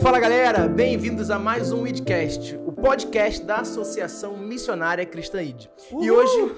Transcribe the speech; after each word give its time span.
Fala 0.00 0.20
galera, 0.20 0.68
bem-vindos 0.68 1.28
a 1.28 1.38
mais 1.38 1.72
um 1.72 1.84
Idcast, 1.84 2.56
o 2.64 2.72
podcast 2.72 3.44
da 3.44 3.56
Associação 3.56 4.36
Missionária 4.36 5.04
Cristã 5.04 5.42
ID. 5.42 5.66
E 6.00 6.10
hoje. 6.10 6.32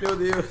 Meu 0.00 0.14
Deus. 0.14 0.46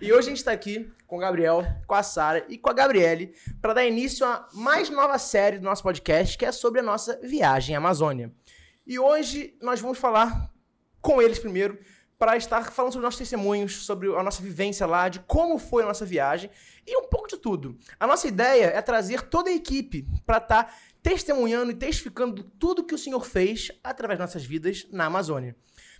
E 0.00 0.10
hoje 0.10 0.28
a 0.28 0.30
gente 0.30 0.42
tá 0.42 0.52
aqui 0.52 0.90
com 1.06 1.16
o 1.16 1.20
Gabriel, 1.20 1.66
com 1.86 1.94
a 1.94 2.02
Sara 2.02 2.46
e 2.48 2.56
com 2.56 2.70
a 2.70 2.72
Gabriele 2.72 3.34
para 3.60 3.74
dar 3.74 3.84
início 3.84 4.26
à 4.26 4.48
mais 4.54 4.88
nova 4.88 5.18
série 5.18 5.58
do 5.58 5.64
nosso 5.64 5.82
podcast, 5.82 6.38
que 6.38 6.46
é 6.46 6.52
sobre 6.52 6.80
a 6.80 6.82
nossa 6.82 7.20
viagem 7.22 7.76
à 7.76 7.78
Amazônia. 7.78 8.32
E 8.86 8.98
hoje 8.98 9.54
nós 9.60 9.80
vamos 9.80 9.98
falar 9.98 10.50
com 11.00 11.20
eles 11.20 11.38
primeiro 11.38 11.78
para 12.18 12.36
estar 12.36 12.72
falando 12.72 12.92
sobre 12.92 13.04
nossos 13.04 13.18
testemunhos, 13.18 13.84
sobre 13.86 14.08
a 14.14 14.22
nossa 14.22 14.42
vivência 14.42 14.86
lá, 14.86 15.08
de 15.08 15.20
como 15.20 15.56
foi 15.58 15.84
a 15.84 15.86
nossa 15.86 16.04
viagem 16.04 16.50
e 16.86 16.96
um 16.96 17.08
pouco 17.08 17.28
de 17.28 17.36
tudo. 17.36 17.78
A 17.98 18.06
nossa 18.06 18.26
ideia 18.26 18.66
é 18.66 18.82
trazer 18.82 19.22
toda 19.22 19.50
a 19.50 19.52
equipe 19.52 20.06
para 20.26 20.38
estar 20.38 20.74
testemunhando 21.02 21.70
e 21.70 21.74
testificando 21.74 22.42
tudo 22.42 22.84
que 22.84 22.94
o 22.94 22.98
Senhor 22.98 23.24
fez 23.24 23.70
através 23.84 24.18
das 24.18 24.30
nossas 24.30 24.44
vidas 24.44 24.86
na 24.90 25.04
Amazônia. 25.04 25.54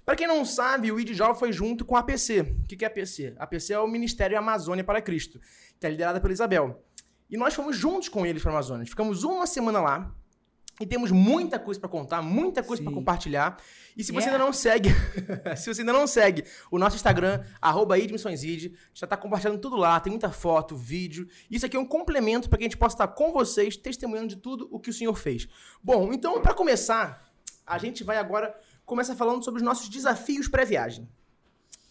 Para 0.04 0.16
quem 0.16 0.26
não 0.26 0.44
sabe, 0.44 0.90
o 0.90 0.98
ID 0.98 1.12
Jovem 1.12 1.36
foi 1.36 1.52
junto 1.52 1.84
com 1.84 1.94
a 1.94 2.00
APC. 2.00 2.40
O 2.40 2.66
que 2.66 2.84
é 2.84 2.88
a 2.88 2.90
APC? 2.90 3.34
A 3.38 3.44
APC 3.44 3.74
é 3.74 3.78
o 3.78 3.86
Ministério 3.86 4.38
Amazônia 4.38 4.82
para 4.82 5.02
Cristo, 5.02 5.38
que 5.78 5.86
é 5.86 5.90
liderada 5.90 6.20
pela 6.20 6.32
Isabel. 6.32 6.82
E 7.30 7.36
nós 7.36 7.54
fomos 7.54 7.76
juntos 7.76 8.08
com 8.08 8.24
eles 8.24 8.42
para 8.42 8.50
a 8.50 8.54
Amazônia. 8.54 8.86
Ficamos 8.86 9.22
uma 9.22 9.46
semana 9.46 9.80
lá, 9.80 10.14
e 10.80 10.86
temos 10.86 11.10
muita 11.10 11.58
coisa 11.58 11.80
para 11.80 11.88
contar, 11.88 12.22
muita 12.22 12.62
coisa 12.62 12.82
para 12.82 12.92
compartilhar. 12.92 13.56
E 13.96 14.04
se 14.04 14.12
você 14.12 14.26
ainda 14.26 14.38
não 14.38 14.52
segue, 14.52 14.90
se 15.56 15.72
você 15.72 15.80
ainda 15.82 15.92
não 15.92 16.06
segue 16.06 16.44
o 16.70 16.78
nosso 16.78 16.94
Instagram, 16.94 17.42
arroba 17.60 17.98
Idmissõesid, 17.98 18.72
já 18.94 19.04
está 19.04 19.16
compartilhando 19.16 19.58
tudo 19.60 19.76
lá, 19.76 19.98
tem 19.98 20.12
muita 20.12 20.30
foto, 20.30 20.76
vídeo. 20.76 21.28
Isso 21.50 21.66
aqui 21.66 21.76
é 21.76 21.80
um 21.80 21.86
complemento 21.86 22.48
para 22.48 22.58
que 22.58 22.64
a 22.64 22.66
gente 22.66 22.76
possa 22.76 22.94
estar 22.94 23.08
com 23.08 23.32
vocês, 23.32 23.76
testemunhando 23.76 24.28
de 24.28 24.36
tudo 24.36 24.68
o 24.70 24.78
que 24.78 24.90
o 24.90 24.92
Senhor 24.92 25.14
fez. 25.14 25.48
Bom, 25.82 26.12
então, 26.12 26.40
para 26.40 26.54
começar, 26.54 27.28
a 27.66 27.76
gente 27.78 28.04
vai 28.04 28.18
agora 28.18 28.54
começar 28.86 29.16
falando 29.16 29.44
sobre 29.44 29.60
os 29.60 29.64
nossos 29.64 29.88
desafios 29.88 30.48
pré-viagem. 30.48 31.08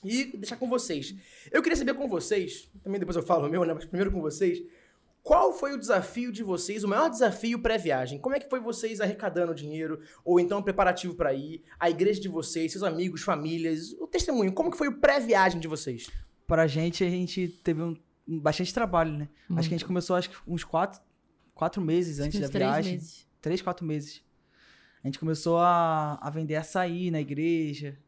E 0.04 0.38
deixar 0.38 0.56
com 0.56 0.70
vocês. 0.70 1.14
Eu 1.52 1.62
queria 1.62 1.76
saber 1.76 1.94
com 1.94 2.08
vocês, 2.08 2.70
também 2.84 3.00
depois 3.00 3.18
eu 3.18 3.24
falo 3.24 3.48
o 3.48 3.50
meu, 3.50 3.66
né? 3.66 3.74
Mas 3.74 3.84
primeiro 3.84 4.12
com 4.12 4.22
vocês 4.22 4.60
qual 5.28 5.52
foi 5.52 5.74
o 5.74 5.78
desafio 5.78 6.32
de 6.32 6.42
vocês, 6.42 6.86
o 6.86 6.88
maior 6.88 7.10
desafio 7.10 7.62
pré-viagem? 7.62 8.18
Como 8.18 8.34
é 8.34 8.40
que 8.40 8.50
foi 8.50 8.62
vocês 8.62 9.02
arrecadando 9.02 9.54
dinheiro, 9.54 10.00
ou 10.24 10.40
então 10.40 10.64
preparativo 10.64 11.16
para 11.16 11.34
ir, 11.34 11.62
a 11.78 11.90
igreja 11.90 12.22
de 12.22 12.30
vocês, 12.30 12.72
seus 12.72 12.82
amigos, 12.82 13.24
famílias, 13.24 13.92
o 14.00 14.08
testemunho? 14.08 14.54
Como 14.54 14.72
que 14.72 14.78
foi 14.78 14.88
o 14.88 15.02
pré-viagem 15.02 15.60
de 15.60 15.68
vocês? 15.68 16.10
Pra 16.48 16.66
gente, 16.66 17.04
a 17.04 17.10
gente 17.10 17.50
teve 17.62 17.82
um, 17.82 17.98
bastante 18.26 18.74
trabalho, 18.74 19.12
né? 19.12 19.28
Uhum. 19.50 19.60
Acho 19.60 19.68
que 19.68 19.76
a 19.76 19.78
gente 19.78 19.86
começou 19.86 20.16
acho 20.16 20.30
que 20.30 20.38
uns 20.48 20.64
quatro, 20.64 21.02
quatro 21.54 21.82
meses 21.82 22.22
antes 22.22 22.40
da 22.40 22.48
três 22.48 22.70
viagem. 22.70 22.94
Meses. 22.94 23.28
Três, 23.42 23.62
quatro 23.62 23.86
meses. 23.86 24.24
A 25.04 25.08
gente 25.10 25.20
começou 25.20 25.58
a, 25.58 26.18
a 26.22 26.30
vender 26.30 26.56
açaí 26.56 27.12
na 27.12 27.20
igreja. 27.20 28.00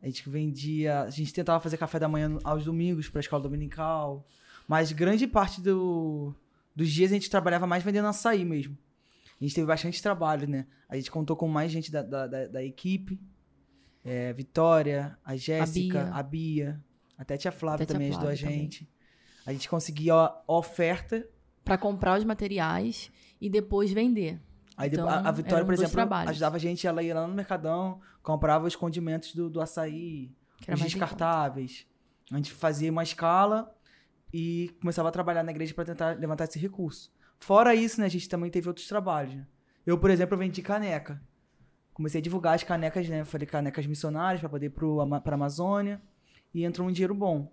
A 0.00 0.06
gente 0.06 0.26
vendia. 0.26 1.02
A 1.02 1.10
gente 1.10 1.34
tentava 1.34 1.60
fazer 1.60 1.76
café 1.76 1.98
da 1.98 2.08
manhã 2.08 2.38
aos 2.42 2.64
domingos 2.64 3.10
para 3.10 3.18
a 3.18 3.20
escola 3.20 3.42
dominical. 3.42 4.26
Mas 4.66 4.90
grande 4.90 5.26
parte 5.26 5.60
do, 5.60 6.34
dos 6.76 6.90
dias 6.90 7.10
a 7.10 7.14
gente 7.14 7.30
trabalhava 7.30 7.66
mais 7.66 7.82
vendendo 7.82 8.06
açaí 8.06 8.44
mesmo. 8.44 8.76
A 9.40 9.44
gente 9.44 9.54
teve 9.54 9.66
bastante 9.66 10.00
trabalho, 10.02 10.46
né? 10.46 10.66
A 10.88 10.96
gente 10.96 11.10
contou 11.10 11.34
com 11.34 11.48
mais 11.48 11.72
gente 11.72 11.90
da, 11.90 12.02
da, 12.02 12.26
da, 12.26 12.46
da 12.46 12.62
equipe. 12.62 13.18
É, 14.04 14.32
Vitória, 14.34 15.18
a 15.24 15.34
Jéssica, 15.36 16.10
a, 16.12 16.18
a 16.18 16.22
Bia. 16.22 16.80
Até 17.18 17.34
a 17.34 17.38
tia 17.38 17.50
Flávia 17.50 17.84
até 17.84 17.92
também 17.92 18.10
ajudou 18.10 18.28
a 18.28 18.34
gente. 18.34 18.84
Também. 18.84 18.96
A 19.46 19.52
gente 19.52 19.68
conseguia 19.68 20.14
a 20.14 20.42
oferta. 20.46 21.26
para 21.64 21.78
comprar 21.78 22.18
os 22.18 22.24
materiais 22.24 23.10
e 23.40 23.48
depois 23.48 23.92
vender. 23.92 24.40
Aí 24.76 24.90
então, 24.90 25.08
a, 25.08 25.20
a, 25.20 25.32
Vitória, 25.32 25.64
um 25.64 25.66
por 25.66 25.74
exemplo, 25.74 25.92
trabalhos. 25.92 26.30
ajudava 26.30 26.56
a 26.56 26.58
gente, 26.58 26.86
ela 26.86 27.02
ia 27.02 27.14
lá 27.14 27.26
no 27.26 27.34
Mercadão, 27.34 28.00
comprava 28.22 28.66
os 28.66 28.76
condimentos 28.76 29.34
do, 29.34 29.48
do 29.48 29.60
açaí, 29.60 30.30
os 30.68 30.80
descartáveis. 30.80 31.86
A 32.30 32.36
gente 32.36 32.52
fazia 32.52 32.90
uma 32.90 33.02
escala 33.02 33.74
e 34.32 34.74
começava 34.80 35.08
a 35.08 35.12
trabalhar 35.12 35.42
na 35.42 35.50
igreja 35.50 35.74
para 35.74 35.84
tentar 35.84 36.18
levantar 36.18 36.44
esse 36.44 36.58
recurso. 36.58 37.12
Fora 37.38 37.74
isso, 37.74 38.00
né, 38.00 38.06
a 38.06 38.10
gente 38.10 38.28
também 38.28 38.50
teve 38.50 38.68
outros 38.68 38.88
trabalhos. 38.88 39.34
Né? 39.34 39.46
Eu, 39.84 39.98
por 39.98 40.10
exemplo, 40.10 40.36
vendi 40.36 40.62
caneca. 40.62 41.22
Comecei 41.92 42.20
a 42.20 42.22
divulgar 42.22 42.54
as 42.54 42.62
canecas, 42.62 43.08
né? 43.08 43.24
Falei 43.24 43.46
canecas 43.46 43.86
missionárias 43.86 44.40
para 44.40 44.50
poder 44.50 44.68
para 44.68 44.86
a 44.86 45.34
Amazônia 45.34 46.02
e 46.52 46.64
entrou 46.64 46.86
um 46.86 46.92
dinheiro 46.92 47.14
bom. 47.14 47.50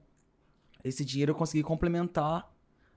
Esse 0.83 1.05
dinheiro 1.05 1.31
eu 1.31 1.35
consegui 1.35 1.63
complementar 1.63 2.51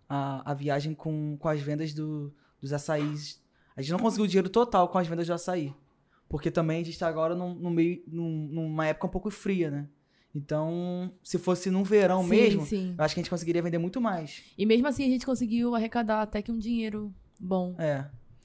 a, 0.09 0.51
a 0.51 0.55
viagem 0.55 0.93
com, 0.93 1.37
com 1.39 1.49
as 1.49 1.61
vendas 1.61 1.95
do, 1.95 2.35
dos 2.61 2.73
açaís. 2.73 3.41
A 3.77 3.83
gente 3.83 3.93
não 3.93 3.99
conseguiu 3.99 4.25
o 4.25 4.29
dinheiro 4.29 4.49
total 4.49 4.89
com 4.89 4.99
as 4.99 5.07
vendas 5.07 5.27
do 5.27 5.35
açaí. 5.35 5.73
Porque 6.29 6.51
também 6.51 6.81
a 6.81 6.85
gente 6.85 6.95
está 6.95 7.07
agora 7.07 7.35
num, 7.35 7.55
num 7.55 7.71
meio, 7.71 8.03
num, 8.09 8.49
numa 8.51 8.87
época 8.87 9.07
um 9.07 9.11
pouco 9.11 9.31
fria, 9.31 9.71
né? 9.71 9.89
Então, 10.37 11.11
se 11.25 11.39
fosse 11.39 11.71
num 11.71 11.83
verão 11.83 12.23
sim, 12.23 12.29
mesmo, 12.29 12.67
sim. 12.67 12.95
eu 12.99 13.03
acho 13.03 13.15
que 13.15 13.21
a 13.21 13.23
gente 13.23 13.31
conseguiria 13.31 13.63
vender 13.63 13.79
muito 13.79 14.03
mais. 14.03 14.43
E 14.59 14.67
mesmo 14.67 14.87
assim, 14.87 15.07
a 15.07 15.09
gente 15.09 15.25
conseguiu 15.25 15.75
arrecadar 15.75 16.21
até 16.21 16.43
que 16.43 16.53
um 16.53 16.59
dinheiro 16.59 17.11
bom. 17.41 17.75
É. 17.79 18.05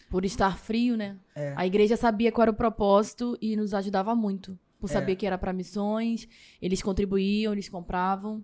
Por 0.10 0.24
estar 0.24 0.58
frio, 0.58 0.96
né? 0.96 1.18
É. 1.36 1.54
A 1.58 1.68
igreja 1.68 1.98
sabia 1.98 2.32
qual 2.32 2.44
era 2.44 2.52
o 2.52 2.54
propósito 2.54 3.38
e 3.42 3.58
nos 3.58 3.74
ajudava 3.74 4.16
muito. 4.16 4.58
Por 4.80 4.90
é. 4.90 4.94
saber 4.94 5.18
que 5.18 5.26
era 5.26 5.38
para 5.38 5.52
missões, 5.52 6.30
eles 6.62 6.82
contribuíam, 6.82 7.52
eles 7.52 7.68
compravam. 7.68 8.42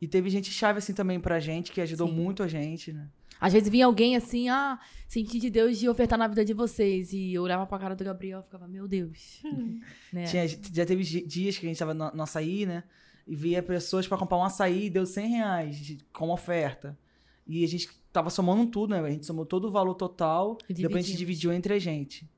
E 0.00 0.08
teve 0.08 0.28
gente 0.28 0.50
chave 0.50 0.78
assim 0.78 0.92
também 0.92 1.20
pra 1.20 1.38
gente, 1.38 1.70
que 1.70 1.80
ajudou 1.80 2.08
sim. 2.08 2.14
muito 2.14 2.42
a 2.42 2.48
gente, 2.48 2.92
né? 2.92 3.06
Às 3.40 3.52
vezes 3.52 3.68
vinha 3.68 3.86
alguém 3.86 4.16
assim, 4.16 4.48
ah, 4.48 4.78
senti 5.06 5.38
de 5.38 5.50
Deus 5.50 5.78
de 5.78 5.88
ofertar 5.88 6.18
na 6.18 6.26
vida 6.26 6.44
de 6.44 6.52
vocês. 6.52 7.12
E 7.12 7.34
eu 7.34 7.42
olhava 7.42 7.66
pra 7.66 7.78
cara 7.78 7.94
do 7.94 8.04
Gabriel 8.04 8.40
e 8.40 8.42
ficava, 8.42 8.66
meu 8.66 8.88
Deus. 8.88 9.42
né? 10.12 10.24
Tinha, 10.24 10.46
já 10.48 10.84
teve 10.84 11.02
dias 11.04 11.56
que 11.56 11.66
a 11.66 11.68
gente 11.68 11.78
tava 11.78 11.94
no, 11.94 12.10
no 12.12 12.22
açaí, 12.22 12.66
né? 12.66 12.84
E 13.26 13.36
via 13.36 13.62
pessoas 13.62 14.08
para 14.08 14.16
comprar 14.16 14.38
um 14.38 14.44
açaí 14.44 14.86
e 14.86 14.90
deu 14.90 15.06
100 15.06 15.28
reais 15.28 15.96
como 16.12 16.32
oferta. 16.32 16.98
E 17.46 17.64
a 17.64 17.68
gente 17.68 17.88
tava 18.12 18.30
somando 18.30 18.66
tudo, 18.70 18.90
né? 18.90 19.00
A 19.00 19.10
gente 19.10 19.26
somou 19.26 19.46
todo 19.46 19.68
o 19.68 19.70
valor 19.70 19.94
total 19.94 20.58
e 20.68 20.74
depois 20.74 21.04
a 21.04 21.08
gente 21.08 21.18
dividiu 21.18 21.52
entre 21.52 21.74
a 21.74 21.78
gente. 21.78 22.28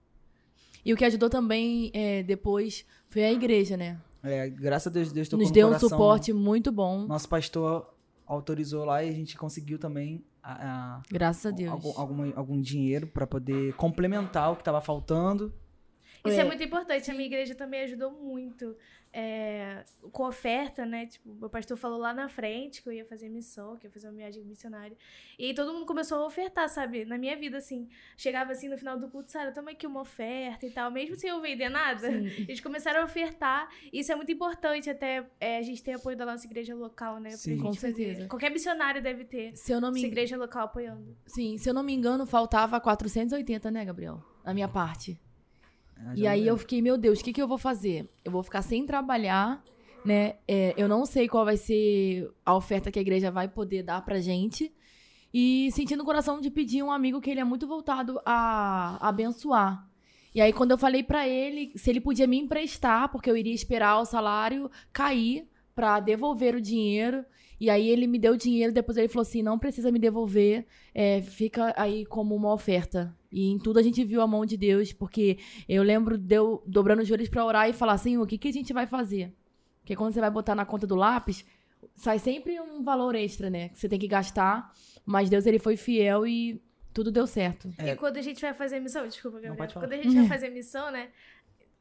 E 0.84 0.92
o 0.92 0.96
que 0.96 1.04
ajudou 1.04 1.28
também 1.28 1.90
é, 1.92 2.22
depois 2.22 2.84
foi 3.08 3.24
a 3.24 3.32
igreja, 3.32 3.76
né? 3.76 4.00
É, 4.22 4.48
graças 4.48 4.86
a 4.86 4.90
Deus, 4.90 5.12
Deus 5.12 5.28
tocou 5.28 5.44
Nos 5.44 5.52
deu 5.52 5.68
um 5.68 5.78
suporte 5.78 6.32
muito 6.32 6.70
bom. 6.70 7.06
Nosso 7.06 7.28
pastor 7.28 7.94
autorizou 8.34 8.84
lá 8.84 9.02
e 9.02 9.08
a 9.08 9.12
gente 9.12 9.36
conseguiu 9.36 9.78
também 9.78 10.24
a, 10.42 10.52
a, 10.52 11.02
Graças 11.10 11.46
a 11.46 11.50
Deus. 11.50 11.70
Algum, 11.72 12.00
algum, 12.00 12.32
algum 12.36 12.60
dinheiro 12.60 13.06
para 13.06 13.26
poder 13.26 13.74
complementar 13.74 14.52
o 14.52 14.56
que 14.56 14.62
estava 14.62 14.80
faltando. 14.80 15.52
Isso 16.24 16.38
é. 16.38 16.42
é. 16.42 16.44
muito 16.44 16.62
importante. 16.62 17.10
A 17.10 17.14
minha 17.14 17.26
igreja 17.26 17.54
também 17.54 17.82
ajudou 17.82 18.10
muito 18.10 18.76
é, 19.12 19.82
com 20.12 20.24
oferta, 20.24 20.86
né? 20.86 21.06
Tipo, 21.06 21.34
meu 21.34 21.50
pastor 21.50 21.76
falou 21.76 21.98
lá 21.98 22.12
na 22.12 22.28
frente 22.28 22.82
que 22.82 22.88
eu 22.88 22.92
ia 22.92 23.04
fazer 23.04 23.28
missão, 23.28 23.76
que 23.76 23.86
eu 23.86 23.88
ia 23.88 23.92
fazer 23.92 24.08
uma 24.08 24.16
viagem 24.16 24.44
missionária. 24.44 24.96
E 25.38 25.52
todo 25.52 25.72
mundo 25.72 25.84
começou 25.84 26.18
a 26.18 26.26
ofertar, 26.26 26.68
sabe? 26.68 27.04
Na 27.04 27.18
minha 27.18 27.36
vida, 27.36 27.58
assim. 27.58 27.88
Chegava 28.16 28.52
assim 28.52 28.68
no 28.68 28.78
final 28.78 28.98
do 28.98 29.08
culto, 29.08 29.30
Sara, 29.30 29.50
toma 29.52 29.72
aqui 29.72 29.86
uma 29.86 30.00
oferta 30.00 30.64
e 30.64 30.70
tal. 30.70 30.90
Mesmo 30.90 31.16
sem 31.16 31.30
eu 31.30 31.40
vender 31.40 31.68
nada, 31.68 32.08
Sim. 32.08 32.26
eles 32.46 32.60
começaram 32.60 33.00
a 33.00 33.04
ofertar. 33.04 33.68
Isso 33.92 34.12
é 34.12 34.14
muito 34.14 34.30
importante, 34.30 34.88
até 34.88 35.26
é, 35.40 35.58
a 35.58 35.62
gente 35.62 35.82
ter 35.82 35.92
apoio 35.92 36.16
da 36.16 36.24
nossa 36.24 36.46
igreja 36.46 36.74
local, 36.74 37.18
né? 37.18 37.30
Sim, 37.30 37.58
com 37.58 37.72
certeza. 37.72 38.28
Qualquer 38.28 38.50
missionário 38.50 39.02
deve 39.02 39.24
ter 39.24 39.56
se 39.56 39.72
eu 39.72 39.80
não 39.80 39.90
me... 39.90 40.04
igreja 40.04 40.36
local 40.36 40.66
apoiando. 40.66 41.16
Sim, 41.26 41.58
se 41.58 41.68
eu 41.68 41.74
não 41.74 41.82
me 41.82 41.92
engano, 41.92 42.26
faltava 42.26 42.80
480, 42.80 43.70
né, 43.70 43.84
Gabriel? 43.84 44.22
Na 44.44 44.54
minha 44.54 44.68
parte. 44.68 45.18
Ah, 46.06 46.12
e 46.16 46.26
aí 46.26 46.46
eu 46.46 46.56
fiquei, 46.56 46.80
meu 46.80 46.96
Deus, 46.96 47.20
o 47.20 47.24
que, 47.24 47.32
que 47.32 47.42
eu 47.42 47.48
vou 47.48 47.58
fazer? 47.58 48.08
Eu 48.24 48.32
vou 48.32 48.42
ficar 48.42 48.62
sem 48.62 48.86
trabalhar, 48.86 49.62
né? 50.04 50.36
É, 50.48 50.74
eu 50.76 50.88
não 50.88 51.04
sei 51.04 51.28
qual 51.28 51.44
vai 51.44 51.56
ser 51.56 52.30
a 52.44 52.54
oferta 52.54 52.90
que 52.90 52.98
a 52.98 53.02
igreja 53.02 53.30
vai 53.30 53.48
poder 53.48 53.82
dar 53.82 54.04
pra 54.04 54.20
gente. 54.20 54.72
E 55.32 55.70
sentindo 55.72 56.02
o 56.02 56.06
coração 56.06 56.40
de 56.40 56.50
pedir 56.50 56.82
um 56.82 56.90
amigo 56.90 57.20
que 57.20 57.30
ele 57.30 57.40
é 57.40 57.44
muito 57.44 57.66
voltado 57.66 58.20
a, 58.24 58.98
a 59.00 59.08
abençoar. 59.08 59.88
E 60.34 60.40
aí, 60.40 60.52
quando 60.52 60.70
eu 60.70 60.78
falei 60.78 61.02
para 61.02 61.26
ele 61.28 61.72
se 61.76 61.90
ele 61.90 62.00
podia 62.00 62.26
me 62.26 62.38
emprestar, 62.38 63.10
porque 63.10 63.30
eu 63.30 63.36
iria 63.36 63.54
esperar 63.54 64.00
o 64.00 64.04
salário 64.04 64.70
cair 64.92 65.48
para 65.74 66.00
devolver 66.00 66.54
o 66.54 66.60
dinheiro. 66.60 67.24
E 67.60 67.68
aí 67.68 67.90
ele 67.90 68.06
me 68.06 68.18
deu 68.18 68.32
o 68.32 68.36
dinheiro, 68.38 68.72
depois 68.72 68.96
ele 68.96 69.06
falou 69.08 69.22
assim: 69.22 69.42
não 69.42 69.58
precisa 69.58 69.92
me 69.92 69.98
devolver, 69.98 70.64
é, 70.94 71.20
fica 71.20 71.74
aí 71.76 72.06
como 72.06 72.34
uma 72.34 72.52
oferta. 72.52 73.14
E 73.30 73.50
em 73.50 73.58
tudo 73.58 73.78
a 73.78 73.82
gente 73.82 74.02
viu 74.02 74.22
a 74.22 74.26
mão 74.26 74.46
de 74.46 74.56
Deus, 74.56 74.92
porque 74.92 75.38
eu 75.68 75.82
lembro 75.82 76.16
de 76.16 76.34
eu 76.34 76.62
dobrando 76.66 77.02
os 77.02 77.08
joelhos 77.08 77.28
para 77.28 77.44
orar 77.44 77.68
e 77.68 77.74
falar 77.74 77.92
assim: 77.92 78.16
o 78.16 78.26
que, 78.26 78.38
que 78.38 78.48
a 78.48 78.52
gente 78.52 78.72
vai 78.72 78.86
fazer? 78.86 79.34
Porque 79.80 79.94
quando 79.94 80.14
você 80.14 80.20
vai 80.20 80.30
botar 80.30 80.54
na 80.54 80.64
conta 80.64 80.86
do 80.86 80.94
lápis, 80.94 81.44
sai 81.94 82.18
sempre 82.18 82.58
um 82.58 82.82
valor 82.82 83.14
extra, 83.14 83.50
né? 83.50 83.68
Que 83.68 83.78
você 83.78 83.88
tem 83.88 83.98
que 83.98 84.08
gastar. 84.08 84.72
Mas 85.04 85.28
Deus 85.28 85.44
ele 85.44 85.58
foi 85.58 85.76
fiel 85.76 86.26
e 86.26 86.62
tudo 86.94 87.10
deu 87.10 87.26
certo. 87.26 87.72
É. 87.76 87.90
E 87.90 87.96
quando 87.96 88.16
a 88.16 88.22
gente 88.22 88.40
vai 88.40 88.54
fazer 88.54 88.80
missão, 88.80 89.06
desculpa, 89.06 89.38
Gabriel. 89.38 89.68
Quando 89.72 89.92
a 89.92 89.96
gente 89.96 90.14
vai 90.14 90.26
fazer 90.28 90.48
missão, 90.48 90.90
né? 90.90 91.08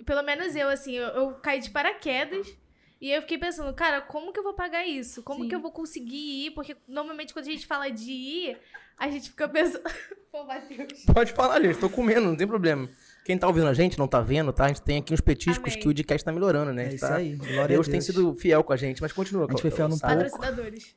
Pelo 0.06 0.24
menos 0.24 0.56
eu, 0.56 0.68
assim, 0.70 0.94
eu, 0.94 1.08
eu 1.08 1.34
caí 1.36 1.60
de 1.60 1.70
paraquedas 1.70 2.58
E 3.02 3.12
eu 3.12 3.22
fiquei 3.22 3.38
pensando, 3.38 3.74
cara, 3.74 4.02
como 4.02 4.34
que 4.34 4.40
eu 4.40 4.44
vou 4.44 4.54
pagar 4.54 4.86
isso? 4.86 5.24
Como 5.24 5.44
Sim. 5.44 5.50
que 5.50 5.56
eu 5.56 5.62
vou 5.62 5.72
conseguir 5.72 6.48
ir? 6.48 6.52
Porque 6.52 6.76
normalmente 6.88 7.34
quando 7.34 7.48
a 7.48 7.52
gente 7.52 7.66
fala 7.66 7.90
de 7.90 8.12
ir, 8.12 8.58
a 8.98 9.10
gente 9.10 9.30
fica 9.30 9.48
pensando. 9.48 9.84
Pô, 10.32 10.44
Matheus. 10.44 11.06
Pode 11.06 11.32
falar, 11.32 11.62
gente, 11.62 11.80
tô 11.80 11.90
comendo, 11.90 12.28
não 12.28 12.36
tem 12.36 12.46
problema. 12.46 12.90
Quem 13.24 13.38
tá 13.38 13.48
ouvindo 13.48 13.68
a 13.68 13.74
gente, 13.74 13.98
não 13.98 14.08
tá 14.08 14.22
vendo, 14.22 14.52
tá? 14.52 14.66
A 14.66 14.68
gente 14.68 14.82
tem 14.82 14.98
aqui 14.98 15.14
uns 15.14 15.22
petiscos 15.22 15.74
Amém. 15.74 15.80
que 15.82 15.88
o 15.88 15.94
Dcast 15.94 16.26
tá 16.26 16.32
melhorando, 16.32 16.74
né? 16.74 16.86
É 16.86 16.94
isso 16.94 17.08
tá... 17.08 17.16
aí. 17.16 17.36
Glória 17.36 17.68
Deus, 17.68 17.68
Deus 17.68 17.88
tem 17.88 18.02
sido 18.02 18.36
fiel 18.36 18.64
com 18.64 18.74
a 18.74 18.78
gente, 18.78 19.02
mas 19.02 19.14
continua. 19.14 19.46
A 19.46 19.50
gente 19.50 19.62
foi 19.62 19.72
fiel 19.72 19.88
no 19.88 20.00
pouco. 20.00 20.16
Patrocinadores. 20.16 20.96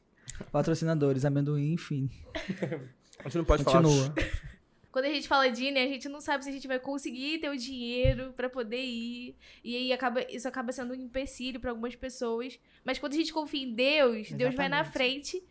Patrocinadores, 0.51 1.25
amendoim, 1.25 1.73
enfim. 1.73 2.11
a 3.21 3.25
gente 3.25 3.39
não 3.39 3.45
pode 3.45 3.65
Continua. 3.65 4.13
falar. 4.15 4.52
Quando 4.93 5.07
a 5.07 5.09
gente 5.09 5.27
fala 5.27 5.51
de 5.51 5.65
ir, 5.65 5.71
né, 5.73 5.85
a 5.85 5.89
gente 5.89 6.07
não 6.07 6.21
sabe 6.21 6.45
se 6.45 6.51
a 6.51 6.53
gente 6.53 6.69
vai 6.69 6.79
conseguir 6.79 7.39
ter 7.39 7.49
o 7.49 7.57
dinheiro 7.57 8.35
para 8.37 8.51
poder 8.51 8.83
ir. 8.83 9.35
E 9.65 9.75
aí 9.75 9.93
acaba, 9.93 10.23
isso 10.31 10.47
acaba 10.47 10.71
sendo 10.71 10.93
um 10.93 10.97
empecilho 10.97 11.59
para 11.59 11.71
algumas 11.71 11.97
pessoas. 11.97 12.61
Mas 12.85 12.99
quando 12.99 13.15
a 13.15 13.17
gente 13.17 13.33
confia 13.33 13.65
em 13.65 13.73
Deus, 13.73 14.11
Exatamente. 14.11 14.37
Deus 14.37 14.55
vai 14.55 14.69
na 14.69 14.85
frente 14.85 15.43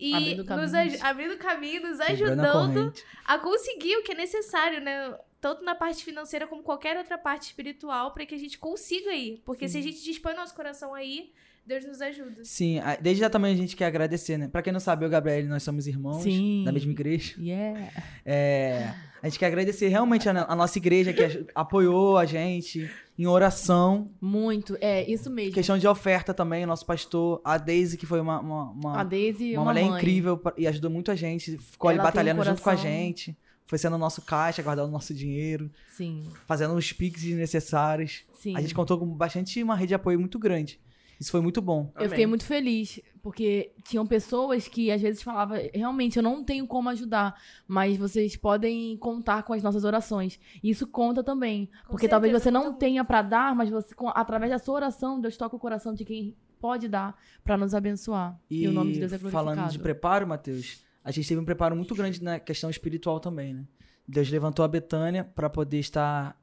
e 0.00 0.14
abrindo 0.14 0.56
nos 0.56 1.02
abrindo 1.02 1.36
caminho, 1.36 1.82
nos 1.82 2.00
ajudando 2.00 2.92
a 3.26 3.38
conseguir 3.38 3.96
o 3.98 4.02
que 4.02 4.12
é 4.12 4.14
necessário, 4.14 4.80
né? 4.80 5.14
Tanto 5.42 5.62
na 5.62 5.74
parte 5.74 6.02
financeira 6.02 6.46
como 6.46 6.62
qualquer 6.62 6.96
outra 6.96 7.18
parte 7.18 7.42
espiritual, 7.42 8.12
para 8.12 8.24
que 8.24 8.34
a 8.34 8.38
gente 8.38 8.58
consiga 8.58 9.14
ir. 9.14 9.42
Porque 9.44 9.68
Sim. 9.68 9.72
se 9.72 9.78
a 9.78 9.92
gente 9.92 10.02
dispõe 10.02 10.34
nosso 10.34 10.54
coração 10.54 10.94
aí, 10.94 11.34
Deus 11.66 11.84
nos 11.84 12.00
ajuda. 12.00 12.44
Sim, 12.44 12.78
desde 13.00 13.20
já 13.20 13.28
também 13.28 13.52
a 13.52 13.56
gente 13.56 13.74
quer 13.74 13.86
agradecer, 13.86 14.38
né? 14.38 14.46
Pra 14.46 14.62
quem 14.62 14.72
não 14.72 14.78
sabe, 14.78 15.04
eu 15.04 15.06
e 15.06 15.08
o 15.08 15.10
Gabriel, 15.10 15.46
nós 15.46 15.64
somos 15.64 15.88
irmãos 15.88 16.22
Sim. 16.22 16.62
da 16.64 16.70
mesma 16.70 16.92
igreja. 16.92 17.34
Yeah. 17.38 17.90
É, 18.24 18.94
a 19.20 19.28
gente 19.28 19.38
quer 19.40 19.46
agradecer 19.46 19.88
realmente 19.88 20.28
a, 20.28 20.46
a, 20.48 20.54
nossa 20.54 20.78
igreja 20.78 21.12
que 21.12 21.46
apoiou 21.52 22.16
a 22.16 22.24
gente 22.24 22.88
em 23.18 23.26
oração. 23.26 24.08
Muito, 24.20 24.78
é, 24.80 25.10
isso 25.10 25.28
mesmo. 25.28 25.54
Questão 25.54 25.76
de 25.76 25.88
oferta 25.88 26.32
também, 26.32 26.62
o 26.62 26.68
nosso 26.68 26.86
pastor, 26.86 27.40
a 27.44 27.58
Deise, 27.58 27.96
que 27.96 28.06
foi 28.06 28.20
uma, 28.20 28.38
uma, 28.38 28.70
uma, 28.70 29.00
a 29.00 29.04
Daisy, 29.04 29.54
uma, 29.54 29.62
uma 29.62 29.72
mulher 29.72 29.86
mãe. 29.86 29.98
incrível 29.98 30.40
e 30.56 30.68
ajudou 30.68 30.90
muito 30.90 31.10
a 31.10 31.16
gente. 31.16 31.58
Ficou 31.58 31.90
Ela 31.90 32.00
ali 32.00 32.06
batalhando 32.06 32.42
um 32.42 32.44
junto 32.44 32.62
com 32.62 32.70
a 32.70 32.76
gente. 32.76 33.36
Foi 33.64 33.78
sendo 33.78 33.96
o 33.96 33.98
nosso 33.98 34.22
caixa, 34.22 34.62
guardando 34.62 34.88
o 34.88 34.92
nosso 34.92 35.12
dinheiro. 35.12 35.68
Sim. 35.90 36.30
Fazendo 36.46 36.74
os 36.74 36.92
piques 36.92 37.24
necessários. 37.24 38.22
Sim. 38.34 38.56
A 38.56 38.60
gente 38.60 38.72
contou 38.72 38.96
com 38.96 39.06
bastante 39.06 39.60
uma 39.60 39.74
rede 39.74 39.88
de 39.88 39.94
apoio 39.94 40.20
muito 40.20 40.38
grande. 40.38 40.78
Isso 41.18 41.30
foi 41.30 41.40
muito 41.40 41.62
bom. 41.62 41.90
Eu 41.98 42.10
fiquei 42.10 42.26
muito 42.26 42.44
feliz, 42.44 43.00
porque 43.22 43.72
tinham 43.84 44.06
pessoas 44.06 44.68
que 44.68 44.90
às 44.90 45.00
vezes 45.00 45.22
falavam, 45.22 45.58
realmente, 45.72 46.18
eu 46.18 46.22
não 46.22 46.44
tenho 46.44 46.66
como 46.66 46.88
ajudar, 46.90 47.40
mas 47.66 47.96
vocês 47.96 48.36
podem 48.36 48.96
contar 48.98 49.42
com 49.42 49.52
as 49.52 49.62
nossas 49.62 49.84
orações. 49.84 50.38
E 50.62 50.70
isso 50.70 50.86
conta 50.86 51.24
também. 51.24 51.66
Com 51.66 51.92
porque 51.92 52.02
certeza, 52.02 52.10
talvez 52.10 52.32
você 52.32 52.50
não 52.50 52.74
tenha 52.74 53.04
para 53.04 53.22
dar, 53.22 53.54
mas 53.54 53.70
você, 53.70 53.94
através 54.14 54.50
da 54.50 54.58
sua 54.58 54.74
oração, 54.74 55.20
Deus 55.20 55.36
toca 55.36 55.56
o 55.56 55.58
coração 55.58 55.94
de 55.94 56.04
quem 56.04 56.36
pode 56.60 56.88
dar 56.88 57.16
para 57.42 57.56
nos 57.56 57.74
abençoar. 57.74 58.38
E, 58.50 58.64
e, 58.64 58.68
o 58.68 58.72
nome 58.72 58.92
de 58.92 59.00
Deus 59.00 59.12
é 59.12 59.18
glorificado. 59.18 59.56
Falando 59.56 59.70
de 59.70 59.78
preparo, 59.78 60.26
Mateus, 60.26 60.84
a 61.02 61.10
gente 61.10 61.26
teve 61.26 61.40
um 61.40 61.44
preparo 61.44 61.74
muito 61.74 61.94
grande 61.94 62.22
na 62.22 62.38
questão 62.38 62.68
espiritual 62.68 63.20
também, 63.20 63.54
né? 63.54 63.64
Deus 64.06 64.30
levantou 64.30 64.64
a 64.64 64.68
Betânia 64.68 65.24
para 65.24 65.50
poder 65.50 65.78
estar 65.78 66.38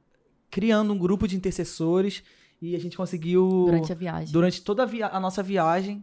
criando 0.49 0.93
um 0.93 0.97
grupo 0.97 1.27
de 1.27 1.35
intercessores 1.35 2.23
e 2.63 2.77
a 2.77 2.79
gente 2.79 2.95
conseguiu. 2.95 3.65
Durante 3.65 3.91
a 3.91 3.95
viagem. 3.95 4.31
Durante 4.31 4.61
toda 4.61 4.83
a, 4.83 4.85
via 4.85 5.07
a 5.07 5.19
nossa 5.19 5.43
viagem, 5.43 6.01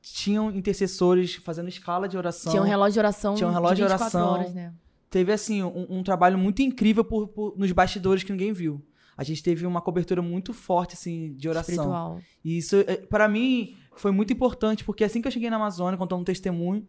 tinham 0.00 0.50
intercessores 0.50 1.34
fazendo 1.34 1.68
escala 1.68 2.08
de 2.08 2.16
oração. 2.16 2.50
Tinha 2.50 2.62
um 2.62 2.66
relógio 2.66 2.94
de 2.94 2.98
oração. 2.98 3.34
Tinha 3.34 3.48
um 3.48 3.52
relógio 3.52 3.76
de, 3.76 3.82
de 3.82 3.86
oração. 3.86 4.28
Horas, 4.28 4.54
né? 4.54 4.72
Teve, 5.10 5.32
assim, 5.32 5.62
um, 5.62 5.86
um 5.90 6.02
trabalho 6.02 6.38
muito 6.38 6.62
incrível 6.62 7.04
por, 7.04 7.28
por, 7.28 7.54
nos 7.58 7.70
bastidores 7.72 8.22
que 8.22 8.32
ninguém 8.32 8.54
viu. 8.54 8.82
A 9.18 9.22
gente 9.22 9.42
teve 9.42 9.66
uma 9.66 9.82
cobertura 9.82 10.22
muito 10.22 10.54
forte, 10.54 10.94
assim, 10.94 11.34
de 11.34 11.46
oração. 11.46 11.74
Espiritual. 11.74 12.20
E 12.42 12.56
isso, 12.56 12.76
é, 12.76 12.96
para 12.96 13.28
mim, 13.28 13.76
foi 13.94 14.10
muito 14.10 14.32
importante, 14.32 14.84
porque 14.84 15.04
assim 15.04 15.20
que 15.20 15.28
eu 15.28 15.32
cheguei 15.32 15.50
na 15.50 15.56
Amazônia, 15.56 15.98
contando 15.98 16.20
um 16.20 16.24
testemunho, 16.24 16.86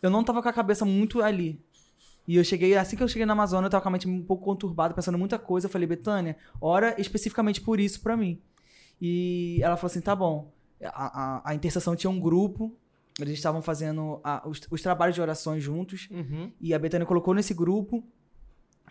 eu 0.00 0.08
não 0.08 0.24
tava 0.24 0.42
com 0.42 0.48
a 0.48 0.52
cabeça 0.52 0.84
muito 0.84 1.20
ali. 1.20 1.60
E 2.26 2.36
eu 2.36 2.44
cheguei, 2.44 2.76
assim 2.76 2.96
que 2.96 3.02
eu 3.02 3.08
cheguei 3.08 3.26
na 3.26 3.32
Amazônia, 3.32 3.66
eu 3.66 3.70
tava 3.70 3.82
com 3.82 3.88
a 3.88 3.92
mente 3.92 4.08
um 4.08 4.22
pouco 4.22 4.44
conturbada, 4.44 4.94
pensando 4.94 5.18
muita 5.18 5.38
coisa. 5.38 5.66
Eu 5.66 5.70
falei, 5.70 5.88
Betânia, 5.88 6.36
ora 6.60 6.94
especificamente 6.98 7.60
por 7.60 7.80
isso 7.80 8.00
para 8.00 8.16
mim. 8.16 8.40
E 9.04 9.58
ela 9.60 9.76
falou 9.76 9.90
assim: 9.90 10.00
tá 10.00 10.14
bom. 10.14 10.52
A, 10.80 11.40
a, 11.40 11.50
a 11.50 11.54
intercessão 11.56 11.96
tinha 11.96 12.08
um 12.08 12.20
grupo, 12.20 12.72
eles 13.18 13.34
estavam 13.34 13.60
fazendo 13.60 14.20
a, 14.22 14.48
os, 14.48 14.60
os, 14.70 14.80
trabalhos 14.80 15.16
de 15.16 15.20
orações 15.20 15.60
juntos. 15.60 16.08
Uhum. 16.08 16.52
E 16.60 16.72
a 16.72 16.78
Betânia 16.78 17.04
colocou 17.04 17.34
nesse 17.34 17.52
grupo. 17.52 18.04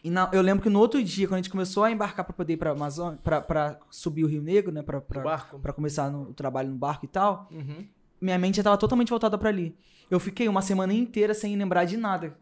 E 0.04 0.12
na, 0.12 0.30
eu 0.34 0.42
lembro 0.42 0.62
que 0.62 0.70
no 0.70 0.80
outro 0.80 1.02
dia, 1.02 1.28
quando 1.28 1.36
a 1.36 1.38
gente 1.38 1.50
começou 1.50 1.86
a 1.86 1.92
embarcar 1.92 2.26
para 2.26 2.34
poder 2.34 2.54
ir 2.54 2.58
pra 2.58 2.72
Amazônia, 2.72 3.20
pra, 3.24 3.80
subir 3.90 4.26
o 4.26 4.28
Rio 4.28 4.42
Negro, 4.42 4.72
né? 4.72 4.84
Pra 4.84 5.74
começar 5.74 6.12
no, 6.12 6.24
o 6.24 6.34
trabalho 6.34 6.70
no 6.70 6.76
barco 6.76 7.06
e 7.06 7.08
tal, 7.08 7.48
uhum. 7.50 7.86
minha 8.20 8.38
mente 8.38 8.58
já 8.58 8.64
tava 8.64 8.78
totalmente 8.78 9.10
voltada 9.10 9.38
para 9.38 9.48
ali. 9.48 9.78
Eu 10.10 10.20
fiquei 10.20 10.50
uma 10.50 10.62
semana 10.62 10.94
inteira 10.94 11.34
sem 11.34 11.56
lembrar 11.56 11.86
de 11.86 11.96
nada. 11.96 12.36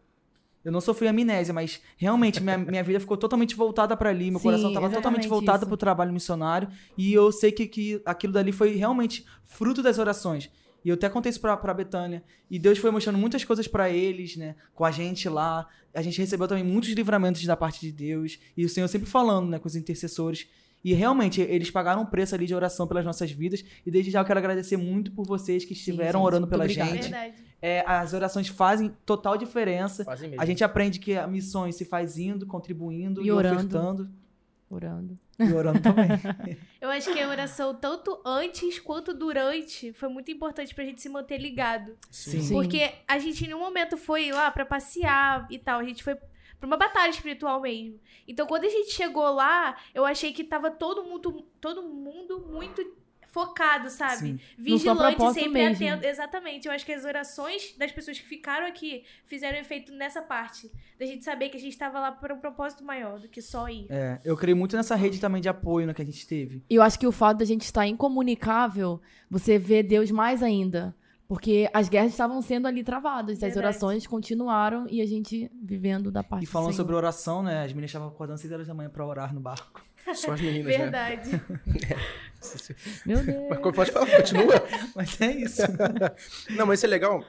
Eu 0.64 0.70
não 0.70 0.80
sofri 0.80 1.08
amnésia, 1.08 1.54
mas 1.54 1.80
realmente 1.96 2.42
minha, 2.42 2.58
minha 2.58 2.82
vida 2.82 3.00
ficou 3.00 3.16
totalmente 3.16 3.54
voltada 3.54 3.96
para 3.96 4.10
ali. 4.10 4.30
Meu 4.30 4.38
Sim, 4.38 4.44
coração 4.44 4.68
estava 4.68 4.90
totalmente 4.90 5.28
voltado 5.28 5.66
para 5.66 5.74
o 5.74 5.76
trabalho 5.76 6.12
missionário. 6.12 6.68
E 6.96 7.12
eu 7.12 7.32
sei 7.32 7.50
que, 7.50 7.66
que 7.66 8.02
aquilo 8.04 8.32
dali 8.32 8.52
foi 8.52 8.74
realmente 8.76 9.24
fruto 9.42 9.82
das 9.82 9.98
orações. 9.98 10.50
E 10.84 10.88
eu 10.88 10.94
até 10.94 11.08
contei 11.08 11.30
isso 11.30 11.40
pra, 11.40 11.56
pra 11.56 11.74
Betânia. 11.74 12.22
E 12.50 12.58
Deus 12.58 12.78
foi 12.78 12.90
mostrando 12.90 13.18
muitas 13.18 13.44
coisas 13.44 13.66
para 13.66 13.90
eles, 13.90 14.36
né? 14.36 14.54
Com 14.74 14.84
a 14.84 14.90
gente 14.90 15.28
lá. 15.28 15.66
A 15.94 16.02
gente 16.02 16.18
recebeu 16.18 16.46
também 16.46 16.64
muitos 16.64 16.90
livramentos 16.90 17.44
da 17.44 17.56
parte 17.56 17.80
de 17.80 17.92
Deus. 17.92 18.38
E 18.56 18.64
o 18.64 18.68
Senhor 18.68 18.88
sempre 18.88 19.08
falando, 19.08 19.48
né? 19.48 19.58
Com 19.58 19.66
os 19.66 19.76
intercessores. 19.76 20.46
E 20.82 20.94
realmente, 20.94 21.42
eles 21.42 21.70
pagaram 21.70 22.02
um 22.02 22.06
preço 22.06 22.34
ali 22.34 22.46
de 22.46 22.54
oração 22.54 22.86
pelas 22.86 23.04
nossas 23.04 23.30
vidas. 23.30 23.62
E 23.84 23.90
desde 23.90 24.10
já 24.10 24.20
eu 24.20 24.24
quero 24.24 24.38
agradecer 24.38 24.78
muito 24.78 25.12
por 25.12 25.26
vocês 25.26 25.64
que 25.64 25.74
estiveram 25.74 26.20
Sim, 26.20 26.26
orando 26.26 26.46
pela 26.46 26.66
gente. 26.66 27.02
Verdade. 27.02 27.49
É, 27.62 27.84
as 27.86 28.12
orações 28.12 28.48
fazem 28.48 28.94
total 29.04 29.36
diferença. 29.36 30.04
Fazem 30.04 30.30
mesmo. 30.30 30.42
A 30.42 30.46
gente 30.46 30.64
aprende 30.64 30.98
que 30.98 31.16
a 31.16 31.26
missões 31.26 31.76
se 31.76 31.84
faz 31.84 32.16
indo, 32.16 32.46
contribuindo 32.46 33.22
e, 33.22 33.26
e 33.26 33.32
orando. 33.32 33.56
ofertando. 33.56 34.10
Orando. 34.70 35.18
E 35.38 35.52
orando 35.52 35.80
também. 35.80 36.08
eu 36.80 36.88
acho 36.90 37.12
que 37.12 37.20
a 37.20 37.28
oração, 37.28 37.74
tanto 37.74 38.20
antes 38.24 38.78
quanto 38.78 39.12
durante, 39.12 39.92
foi 39.92 40.08
muito 40.08 40.30
importante 40.30 40.74
pra 40.74 40.84
gente 40.84 41.02
se 41.02 41.08
manter 41.08 41.38
ligado. 41.38 41.96
Sim. 42.10 42.48
Porque 42.52 42.92
a 43.06 43.18
gente, 43.18 43.44
em 43.44 43.52
um 43.52 43.60
momento, 43.60 43.96
foi 43.96 44.30
lá 44.30 44.50
pra 44.50 44.64
passear 44.64 45.46
e 45.50 45.58
tal. 45.58 45.80
A 45.80 45.84
gente 45.84 46.02
foi 46.02 46.14
pra 46.14 46.66
uma 46.66 46.76
batalha 46.76 47.10
espiritual 47.10 47.60
mesmo. 47.60 47.98
Então, 48.28 48.46
quando 48.46 48.64
a 48.64 48.68
gente 48.68 48.92
chegou 48.92 49.28
lá, 49.30 49.76
eu 49.94 50.04
achei 50.04 50.32
que 50.32 50.44
tava 50.44 50.70
todo 50.70 51.02
mundo, 51.02 51.46
todo 51.60 51.82
mundo 51.82 52.46
muito 52.48 52.84
focado, 53.30 53.88
sabe? 53.90 54.16
Sim. 54.16 54.40
Vigilante, 54.58 55.32
sempre 55.32 55.48
mesmo. 55.50 55.86
atento. 55.86 56.06
Exatamente. 56.06 56.66
Eu 56.66 56.72
acho 56.72 56.84
que 56.84 56.92
as 56.92 57.04
orações 57.04 57.74
das 57.78 57.92
pessoas 57.92 58.18
que 58.18 58.26
ficaram 58.26 58.66
aqui 58.66 59.04
fizeram 59.26 59.58
efeito 59.58 59.92
nessa 59.92 60.20
parte. 60.20 60.70
Da 60.98 61.06
gente 61.06 61.24
saber 61.24 61.48
que 61.48 61.56
a 61.56 61.60
gente 61.60 61.72
estava 61.72 61.98
lá 62.00 62.12
por 62.12 62.32
um 62.32 62.38
propósito 62.38 62.84
maior 62.84 63.18
do 63.18 63.28
que 63.28 63.40
só 63.40 63.68
ir. 63.68 63.86
É, 63.88 64.20
eu 64.24 64.36
creio 64.36 64.56
muito 64.56 64.76
nessa 64.76 64.94
rede 64.94 65.20
também 65.20 65.40
de 65.40 65.48
apoio 65.48 65.86
né, 65.86 65.94
que 65.94 66.02
a 66.02 66.04
gente 66.04 66.26
teve. 66.26 66.62
E 66.68 66.74
eu 66.74 66.82
acho 66.82 66.98
que 66.98 67.06
o 67.06 67.12
fato 67.12 67.38
da 67.38 67.44
gente 67.44 67.62
estar 67.62 67.86
incomunicável, 67.86 69.00
você 69.30 69.58
vê 69.58 69.82
Deus 69.82 70.10
mais 70.10 70.42
ainda. 70.42 70.94
Porque 71.28 71.70
as 71.72 71.88
guerras 71.88 72.10
estavam 72.10 72.42
sendo 72.42 72.66
ali 72.66 72.82
travadas, 72.82 73.38
Verdade. 73.38 73.52
as 73.52 73.56
orações 73.56 74.04
continuaram 74.04 74.88
e 74.90 75.00
a 75.00 75.06
gente 75.06 75.48
vivendo 75.62 76.10
da 76.10 76.24
parte 76.24 76.42
E 76.42 76.46
falando 76.46 76.72
sobre 76.72 76.92
oração, 76.92 77.40
né? 77.40 77.62
As 77.62 77.68
meninas 77.68 77.90
estavam 77.90 78.08
acordando 78.08 78.40
6 78.40 78.52
horas 78.52 78.66
da 78.66 78.74
manhã 78.74 78.90
para 78.90 79.06
orar 79.06 79.32
no 79.32 79.40
barco. 79.40 79.80
Só 80.12 80.32
as 80.32 80.40
meninas, 80.40 80.66
né? 80.66 80.78
Verdade. 80.78 81.30
Meu 83.04 83.22
Deus. 83.22 83.48
Mas 83.50 83.74
pode 83.74 83.92
falar, 83.92 84.06
continua. 84.16 84.54
mas 84.94 85.20
é 85.20 85.32
isso. 85.32 85.62
Não, 86.50 86.66
mas 86.66 86.78
isso 86.78 86.86
é 86.86 86.88
legal. 86.88 87.24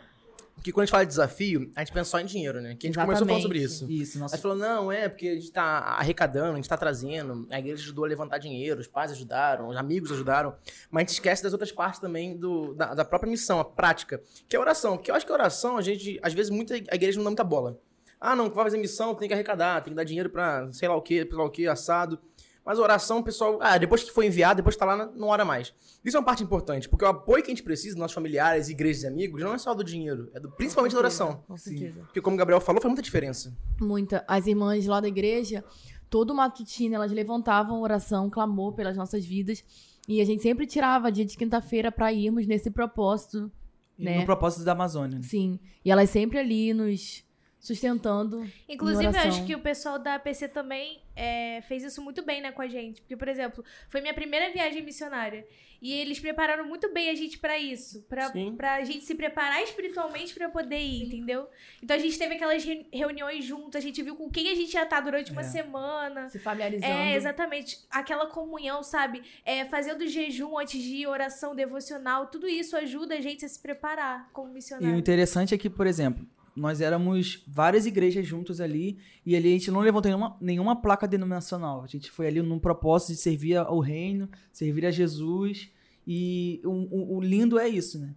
Porque 0.55 0.71
quando 0.71 0.83
a 0.83 0.85
gente 0.85 0.91
fala 0.91 1.05
de 1.05 1.09
desafio, 1.09 1.71
a 1.75 1.79
gente 1.79 1.91
pensa 1.91 2.11
só 2.11 2.19
em 2.19 2.25
dinheiro, 2.25 2.61
né? 2.61 2.75
Que 2.75 2.85
a 2.85 2.89
gente 2.89 2.99
Exatamente. 2.99 3.17
começou 3.17 3.27
falando 3.27 3.41
sobre 3.41 3.59
isso. 3.59 3.91
Isso, 3.91 4.19
nossa. 4.19 4.35
A 4.35 4.37
gente 4.37 4.43
falou, 4.43 4.57
não, 4.57 4.91
é 4.91 5.09
porque 5.09 5.27
a 5.27 5.33
gente 5.33 5.51
tá 5.51 5.63
arrecadando, 5.63 6.51
a 6.51 6.55
gente 6.55 6.69
tá 6.69 6.77
trazendo, 6.77 7.47
a 7.49 7.57
igreja 7.57 7.81
ajudou 7.81 8.05
a 8.05 8.07
levantar 8.07 8.37
dinheiro, 8.37 8.79
os 8.79 8.85
pais 8.85 9.11
ajudaram, 9.11 9.69
os 9.69 9.77
amigos 9.77 10.11
ajudaram, 10.11 10.53
mas 10.91 10.99
a 10.99 11.03
gente 11.03 11.13
esquece 11.13 11.41
das 11.41 11.51
outras 11.51 11.71
partes 11.71 11.99
também 11.99 12.37
do, 12.37 12.75
da, 12.75 12.93
da 12.93 13.03
própria 13.03 13.27
missão, 13.27 13.59
a 13.59 13.65
prática, 13.65 14.21
que 14.47 14.55
é 14.55 14.59
a 14.59 14.61
oração. 14.61 14.97
Porque 14.97 15.09
eu 15.09 15.15
acho 15.15 15.25
que 15.25 15.31
a 15.31 15.35
oração, 15.35 15.77
a 15.77 15.81
gente, 15.81 16.19
às 16.21 16.31
vezes, 16.31 16.51
muita, 16.51 16.75
a 16.75 16.95
igreja 16.95 17.17
não 17.17 17.23
dá 17.23 17.29
muita 17.31 17.43
bola. 17.43 17.79
Ah, 18.19 18.35
não, 18.35 18.51
vai 18.51 18.65
fazer 18.65 18.77
missão, 18.77 19.15
tem 19.15 19.27
que 19.27 19.33
arrecadar, 19.33 19.81
tem 19.81 19.93
que 19.93 19.97
dar 19.97 20.03
dinheiro 20.03 20.29
pra 20.29 20.71
sei 20.71 20.87
lá 20.87 20.95
o 20.95 21.01
que, 21.01 21.25
sei 21.25 21.35
lá 21.35 21.43
o 21.43 21.49
que, 21.49 21.67
assado. 21.67 22.19
Mas 22.65 22.77
a 22.77 22.81
oração, 22.81 23.19
o 23.19 23.23
pessoal, 23.23 23.57
ah, 23.61 23.77
depois 23.77 24.03
que 24.03 24.11
foi 24.11 24.27
enviado, 24.27 24.57
depois 24.57 24.75
que 24.75 24.79
tá 24.79 24.85
lá, 24.85 25.07
não 25.15 25.29
ora 25.29 25.43
mais. 25.43 25.73
Isso 26.05 26.15
é 26.15 26.19
uma 26.19 26.25
parte 26.25 26.43
importante, 26.43 26.87
porque 26.87 27.03
o 27.03 27.07
apoio 27.07 27.43
que 27.43 27.49
a 27.49 27.53
gente 27.53 27.63
precisa, 27.63 27.97
nossos 27.97 28.13
familiares, 28.13 28.69
igrejas 28.69 29.03
e 29.03 29.07
amigos, 29.07 29.41
não 29.41 29.53
é 29.53 29.57
só 29.57 29.73
do 29.73 29.83
dinheiro, 29.83 30.29
é 30.33 30.39
do, 30.39 30.51
principalmente 30.51 30.93
da 30.93 30.99
oração. 30.99 31.43
Com 31.47 31.57
certeza. 31.57 32.01
Porque 32.01 32.21
como 32.21 32.35
o 32.35 32.37
Gabriel 32.37 32.61
falou, 32.61 32.79
faz 32.81 32.89
muita 32.89 33.01
diferença. 33.01 33.55
Muita. 33.79 34.23
As 34.27 34.45
irmãs 34.45 34.85
lá 34.85 35.01
da 35.01 35.07
igreja, 35.07 35.63
todo 36.09 36.35
matutino, 36.35 36.93
elas 36.93 37.11
levantavam 37.11 37.81
oração, 37.81 38.29
clamor 38.29 38.73
pelas 38.73 38.95
nossas 38.95 39.25
vidas. 39.25 39.63
E 40.07 40.21
a 40.21 40.25
gente 40.25 40.43
sempre 40.43 40.67
tirava 40.67 41.11
dia 41.11 41.25
de 41.25 41.37
quinta-feira 41.37 41.91
para 41.91 42.13
irmos 42.13 42.45
nesse 42.45 42.69
propósito. 42.69 43.51
Né? 43.97 44.19
No 44.19 44.25
propósito 44.25 44.63
da 44.63 44.73
Amazônia. 44.73 45.17
Né? 45.17 45.23
Sim. 45.23 45.59
E 45.83 45.91
elas 45.91 46.09
sempre 46.09 46.37
ali 46.37 46.73
nos 46.73 47.23
sustentando. 47.59 48.43
Inclusive, 48.67 49.05
eu 49.05 49.21
acho 49.21 49.45
que 49.45 49.55
o 49.55 49.59
pessoal 49.59 49.99
da 49.99 50.17
PC 50.17 50.49
também 50.49 50.99
é, 51.21 51.61
fez 51.67 51.83
isso 51.83 52.01
muito 52.01 52.23
bem, 52.23 52.41
né, 52.41 52.51
com 52.51 52.63
a 52.63 52.67
gente. 52.67 52.99
Porque, 53.01 53.15
por 53.15 53.27
exemplo, 53.27 53.63
foi 53.89 54.01
minha 54.01 54.13
primeira 54.13 54.51
viagem 54.51 54.81
missionária. 54.81 55.45
E 55.79 55.93
eles 55.93 56.19
prepararam 56.19 56.67
muito 56.67 56.91
bem 56.91 57.09
a 57.09 57.15
gente 57.15 57.37
para 57.37 57.57
isso. 57.57 58.03
Pra, 58.03 58.31
pra 58.55 58.83
gente 58.83 59.03
se 59.03 59.15
preparar 59.15 59.63
espiritualmente 59.63 60.33
para 60.33 60.49
poder 60.49 60.79
ir, 60.79 60.99
Sim. 60.99 61.05
entendeu? 61.05 61.47
Então 61.81 61.95
a 61.95 61.99
gente 61.99 62.17
teve 62.17 62.35
aquelas 62.35 62.63
reuniões 62.91 63.45
juntos, 63.45 63.75
a 63.75 63.79
gente 63.79 64.01
viu 64.01 64.15
com 64.15 64.29
quem 64.29 64.49
a 64.49 64.55
gente 64.55 64.73
ia 64.73 64.83
estar 64.83 64.99
durante 64.99 65.31
uma 65.31 65.41
é. 65.41 65.43
semana. 65.43 66.29
Se 66.29 66.39
familiarizando. 66.39 66.91
É, 66.91 67.15
exatamente. 67.15 67.79
Aquela 67.89 68.27
comunhão, 68.27 68.83
sabe? 68.83 69.23
É, 69.43 69.65
fazendo 69.65 70.07
jejum 70.07 70.57
antes 70.57 70.81
de 70.81 70.97
ir, 70.97 71.07
oração 71.07 71.55
devocional, 71.55 72.27
tudo 72.27 72.47
isso 72.47 72.75
ajuda 72.77 73.15
a 73.15 73.21
gente 73.21 73.43
a 73.45 73.49
se 73.49 73.59
preparar 73.59 74.29
como 74.33 74.51
missionário. 74.53 74.89
E 74.89 74.95
o 74.95 74.99
interessante 74.99 75.53
é 75.53 75.57
que, 75.57 75.69
por 75.69 75.87
exemplo, 75.87 76.27
nós 76.55 76.81
éramos 76.81 77.43
várias 77.47 77.85
igrejas 77.85 78.25
juntos 78.25 78.59
ali, 78.59 78.97
e 79.25 79.35
ali 79.35 79.49
a 79.49 79.51
gente 79.51 79.71
não 79.71 79.79
levantou 79.81 80.09
nenhuma, 80.09 80.37
nenhuma 80.41 80.81
placa 80.81 81.07
denominacional. 81.07 81.83
A 81.83 81.87
gente 81.87 82.11
foi 82.11 82.27
ali 82.27 82.41
num 82.41 82.59
propósito 82.59 83.09
de 83.09 83.17
servir 83.17 83.57
ao 83.57 83.79
reino, 83.79 84.29
servir 84.51 84.85
a 84.85 84.91
Jesus, 84.91 85.69
e 86.05 86.61
o, 86.63 86.69
o, 86.69 87.17
o 87.17 87.21
lindo 87.21 87.59
é 87.59 87.67
isso, 87.67 87.99
né? 87.99 88.13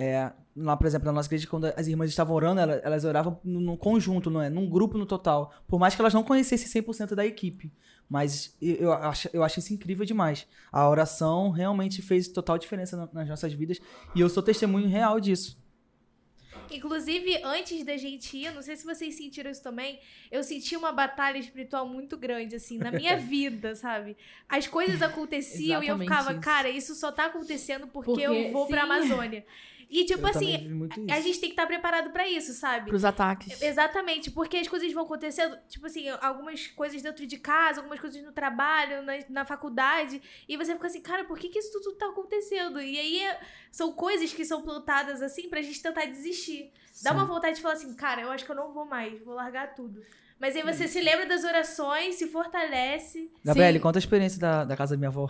É, 0.00 0.32
lá, 0.56 0.76
por 0.76 0.86
exemplo, 0.86 1.06
na 1.06 1.12
nossa 1.12 1.28
igreja, 1.28 1.46
quando 1.48 1.66
as 1.66 1.86
irmãs 1.88 2.08
estavam 2.08 2.34
orando, 2.34 2.60
elas, 2.60 2.80
elas 2.84 3.04
oravam 3.04 3.40
num 3.42 3.76
conjunto, 3.76 4.30
não 4.30 4.40
é? 4.40 4.48
Num 4.48 4.68
grupo 4.68 4.96
no 4.96 5.04
total. 5.04 5.52
Por 5.66 5.78
mais 5.78 5.94
que 5.94 6.00
elas 6.00 6.14
não 6.14 6.22
conhecessem 6.22 6.82
100% 6.82 7.14
da 7.14 7.26
equipe. 7.26 7.72
Mas 8.08 8.56
eu, 8.62 8.76
eu, 8.76 8.92
acho, 8.92 9.28
eu 9.32 9.42
acho 9.42 9.58
isso 9.58 9.74
incrível 9.74 10.06
demais. 10.06 10.46
A 10.70 10.88
oração 10.88 11.50
realmente 11.50 12.00
fez 12.00 12.28
total 12.28 12.56
diferença 12.58 13.10
nas 13.12 13.28
nossas 13.28 13.52
vidas. 13.52 13.80
E 14.14 14.20
eu 14.20 14.28
sou 14.28 14.42
testemunho 14.42 14.88
real 14.88 15.20
disso. 15.20 15.60
Inclusive, 16.70 17.40
antes 17.42 17.84
da 17.84 17.96
gente 17.96 18.36
ir, 18.36 18.52
não 18.52 18.62
sei 18.62 18.76
se 18.76 18.84
vocês 18.84 19.14
sentiram 19.14 19.50
isso 19.50 19.62
também, 19.62 19.98
eu 20.30 20.42
senti 20.42 20.76
uma 20.76 20.92
batalha 20.92 21.38
espiritual 21.38 21.86
muito 21.86 22.16
grande, 22.16 22.56
assim, 22.56 22.78
na 22.78 22.90
minha 22.90 23.16
vida, 23.18 23.74
sabe? 23.74 24.16
As 24.48 24.66
coisas 24.66 25.02
aconteciam 25.02 25.82
e 25.82 25.88
eu 25.88 25.98
ficava, 25.98 26.32
isso. 26.32 26.40
cara, 26.40 26.68
isso 26.68 26.94
só 26.94 27.10
tá 27.10 27.26
acontecendo 27.26 27.86
porque, 27.86 28.10
porque 28.10 28.26
eu 28.26 28.52
vou 28.52 28.66
sim. 28.66 28.72
pra 28.72 28.82
Amazônia. 28.82 29.44
E, 29.90 30.04
tipo 30.04 30.20
eu 30.20 30.26
assim, 30.26 30.54
a 31.10 31.20
gente 31.20 31.40
tem 31.40 31.48
que 31.48 31.54
estar 31.54 31.62
tá 31.62 31.66
preparado 31.66 32.10
para 32.10 32.28
isso, 32.28 32.52
sabe? 32.52 32.88
Pros 32.90 33.04
ataques. 33.04 33.60
Exatamente, 33.62 34.30
porque 34.30 34.58
as 34.58 34.68
coisas 34.68 34.92
vão 34.92 35.04
acontecendo, 35.04 35.56
tipo 35.66 35.86
assim, 35.86 36.08
algumas 36.20 36.66
coisas 36.66 37.00
dentro 37.00 37.26
de 37.26 37.38
casa, 37.38 37.80
algumas 37.80 37.98
coisas 37.98 38.22
no 38.22 38.32
trabalho, 38.32 39.02
na, 39.02 39.14
na 39.30 39.44
faculdade, 39.46 40.20
e 40.46 40.56
você 40.56 40.74
fica 40.74 40.86
assim, 40.86 41.00
cara, 41.00 41.24
por 41.24 41.38
que, 41.38 41.48
que 41.48 41.58
isso 41.58 41.72
tudo 41.72 41.96
tá 41.96 42.06
acontecendo? 42.06 42.80
E 42.80 42.98
aí 42.98 43.36
são 43.70 43.92
coisas 43.92 44.32
que 44.32 44.44
são 44.44 44.60
plantadas 44.60 45.22
assim 45.22 45.48
pra 45.48 45.62
gente 45.62 45.82
tentar 45.82 46.04
desistir. 46.04 46.70
Sim. 46.92 47.04
Dá 47.04 47.12
uma 47.12 47.24
vontade 47.24 47.56
de 47.56 47.62
falar 47.62 47.74
assim, 47.74 47.94
cara, 47.94 48.20
eu 48.20 48.30
acho 48.30 48.44
que 48.44 48.50
eu 48.50 48.56
não 48.56 48.72
vou 48.72 48.84
mais, 48.84 49.18
vou 49.24 49.34
largar 49.34 49.74
tudo. 49.74 50.02
Mas 50.38 50.54
aí 50.54 50.62
você 50.62 50.86
se 50.86 51.00
lembra 51.00 51.26
das 51.26 51.44
orações, 51.44 52.14
se 52.14 52.28
fortalece. 52.28 53.30
Gabriele, 53.44 53.80
conta 53.80 53.98
a 53.98 54.00
experiência 54.00 54.38
da, 54.38 54.64
da 54.64 54.76
casa 54.76 54.94
da 54.94 54.98
minha 54.98 55.08
avó. 55.08 55.28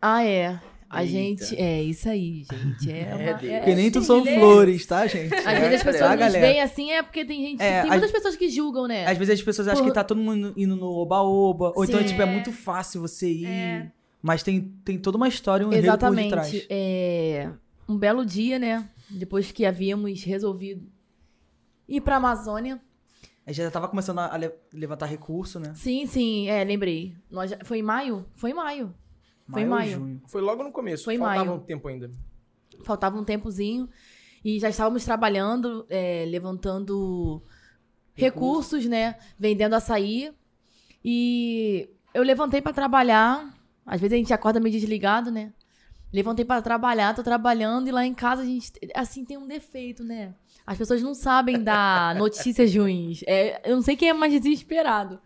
Ah, 0.00 0.24
é. 0.24 0.58
A 0.88 1.04
Eita. 1.04 1.12
gente. 1.12 1.56
É 1.56 1.82
isso 1.82 2.08
aí, 2.08 2.44
gente. 2.50 2.90
É, 2.90 3.00
é 3.10 3.14
uma, 3.14 3.30
é, 3.30 3.58
porque 3.58 3.74
nem 3.74 3.90
tu 3.90 4.02
são 4.02 4.24
flores, 4.24 4.86
tá, 4.86 5.06
gente? 5.06 5.34
Às 5.34 5.58
vezes 5.58 5.74
as 5.74 5.82
pessoas 5.82 6.18
tá, 6.18 6.28
veem 6.28 6.60
assim, 6.60 6.92
é 6.92 7.02
porque 7.02 7.24
tem 7.24 7.42
gente. 7.42 7.62
É, 7.62 7.82
tem 7.82 7.90
muitas 7.90 8.12
pessoas 8.12 8.36
que 8.36 8.48
julgam, 8.48 8.86
né? 8.86 9.06
Às 9.06 9.18
vezes 9.18 9.40
as 9.40 9.42
pessoas 9.42 9.68
acham 9.68 9.82
Por... 9.82 9.90
que 9.90 9.94
tá 9.94 10.04
todo 10.04 10.20
mundo 10.20 10.52
indo 10.56 10.76
no 10.76 10.86
oba-oba. 10.86 11.72
Ou 11.74 11.84
então, 11.84 11.98
Sim, 11.98 12.04
então, 12.04 12.06
tipo, 12.06 12.22
é 12.22 12.26
muito 12.26 12.52
fácil 12.52 13.00
você 13.00 13.28
ir. 13.28 13.46
É. 13.46 13.90
Mas 14.22 14.42
tem, 14.42 14.72
tem 14.84 14.98
toda 14.98 15.16
uma 15.16 15.28
história, 15.28 15.66
um 15.66 15.72
Exatamente. 15.72 16.30
por 16.30 16.40
detrás. 16.40 16.66
É, 16.70 17.50
um 17.88 17.96
belo 17.96 18.24
dia, 18.24 18.58
né? 18.58 18.88
Depois 19.10 19.52
que 19.52 19.64
havíamos 19.64 20.22
resolvido 20.24 20.86
ir 21.88 22.00
pra 22.00 22.16
Amazônia. 22.16 22.80
A 23.46 23.52
gente 23.52 23.64
já 23.64 23.70
tava 23.70 23.86
começando 23.86 24.18
a 24.18 24.36
levantar 24.72 25.06
recurso, 25.06 25.60
né? 25.60 25.72
Sim, 25.76 26.06
sim, 26.06 26.48
é, 26.48 26.64
lembrei. 26.64 27.14
Nós 27.30 27.50
já... 27.50 27.58
Foi 27.62 27.78
em 27.78 27.82
maio? 27.82 28.26
Foi 28.34 28.50
em 28.50 28.54
maio. 28.54 28.92
Foi 29.50 29.62
em 29.62 29.66
maio. 29.66 29.92
Junho. 29.92 30.22
Foi 30.28 30.40
logo 30.40 30.62
no 30.62 30.72
começo. 30.72 31.04
Foi 31.04 31.16
Faltava 31.18 31.44
maio. 31.44 31.58
um 31.58 31.60
tempo 31.64 31.88
ainda. 31.88 32.10
Faltava 32.84 33.18
um 33.18 33.24
tempozinho. 33.24 33.88
E 34.44 34.58
já 34.60 34.68
estávamos 34.68 35.04
trabalhando, 35.04 35.86
é, 35.88 36.24
levantando 36.28 37.42
recursos, 38.14 38.84
Recurso. 38.84 38.88
né? 38.88 39.16
Vendendo 39.38 39.74
açaí. 39.74 40.32
E 41.04 41.88
eu 42.14 42.22
levantei 42.22 42.60
para 42.60 42.72
trabalhar. 42.72 43.54
Às 43.84 44.00
vezes 44.00 44.14
a 44.14 44.16
gente 44.16 44.32
acorda 44.32 44.58
meio 44.60 44.72
desligado, 44.72 45.30
né? 45.30 45.52
Levantei 46.12 46.44
para 46.44 46.62
trabalhar, 46.62 47.14
tô 47.14 47.22
trabalhando 47.22 47.88
e 47.88 47.92
lá 47.92 48.04
em 48.06 48.14
casa 48.14 48.42
a 48.42 48.44
gente, 48.44 48.72
assim, 48.94 49.24
tem 49.24 49.36
um 49.36 49.46
defeito, 49.46 50.02
né? 50.02 50.34
As 50.66 50.78
pessoas 50.78 51.02
não 51.02 51.14
sabem 51.14 51.62
dar 51.62 52.14
notícias 52.16 52.74
ruins. 52.74 53.22
É, 53.26 53.60
eu 53.68 53.76
não 53.76 53.82
sei 53.82 53.96
quem 53.96 54.08
é 54.08 54.12
mais 54.12 54.32
desesperado. 54.32 55.20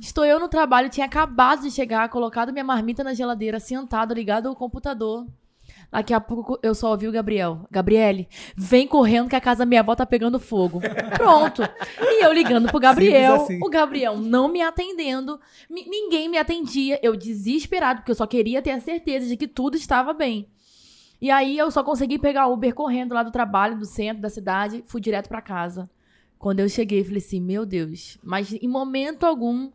Estou 0.00 0.24
eu 0.24 0.40
no 0.40 0.48
trabalho, 0.48 0.88
tinha 0.88 1.06
acabado 1.06 1.62
de 1.62 1.70
chegar, 1.70 2.08
colocado 2.08 2.52
minha 2.52 2.64
marmita 2.64 3.04
na 3.04 3.14
geladeira, 3.14 3.60
sentado, 3.60 4.14
ligado 4.14 4.48
ao 4.48 4.56
computador. 4.56 5.26
Daqui 5.90 6.12
a 6.12 6.20
pouco 6.20 6.58
eu 6.62 6.74
só 6.74 6.90
ouvi 6.90 7.08
o 7.08 7.12
Gabriel. 7.12 7.66
Gabriele, 7.70 8.28
vem 8.54 8.86
correndo 8.86 9.28
que 9.28 9.36
a 9.36 9.40
casa 9.40 9.60
da 9.60 9.66
minha 9.66 9.80
avó 9.80 9.94
tá 9.94 10.04
pegando 10.04 10.38
fogo. 10.38 10.80
Pronto. 11.16 11.62
E 12.00 12.24
eu 12.24 12.32
ligando 12.32 12.68
pro 12.68 12.78
Gabriel. 12.78 13.34
Assim. 13.34 13.58
O 13.62 13.70
Gabriel 13.70 14.16
não 14.18 14.48
me 14.48 14.60
atendendo. 14.60 15.40
ninguém 15.70 16.28
me 16.28 16.36
atendia. 16.36 16.98
Eu 17.02 17.16
desesperado, 17.16 18.00
porque 18.00 18.10
eu 18.10 18.16
só 18.16 18.26
queria 18.26 18.60
ter 18.60 18.72
a 18.72 18.80
certeza 18.80 19.26
de 19.26 19.36
que 19.36 19.48
tudo 19.48 19.76
estava 19.76 20.12
bem. 20.12 20.48
E 21.20 21.30
aí 21.30 21.56
eu 21.56 21.70
só 21.70 21.82
consegui 21.82 22.18
pegar 22.18 22.48
Uber 22.48 22.74
correndo 22.74 23.14
lá 23.14 23.22
do 23.22 23.32
trabalho, 23.32 23.78
do 23.78 23.86
centro 23.86 24.22
da 24.22 24.30
cidade. 24.30 24.84
Fui 24.86 25.00
direto 25.00 25.28
para 25.28 25.40
casa. 25.40 25.88
Quando 26.38 26.60
eu 26.60 26.68
cheguei, 26.68 27.02
falei 27.02 27.18
assim, 27.18 27.40
meu 27.40 27.66
Deus. 27.66 28.18
Mas 28.22 28.52
em 28.52 28.68
momento 28.68 29.24
algum 29.24 29.70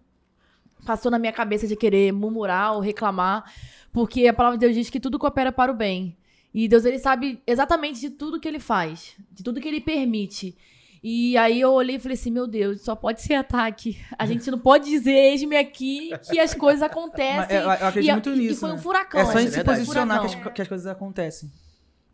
passou 0.85 1.11
na 1.11 1.19
minha 1.19 1.33
cabeça 1.33 1.67
de 1.67 1.75
querer 1.75 2.11
murmurar 2.11 2.73
ou 2.73 2.79
reclamar, 2.79 3.51
porque 3.91 4.27
a 4.27 4.33
palavra 4.33 4.57
de 4.57 4.65
Deus 4.65 4.75
diz 4.75 4.89
que 4.89 4.99
tudo 4.99 5.19
coopera 5.19 5.51
para 5.51 5.71
o 5.71 5.75
bem. 5.75 6.17
E 6.53 6.67
Deus, 6.67 6.85
ele 6.85 6.99
sabe 6.99 7.41
exatamente 7.47 7.99
de 7.99 8.11
tudo 8.11 8.39
que 8.39 8.47
ele 8.47 8.59
faz, 8.59 9.15
de 9.31 9.43
tudo 9.43 9.59
que 9.59 9.67
ele 9.67 9.81
permite. 9.81 10.55
E 11.03 11.35
aí 11.35 11.59
eu 11.59 11.71
olhei 11.73 11.97
e 11.97 11.99
falei 11.99 12.15
assim, 12.15 12.31
meu 12.31 12.47
Deus, 12.47 12.81
só 12.81 12.95
pode 12.95 13.21
ser 13.21 13.33
ataque. 13.33 13.97
A 14.17 14.25
gente 14.25 14.49
não 14.49 14.57
pode 14.57 14.89
dizer, 14.89 15.11
eis-me 15.11 15.57
aqui, 15.57 16.11
que 16.29 16.39
as 16.39 16.53
coisas 16.53 16.81
acontecem. 16.81 17.57
eu, 17.57 17.63
eu 17.63 17.69
acredito 17.71 18.09
e, 18.09 18.11
muito 18.13 18.29
nisso. 18.31 18.53
E 18.53 18.55
foi 18.55 18.69
um 18.69 18.75
né? 18.75 18.81
furacão. 18.81 19.19
É 19.19 19.25
só 19.25 19.39
em 19.39 19.47
se 19.49 19.63
posicionar 19.63 20.21
que 20.21 20.25
as, 20.27 20.53
que 20.53 20.61
as 20.61 20.67
coisas 20.67 20.87
acontecem. 20.87 21.51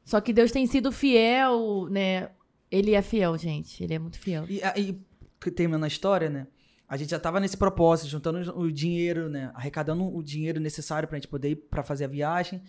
Só 0.03 0.19
que 0.19 0.33
Deus 0.33 0.51
tem 0.51 0.65
sido 0.65 0.91
fiel, 0.91 1.87
né? 1.91 2.29
Ele 2.71 2.93
é 2.93 3.01
fiel, 3.01 3.37
gente. 3.37 3.83
Ele 3.83 3.93
é 3.93 3.99
muito 3.99 4.19
fiel. 4.19 4.45
E, 4.47 4.61
e 4.77 5.51
terminando 5.51 5.83
a 5.83 5.87
história, 5.87 6.29
né? 6.29 6.47
A 6.87 6.97
gente 6.97 7.11
já 7.11 7.19
tava 7.19 7.39
nesse 7.39 7.55
propósito, 7.55 8.09
juntando 8.09 8.57
o 8.57 8.71
dinheiro, 8.71 9.29
né? 9.29 9.51
Arrecadando 9.53 10.03
o 10.03 10.23
dinheiro 10.23 10.59
necessário 10.59 11.07
pra 11.07 11.17
gente 11.17 11.27
poder 11.27 11.51
ir 11.51 11.55
pra 11.55 11.83
fazer 11.83 12.05
a 12.05 12.07
viagem. 12.07 12.61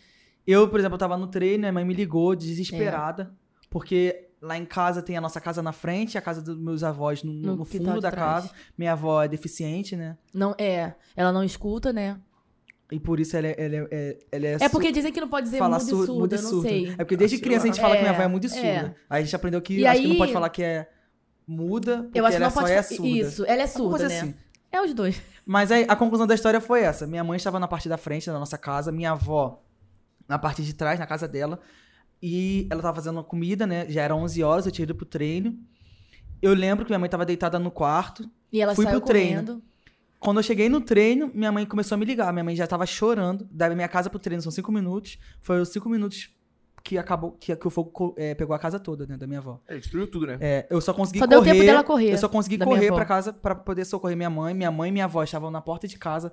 Eu, 0.47 0.69
por 0.69 0.79
exemplo, 0.79 0.99
tava 0.99 1.17
no 1.17 1.27
treino, 1.27 1.61
minha 1.61 1.73
mãe 1.73 1.85
me 1.85 1.95
ligou 1.95 2.35
desesperada, 2.35 3.23
é. 3.23 3.67
porque 3.71 4.29
lá 4.41 4.57
em 4.57 4.65
casa 4.65 5.03
tem 5.03 5.17
a 5.17 5.21
nossa 5.21 5.41
casa 5.41 5.63
na 5.63 5.73
frente, 5.73 6.17
a 6.17 6.23
casa 6.23 6.43
dos 6.43 6.57
meus 6.57 6.83
avós 6.83 7.23
no, 7.23 7.33
no, 7.33 7.57
no 7.57 7.65
fundo 7.65 8.01
da 8.01 8.11
trás. 8.11 8.45
casa. 8.45 8.55
Minha 8.77 8.93
avó 8.93 9.23
é 9.23 9.29
deficiente, 9.29 9.97
né? 9.97 10.17
Não, 10.33 10.55
é. 10.59 10.95
Ela 11.15 11.33
não 11.33 11.45
escuta, 11.45 11.93
né? 11.93 12.19
E 12.91 12.99
por 12.99 13.21
isso 13.21 13.37
ela 13.37 13.47
é. 13.47 13.55
Ela 13.57 13.89
é, 13.91 14.19
ela 14.33 14.47
é, 14.47 14.59
é 14.61 14.69
porque 14.69 14.91
dizem 14.91 15.13
que 15.13 15.21
não 15.21 15.29
pode 15.29 15.45
dizer 15.45 15.59
falar 15.59 15.79
mudo 15.79 15.89
surdo, 15.89 16.07
surda, 16.07 16.37
eu 16.37 16.43
não 16.43 16.63
sei. 16.63 16.89
É 16.89 16.97
porque 16.97 17.17
desde 17.17 17.39
criança 17.39 17.65
a 17.65 17.67
gente 17.67 17.81
fala 17.81 17.95
é, 17.95 17.97
que 17.97 18.03
minha 18.03 18.15
avó 18.15 18.23
é 18.23 18.29
muda 18.29 18.47
e 18.47 18.49
surda. 18.49 18.67
É. 18.67 18.95
Aí 19.09 19.23
a 19.23 19.25
gente 19.25 19.37
aprendeu 19.37 19.63
que 19.63 19.79
e 19.79 19.87
acho 19.87 19.99
aí, 19.99 20.03
que 20.03 20.09
não 20.09 20.17
pode 20.17 20.33
falar 20.33 20.49
que 20.49 20.63
é 20.63 20.91
muda, 21.47 22.03
porque 22.03 22.21
eu 22.21 22.27
acho 22.27 22.37
ela 22.37 22.49
que 22.49 22.55
não 22.55 22.63
só 22.63 22.67
pode, 22.67 22.73
é 22.73 22.83
surda. 22.83 23.09
Isso, 23.09 23.45
ela 23.47 23.63
é 23.63 23.67
surda, 23.67 24.09
né? 24.09 24.21
Assim. 24.21 24.35
É 24.73 24.81
os 24.81 24.95
dois. 24.95 25.21
Mas 25.45 25.73
aí 25.73 25.85
a 25.89 25.97
conclusão 25.97 26.27
da 26.27 26.35
história 26.35 26.61
foi 26.61 26.81
essa. 26.81 27.07
Minha 27.07 27.25
mãe 27.25 27.37
estava 27.37 27.59
na 27.59 27.67
parte 27.67 27.89
da 27.89 27.97
frente 27.97 28.27
da 28.27 28.39
nossa 28.39 28.57
casa, 28.57 28.93
minha 28.93 29.13
avó 29.13 29.63
na 30.29 30.39
parte 30.39 30.63
de 30.63 30.73
trás, 30.73 30.99
na 30.99 31.07
casa 31.07 31.27
dela. 31.27 31.61
E 32.23 32.67
ela 32.71 32.81
estava 32.81 32.95
fazendo 32.95 33.23
comida, 33.25 33.67
né? 33.67 33.87
Já 33.89 34.03
eram 34.03 34.23
11 34.23 34.43
horas, 34.43 34.67
eu 34.67 34.73
tinha 34.73 34.85
ido 34.85 34.95
pro 34.95 35.07
treino. 35.07 35.59
Eu 36.41 36.55
lembro 36.55 36.85
que 36.85 36.91
minha 36.91 36.99
mãe 36.99 37.07
estava 37.07 37.27
deitada 37.27 37.59
no 37.59 37.71
quarto. 37.71 38.31
E 38.53 38.61
ela 38.61 38.75
fui 38.75 38.85
saiu 38.85 39.01
pro 39.01 39.09
treino. 39.09 39.63
Quando 40.21 40.37
eu 40.37 40.43
cheguei 40.43 40.69
no 40.69 40.83
treino, 40.83 41.31
minha 41.35 41.51
mãe 41.51 41.65
começou 41.65 41.97
a 41.97 41.99
me 41.99 42.05
ligar. 42.05 42.31
Minha 42.31 42.45
mãe 42.45 42.55
já 42.55 42.67
tava 42.67 42.85
chorando. 42.85 43.49
Da 43.51 43.71
minha 43.71 43.89
casa 43.89 44.11
pro 44.11 44.19
treino 44.19 44.43
são 44.43 44.53
cinco 44.53 44.71
minutos. 44.71 45.19
Foi 45.41 45.59
os 45.59 45.71
cinco 45.71 45.89
minutos 45.89 46.29
que 46.85 46.99
acabou 46.99 47.33
que, 47.33 47.57
que 47.57 47.67
o 47.67 47.71
fogo 47.71 48.15
é, 48.19 48.35
pegou 48.35 48.55
a 48.55 48.59
casa 48.59 48.79
toda, 48.79 49.07
né, 49.07 49.17
da 49.17 49.27
minha 49.27 49.39
avó. 49.39 49.61
É, 49.67 49.79
destruiu 49.79 50.07
tudo, 50.11 50.27
né? 50.27 50.37
É, 50.39 50.67
eu 50.69 50.79
só 50.79 50.93
consegui 50.93 51.21
só 51.21 51.27
correr. 51.27 51.41
Deu 51.41 51.53
tempo 51.55 51.65
dela 51.65 51.83
correr. 51.83 52.13
Eu 52.13 52.19
só 52.19 52.29
consegui 52.29 52.59
correr 52.59 52.93
para 52.93 53.07
casa 53.07 53.33
para 53.33 53.55
poder 53.55 53.87
socorrer 53.87 54.15
minha 54.15 54.29
mãe. 54.29 54.53
Minha 54.53 54.71
mãe 54.71 54.91
e 54.91 54.93
minha 54.93 55.07
avó 55.07 55.23
estavam 55.23 55.51
na 55.51 55.63
porta 55.63 55.89
de 55.89 55.99
casa 55.99 56.31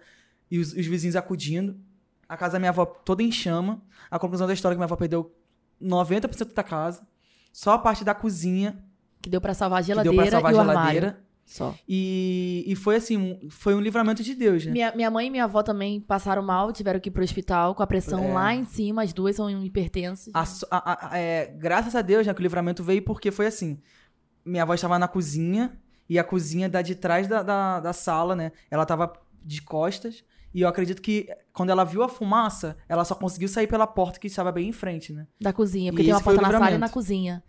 e 0.52 0.60
os, 0.60 0.74
os, 0.74 0.86
vizinhos 0.86 1.16
acudindo. 1.16 1.80
A 2.28 2.36
casa 2.36 2.54
da 2.54 2.60
minha 2.60 2.72
avó 2.72 2.86
toda 2.86 3.24
em 3.24 3.32
chama. 3.32 3.82
A 4.12 4.20
conclusão 4.20 4.48
da 4.48 4.54
história 4.54 4.74
é 4.74 4.76
que 4.76 4.80
minha 4.80 4.86
avó 4.86 4.98
perdeu 4.98 5.34
90% 5.82 6.54
da 6.54 6.64
casa. 6.64 7.08
Só 7.54 7.72
a 7.72 7.80
parte 7.80 8.04
da 8.04 8.14
cozinha 8.14 8.84
que 9.22 9.30
deu 9.30 9.40
para 9.40 9.54
salvar 9.54 9.80
a 9.80 9.82
geladeira 9.82 10.12
que 10.12 10.18
deu 10.18 10.42
pra 10.42 10.42
salvar 10.42 10.52
a 10.52 10.74
geladeira. 10.74 11.27
Só. 11.48 11.74
E, 11.88 12.66
e 12.68 12.76
foi 12.76 12.98
assim, 12.98 13.40
foi 13.50 13.74
um 13.74 13.80
livramento 13.80 14.22
de 14.22 14.36
Deus, 14.36 14.66
né? 14.66 14.72
Minha, 14.74 14.92
minha 14.94 15.10
mãe 15.10 15.28
e 15.28 15.30
minha 15.30 15.46
avó 15.46 15.64
também 15.64 16.02
passaram 16.02 16.44
mal, 16.44 16.74
tiveram 16.74 17.00
que 17.00 17.08
ir 17.08 17.12
pro 17.12 17.24
hospital 17.24 17.74
com 17.74 17.82
a 17.82 17.88
pressão 17.88 18.22
é. 18.22 18.34
lá 18.34 18.54
em 18.54 18.66
cima, 18.66 19.02
as 19.02 19.14
duas 19.14 19.38
são 19.38 19.50
hipertensas. 19.64 20.34
A, 20.36 20.44
a, 20.70 21.14
a, 21.14 21.18
é, 21.18 21.48
graças 21.58 21.96
a 21.96 22.02
Deus, 22.02 22.28
né, 22.28 22.34
que 22.34 22.42
o 22.42 22.44
livramento 22.44 22.84
veio 22.84 23.02
porque 23.02 23.32
foi 23.32 23.48
assim. 23.48 23.80
Minha 24.46 24.64
avó 24.64 24.74
estava 24.74 25.00
na 25.00 25.08
cozinha 25.08 25.78
E 26.10 26.20
a 26.20 26.24
cozinha 26.24 26.70
da 26.70 26.82
de 26.82 26.96
trás 26.96 27.28
da, 27.28 27.42
da, 27.42 27.80
da 27.80 27.94
sala, 27.94 28.36
né? 28.36 28.52
Ela 28.70 28.86
tava 28.86 29.14
de 29.42 29.62
costas. 29.62 30.26
E 30.54 30.62
eu 30.62 30.68
acredito 30.68 31.02
que 31.02 31.30
quando 31.54 31.70
ela 31.70 31.86
viu 31.86 32.04
a 32.04 32.10
fumaça, 32.10 32.78
ela 32.90 33.06
só 33.06 33.16
conseguiu 33.16 33.48
sair 33.48 33.68
pela 33.68 33.88
porta 33.88 34.20
que 34.20 34.28
estava 34.28 34.52
bem 34.52 34.68
em 34.68 34.74
frente, 34.74 35.14
né? 35.14 35.28
Da 35.40 35.54
cozinha, 35.54 35.92
porque 35.92 36.04
e 36.04 36.06
tem 36.06 36.14
uma 36.14 36.22
porta 36.22 36.42
na 36.42 36.52
sala 36.52 36.72
e 36.72 36.78
na 36.78 36.90
cozinha. 36.90 37.44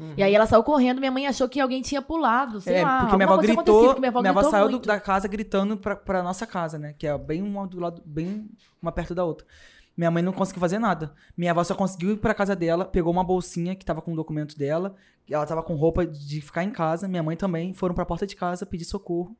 Uhum. 0.00 0.14
E 0.16 0.22
aí 0.22 0.34
ela 0.34 0.46
saiu 0.46 0.62
correndo, 0.62 0.98
minha 0.98 1.10
mãe 1.10 1.26
achou 1.26 1.46
que 1.46 1.60
alguém 1.60 1.82
tinha 1.82 2.00
pulado, 2.00 2.58
sei 2.58 2.76
é, 2.76 2.82
lá. 2.82 3.00
Porque 3.00 3.16
minha 3.16 3.28
avó 3.28 3.36
gritou, 3.36 3.98
minha 3.98 4.08
avó, 4.08 4.20
minha 4.20 4.30
avó 4.30 4.42
saiu 4.44 4.70
do, 4.70 4.78
da 4.78 4.98
casa 4.98 5.28
gritando 5.28 5.76
pra, 5.76 5.94
pra 5.94 6.22
nossa 6.22 6.46
casa, 6.46 6.78
né? 6.78 6.94
Que 6.98 7.06
é 7.06 7.18
bem 7.18 7.42
uma 7.42 7.66
do 7.66 7.78
lado, 7.78 8.02
bem 8.04 8.48
uma 8.80 8.90
perto 8.90 9.14
da 9.14 9.22
outra. 9.24 9.46
Minha 9.94 10.10
mãe 10.10 10.22
não 10.22 10.32
conseguiu 10.32 10.60
fazer 10.60 10.78
nada. 10.78 11.12
Minha 11.36 11.50
avó 11.50 11.62
só 11.62 11.74
conseguiu 11.74 12.12
ir 12.12 12.16
pra 12.16 12.32
casa 12.32 12.56
dela, 12.56 12.86
pegou 12.86 13.12
uma 13.12 13.22
bolsinha 13.22 13.76
que 13.76 13.84
tava 13.84 14.00
com 14.00 14.14
o 14.14 14.16
documento 14.16 14.56
dela, 14.56 14.94
ela 15.28 15.44
tava 15.44 15.62
com 15.62 15.74
roupa 15.74 16.06
de 16.06 16.40
ficar 16.40 16.64
em 16.64 16.70
casa. 16.70 17.06
Minha 17.06 17.22
mãe 17.22 17.36
também 17.36 17.74
foram 17.74 17.94
pra 17.94 18.06
porta 18.06 18.26
de 18.26 18.34
casa 18.34 18.64
pedir 18.64 18.86
socorro. 18.86 19.36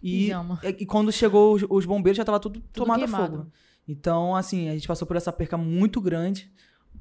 E, 0.00 0.30
e, 0.78 0.86
quando 0.86 1.10
chegou 1.10 1.54
os, 1.54 1.64
os, 1.68 1.84
bombeiros 1.84 2.16
já 2.16 2.24
tava 2.24 2.38
tudo, 2.38 2.60
tudo 2.60 2.84
tomado 2.84 3.00
queimado. 3.00 3.36
fogo. 3.36 3.52
Então, 3.88 4.36
assim, 4.36 4.68
a 4.68 4.74
gente 4.74 4.86
passou 4.86 5.08
por 5.08 5.16
essa 5.16 5.32
perca 5.32 5.56
muito 5.56 6.00
grande. 6.00 6.52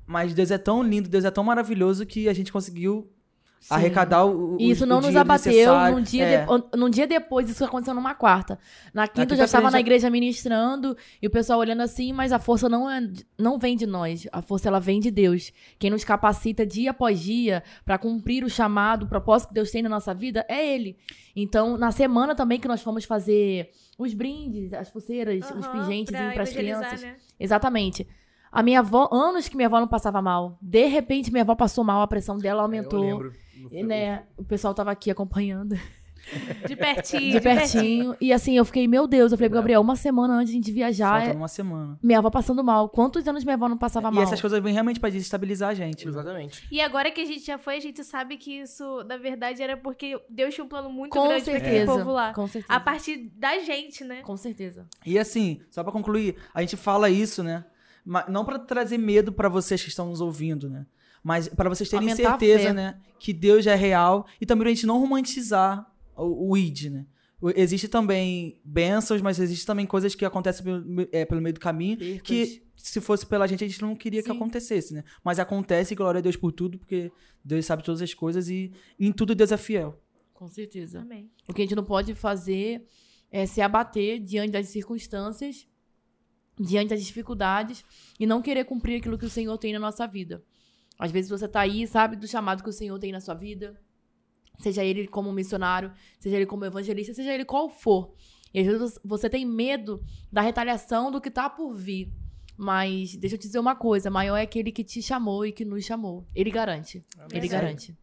Mas 0.08 0.34
Deus 0.34 0.50
é 0.50 0.58
tão 0.58 0.82
lindo, 0.82 1.10
Deus 1.10 1.26
é 1.26 1.32
tão 1.32 1.44
maravilhoso 1.44 2.06
que 2.06 2.30
a 2.30 2.34
gente 2.34 2.52
conseguiu 2.52 3.12
Sim. 3.60 3.74
arrecadar 3.74 4.24
o, 4.24 4.56
o 4.56 4.58
Isso 4.62 4.86
não 4.86 5.00
o 5.00 5.02
nos 5.02 5.16
abateu 5.16 5.74
num 5.92 6.02
dia, 6.02 6.24
é. 6.24 6.46
de, 6.46 6.78
num 6.78 6.90
dia 6.90 7.06
depois, 7.06 7.50
isso 7.50 7.66
aconteceu 7.66 7.94
numa 7.94 8.16
quarta. 8.16 8.58
Na 8.94 9.08
quinta 9.08 9.34
eu 9.34 9.38
já 9.38 9.46
estava 9.46 9.70
na 9.70 9.80
igreja 9.80 10.10
ministrando 10.10 10.96
e 11.22 11.28
o 11.28 11.30
pessoal 11.30 11.60
olhando 11.60 11.82
assim, 11.82 12.14
mas 12.14 12.32
a 12.32 12.40
força 12.40 12.70
não, 12.70 12.90
é, 12.90 13.06
não 13.38 13.60
vem 13.60 13.76
de 13.76 13.86
nós, 13.86 14.28
a 14.32 14.42
força 14.42 14.70
ela 14.70 14.80
vem 14.80 15.00
de 15.02 15.12
Deus. 15.12 15.52
Quem 15.78 15.90
nos 15.90 16.06
capacita 16.06 16.66
dia 16.66 16.92
após 16.92 17.20
dia 17.20 17.62
para 17.84 17.98
cumprir 17.98 18.46
o 18.46 18.50
chamado, 18.50 19.04
o 19.04 19.10
propósito 19.10 19.50
que 19.50 19.56
Deus 19.56 19.70
tem 19.72 19.82
na 19.82 19.90
nossa 19.90 20.14
vida 20.14 20.46
é 20.48 20.74
Ele. 20.74 20.96
Então, 21.36 21.78
na 21.78 21.92
semana 21.92 22.34
também 22.36 22.60
que 22.60 22.68
nós 22.68 22.82
fomos 22.82 23.04
fazer 23.04 23.72
os 23.98 24.14
brindes, 24.14 24.72
as 24.74 24.90
pulseiras, 24.90 25.50
uhum, 25.50 25.60
os 25.60 25.68
pingentes 25.68 26.12
para 26.12 26.44
as 26.44 26.54
crianças. 26.54 27.02
Né? 27.02 27.16
Exatamente. 27.40 28.08
A 28.58 28.64
minha 28.64 28.80
avó, 28.80 29.08
anos 29.12 29.48
que 29.48 29.56
minha 29.56 29.68
avó 29.68 29.80
não 29.80 29.88
passava 29.88 30.20
mal. 30.20 30.58
De 30.60 30.88
repente, 30.88 31.32
minha 31.32 31.44
avó 31.44 31.54
passou 31.54 31.84
mal, 31.84 32.02
a 32.02 32.08
pressão 32.08 32.40
dela 32.40 32.64
aumentou. 32.64 33.04
Eu 33.04 33.18
lembro. 33.18 33.34
E, 33.72 33.84
né, 33.84 34.24
o 34.36 34.44
pessoal 34.44 34.74
tava 34.74 34.90
aqui 34.90 35.12
acompanhando. 35.12 35.80
De 36.68 36.76
pertinho. 36.76 37.34
De 37.34 37.40
pertinho. 37.40 38.18
E 38.20 38.34
assim, 38.34 38.58
eu 38.58 38.66
fiquei, 38.66 38.88
meu 38.88 39.06
Deus, 39.06 39.32
eu 39.32 39.38
falei, 39.38 39.52
Gabriel, 39.52 39.80
uma 39.80 39.96
semana 39.96 40.34
antes 40.34 40.48
de 40.48 40.54
a 40.54 40.60
gente 40.60 40.72
viajar. 40.72 41.20
Falta 41.20 41.34
é... 41.36 41.38
uma 41.38 41.48
semana. 41.48 42.00
Minha 42.02 42.18
avó 42.18 42.32
passando 42.32 42.64
mal. 42.64 42.90
Quantos 42.90 43.28
anos 43.28 43.44
minha 43.44 43.54
avó 43.54 43.70
não 43.70 43.78
passava 43.78 44.10
e 44.10 44.12
mal? 44.12 44.24
E 44.24 44.26
essas 44.26 44.42
coisas 44.42 44.60
vêm 44.60 44.74
realmente 44.74 45.00
pra 45.00 45.12
desestabilizar 45.12 45.70
a 45.70 45.74
gente. 45.76 46.08
Exatamente. 46.08 46.68
E 46.72 46.82
agora 46.82 47.12
que 47.12 47.22
a 47.22 47.26
gente 47.26 47.46
já 47.46 47.60
foi, 47.60 47.78
a 47.78 47.80
gente 47.80 48.04
sabe 48.04 48.38
que 48.38 48.62
isso, 48.62 49.04
na 49.04 49.18
verdade, 49.18 49.62
era 49.62 49.78
porque 49.78 50.20
Deus 50.28 50.56
tinha 50.56 50.66
um 50.66 50.68
plano 50.68 50.90
muito 50.90 51.12
Com 51.12 51.28
grande 51.28 51.46
certeza. 51.46 51.86
pra 51.86 51.94
povo 51.94 52.12
lá. 52.12 52.34
Com 52.34 52.48
certeza. 52.48 52.74
A 52.74 52.80
partir 52.80 53.32
da 53.36 53.60
gente, 53.60 54.04
né? 54.04 54.24
Com 54.24 54.36
certeza. 54.36 54.88
E 55.06 55.20
assim, 55.20 55.62
só 55.70 55.84
pra 55.84 55.92
concluir, 55.92 56.36
a 56.56 56.62
gente 56.62 56.76
fala 56.76 57.08
isso, 57.08 57.44
né? 57.44 57.64
Não 58.28 58.46
para 58.46 58.58
trazer 58.58 58.98
medo 58.98 59.32
para 59.32 59.50
vocês 59.50 59.84
que 59.84 59.90
estão 59.90 60.10
nos 60.10 60.22
ouvindo, 60.22 60.70
né? 60.70 60.86
Mas 61.24 61.50
para 61.50 61.68
vocês 61.68 61.90
terem 61.90 62.10
Aumentar 62.10 62.40
certeza, 62.40 62.74
né, 62.74 63.00
que 63.20 63.34
Deus 63.34 63.68
é 63.68 63.76
real 63.76 64.26
e 64.40 64.46
também 64.46 64.64
pra 64.64 64.70
gente 64.70 64.86
não 64.86 65.00
romantizar 65.00 65.92
o, 66.16 66.52
o 66.52 66.58
id, 66.58 66.90
né? 66.90 67.06
Existe 67.56 67.88
também 67.88 68.60
bênçãos, 68.64 69.22
mas 69.22 69.40
existe 69.40 69.66
também 69.66 69.86
coisas 69.86 70.16
que 70.16 70.26
acontecem 70.26 70.64
pelo, 70.64 71.08
é, 71.12 71.24
pelo 71.24 71.42
meio 71.42 71.54
do 71.54 71.60
caminho 71.60 71.98
que 72.22 72.64
se 72.76 73.00
fosse 73.02 73.26
pela 73.26 73.46
gente 73.46 73.64
a 73.64 73.68
gente 73.68 73.82
não 73.82 73.96
queria 73.96 74.22
Sim. 74.22 74.26
que 74.26 74.32
acontecesse, 74.32 74.94
né? 74.94 75.04
Mas 75.24 75.38
acontece, 75.38 75.94
glória 75.94 76.20
a 76.20 76.22
Deus 76.22 76.36
por 76.36 76.52
tudo, 76.52 76.80
porque 76.80 77.12
Deus 77.44 77.66
sabe 77.66 77.84
todas 77.84 78.02
as 78.02 78.14
coisas 78.14 78.50
e 78.50 78.72
em 79.00 79.12
tudo 79.12 79.36
Deus 79.36 79.52
é 79.52 79.58
fiel. 79.58 80.02
Com 80.34 80.48
certeza. 80.48 81.02
Amém. 81.02 81.30
O 81.48 81.54
que 81.54 81.62
a 81.62 81.66
gente 81.66 81.76
não 81.76 81.84
pode 81.84 82.16
fazer 82.16 82.86
é 83.32 83.46
se 83.46 83.60
abater 83.60 84.20
diante 84.20 84.52
das 84.52 84.68
circunstâncias 84.70 85.68
diante 86.60 86.90
das 86.90 87.04
dificuldades 87.04 87.84
e 88.20 88.26
não 88.26 88.42
querer 88.42 88.66
cumprir 88.66 88.98
aquilo 88.98 89.18
que 89.18 89.26
o 89.26 89.30
Senhor 89.30 89.58
tem 89.58 89.74
na 89.74 89.80
nossa 89.80 90.08
vida. 90.08 90.44
Às 90.98 91.12
vezes 91.12 91.30
você 91.30 91.46
está 91.46 91.62
aí, 91.62 91.86
sabe 91.86 92.16
do 92.16 92.28
chamado 92.28 92.64
que 92.64 92.70
o 92.70 92.74
Senhor 92.74 92.98
tem 92.98 93.12
na 93.12 93.22
sua 93.22 93.36
vida, 93.36 93.80
seja 94.60 94.84
ele 94.84 95.08
como 95.08 95.32
missionário, 95.32 95.92
seja 96.20 96.36
ele 96.36 96.46
como 96.46 96.66
evangelista, 96.66 97.14
seja 97.14 97.34
ele 97.34 97.46
qual 97.46 97.70
for. 97.70 98.14
E 98.54 98.60
às 98.60 98.66
vezes 98.66 99.00
você 99.04 99.30
tem 99.30 99.46
medo 99.46 100.04
da 100.32 100.42
retaliação 100.42 101.12
do 101.12 101.22
que 101.22 101.30
está 101.30 101.50
por 101.50 101.76
vir. 101.76 102.12
Mas 102.58 103.16
deixa 103.16 103.36
eu 103.36 103.40
te 103.40 103.46
dizer 103.46 103.60
uma 103.60 103.76
coisa: 103.76 104.10
maior 104.10 104.36
é 104.36 104.42
aquele 104.42 104.72
que 104.72 104.84
te 104.84 105.02
chamou 105.02 105.46
e 105.46 105.52
que 105.52 105.64
nos 105.64 105.86
chamou. 105.86 106.26
Ele 106.34 106.50
garante. 106.50 107.06
Amém. 107.16 107.30
Ele 107.34 107.48
garante. 107.48 107.96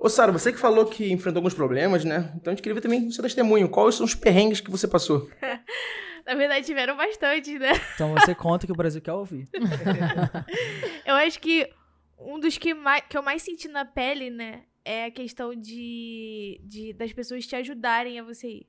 Ô, 0.00 0.08
Sara, 0.08 0.32
você 0.32 0.52
que 0.52 0.58
falou 0.58 0.86
que 0.86 1.12
enfrentou 1.12 1.40
alguns 1.40 1.54
problemas, 1.54 2.04
né? 2.04 2.32
Então 2.36 2.50
a 2.50 2.54
gente 2.54 2.62
queria 2.62 2.74
ver 2.74 2.80
também 2.80 3.06
o 3.06 3.12
seu 3.12 3.22
testemunho. 3.22 3.68
Quais 3.68 3.96
são 3.96 4.06
os 4.06 4.14
perrengues 4.14 4.60
que 4.60 4.70
você 4.70 4.88
passou? 4.88 5.30
Na 6.26 6.34
verdade, 6.34 6.64
tiveram 6.64 6.96
bastante, 6.96 7.58
né? 7.58 7.72
Então 7.94 8.14
você 8.14 8.34
conta 8.34 8.66
que 8.66 8.72
o 8.72 8.76
Brasil 8.76 9.02
quer 9.02 9.12
ouvir. 9.12 9.48
eu 11.04 11.14
acho 11.16 11.38
que 11.38 11.70
um 12.18 12.40
dos 12.40 12.56
que, 12.56 12.72
mais, 12.72 13.04
que 13.08 13.16
eu 13.16 13.22
mais 13.22 13.42
senti 13.42 13.68
na 13.68 13.84
pele, 13.84 14.30
né, 14.30 14.64
é 14.84 15.06
a 15.06 15.10
questão 15.10 15.54
de, 15.54 16.60
de 16.64 16.92
das 16.94 17.12
pessoas 17.12 17.46
te 17.46 17.54
ajudarem 17.54 18.18
a 18.18 18.22
você 18.22 18.48
ir. 18.48 18.68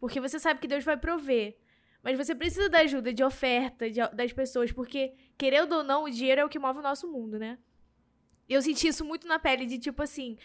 Porque 0.00 0.20
você 0.20 0.38
sabe 0.38 0.60
que 0.60 0.68
Deus 0.68 0.84
vai 0.84 0.96
prover. 0.96 1.58
Mas 2.02 2.16
você 2.16 2.34
precisa 2.34 2.68
da 2.68 2.78
ajuda, 2.78 3.12
de 3.12 3.24
oferta 3.24 3.90
de, 3.90 4.00
das 4.14 4.32
pessoas, 4.32 4.70
porque, 4.70 5.12
querendo 5.36 5.72
ou 5.72 5.82
não, 5.82 6.04
o 6.04 6.10
dinheiro 6.10 6.40
é 6.40 6.44
o 6.44 6.48
que 6.48 6.58
move 6.58 6.78
o 6.78 6.82
nosso 6.82 7.10
mundo, 7.10 7.38
né? 7.38 7.58
Eu 8.48 8.62
senti 8.62 8.88
isso 8.88 9.04
muito 9.04 9.26
na 9.26 9.38
pele, 9.38 9.66
de 9.66 9.78
tipo 9.78 10.02
assim. 10.02 10.38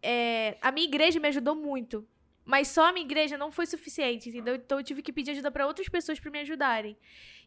É, 0.00 0.56
a 0.60 0.72
minha 0.72 0.86
igreja 0.86 1.20
me 1.20 1.28
ajudou 1.28 1.54
muito. 1.54 2.06
Mas 2.44 2.68
só 2.68 2.88
a 2.88 2.92
minha 2.92 3.04
igreja 3.04 3.38
não 3.38 3.50
foi 3.50 3.66
suficiente, 3.66 4.28
entendeu? 4.28 4.56
Então 4.56 4.78
eu 4.78 4.84
tive 4.84 5.02
que 5.02 5.12
pedir 5.12 5.30
ajuda 5.30 5.50
para 5.50 5.66
outras 5.66 5.88
pessoas 5.88 6.18
para 6.18 6.30
me 6.30 6.40
ajudarem. 6.40 6.96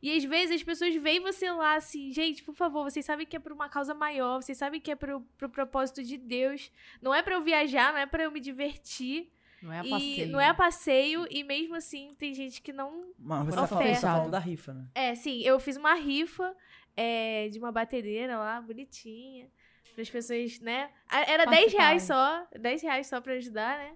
E 0.01 0.15
às 0.15 0.23
vezes 0.23 0.55
as 0.55 0.63
pessoas 0.63 0.95
veem 0.95 1.19
você 1.19 1.51
lá 1.51 1.75
assim, 1.75 2.11
gente, 2.11 2.43
por 2.43 2.55
favor, 2.55 2.83
vocês 2.83 3.05
sabem 3.05 3.25
que 3.25 3.35
é 3.35 3.39
por 3.39 3.51
uma 3.51 3.67
causa 3.67 3.93
maior, 3.93 4.41
vocês 4.41 4.57
sabem 4.57 4.79
que 4.79 4.91
é 4.91 4.95
pro, 4.95 5.21
pro 5.37 5.49
propósito 5.49 6.03
de 6.03 6.17
Deus. 6.17 6.71
Não 7.01 7.13
é 7.13 7.21
para 7.21 7.35
eu 7.35 7.41
viajar, 7.41 7.91
não 7.91 7.99
é 7.99 8.05
para 8.05 8.23
eu 8.23 8.31
me 8.31 8.39
divertir. 8.39 9.29
Não 9.61 9.73
é 9.73 9.79
a 9.79 9.83
passeio. 9.83 10.27
não 10.27 10.39
é 10.39 10.47
a 10.47 10.53
passeio, 10.53 11.27
e 11.29 11.43
mesmo 11.43 11.75
assim 11.75 12.13
tem 12.19 12.33
gente 12.33 12.61
que 12.61 12.71
não. 12.71 13.11
Mas 13.17 13.45
você 13.47 13.59
oferta. 13.59 14.01
tá 14.01 14.13
falando 14.13 14.31
da 14.31 14.39
rifa, 14.39 14.73
né? 14.73 14.85
É, 14.93 15.15
sim, 15.15 15.41
eu 15.41 15.59
fiz 15.59 15.75
uma 15.75 15.95
rifa 15.95 16.55
é, 16.95 17.49
de 17.49 17.57
uma 17.57 17.71
batedeira 17.71 18.37
lá, 18.37 18.61
bonitinha. 18.61 19.49
Para 19.93 20.01
as 20.01 20.09
pessoas, 20.09 20.59
né? 20.59 20.89
Era 21.09 21.45
10 21.45 21.73
reais 21.73 22.03
só. 22.03 22.45
10 22.59 22.81
reais 22.81 23.07
só 23.07 23.21
para 23.21 23.33
ajudar, 23.33 23.77
né? 23.77 23.95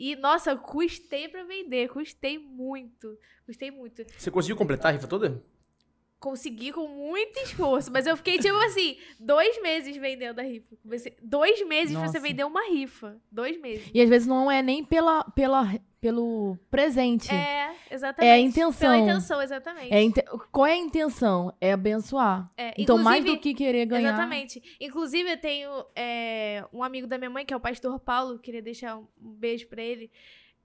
E, 0.00 0.16
nossa, 0.16 0.56
custei 0.56 1.28
para 1.28 1.44
vender, 1.44 1.90
custei 1.90 2.38
muito. 2.38 3.18
Custei 3.44 3.70
muito. 3.70 4.02
Você 4.16 4.30
conseguiu 4.30 4.56
completar 4.56 4.88
a 4.88 4.92
rifa 4.96 5.06
toda? 5.06 5.44
Consegui 6.18 6.72
com 6.72 6.88
muito 6.88 7.38
esforço, 7.40 7.92
mas 7.92 8.06
eu 8.06 8.16
fiquei, 8.16 8.38
tipo 8.38 8.56
assim, 8.60 8.96
dois 9.18 9.60
meses 9.60 9.94
vendendo 9.98 10.38
a 10.38 10.42
rifa. 10.42 10.74
Dois 11.22 11.68
meses 11.68 11.92
nossa. 11.92 12.10
pra 12.10 12.12
você 12.12 12.18
vender 12.18 12.44
uma 12.44 12.66
rifa. 12.70 13.20
Dois 13.30 13.60
meses. 13.60 13.90
E 13.92 14.00
às 14.00 14.08
vezes 14.08 14.26
não 14.26 14.50
é 14.50 14.62
nem 14.62 14.82
pela, 14.82 15.22
pela 15.24 15.70
pelo 16.00 16.56
presente. 16.70 17.32
É, 17.32 17.74
exatamente. 17.90 18.30
É 18.30 18.32
a 18.32 18.38
intenção. 18.38 18.90
Pela 18.90 18.98
intenção, 18.98 19.42
exatamente. 19.42 19.92
É 19.92 20.22
Qual 20.50 20.66
é 20.66 20.72
a 20.72 20.76
intenção? 20.76 21.54
É 21.60 21.72
abençoar. 21.72 22.50
É, 22.56 22.74
então, 22.78 22.98
mais 22.98 23.24
do 23.24 23.38
que 23.38 23.52
querer 23.52 23.84
ganhar. 23.86 24.08
Exatamente. 24.08 24.62
Inclusive, 24.80 25.30
eu 25.30 25.36
tenho 25.36 25.70
é, 25.94 26.64
um 26.72 26.82
amigo 26.82 27.06
da 27.06 27.18
minha 27.18 27.30
mãe, 27.30 27.44
que 27.44 27.52
é 27.52 27.56
o 27.56 27.60
pastor 27.60 28.00
Paulo, 28.00 28.38
queria 28.38 28.62
deixar 28.62 28.96
um 28.96 29.06
beijo 29.18 29.68
pra 29.68 29.82
ele. 29.82 30.10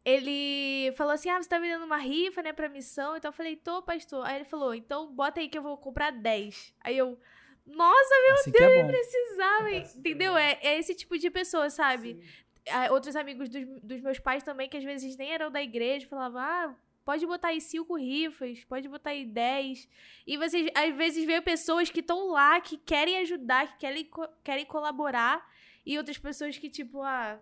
Ele 0.05 0.93
falou 0.95 1.13
assim: 1.13 1.29
Ah, 1.29 1.41
você 1.41 1.49
tá 1.49 1.59
vendendo 1.59 1.83
uma 1.83 1.97
rifa, 1.97 2.41
né, 2.41 2.53
pra 2.53 2.69
missão? 2.69 3.17
Então 3.17 3.29
eu 3.29 3.33
falei: 3.33 3.55
Tô, 3.57 3.81
pastor. 3.81 4.25
Aí 4.25 4.37
ele 4.37 4.45
falou: 4.45 4.73
Então 4.73 5.13
bota 5.13 5.41
aí 5.41 5.49
que 5.49 5.57
eu 5.57 5.63
vou 5.63 5.77
comprar 5.77 6.11
10. 6.11 6.73
Aí 6.81 6.97
eu. 6.97 7.19
Nossa, 7.65 8.15
meu 8.23 8.33
assim 8.35 8.51
Deus, 8.51 8.71
é 8.71 8.81
eu 8.81 8.85
precisava. 8.85 9.71
Entendeu? 9.97 10.37
É, 10.37 10.59
é 10.61 10.77
esse 10.77 10.93
tipo 10.93 11.17
de 11.17 11.31
pessoa, 11.31 11.67
sabe? 11.71 12.13
Sim 12.13 12.44
outros 12.91 13.15
amigos 13.15 13.49
dos, 13.49 13.65
dos 13.81 14.01
meus 14.01 14.19
pais 14.19 14.43
também, 14.43 14.67
que 14.67 14.77
às 14.77 14.83
vezes 14.83 15.15
nem 15.17 15.31
eram 15.31 15.51
da 15.51 15.61
igreja, 15.61 16.07
falavam, 16.07 16.41
ah, 16.41 16.75
pode 17.03 17.25
botar 17.25 17.49
aí 17.49 17.61
cinco 17.61 17.95
rifas, 17.95 18.63
pode 18.65 18.87
botar 18.87 19.11
aí 19.11 19.25
dez. 19.25 19.87
E 20.25 20.37
vocês, 20.37 20.69
às 20.75 20.95
vezes, 20.95 21.25
vê 21.25 21.39
pessoas 21.41 21.89
que 21.89 21.99
estão 21.99 22.29
lá, 22.29 22.59
que 22.59 22.77
querem 22.77 23.19
ajudar, 23.19 23.67
que 23.67 23.77
querem, 23.79 24.09
querem 24.43 24.65
colaborar, 24.65 25.47
e 25.85 25.97
outras 25.97 26.17
pessoas 26.17 26.57
que, 26.57 26.69
tipo, 26.69 27.01
ah, 27.03 27.39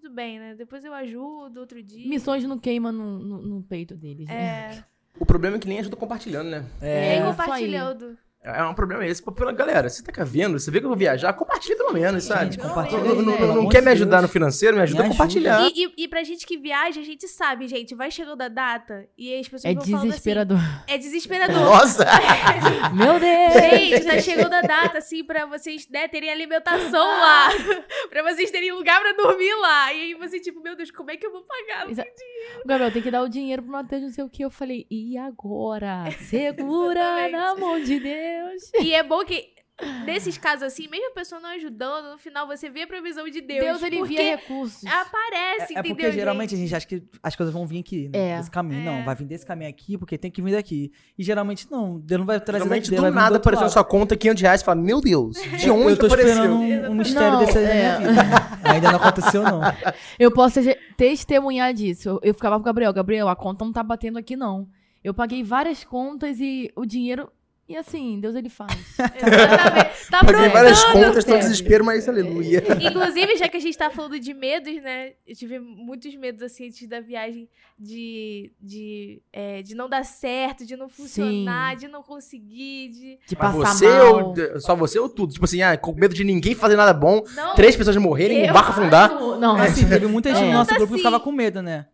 tudo 0.00 0.14
bem, 0.14 0.38
né? 0.38 0.54
Depois 0.54 0.84
eu 0.84 0.94
ajudo 0.94 1.58
outro 1.58 1.82
dia. 1.82 2.08
Missões 2.08 2.44
não 2.44 2.58
queima 2.58 2.92
no, 2.92 3.18
no, 3.18 3.42
no 3.42 3.62
peito 3.62 3.96
deles. 3.96 4.28
Né? 4.28 4.76
É. 4.76 4.84
O 5.18 5.26
problema 5.26 5.56
é 5.56 5.58
que 5.58 5.66
nem 5.66 5.80
ajuda 5.80 5.96
compartilhando, 5.96 6.48
né? 6.48 6.64
É, 6.80 7.16
é 7.16 7.22
compartilhando. 7.22 8.16
É 8.40 8.62
um 8.62 8.72
problema 8.72 9.04
esse. 9.04 9.22
Pô, 9.22 9.32
pela 9.32 9.52
galera, 9.52 9.88
você 9.88 10.02
tá 10.02 10.24
vendo? 10.24 10.58
Você 10.58 10.70
vê 10.70 10.78
que 10.78 10.86
eu 10.86 10.88
vou 10.88 10.96
viajar? 10.96 11.32
Compartilha 11.32 11.76
pelo 11.76 11.92
menos, 11.92 12.24
sabe? 12.24 12.44
Gente, 12.44 12.58
compartilha. 12.58 13.02
Não, 13.02 13.14
não, 13.16 13.38
não, 13.38 13.54
não 13.54 13.68
quer 13.68 13.82
me 13.82 13.90
ajudar 13.90 14.22
no 14.22 14.28
financeiro? 14.28 14.76
Me 14.76 14.82
ajuda 14.82 15.02
me 15.02 15.08
a 15.08 15.10
compartilhar. 15.10 15.68
E, 15.74 15.84
e, 15.84 16.04
e 16.04 16.08
pra 16.08 16.22
gente 16.22 16.46
que 16.46 16.56
viaja, 16.56 17.00
a 17.00 17.04
gente 17.04 17.26
sabe, 17.26 17.66
gente, 17.66 17.94
vai 17.96 18.10
chegando 18.10 18.40
a 18.40 18.48
data 18.48 19.08
e 19.18 19.34
as 19.34 19.48
pessoas 19.48 19.64
é 19.64 19.74
vão 19.74 20.02
desesperador. 20.02 20.56
Assim, 20.58 20.82
é 20.86 20.98
desesperador. 20.98 21.56
Nossa! 21.56 22.06
Meu 22.94 23.18
Deus! 23.18 23.52
Gente, 23.54 24.04
tá 24.04 24.20
chegando 24.20 24.52
a 24.52 24.62
data, 24.62 24.98
assim, 24.98 25.24
pra 25.24 25.44
vocês 25.44 25.88
né, 25.90 26.06
terem 26.06 26.30
alimentação 26.30 27.06
lá. 27.06 27.48
pra 28.08 28.22
vocês 28.22 28.50
terem 28.52 28.72
lugar 28.72 29.00
pra 29.00 29.12
dormir 29.12 29.52
lá. 29.60 29.92
E 29.92 30.00
aí 30.00 30.14
você, 30.14 30.38
tipo, 30.38 30.60
meu 30.62 30.76
Deus, 30.76 30.92
como 30.92 31.10
é 31.10 31.16
que 31.16 31.26
eu 31.26 31.32
vou 31.32 31.42
pagar? 31.42 31.86
Não 31.86 31.94
tenho 31.94 32.06
dinheiro. 32.16 32.62
Gabriel, 32.64 32.92
tem 32.92 33.02
que 33.02 33.10
dar 33.10 33.22
o 33.22 33.28
dinheiro 33.28 33.62
pro 33.62 33.72
Matheus, 33.72 34.02
não 34.02 34.10
sei 34.10 34.22
o 34.24 34.30
que. 34.30 34.44
Eu 34.44 34.50
falei, 34.50 34.86
e 34.88 35.18
agora? 35.18 36.04
Segura 36.30 37.28
na 37.28 37.56
mão 37.56 37.82
de 37.82 37.98
Deus. 37.98 38.27
E 38.80 38.94
é 38.94 39.02
bom 39.02 39.24
que 39.24 39.58
Nesses 40.04 40.36
casos 40.36 40.64
assim, 40.64 40.88
mesmo 40.88 41.10
a 41.10 41.14
pessoa 41.14 41.40
não 41.40 41.50
ajudando, 41.50 42.10
no 42.10 42.18
final 42.18 42.48
você 42.48 42.68
vê 42.68 42.82
a 42.82 42.86
provisão 42.86 43.28
de 43.28 43.40
Deus. 43.40 43.64
Deus 43.64 43.82
ele 43.84 44.04
via 44.04 44.36
recursos. 44.36 44.84
Aparece, 44.84 45.72
é, 45.74 45.78
entendeu? 45.78 45.90
É 45.90 45.94
porque 45.94 46.12
geralmente 46.12 46.54
a 46.56 46.58
gente 46.58 46.74
acha 46.74 46.84
que 46.84 47.00
as 47.22 47.36
coisas 47.36 47.52
vão 47.52 47.64
vir 47.64 47.78
aqui, 47.78 48.08
né? 48.12 48.30
É. 48.30 48.38
Desse 48.38 48.50
caminho. 48.50 48.80
É. 48.80 48.84
Não, 48.84 49.04
vai 49.04 49.14
vir 49.14 49.26
desse 49.26 49.46
caminho 49.46 49.70
aqui, 49.70 49.96
porque 49.96 50.18
tem 50.18 50.32
que 50.32 50.42
vir 50.42 50.50
daqui. 50.50 50.90
E 51.16 51.22
geralmente 51.22 51.70
não, 51.70 51.96
Deus 52.00 52.18
não 52.18 52.26
vai 52.26 52.40
trazer 52.40 52.64
geralmente, 52.64 52.90
daqui, 52.90 53.02
do 53.02 53.10
nada 53.12 53.36
apareceu 53.36 53.66
na 53.66 53.70
sua 53.70 53.84
conta 53.84 54.16
500 54.16 54.42
reais 54.42 54.60
e 54.62 54.64
fala, 54.64 54.80
meu 54.80 55.00
Deus, 55.00 55.36
de 55.56 55.70
onde 55.70 55.90
Eu 55.92 55.96
tô 55.96 56.06
apareceu? 56.06 56.32
esperando 56.32 56.56
um, 56.56 56.90
um 56.90 56.94
mistério 56.94 57.32
não, 57.34 57.38
desse 57.38 57.58
é. 57.58 57.74
minha 57.74 57.98
vida. 57.98 58.22
Ainda 58.68 58.90
não 58.90 58.98
aconteceu, 58.98 59.42
não. 59.44 59.60
Eu 60.18 60.32
posso 60.32 60.58
testemunhar 60.96 61.72
disso. 61.72 62.08
Eu, 62.08 62.20
eu 62.24 62.34
ficava 62.34 62.56
com 62.56 62.62
o 62.62 62.64
Gabriel, 62.64 62.92
Gabriel, 62.92 63.28
a 63.28 63.36
conta 63.36 63.64
não 63.64 63.72
tá 63.72 63.84
batendo 63.84 64.18
aqui, 64.18 64.34
não. 64.34 64.66
Eu 65.04 65.14
paguei 65.14 65.44
várias 65.44 65.84
contas 65.84 66.40
e 66.40 66.72
o 66.74 66.84
dinheiro 66.84 67.30
e 67.68 67.76
assim, 67.76 68.18
Deus 68.18 68.34
ele 68.34 68.48
faz. 68.48 68.72
Exatamente. 68.98 70.10
Tá 70.10 70.24
Paguei 70.24 70.48
várias 70.48 70.82
contas, 70.84 71.22
tô 71.22 71.36
desespero, 71.36 71.84
mas 71.84 72.08
aleluia. 72.08 72.64
Inclusive, 72.80 73.36
já 73.36 73.46
que 73.46 73.58
a 73.58 73.60
gente 73.60 73.76
tá 73.76 73.90
falando 73.90 74.18
de 74.18 74.32
medos, 74.32 74.74
né? 74.82 75.12
Eu 75.26 75.36
tive 75.36 75.58
muitos 75.58 76.14
medos, 76.14 76.42
assim, 76.42 76.68
antes 76.68 76.88
da 76.88 77.00
viagem 77.00 77.46
de, 77.78 78.50
de, 78.58 79.20
é, 79.30 79.60
de 79.60 79.74
não 79.74 79.86
dar 79.86 80.02
certo, 80.02 80.64
de 80.64 80.76
não 80.76 80.88
funcionar, 80.88 81.72
Sim. 81.72 81.86
de 81.86 81.88
não 81.88 82.02
conseguir, 82.02 82.88
de... 82.88 83.18
De 83.28 83.36
passar 83.36 83.74
você 83.74 83.86
mal. 83.86 84.28
Ou, 84.28 84.60
só 84.60 84.74
você 84.74 84.98
ou 84.98 85.08
tudo? 85.10 85.34
Tipo 85.34 85.44
assim, 85.44 85.60
ah, 85.60 85.76
com 85.76 85.92
medo 85.92 86.14
de 86.14 86.24
ninguém 86.24 86.54
fazer 86.54 86.76
nada 86.76 86.94
bom, 86.94 87.22
não, 87.34 87.54
três 87.54 87.76
pessoas 87.76 87.96
morrerem, 87.98 88.48
o 88.48 88.52
barco 88.54 88.70
afundar. 88.70 89.10
Não, 89.38 89.56
assim, 89.56 89.86
teve 89.86 90.06
muita 90.06 90.34
gente 90.34 90.46
no 90.46 90.54
nosso 90.54 90.74
grupo 90.74 90.92
que 90.92 90.98
ficava 90.98 91.20
com 91.20 91.30
medo, 91.30 91.60
né? 91.60 91.86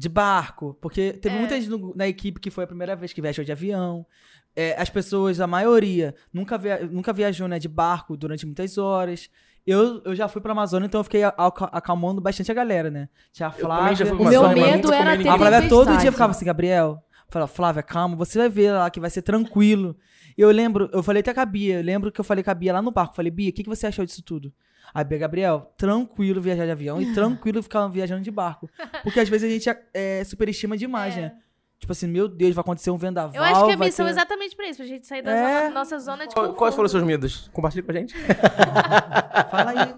De 0.00 0.08
barco, 0.08 0.78
porque 0.80 1.12
teve 1.12 1.36
é. 1.36 1.38
muita 1.38 1.60
gente 1.60 1.68
no, 1.68 1.94
na 1.94 2.08
equipe 2.08 2.40
que 2.40 2.50
foi 2.50 2.64
a 2.64 2.66
primeira 2.66 2.96
vez 2.96 3.12
que 3.12 3.20
viajou 3.20 3.44
de 3.44 3.52
avião 3.52 4.06
é, 4.54 4.74
as 4.80 4.90
pessoas, 4.90 5.40
a 5.40 5.46
maioria, 5.46 6.14
nunca, 6.32 6.58
via, 6.58 6.86
nunca 6.86 7.12
viajou 7.12 7.46
né, 7.46 7.58
de 7.58 7.68
barco 7.68 8.16
durante 8.16 8.44
muitas 8.44 8.78
horas. 8.78 9.30
Eu, 9.66 10.02
eu 10.04 10.14
já 10.14 10.26
fui 10.26 10.40
pra 10.40 10.52
Amazônia, 10.52 10.86
então 10.86 11.00
eu 11.00 11.04
fiquei 11.04 11.22
acalmando 11.22 12.20
bastante 12.20 12.50
a 12.50 12.54
galera, 12.54 12.90
né? 12.90 13.08
Tinha 13.32 13.48
a 13.48 13.52
Flávia. 13.52 14.12
O 14.14 14.28
meu 14.28 14.48
medo 14.48 14.92
era 14.92 15.16
ter 15.16 15.28
A 15.28 15.36
Flávia 15.36 15.68
todo 15.68 15.96
dia 15.98 16.10
ficava 16.10 16.30
assim, 16.32 16.44
Gabriel, 16.44 17.02
fala, 17.28 17.46
Flávia, 17.46 17.82
calma, 17.82 18.16
você 18.16 18.38
vai 18.38 18.48
ver 18.48 18.72
lá 18.72 18.90
que 18.90 18.98
vai 18.98 19.10
ser 19.10 19.22
tranquilo. 19.22 19.96
E 20.36 20.40
eu 20.40 20.50
lembro, 20.50 20.88
eu 20.92 21.02
falei 21.02 21.20
até 21.20 21.34
com 21.34 21.40
a 21.40 21.46
Bia, 21.46 21.76
eu 21.76 21.84
lembro 21.84 22.10
que 22.10 22.20
eu 22.20 22.24
falei 22.24 22.42
com 22.42 22.50
a 22.50 22.54
Bia 22.54 22.72
lá 22.72 22.82
no 22.82 22.90
barco, 22.90 23.14
falei, 23.14 23.30
Bia, 23.30 23.50
o 23.50 23.52
que, 23.52 23.62
que 23.62 23.68
você 23.68 23.86
achou 23.86 24.04
disso 24.04 24.22
tudo? 24.22 24.52
Aí, 24.94 25.04
Gabriel, 25.04 25.72
tranquilo 25.76 26.40
viajar 26.40 26.64
de 26.64 26.70
avião 26.70 27.00
e 27.00 27.12
tranquilo 27.14 27.62
ficar 27.62 27.86
viajando 27.88 28.22
de 28.22 28.30
barco. 28.30 28.68
Porque 29.02 29.20
às 29.20 29.28
vezes 29.28 29.48
a 29.48 29.52
gente 29.52 29.80
é, 29.94 30.24
superestima 30.24 30.76
demais, 30.76 31.16
é. 31.16 31.20
né? 31.22 31.36
Tipo 31.78 31.92
assim, 31.92 32.06
meu 32.06 32.28
Deus, 32.28 32.54
vai 32.54 32.60
acontecer 32.60 32.90
um 32.90 32.98
vendaval. 32.98 33.34
Eu 33.34 33.42
acho 33.42 33.64
que 33.64 33.72
a 33.72 33.76
missão 33.76 34.04
ter... 34.04 34.10
é 34.10 34.12
exatamente 34.12 34.54
pra 34.54 34.68
isso, 34.68 34.76
pra 34.76 34.86
gente 34.86 35.06
sair 35.06 35.22
da 35.22 35.32
é... 35.32 35.60
zona, 35.62 35.74
nossa 35.74 35.98
zona 35.98 36.26
de 36.26 36.34
Qual, 36.34 36.52
Quais 36.52 36.74
foram 36.74 36.84
os 36.84 36.92
seus 36.92 37.02
medos? 37.02 37.48
Compartilha 37.54 37.82
com 37.82 37.90
a 37.90 37.94
gente. 37.94 38.14
Fala 39.50 39.70
aí. 39.70 39.94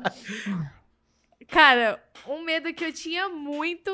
Cara, 1.49 2.01
um 2.29 2.45
medo 2.45 2.73
que 2.73 2.85
eu 2.85 2.93
tinha 2.93 3.29
muito 3.29 3.91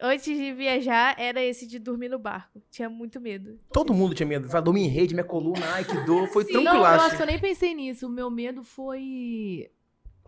antes 0.00 0.36
de 0.36 0.52
viajar 0.52 1.16
era 1.18 1.42
esse 1.42 1.66
de 1.66 1.80
dormir 1.80 2.08
no 2.08 2.18
barco. 2.18 2.62
Tinha 2.70 2.88
muito 2.88 3.20
medo. 3.20 3.58
Todo 3.72 3.92
mundo 3.92 4.14
tinha 4.14 4.26
medo. 4.26 4.48
Dormir 4.62 4.82
em 4.82 4.88
rede, 4.88 5.14
minha 5.14 5.24
coluna, 5.24 5.66
ai 5.72 5.84
que 5.84 5.98
dor. 6.04 6.28
Foi 6.28 6.44
tranquilo. 6.44 6.64
Não, 6.64 6.76
eu 6.76 6.84
acho 6.84 7.16
que 7.16 7.22
eu 7.22 7.26
nem 7.26 7.38
pensei 7.38 7.74
nisso. 7.74 8.06
O 8.06 8.10
meu 8.10 8.30
medo 8.30 8.62
foi. 8.62 9.68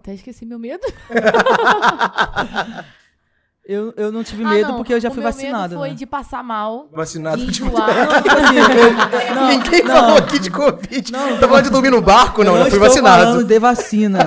Até 0.06 0.14
esqueci 0.14 0.46
meu 0.46 0.56
medo. 0.56 0.86
Eu, 3.68 3.92
eu 3.96 4.12
não 4.12 4.22
tive 4.22 4.44
ah, 4.44 4.48
medo 4.48 4.68
não. 4.68 4.76
porque 4.76 4.94
eu 4.94 5.00
já 5.00 5.08
o 5.08 5.12
fui 5.12 5.20
vacinado. 5.20 5.70
Medo 5.70 5.80
foi 5.80 5.88
né? 5.88 5.94
de 5.96 6.06
passar 6.06 6.40
mal. 6.40 6.88
Vacinado 6.92 7.44
de 7.44 7.50
tipo, 7.50 7.66
não, 9.34 9.48
Ninguém 9.48 9.82
não. 9.82 9.92
falou 9.92 10.18
aqui 10.18 10.38
de 10.38 10.52
Covid. 10.52 11.10
Não, 11.10 11.36
tá 11.40 11.48
falando 11.48 11.64
de 11.64 11.70
dormir 11.70 11.90
no 11.90 12.00
barco? 12.00 12.44
Não, 12.44 12.56
eu, 12.56 12.66
eu 12.66 12.70
fui 12.70 12.78
vacinado. 12.78 13.24
falando 13.24 13.44
de 13.44 13.58
vacina. 13.58 14.20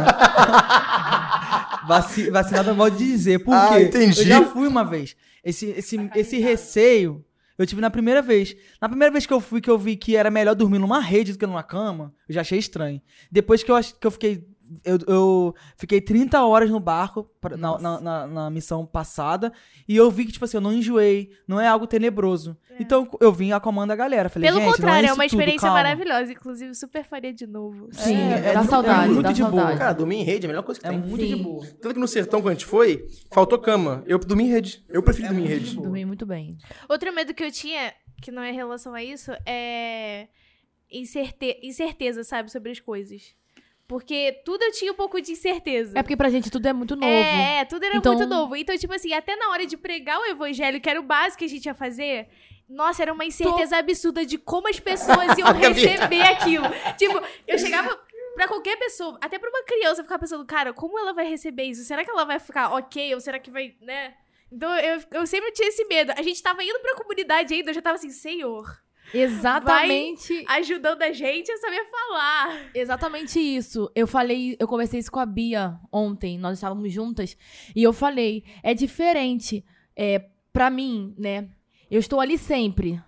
Vaci, 1.88 2.30
vacinado 2.30 2.72
é 2.72 2.74
modo 2.74 2.98
de 2.98 3.06
dizer. 3.06 3.39
Por 3.39 3.54
ah, 3.54 3.70
quê? 3.70 3.84
Entendi. 3.84 4.20
Eu 4.20 4.26
já 4.26 4.44
fui 4.44 4.68
uma 4.68 4.84
vez. 4.84 5.15
Esse, 5.42 5.68
esse, 5.68 6.12
esse 6.15 6.38
receio 6.39 7.24
eu 7.60 7.65
tive 7.65 7.82
na 7.82 7.89
primeira 7.89 8.22
vez. 8.22 8.56
Na 8.82 8.88
primeira 8.88 9.12
vez 9.12 9.26
que 9.26 9.34
eu 9.34 9.42
fui, 9.42 9.60
que 9.60 9.70
eu 9.70 9.78
vi 9.78 9.98
que 9.98 10.15
era 10.15 10.32
melhor 10.32 10.56
dormir 10.56 10.80
numa 10.80 11.02
rede 11.02 11.34
do 11.34 11.38
que 11.38 11.46
numa 11.46 11.62
cama, 11.62 12.13
eu 12.28 12.34
já 12.34 12.39
achei 12.39 12.58
estranho. 12.58 13.02
Depois 13.30 13.63
que 13.63 13.70
eu, 13.70 13.78
que 14.00 14.08
eu 14.08 14.12
fiquei 14.12 14.48
eu, 14.84 14.99
eu 15.08 15.55
fiquei 15.75 15.99
30 15.99 16.43
horas 16.43 16.69
no 16.69 16.79
barco 16.79 17.29
pra, 17.41 17.58
na, 17.58 17.79
na, 17.79 18.01
na, 18.01 18.27
na, 18.27 18.49
missão 18.49 18.86
passada 18.86 19.51
e 19.88 19.95
eu 19.95 20.10
vi 20.12 20.25
que, 20.25 20.32
tipo 20.32 20.45
assim, 20.45 20.58
eu 20.58 20.62
não 20.62 20.73
enjoei, 20.73 21.32
não 21.47 21.60
é 21.60 21.67
algo 21.67 21.88
tenebroso. 21.88 22.58
É. 22.71 22.75
Então 22.79 23.10
eu 23.19 23.32
vim 23.32 23.51
a 23.51 23.60
comando 23.60 23.91
a 23.91 23.95
galera. 23.95 24.29
Falei, 24.29 24.49
Pelo 24.49 24.62
gente, 24.62 24.71
contrário, 24.71 25.08
é, 25.08 25.10
é, 25.10 25.13
uma 25.13 25.25
experiência 25.25 25.67
tudo, 25.67 25.73
maravilhosa. 25.73 26.32
Inclusive, 26.32 26.73
super 26.75 27.03
faria 27.03 27.34
de 27.34 27.47
novo. 27.47 27.89
Sim, 27.91 28.15
é, 28.15 28.49
é 28.49 28.53
dá 28.53 28.63
saudade. 28.63 29.03
É 29.05 29.08
muito 29.08 29.23
dá 29.23 29.32
de 29.32 29.41
saudade. 29.41 29.67
boa. 29.67 29.77
Cara, 29.77 29.93
dormir 29.93 30.17
em 30.17 30.23
rede 30.23 30.45
é 30.45 30.47
a 30.47 30.49
melhor 30.49 30.63
coisa 30.63 30.79
que 30.79 30.88
é 30.88 30.89
tem. 30.89 30.99
É 30.99 31.01
muito 31.01 31.23
Sim. 31.23 31.36
de 31.36 31.43
boa. 31.43 31.65
Tanto 31.82 31.93
que 31.93 31.99
no 31.99 32.08
sertão, 32.08 32.41
quando 32.41 32.49
a 32.49 32.53
gente 32.53 32.65
foi, 32.65 33.08
faltou 33.32 33.58
cama. 33.60 34.03
Eu 34.05 34.19
dormi 34.19 34.45
em 34.45 34.49
rede. 34.49 34.84
Eu 34.89 35.01
prefiro 35.01 35.29
dormir 35.29 35.43
em 35.43 35.47
rede. 35.47 35.75
Dormi 35.75 36.05
muito 36.05 36.25
bem. 36.25 36.58
Outro 36.88 37.13
medo 37.13 37.34
que 37.34 37.43
eu 37.43 37.51
tinha, 37.51 37.93
que 38.21 38.32
não 38.32 38.41
é 38.41 38.51
em 38.51 38.55
relação 38.55 38.93
a 38.93 39.03
isso, 39.03 39.32
é 39.45 40.27
incerte... 40.91 41.60
incerteza, 41.63 42.23
sabe, 42.23 42.51
sobre 42.51 42.71
as 42.71 42.79
coisas. 42.79 43.36
Porque 43.89 44.39
tudo 44.45 44.62
eu 44.62 44.71
tinha 44.71 44.91
um 44.91 44.95
pouco 44.95 45.19
de 45.19 45.32
incerteza. 45.32 45.97
É 45.97 46.04
porque 46.04 46.15
pra 46.15 46.30
gente 46.30 46.52
tudo 46.52 46.67
é 46.67 46.71
muito 46.71 46.95
novo. 46.95 47.12
É, 47.12 47.65
tudo 47.65 47.84
era 47.84 47.97
então... 47.97 48.13
muito 48.13 48.30
novo. 48.30 48.56
Então, 48.56 48.78
tipo 48.78 48.93
assim, 48.93 49.12
até 49.13 49.36
na 49.36 49.49
hora 49.49 49.65
de 49.65 49.75
pregar 49.75 50.19
o 50.19 50.25
evangelho, 50.25 50.80
que 50.80 50.88
era 50.88 50.99
o 50.99 51.04
básico 51.04 51.39
que 51.39 51.45
a 51.45 51.49
gente 51.49 51.65
ia 51.65 51.73
fazer, 51.73 52.30
nossa, 52.69 53.02
era 53.02 53.12
uma 53.12 53.25
incerteza 53.25 53.75
Tô... 53.75 53.80
absurda 53.80 54.23
de 54.23 54.38
como 54.38 54.69
as 54.69 54.80
pessoas 54.80 55.36
iam 55.36 55.52
receber 55.58 56.21
aquilo. 56.21 56.67
Tipo, 56.99 57.19
eu 57.47 57.58
chegava 57.58 57.99
pra 58.36 58.47
qualquer 58.47 58.78
pessoa, 58.78 59.17
até 59.19 59.39
pra 59.39 59.49
uma 59.49 59.63
criança, 59.63 60.04
ficar 60.04 60.19
pensando, 60.19 60.45
cara, 60.45 60.71
como 60.71 60.99
ela 60.99 61.12
vai 61.12 61.28
receber 61.28 61.63
isso? 61.63 61.84
Será 61.84 62.06
que 62.06 62.12
ela 62.12 62.25
vai 62.25 62.38
ficar 62.38 62.71
ok? 62.75 63.15
Ou 63.15 63.19
será 63.19 63.39
que 63.39 63.49
vai, 63.49 63.75
né? 63.82 64.13
Então, 64.52 64.71
eu, 64.78 65.02
eu 65.13 65.25
sempre 65.25 65.52
tinha 65.52 65.67
esse 65.67 65.84
medo. 65.86 66.13
A 66.15 66.21
gente 66.21 66.43
tava 66.43 66.63
indo 66.63 66.80
pra 66.80 66.93
comunidade 66.93 67.56
ainda, 67.56 67.71
eu 67.71 67.73
já 67.73 67.82
tava 67.82 67.95
assim, 67.95 68.12
Senhor 68.12 68.67
Exatamente. 69.13 70.43
Vai 70.43 70.60
ajudando 70.60 71.02
a 71.02 71.12
gente 71.12 71.52
a 71.52 71.58
saber 71.58 71.86
falar. 71.89 72.69
Exatamente 72.74 73.39
isso. 73.39 73.91
Eu 73.95 74.08
falei, 74.08 74.56
eu 74.60 74.67
conversei 74.67 75.00
isso 75.00 75.12
com 75.12 75.19
a 75.19 75.26
Bia 75.26 75.80
ontem, 75.91 76.38
nós 76.38 76.58
estávamos 76.58 76.91
juntas, 76.91 77.38
e 77.76 77.84
eu 77.84 77.93
falei, 77.93 78.43
é 78.63 78.74
diferente. 78.74 79.65
É, 79.95 80.26
para 80.54 80.69
mim, 80.69 81.13
né? 81.17 81.50
Eu 81.89 82.00
estou 82.00 82.19
ali 82.19 82.38
sempre 82.38 83.02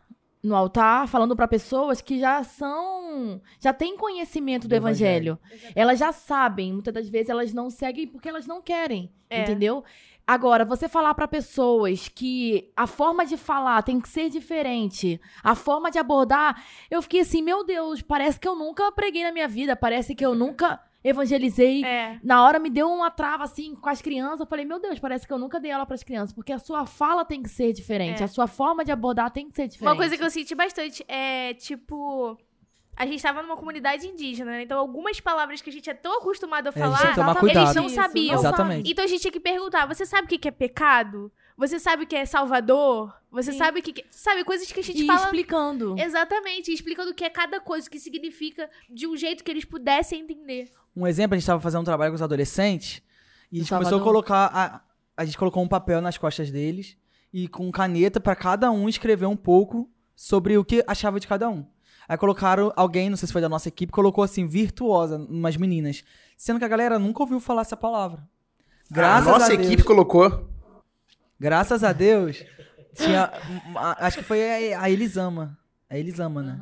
no 0.43 0.55
altar 0.55 1.07
falando 1.07 1.35
para 1.35 1.47
pessoas 1.47 2.01
que 2.01 2.19
já 2.19 2.43
são, 2.43 3.39
já 3.59 3.71
têm 3.71 3.95
conhecimento 3.95 4.63
do, 4.63 4.69
do 4.69 4.75
evangelho. 4.75 5.39
evangelho. 5.45 5.73
Elas 5.75 5.99
já 5.99 6.11
sabem, 6.11 6.73
muitas 6.73 6.93
das 6.93 7.07
vezes 7.07 7.29
elas 7.29 7.53
não 7.53 7.69
seguem 7.69 8.07
porque 8.07 8.27
elas 8.27 8.47
não 8.47 8.61
querem, 8.61 9.11
é. 9.29 9.41
entendeu? 9.41 9.83
Agora, 10.25 10.63
você 10.63 10.87
falar 10.87 11.13
para 11.13 11.27
pessoas 11.27 12.07
que 12.07 12.71
a 12.75 12.87
forma 12.87 13.25
de 13.25 13.37
falar 13.37 13.81
tem 13.83 13.99
que 13.99 14.07
ser 14.07 14.29
diferente, 14.29 15.19
a 15.43 15.55
forma 15.55 15.91
de 15.91 15.99
abordar, 15.99 16.63
eu 16.89 17.01
fiquei 17.01 17.21
assim, 17.21 17.41
meu 17.41 17.65
Deus, 17.65 18.01
parece 18.01 18.39
que 18.39 18.47
eu 18.47 18.55
nunca 18.55 18.91
preguei 18.91 19.23
na 19.23 19.31
minha 19.31 19.47
vida, 19.47 19.75
parece 19.75 20.15
que 20.15 20.25
eu 20.25 20.33
nunca 20.33 20.79
evangelizei. 21.03 21.83
É. 21.83 22.19
Na 22.23 22.43
hora 22.43 22.59
me 22.59 22.69
deu 22.69 22.89
uma 22.89 23.09
trava 23.09 23.43
assim 23.43 23.75
com 23.75 23.89
as 23.89 24.01
crianças, 24.01 24.39
eu 24.39 24.45
falei, 24.45 24.65
meu 24.65 24.79
Deus, 24.79 24.99
parece 24.99 25.25
que 25.25 25.33
eu 25.33 25.39
nunca 25.39 25.59
dei 25.59 25.71
aula 25.71 25.85
para 25.85 25.95
as 25.95 26.03
crianças, 26.03 26.33
porque 26.33 26.53
a 26.53 26.59
sua 26.59 26.85
fala 26.85 27.25
tem 27.25 27.41
que 27.41 27.49
ser 27.49 27.73
diferente, 27.73 28.21
é. 28.21 28.25
a 28.25 28.27
sua 28.27 28.47
forma 28.47 28.85
de 28.85 28.91
abordar 28.91 29.31
tem 29.31 29.49
que 29.49 29.55
ser 29.55 29.67
diferente. 29.67 29.89
Uma 29.89 29.97
coisa 29.97 30.17
que 30.17 30.23
eu 30.23 30.29
senti 30.29 30.55
bastante 30.55 31.03
é, 31.07 31.53
tipo, 31.55 32.37
a 32.95 33.05
gente 33.05 33.15
estava 33.17 33.41
numa 33.41 33.57
comunidade 33.57 34.05
indígena, 34.07 34.51
né? 34.51 34.63
Então 34.63 34.77
algumas 34.79 35.19
palavras 35.19 35.61
que 35.61 35.69
a 35.69 35.73
gente 35.73 35.89
é 35.89 35.93
tão 35.93 36.17
acostumado 36.19 36.67
a 36.67 36.69
É, 36.69 36.73
falar, 36.73 37.35
cuidado. 37.35 37.65
eles 37.65 37.75
não 37.75 37.89
sabiam. 37.89 38.35
Exatamente. 38.39 38.91
Então 38.91 39.03
a 39.05 39.07
gente 39.07 39.21
tinha 39.21 39.31
que 39.31 39.39
perguntar: 39.39 39.87
você 39.87 40.05
sabe 40.05 40.25
o 40.25 40.27
que 40.27 40.37
que 40.37 40.47
é 40.47 40.51
pecado? 40.51 41.31
Você 41.57 41.79
sabe 41.79 42.03
o 42.03 42.07
que 42.07 42.15
é 42.15 42.25
Salvador? 42.25 43.13
Você 43.31 43.51
Sim. 43.51 43.57
sabe 43.59 43.79
o 43.79 43.83
que, 43.83 43.93
que. 43.93 44.05
Sabe, 44.09 44.43
coisas 44.43 44.71
que 44.71 44.79
a 44.79 44.83
gente 44.83 45.03
E 45.03 45.07
fala. 45.07 45.21
explicando. 45.25 45.95
Exatamente, 45.97 46.71
explicando 46.73 47.11
o 47.11 47.13
que 47.13 47.23
é 47.23 47.29
cada 47.29 47.59
coisa, 47.59 47.87
o 47.87 47.91
que 47.91 47.99
significa, 47.99 48.69
de 48.89 49.07
um 49.07 49.15
jeito 49.15 49.43
que 49.43 49.51
eles 49.51 49.63
pudessem 49.65 50.21
entender. 50.21 50.69
Um 50.95 51.05
exemplo, 51.07 51.35
a 51.35 51.37
gente 51.37 51.43
estava 51.43 51.59
fazendo 51.61 51.81
um 51.81 51.85
trabalho 51.85 52.11
com 52.11 52.15
os 52.15 52.21
adolescentes 52.21 53.01
e 53.51 53.57
a 53.57 53.59
gente 53.61 53.69
começou 53.69 53.99
a 53.99 54.03
colocar. 54.03 54.45
A, 54.53 54.81
a 55.15 55.25
gente 55.25 55.37
colocou 55.37 55.61
um 55.63 55.67
papel 55.67 56.01
nas 56.01 56.17
costas 56.17 56.49
deles 56.51 56.97
e 57.31 57.47
com 57.47 57.71
caneta 57.71 58.19
para 58.19 58.35
cada 58.35 58.71
um 58.71 58.89
escrever 58.89 59.27
um 59.27 59.35
pouco 59.37 59.89
sobre 60.15 60.57
o 60.57 60.65
que 60.65 60.83
achava 60.87 61.19
de 61.19 61.27
cada 61.27 61.47
um. 61.49 61.65
Aí 62.11 62.17
colocaram 62.17 62.73
alguém, 62.75 63.09
não 63.09 63.15
sei 63.15 63.25
se 63.25 63.31
foi 63.31 63.41
da 63.41 63.47
nossa 63.47 63.69
equipe, 63.69 63.89
colocou 63.89 64.21
assim, 64.21 64.45
virtuosa, 64.45 65.15
umas 65.15 65.55
meninas. 65.55 66.03
Sendo 66.35 66.59
que 66.59 66.65
a 66.65 66.67
galera 66.67 66.99
nunca 66.99 67.23
ouviu 67.23 67.39
falar 67.39 67.61
essa 67.61 67.77
palavra. 67.77 68.21
Graças 68.91 69.29
a 69.29 69.31
nossa 69.31 69.51
a 69.53 69.55
equipe 69.55 69.81
colocou. 69.81 70.49
Graças 71.39 71.85
a 71.85 71.93
Deus, 71.93 72.43
tinha. 72.95 73.31
Acho 73.97 74.17
que 74.17 74.25
foi 74.25 74.73
a, 74.73 74.89
Elisama. 74.89 75.57
A 75.89 75.97
Elisama, 75.97 76.43
né? 76.43 76.61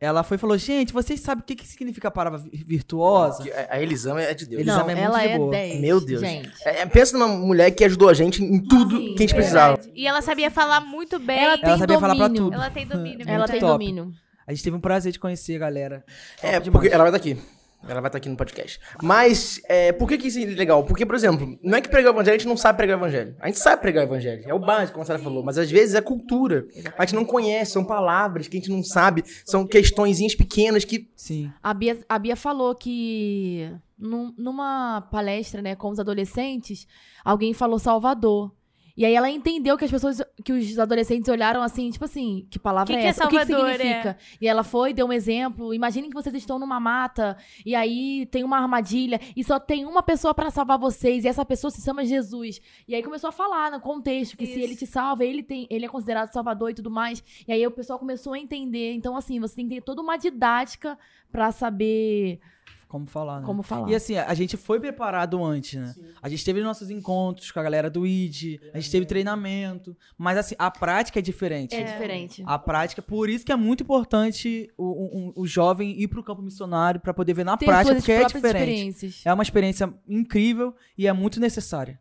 Ela 0.00 0.22
foi 0.22 0.36
e 0.36 0.40
falou: 0.40 0.56
Gente, 0.56 0.94
vocês 0.94 1.20
sabem 1.20 1.42
o 1.42 1.44
que, 1.44 1.56
que 1.56 1.66
significa 1.68 2.08
a 2.08 2.10
palavra 2.10 2.42
virtuosa? 2.50 3.44
A 3.68 3.78
Elisama 3.78 4.22
é 4.22 4.32
de 4.32 4.46
Deus. 4.46 4.62
Elisama 4.62 4.94
Não, 4.94 4.98
é 4.98 5.02
ela 5.02 5.22
é 5.22 5.38
10. 5.38 5.80
Meu 5.82 6.00
Deus. 6.00 6.22
Gente. 6.22 6.50
É, 6.64 6.86
pensa 6.86 7.18
numa 7.18 7.28
mulher 7.28 7.70
que 7.70 7.84
ajudou 7.84 8.08
a 8.08 8.14
gente 8.14 8.42
em 8.42 8.66
tudo 8.66 8.96
Sim, 8.96 9.14
que 9.14 9.24
a 9.24 9.26
gente 9.26 9.34
precisava. 9.34 9.78
E 9.94 10.06
ela 10.06 10.22
sabia 10.22 10.50
falar 10.50 10.80
muito 10.80 11.18
bem. 11.18 11.38
Ela, 11.38 11.58
tem 11.58 11.68
ela 11.68 11.78
sabia 11.78 11.98
domínio. 11.98 12.16
falar 12.16 12.30
pra 12.30 12.34
tudo. 12.34 12.54
Ela 12.54 12.70
tem 12.70 12.86
domínio. 12.88 13.28
ela 13.28 13.46
tem 13.46 13.60
top. 13.60 13.72
domínio. 13.72 14.25
A 14.46 14.52
gente 14.52 14.62
teve 14.62 14.76
um 14.76 14.80
prazer 14.80 15.12
de 15.12 15.18
conhecer 15.18 15.56
a 15.56 15.58
galera. 15.58 16.04
É, 16.42 16.60
porque 16.60 16.88
ela 16.88 17.04
vai 17.04 17.08
estar 17.08 17.16
aqui. 17.16 17.36
Ela 17.88 18.00
vai 18.00 18.08
estar 18.08 18.18
aqui 18.18 18.28
no 18.28 18.36
podcast. 18.36 18.80
Mas, 19.02 19.60
é, 19.68 19.92
por 19.92 20.08
que, 20.08 20.18
que 20.18 20.28
isso 20.28 20.38
é 20.38 20.44
legal? 20.44 20.84
Porque, 20.84 21.06
por 21.06 21.14
exemplo, 21.14 21.56
não 21.62 21.78
é 21.78 21.80
que 21.80 21.88
pregar 21.88 22.12
o 22.12 22.16
evangelho, 22.16 22.34
a 22.34 22.38
gente 22.38 22.48
não 22.48 22.56
sabe 22.56 22.78
pregar 22.78 22.96
o 22.96 23.00
evangelho. 23.00 23.36
A 23.38 23.46
gente 23.46 23.58
sabe 23.58 23.80
pregar 23.80 24.04
o 24.04 24.08
evangelho. 24.08 24.42
É 24.46 24.54
o 24.54 24.58
básico, 24.58 24.92
como 24.92 25.02
a 25.02 25.06
senhora 25.06 25.22
falou. 25.22 25.44
Mas 25.44 25.58
às 25.58 25.70
vezes 25.70 25.94
é 25.94 26.00
cultura. 26.00 26.66
A 26.96 27.04
gente 27.04 27.14
não 27.14 27.24
conhece, 27.24 27.72
são 27.72 27.84
palavras 27.84 28.48
que 28.48 28.56
a 28.56 28.60
gente 28.60 28.70
não 28.70 28.82
sabe. 28.82 29.22
São 29.44 29.66
questõezinhas 29.66 30.34
pequenas 30.34 30.84
que. 30.84 31.08
Sim. 31.14 31.50
A 31.62 31.72
Bia, 31.72 31.98
a 32.08 32.18
Bia 32.18 32.34
falou 32.34 32.74
que 32.74 33.70
num, 33.98 34.34
numa 34.36 35.02
palestra, 35.10 35.62
né, 35.62 35.76
com 35.76 35.90
os 35.90 36.00
adolescentes, 36.00 36.86
alguém 37.24 37.52
falou 37.52 37.78
Salvador. 37.78 38.52
E 38.96 39.04
aí 39.04 39.14
ela 39.14 39.28
entendeu 39.28 39.76
que 39.76 39.84
as 39.84 39.90
pessoas, 39.90 40.22
que 40.42 40.52
os 40.52 40.78
adolescentes 40.78 41.28
olharam 41.28 41.62
assim, 41.62 41.90
tipo 41.90 42.04
assim, 42.04 42.46
que 42.50 42.58
palavra 42.58 42.94
que 42.94 42.98
é 42.98 43.02
que 43.02 43.08
essa? 43.08 43.24
É 43.24 43.24
Salvador, 43.24 43.60
o 43.60 43.64
que, 43.64 43.72
que 43.72 43.78
significa? 43.78 44.08
É? 44.10 44.16
E 44.40 44.48
ela 44.48 44.64
foi, 44.64 44.94
deu 44.94 45.06
um 45.06 45.12
exemplo. 45.12 45.74
Imaginem 45.74 46.08
que 46.08 46.14
vocês 46.14 46.34
estão 46.34 46.58
numa 46.58 46.80
mata 46.80 47.36
e 47.64 47.74
aí 47.74 48.26
tem 48.26 48.42
uma 48.42 48.58
armadilha 48.58 49.20
e 49.36 49.44
só 49.44 49.60
tem 49.60 49.84
uma 49.84 50.02
pessoa 50.02 50.32
para 50.32 50.50
salvar 50.50 50.78
vocês 50.78 51.24
e 51.24 51.28
essa 51.28 51.44
pessoa 51.44 51.70
se 51.70 51.82
chama 51.82 52.04
Jesus. 52.06 52.60
E 52.88 52.94
aí 52.94 53.02
começou 53.02 53.28
a 53.28 53.32
falar 53.32 53.70
no 53.70 53.80
contexto 53.80 54.36
que 54.36 54.44
Isso. 54.44 54.54
se 54.54 54.60
ele 54.60 54.74
te 54.74 54.86
salva, 54.86 55.24
ele 55.24 55.42
tem, 55.42 55.66
ele 55.68 55.84
é 55.84 55.88
considerado 55.88 56.32
salvador 56.32 56.70
e 56.70 56.74
tudo 56.74 56.90
mais. 56.90 57.22
E 57.46 57.52
aí 57.52 57.66
o 57.66 57.70
pessoal 57.70 57.98
começou 57.98 58.32
a 58.32 58.38
entender. 58.38 58.94
Então 58.94 59.14
assim, 59.14 59.38
você 59.38 59.56
tem 59.56 59.68
que 59.68 59.74
ter 59.74 59.82
toda 59.82 60.00
uma 60.00 60.16
didática 60.16 60.98
para 61.30 61.52
saber 61.52 62.40
como 62.88 63.06
falar, 63.06 63.40
né? 63.40 63.46
Como 63.46 63.62
falar. 63.62 63.90
E 63.90 63.94
assim, 63.94 64.16
a 64.16 64.32
gente 64.34 64.56
foi 64.56 64.78
preparado 64.78 65.42
antes, 65.44 65.80
né? 65.80 65.92
Sim. 65.92 66.04
A 66.22 66.28
gente 66.28 66.44
teve 66.44 66.60
nossos 66.60 66.88
encontros 66.88 67.50
com 67.50 67.58
a 67.58 67.62
galera 67.62 67.90
do 67.90 68.06
ID, 68.06 68.60
a 68.72 68.78
gente 68.78 68.90
teve 68.90 69.06
treinamento, 69.06 69.96
mas 70.16 70.38
assim, 70.38 70.54
a 70.58 70.70
prática 70.70 71.18
é 71.18 71.22
diferente. 71.22 71.74
É, 71.74 71.82
diferente. 71.82 72.42
A 72.46 72.58
prática, 72.58 73.02
por 73.02 73.28
isso 73.28 73.44
que 73.44 73.52
é 73.52 73.56
muito 73.56 73.82
importante 73.82 74.70
o, 74.76 75.32
o, 75.34 75.42
o 75.42 75.46
jovem 75.46 76.00
ir 76.00 76.08
pro 76.08 76.22
campo 76.22 76.42
missionário 76.42 77.00
para 77.00 77.12
poder 77.12 77.34
ver 77.34 77.44
na 77.44 77.56
Ter 77.56 77.66
prática, 77.66 77.96
porque 77.96 78.12
é 78.12 78.24
diferente. 78.26 79.20
É 79.24 79.32
uma 79.32 79.42
experiência 79.42 79.92
incrível 80.08 80.74
e 80.96 81.06
é 81.06 81.12
muito 81.12 81.40
necessária. 81.40 81.98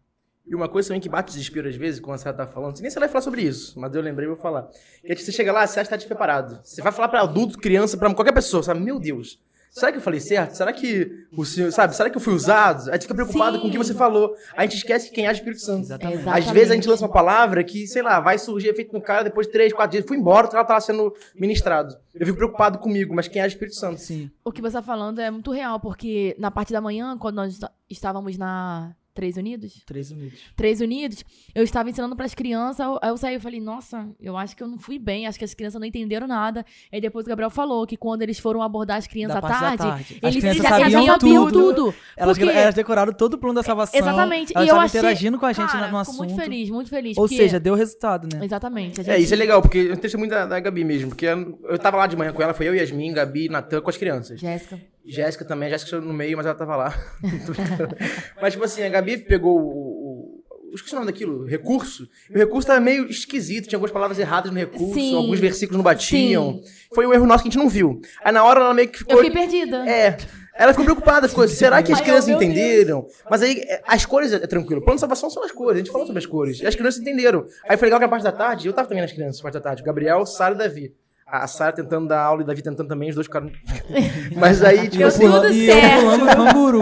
E 0.47 0.53
uma 0.53 0.69
coisa 0.69 0.89
também 0.89 1.01
que 1.01 1.09
bate 1.09 1.31
desespero 1.31 1.67
às 1.67 1.75
vezes, 1.75 1.99
quando 1.99 2.19
você 2.19 2.31
tá 2.31 2.45
falando, 2.45 2.79
nem 2.79 2.91
você 2.91 2.99
vai 2.99 3.09
falar 3.09 3.23
sobre 3.23 3.41
isso, 3.41 3.79
mas 3.79 3.93
eu 3.95 4.01
lembrei 4.01 4.27
e 4.27 4.29
vou 4.29 4.37
falar. 4.37 4.69
Que 5.03 5.11
é 5.11 5.15
que 5.15 5.21
você 5.23 5.31
chega 5.31 5.51
lá, 5.51 5.65
você 5.65 5.79
acha 5.79 5.87
que 5.87 5.89
tá 5.89 5.95
despreparado. 5.95 6.59
Você 6.63 6.83
vai 6.83 6.91
falar 6.91 7.07
para 7.07 7.21
adulto, 7.21 7.57
criança, 7.57 7.97
para 7.97 8.13
qualquer 8.13 8.31
pessoa, 8.31 8.61
sabe? 8.61 8.79
Meu 8.79 8.99
Deus, 8.99 9.41
Será 9.75 9.91
que 9.91 9.97
eu 9.97 10.01
falei 10.01 10.21
certo? 10.21 10.53
Será 10.53 10.71
que 10.71 11.25
o 11.35 11.43
senhor, 11.43 11.69
sabe? 11.69 11.93
Será 11.93 12.09
que 12.09 12.15
eu 12.15 12.21
fui 12.21 12.33
usado? 12.33 12.89
A 12.89 12.93
gente 12.93 13.01
fica 13.01 13.13
preocupado 13.13 13.57
Sim. 13.57 13.61
com 13.61 13.67
o 13.67 13.71
que 13.71 13.77
você 13.77 13.93
falou. 13.93 14.33
A 14.55 14.61
gente 14.61 14.77
esquece 14.77 15.09
que 15.09 15.15
quem 15.15 15.25
é 15.25 15.29
o 15.29 15.33
Espírito 15.33 15.59
Santo. 15.59 15.81
Exatamente. 15.81 16.29
Às 16.29 16.49
vezes 16.49 16.71
a 16.71 16.75
gente 16.75 16.87
lança 16.87 17.03
uma 17.03 17.11
palavra 17.11 17.61
que, 17.61 17.85
sei 17.85 18.01
lá, 18.01 18.21
vai 18.21 18.39
surgir 18.39 18.69
efeito 18.69 18.93
no 18.93 19.01
cara 19.01 19.25
depois 19.25 19.47
de 19.47 19.51
três, 19.51 19.73
quatro 19.73 19.91
dias. 19.91 20.05
Fui 20.07 20.15
embora, 20.15 20.47
ela 20.53 20.63
tava 20.63 20.79
sendo 20.79 21.13
ministrado. 21.35 21.93
Eu 22.13 22.25
fico 22.25 22.37
preocupado 22.37 22.79
comigo, 22.79 23.13
mas 23.13 23.27
quem 23.27 23.41
é 23.41 23.45
o 23.45 23.47
Espírito 23.47 23.75
Santo? 23.75 23.99
Sim. 23.99 24.31
O 24.45 24.51
que 24.51 24.61
você 24.61 24.77
tá 24.77 24.81
falando 24.81 25.19
é 25.19 25.29
muito 25.29 25.51
real, 25.51 25.77
porque 25.77 26.33
na 26.39 26.49
parte 26.49 26.71
da 26.71 26.79
manhã, 26.79 27.17
quando 27.17 27.35
nós 27.35 27.59
estávamos 27.89 28.37
na 28.37 28.95
Três 29.15 29.37
Unidos? 29.37 29.81
Três 29.85 30.11
Unidos. 30.11 30.39
Três 30.57 30.81
Unidos. 30.81 31.23
Eu 31.55 31.63
estava 31.63 31.89
ensinando 31.89 32.17
para 32.17 32.25
as 32.25 32.35
crianças, 32.35 32.85
aí 33.01 33.09
eu 33.09 33.15
saí 33.15 33.35
e 33.35 33.39
falei, 33.39 33.61
nossa, 33.61 34.09
eu 34.19 34.35
acho 34.35 34.57
que 34.57 34.61
eu 34.61 34.67
não 34.67 34.77
fui 34.77 34.99
bem, 34.99 35.25
acho 35.25 35.39
que 35.39 35.45
as 35.45 35.53
crianças 35.53 35.79
não 35.79 35.87
entenderam 35.87 36.27
nada. 36.27 36.65
Aí 36.91 36.99
depois 36.99 37.25
o 37.25 37.29
Gabriel 37.29 37.49
falou 37.49 37.87
que 37.87 37.95
quando 37.95 38.23
eles 38.23 38.37
foram 38.37 38.61
abordar 38.61 38.97
as 38.97 39.07
crianças 39.07 39.37
à 39.37 39.41
tarde, 39.41 39.77
tarde, 39.77 40.19
eles 40.21 40.43
já 40.43 40.53
sabiam, 40.53 41.05
sabiam 41.05 41.47
tudo. 41.47 41.73
tudo. 41.73 41.95
Elas, 42.17 42.37
porque... 42.37 42.51
elas, 42.51 42.75
decoraram 42.75 43.13
todo 43.13 43.35
o 43.35 43.37
plano 43.37 43.55
da 43.55 43.63
salvação. 43.63 43.97
Exatamente. 43.97 44.51
Elas 44.53 44.67
e 44.67 44.69
eu 44.69 44.75
achei... 44.75 44.99
interagindo 44.99 45.39
com 45.39 45.45
a 45.45 45.53
gente 45.53 45.71
cara, 45.71 45.89
no 45.89 45.97
assunto. 45.97 46.17
muito 46.17 46.35
feliz, 46.35 46.69
muito 46.69 46.89
feliz. 46.89 47.17
Ou 47.17 47.23
porque... 47.23 47.37
seja, 47.37 47.57
deu 47.57 47.73
resultado, 47.73 48.27
né? 48.35 48.43
Exatamente. 48.43 48.97
Gente... 48.97 49.11
É, 49.11 49.17
isso 49.17 49.33
é 49.33 49.37
legal, 49.37 49.61
porque 49.61 49.77
eu 49.77 49.95
tenho 49.95 50.19
muito 50.19 50.31
da, 50.31 50.45
da 50.45 50.59
Gabi 50.59 50.83
mesmo, 50.83 51.07
porque 51.07 51.25
eu 51.25 51.79
tava 51.79 51.95
lá 51.95 52.05
de 52.05 52.17
manhã 52.17 52.33
com 52.33 52.43
ela, 52.43 52.53
foi 52.53 52.67
eu, 52.67 52.75
Yasmin, 52.75 53.13
Gabi, 53.13 53.47
Natan, 53.47 53.79
com 53.79 53.89
as 53.89 53.95
crianças. 53.95 54.41
Jéssica. 54.41 54.77
Jéssica 55.05 55.45
também, 55.45 55.69
Jéssica 55.69 56.01
no 56.01 56.13
meio, 56.13 56.35
mas 56.35 56.45
ela 56.45 56.55
tava 56.55 56.75
lá. 56.75 56.99
mas, 58.41 58.53
tipo 58.53 58.65
assim, 58.65 58.83
a 58.83 58.89
Gabi 58.89 59.17
pegou 59.19 59.59
o. 59.59 60.41
o 60.71 60.75
esqueci 60.75 60.93
o 60.93 60.99
nome 60.99 61.11
daquilo, 61.11 61.45
recurso. 61.45 62.09
E 62.29 62.33
o 62.33 62.37
recurso 62.37 62.67
tava 62.67 62.79
meio 62.79 63.05
esquisito, 63.05 63.67
tinha 63.67 63.77
algumas 63.77 63.91
palavras 63.91 64.17
erradas 64.19 64.51
no 64.51 64.57
recurso, 64.57 64.93
Sim. 64.93 65.15
alguns 65.15 65.39
versículos 65.39 65.77
não 65.77 65.83
batiam. 65.83 66.61
Sim. 66.63 66.71
Foi 66.93 67.05
um 67.05 67.13
erro 67.13 67.25
nosso 67.25 67.43
que 67.43 67.49
a 67.49 67.51
gente 67.51 67.61
não 67.61 67.69
viu. 67.69 68.01
Aí 68.23 68.31
na 68.31 68.43
hora 68.43 68.59
ela 68.61 68.73
meio 68.73 68.89
que 68.89 68.99
ficou. 68.99 69.15
Eu 69.15 69.23
fiquei 69.23 69.41
perdida. 69.41 69.87
É. 69.89 70.17
Ela 70.57 70.71
ficou 70.71 70.85
preocupada 70.85 71.27
com 71.27 71.43
isso. 71.43 71.55
Será 71.55 71.83
que 71.83 71.91
as 71.91 71.99
crianças 71.99 72.29
entenderam? 72.29 73.05
Mas 73.29 73.41
aí, 73.41 73.59
é, 73.67 73.81
as 73.85 74.05
cores 74.05 74.31
é 74.31 74.47
tranquilo. 74.47 74.79
O 74.79 74.83
plano 74.83 74.95
de 74.95 75.01
salvação 75.01 75.29
são 75.29 75.43
as 75.43 75.51
cores. 75.51 75.75
A 75.75 75.77
gente 75.79 75.91
falou 75.91 76.07
sobre 76.07 76.19
as 76.19 76.25
cores. 76.25 76.61
E 76.61 76.65
as 76.65 76.73
crianças 76.73 77.01
entenderam. 77.01 77.45
Aí 77.67 77.75
foi 77.75 77.87
legal 77.87 77.99
que 77.99 78.05
a 78.05 78.09
parte 78.09 78.23
da 78.23 78.31
tarde, 78.31 78.67
eu 78.67 78.73
tava 78.73 78.87
também 78.87 79.01
nas 79.01 79.11
crianças, 79.11 79.41
parte 79.41 79.55
da 79.55 79.59
tarde. 79.59 79.83
Gabriel, 79.83 80.25
Sara 80.25 80.55
e 80.55 80.57
Davi 80.57 80.93
a 81.27 81.47
Sara 81.47 81.73
tentando 81.73 82.07
dar 82.07 82.21
aula 82.21 82.43
e 82.43 82.45
Davi 82.45 82.61
tentando 82.61 82.87
também, 82.87 83.09
os 83.09 83.15
dois 83.15 83.25
ficaram. 83.25 83.51
Mas 84.37 84.63
aí, 84.63 84.87
tipo 84.87 85.03
assim. 85.05 85.29
Tudo 85.29 85.47
e 85.47 85.65
certo. 85.65 86.79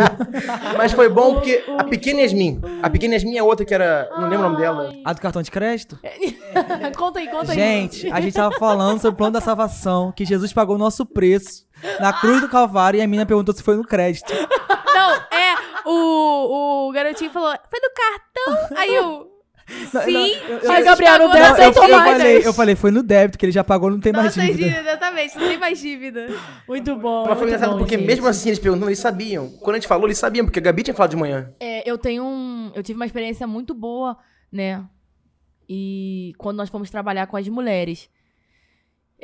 Mas 0.78 0.92
foi 0.92 1.10
bom 1.10 1.36
porque 1.36 1.64
a 1.78 1.84
pequena 1.86 2.22
Yasmin, 2.22 2.62
a 2.82 2.90
pequena 2.90 3.14
Yasmin 3.14 3.38
é 3.38 3.44
outra 3.44 3.66
que 3.66 3.74
era. 3.74 4.10
Não 4.12 4.28
lembro 4.28 4.48
o 4.48 4.50
nome 4.50 4.58
dela. 4.62 4.94
A 5.06 5.14
do 5.14 5.22
cartão 5.22 5.42
de 5.42 5.50
crédito? 5.50 5.98
conta 6.98 7.20
aí, 7.20 7.28
conta 7.30 7.52
aí. 7.54 7.58
Gente, 7.58 8.12
a 8.12 8.20
gente 8.20 8.34
tava 8.34 8.56
falando 8.58 9.00
sobre 9.00 9.14
o 9.14 9.18
plano 9.18 9.34
da 9.34 9.42
salvação, 9.42 10.12
que 10.12 10.26
Jesus 10.26 10.52
pagou 10.52 10.76
o 10.76 10.80
nosso 10.80 11.06
preço 11.06 11.66
na 12.00 12.14
cruz 12.14 12.42
do 12.42 12.50
Calvário 12.50 12.98
e 12.98 13.02
a 13.02 13.08
mina 13.08 13.26
perguntou 13.26 13.56
se 13.56 13.64
foi 13.64 13.76
no 13.76 13.84
crédito. 13.84 14.32
Não, 14.94 15.16
é. 15.16 15.56
O, 15.86 16.88
o 16.88 16.92
garotinho 16.92 17.32
falou, 17.32 17.54
foi 17.70 17.80
do 17.80 17.92
cartão? 17.94 18.78
Aí 18.78 18.94
eu. 18.94 19.33
Sim, 19.66 20.34
mas 20.68 20.84
Gabriel 20.84 21.20
não 21.20 21.32
deve 21.32 21.64
eu, 21.64 21.68
eu, 21.68 21.74
falei, 21.74 22.48
eu 22.48 22.54
falei, 22.54 22.76
foi 22.76 22.92
no 22.92 23.02
débito, 23.02 23.38
que 23.38 23.46
ele 23.46 23.52
já 23.52 23.64
pagou, 23.64 23.90
não 23.90 24.00
tem 24.00 24.12
mais 24.12 24.34
dívida. 24.34 24.54
dívida. 24.58 24.80
Exatamente, 24.80 25.38
não 25.38 25.48
tem 25.48 25.58
mais 25.58 25.80
dívida. 25.80 26.28
Muito 26.68 26.96
bom. 26.98 27.26
Mas 27.28 27.38
foi 27.38 27.48
engraçado 27.48 27.78
porque 27.78 27.98
gente. 27.98 28.06
mesmo 28.06 28.28
assim 28.28 28.50
eles 28.50 28.60
perguntam, 28.60 28.90
eles 28.90 29.00
sabiam. 29.00 29.50
Quando 29.62 29.76
a 29.76 29.80
gente 29.80 29.88
falou, 29.88 30.08
eles 30.08 30.18
sabiam, 30.18 30.46
porque 30.46 30.60
a 30.60 30.62
Gabi 30.62 30.84
tinha 30.84 30.94
falado 30.94 31.12
de 31.12 31.16
manhã. 31.16 31.54
É, 31.60 31.90
eu 31.90 31.98
tenho 31.98 32.24
um. 32.24 32.72
Eu 32.76 32.84
tive 32.84 32.98
uma 32.98 33.06
experiência 33.06 33.48
muito 33.48 33.74
boa, 33.74 34.18
né? 34.52 34.84
E 35.68 36.34
quando 36.38 36.58
nós 36.58 36.70
fomos 36.70 36.90
trabalhar 36.90 37.28
com 37.28 37.38
as 37.38 37.48
mulheres. 37.48 38.10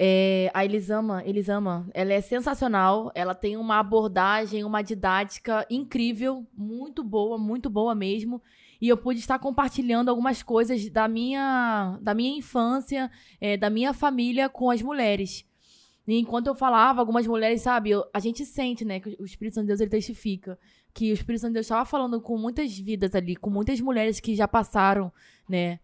É, 0.01 0.49
a 0.53 0.63
Elisama, 0.63 1.21
Elisama, 1.25 1.85
ela 1.93 2.13
é 2.13 2.21
sensacional. 2.21 3.11
Ela 3.13 3.35
tem 3.35 3.57
uma 3.57 3.79
abordagem, 3.79 4.63
uma 4.63 4.81
didática 4.81 5.65
incrível, 5.69 6.47
muito 6.55 7.03
boa, 7.03 7.37
muito 7.37 7.69
boa 7.69 7.93
mesmo 7.93 8.41
e 8.81 8.87
eu 8.87 8.97
pude 8.97 9.19
estar 9.19 9.39
compartilhando 9.39 10.09
algumas 10.09 10.41
coisas 10.41 10.89
da 10.89 11.07
minha, 11.07 11.97
da 12.01 12.13
minha 12.13 12.37
infância, 12.37 13.11
é, 13.39 13.57
da 13.57 13.69
minha 13.69 13.93
família 13.93 14.47
com 14.49 14.69
as 14.69 14.81
mulheres. 14.81 15.45
E 16.07 16.17
enquanto 16.17 16.47
eu 16.47 16.55
falava, 16.55 17.01
algumas 17.01 17.27
mulheres, 17.27 17.61
sabe, 17.61 17.91
eu, 17.91 18.03
a 18.13 18.19
gente 18.19 18.45
sente, 18.45 18.83
né, 18.83 18.99
que 18.99 19.15
o 19.19 19.25
Espírito 19.25 19.55
Santo 19.55 19.65
de 19.65 19.67
Deus 19.67 19.79
ele 19.79 19.91
testifica 19.91 20.57
que 20.93 21.11
o 21.11 21.13
Espírito 21.13 21.41
Santo 21.41 21.51
de 21.51 21.55
Deus 21.55 21.65
estava 21.65 21.85
falando 21.85 22.19
com 22.19 22.37
muitas 22.37 22.77
vidas 22.77 23.13
ali, 23.13 23.35
com 23.35 23.49
muitas 23.49 23.79
mulheres 23.79 24.19
que 24.19 24.35
já 24.35 24.47
passaram, 24.47 25.11
né, 25.47 25.79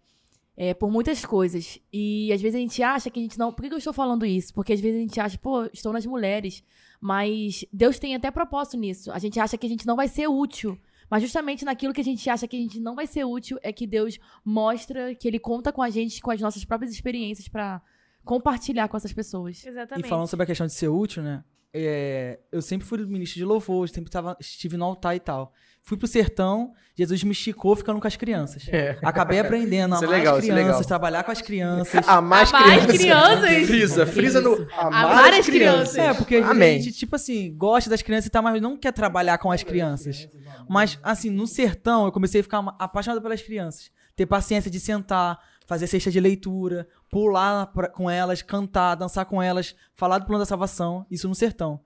é, 0.57 0.73
por 0.73 0.89
muitas 0.89 1.25
coisas. 1.25 1.79
E 1.91 2.31
às 2.33 2.41
vezes 2.41 2.55
a 2.55 2.59
gente 2.59 2.81
acha 2.81 3.09
que 3.09 3.19
a 3.19 3.23
gente 3.23 3.37
não. 3.37 3.51
Por 3.51 3.63
que, 3.63 3.73
eu 3.73 3.77
estou 3.77 3.93
falando 3.93 4.25
isso? 4.25 4.53
Porque 4.53 4.73
às 4.73 4.79
vezes 4.79 4.97
a 4.97 5.01
gente 5.01 5.19
acha, 5.19 5.37
pô, 5.37 5.65
estou 5.65 5.91
nas 5.91 6.05
mulheres. 6.05 6.63
Mas 6.99 7.65
Deus 7.71 7.99
tem 7.99 8.15
até 8.15 8.31
propósito 8.31 8.77
nisso. 8.77 9.11
A 9.11 9.19
gente 9.19 9.39
acha 9.39 9.57
que 9.57 9.65
a 9.65 9.69
gente 9.69 9.85
não 9.85 9.95
vai 9.95 10.07
ser 10.07 10.27
útil. 10.27 10.79
Mas 11.09 11.21
justamente 11.21 11.63
naquilo 11.63 11.93
que 11.93 12.01
a 12.01 12.03
gente 12.03 12.29
acha 12.29 12.47
que 12.47 12.55
a 12.55 12.59
gente 12.59 12.79
não 12.79 12.95
vai 12.95 13.07
ser 13.07 13.23
útil 13.25 13.59
é 13.61 13.71
que 13.71 13.85
Deus 13.85 14.17
mostra 14.43 15.13
que 15.15 15.27
ele 15.27 15.39
conta 15.39 15.71
com 15.71 15.81
a 15.81 15.89
gente, 15.89 16.21
com 16.21 16.31
as 16.31 16.41
nossas 16.41 16.65
próprias 16.65 16.91
experiências 16.91 17.47
para 17.47 17.81
compartilhar 18.23 18.87
com 18.87 18.97
essas 18.97 19.13
pessoas. 19.13 19.65
Exatamente. 19.65 20.05
E 20.05 20.09
falando 20.09 20.27
sobre 20.27 20.43
a 20.43 20.47
questão 20.47 20.65
de 20.65 20.73
ser 20.73 20.87
útil, 20.87 21.21
né? 21.21 21.43
É, 21.71 22.39
eu 22.51 22.61
sempre 22.61 22.87
fui 22.87 23.05
ministro 23.05 23.37
de 23.37 23.45
louvor, 23.45 23.89
sempre 23.89 24.09
tava, 24.09 24.35
estive 24.39 24.77
no 24.77 24.85
altar 24.85 25.15
e 25.15 25.19
tal. 25.19 25.53
Fui 25.87 25.95
pro 25.95 26.07
sertão, 26.07 26.73
Jesus 26.95 27.23
me 27.23 27.31
esticou 27.31 27.75
ficando 27.75 28.01
com 28.01 28.07
as 28.07 28.15
crianças. 28.15 28.67
É. 28.69 28.97
Acabei 29.03 29.37
aprendendo 29.37 29.93
a 29.93 29.97
é 29.97 29.99
amar 29.99 30.13
é 30.13 30.17
legal, 30.17 30.37
as 30.37 30.43
crianças, 30.43 30.85
trabalhar 30.87 31.23
com 31.23 31.31
as 31.31 31.41
crianças. 31.43 32.07
Amar 32.07 32.41
as 32.41 32.51
crianças. 32.51 32.97
crianças. 32.97 33.67
Frisa, 33.67 34.05
frisa 34.07 34.41
no 34.41 34.67
amar, 34.75 35.05
amar 35.05 35.33
as 35.33 35.45
crianças. 35.45 35.93
crianças. 35.93 35.97
É, 35.97 36.13
porque 36.15 36.37
Amém. 36.37 36.79
a 36.79 36.81
gente, 36.81 36.97
tipo 36.97 37.15
assim, 37.15 37.55
gosta 37.55 37.87
das 37.87 38.01
crianças 38.01 38.25
e 38.25 38.29
tal, 38.31 38.41
mas 38.41 38.59
não 38.59 38.75
quer 38.75 38.93
trabalhar 38.93 39.37
com 39.37 39.51
as 39.51 39.61
crianças. 39.61 40.27
Mas, 40.67 40.97
assim, 41.03 41.29
no 41.29 41.45
sertão, 41.45 42.05
eu 42.05 42.11
comecei 42.11 42.41
a 42.41 42.43
ficar 42.43 42.65
apaixonado 42.79 43.21
pelas 43.21 43.43
crianças. 43.43 43.91
Ter 44.15 44.25
paciência 44.25 44.71
de 44.71 44.79
sentar, 44.79 45.39
fazer 45.67 45.85
cesta 45.85 46.09
de 46.09 46.19
leitura, 46.19 46.87
pular 47.11 47.67
pra, 47.67 47.89
com 47.89 48.09
elas, 48.09 48.41
cantar, 48.41 48.95
dançar 48.95 49.25
com 49.25 49.39
elas, 49.39 49.75
falar 49.93 50.17
do 50.17 50.25
plano 50.25 50.39
da 50.39 50.47
salvação, 50.47 51.05
isso 51.11 51.27
no 51.27 51.35
sertão. 51.35 51.79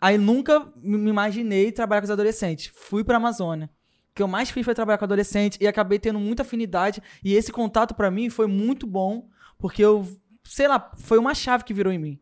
Aí 0.00 0.16
nunca 0.16 0.72
me 0.76 1.10
imaginei 1.10 1.72
trabalhar 1.72 2.00
com 2.00 2.06
os 2.06 2.10
adolescentes. 2.10 2.70
Fui 2.74 3.02
pra 3.02 3.16
Amazônia. 3.16 3.68
O 4.10 4.14
que 4.14 4.22
eu 4.22 4.28
mais 4.28 4.50
fiz 4.50 4.64
foi 4.64 4.74
trabalhar 4.74 4.98
com 4.98 5.04
adolescentes 5.04 5.58
e 5.60 5.66
acabei 5.66 5.98
tendo 5.98 6.18
muita 6.18 6.42
afinidade. 6.42 7.02
E 7.22 7.34
esse 7.34 7.50
contato 7.50 7.94
para 7.94 8.10
mim 8.10 8.30
foi 8.30 8.46
muito 8.46 8.86
bom, 8.86 9.28
porque 9.58 9.84
eu, 9.84 10.06
sei 10.44 10.68
lá, 10.68 10.92
foi 10.96 11.18
uma 11.18 11.34
chave 11.34 11.64
que 11.64 11.74
virou 11.74 11.92
em 11.92 11.98
mim. 11.98 12.20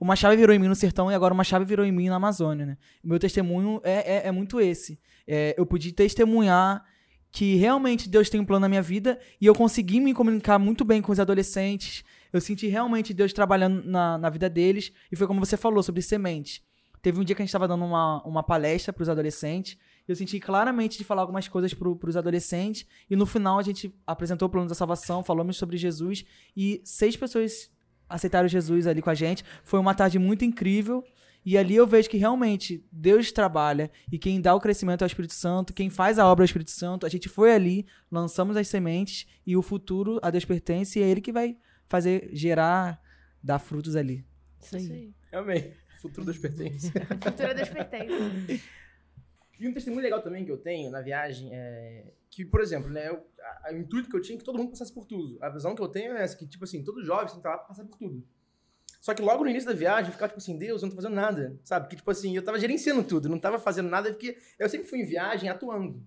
Uma 0.00 0.14
chave 0.14 0.36
virou 0.36 0.54
em 0.54 0.58
mim 0.58 0.68
no 0.68 0.76
sertão 0.76 1.10
e 1.10 1.14
agora 1.14 1.34
uma 1.34 1.44
chave 1.44 1.64
virou 1.64 1.84
em 1.84 1.92
mim 1.92 2.08
na 2.08 2.16
Amazônia, 2.16 2.64
né? 2.64 2.78
Meu 3.02 3.18
testemunho 3.18 3.80
é, 3.82 4.16
é, 4.16 4.28
é 4.28 4.32
muito 4.32 4.60
esse. 4.60 4.98
É, 5.26 5.54
eu 5.58 5.66
pude 5.66 5.92
testemunhar 5.92 6.84
que 7.30 7.56
realmente 7.56 8.08
Deus 8.08 8.30
tem 8.30 8.40
um 8.40 8.44
plano 8.44 8.60
na 8.60 8.68
minha 8.68 8.80
vida 8.80 9.18
e 9.40 9.46
eu 9.46 9.54
consegui 9.54 10.00
me 10.00 10.14
comunicar 10.14 10.58
muito 10.58 10.84
bem 10.84 11.02
com 11.02 11.12
os 11.12 11.20
adolescentes. 11.20 12.04
Eu 12.32 12.40
senti 12.40 12.68
realmente 12.68 13.12
Deus 13.12 13.32
trabalhando 13.32 13.82
na, 13.84 14.16
na 14.16 14.30
vida 14.30 14.48
deles. 14.48 14.92
E 15.10 15.16
foi 15.16 15.26
como 15.26 15.44
você 15.44 15.56
falou 15.56 15.82
sobre 15.82 16.00
sementes. 16.00 16.62
Teve 17.08 17.20
um 17.20 17.24
dia 17.24 17.34
que 17.34 17.40
a 17.40 17.44
gente 17.44 17.48
estava 17.48 17.66
dando 17.66 17.86
uma, 17.86 18.22
uma 18.22 18.42
palestra 18.42 18.92
para 18.92 19.02
os 19.02 19.08
adolescentes. 19.08 19.78
Eu 20.06 20.14
senti 20.14 20.38
claramente 20.38 20.98
de 20.98 21.04
falar 21.04 21.22
algumas 21.22 21.48
coisas 21.48 21.72
para 21.72 21.88
os 21.88 22.18
adolescentes. 22.18 22.86
E 23.08 23.16
no 23.16 23.24
final 23.24 23.58
a 23.58 23.62
gente 23.62 23.94
apresentou 24.06 24.46
o 24.46 24.50
plano 24.50 24.68
da 24.68 24.74
salvação, 24.74 25.24
falamos 25.24 25.56
sobre 25.56 25.78
Jesus. 25.78 26.26
E 26.54 26.82
seis 26.84 27.16
pessoas 27.16 27.70
aceitaram 28.06 28.46
Jesus 28.46 28.86
ali 28.86 29.00
com 29.00 29.08
a 29.08 29.14
gente. 29.14 29.42
Foi 29.64 29.80
uma 29.80 29.94
tarde 29.94 30.18
muito 30.18 30.44
incrível. 30.44 31.02
E 31.46 31.56
ali 31.56 31.76
eu 31.76 31.86
vejo 31.86 32.10
que 32.10 32.18
realmente 32.18 32.86
Deus 32.92 33.32
trabalha 33.32 33.90
e 34.12 34.18
quem 34.18 34.38
dá 34.38 34.54
o 34.54 34.60
crescimento 34.60 35.00
é 35.00 35.06
o 35.06 35.06
Espírito 35.06 35.32
Santo, 35.32 35.72
quem 35.72 35.88
faz 35.88 36.18
a 36.18 36.26
obra 36.26 36.42
é 36.42 36.44
o 36.44 36.50
Espírito 36.50 36.72
Santo. 36.72 37.06
A 37.06 37.08
gente 37.08 37.26
foi 37.26 37.54
ali, 37.54 37.86
lançamos 38.10 38.54
as 38.54 38.68
sementes 38.68 39.26
e 39.46 39.56
o 39.56 39.62
futuro 39.62 40.20
a 40.20 40.28
Deus 40.28 40.44
pertence 40.44 40.98
e 40.98 41.02
é 41.02 41.08
Ele 41.08 41.22
que 41.22 41.32
vai 41.32 41.56
fazer 41.86 42.28
gerar, 42.34 43.00
dar 43.42 43.58
frutos 43.58 43.96
ali. 43.96 44.26
Isso 44.60 44.76
aí. 44.76 45.14
Amém. 45.32 45.72
Futuro 46.00 46.24
Deus 46.24 46.38
pertence. 46.38 46.90
futuro 47.22 47.54
Deus 47.54 47.68
pertence. 47.68 48.62
E 49.58 49.66
um 49.66 49.74
testemunho 49.74 50.02
legal 50.02 50.22
também 50.22 50.44
que 50.44 50.52
eu 50.52 50.58
tenho 50.58 50.90
na 50.90 51.00
viagem 51.00 51.50
é 51.52 52.12
que, 52.30 52.44
por 52.44 52.60
exemplo, 52.60 52.88
né, 52.90 53.08
eu, 53.08 53.26
a, 53.40 53.68
a, 53.68 53.72
o 53.72 53.76
intuito 53.78 54.08
que 54.08 54.16
eu 54.16 54.20
tinha 54.20 54.36
é 54.36 54.38
que 54.38 54.44
todo 54.44 54.58
mundo 54.58 54.70
passasse 54.70 54.92
por 54.92 55.04
tudo. 55.04 55.38
A 55.42 55.48
visão 55.48 55.74
que 55.74 55.82
eu 55.82 55.88
tenho 55.88 56.16
é 56.16 56.22
essa, 56.22 56.36
que, 56.36 56.46
tipo 56.46 56.64
assim, 56.64 56.84
todo 56.84 57.04
jovem 57.04 57.26
tem 57.26 57.34
que 57.34 57.38
estar 57.40 57.50
lá 57.50 57.58
passar 57.58 57.84
por 57.84 57.96
tudo. 57.96 58.24
Só 59.00 59.14
que 59.14 59.22
logo 59.22 59.44
no 59.44 59.50
início 59.50 59.68
da 59.68 59.74
viagem 59.74 60.08
eu 60.08 60.12
ficava 60.12 60.28
tipo 60.28 60.40
assim, 60.40 60.58
Deus, 60.58 60.82
eu 60.82 60.86
não 60.86 60.90
tô 60.90 60.96
fazendo 61.00 61.14
nada, 61.14 61.58
sabe? 61.62 61.88
Que 61.88 61.96
tipo 61.96 62.10
assim, 62.10 62.34
eu 62.34 62.42
tava 62.42 62.58
gerenciando 62.58 63.02
tudo, 63.04 63.28
não 63.28 63.38
tava 63.38 63.58
fazendo 63.58 63.88
nada, 63.88 64.10
porque 64.10 64.36
eu 64.58 64.68
sempre 64.68 64.88
fui 64.88 65.00
em 65.00 65.04
viagem 65.04 65.48
atuando. 65.48 66.02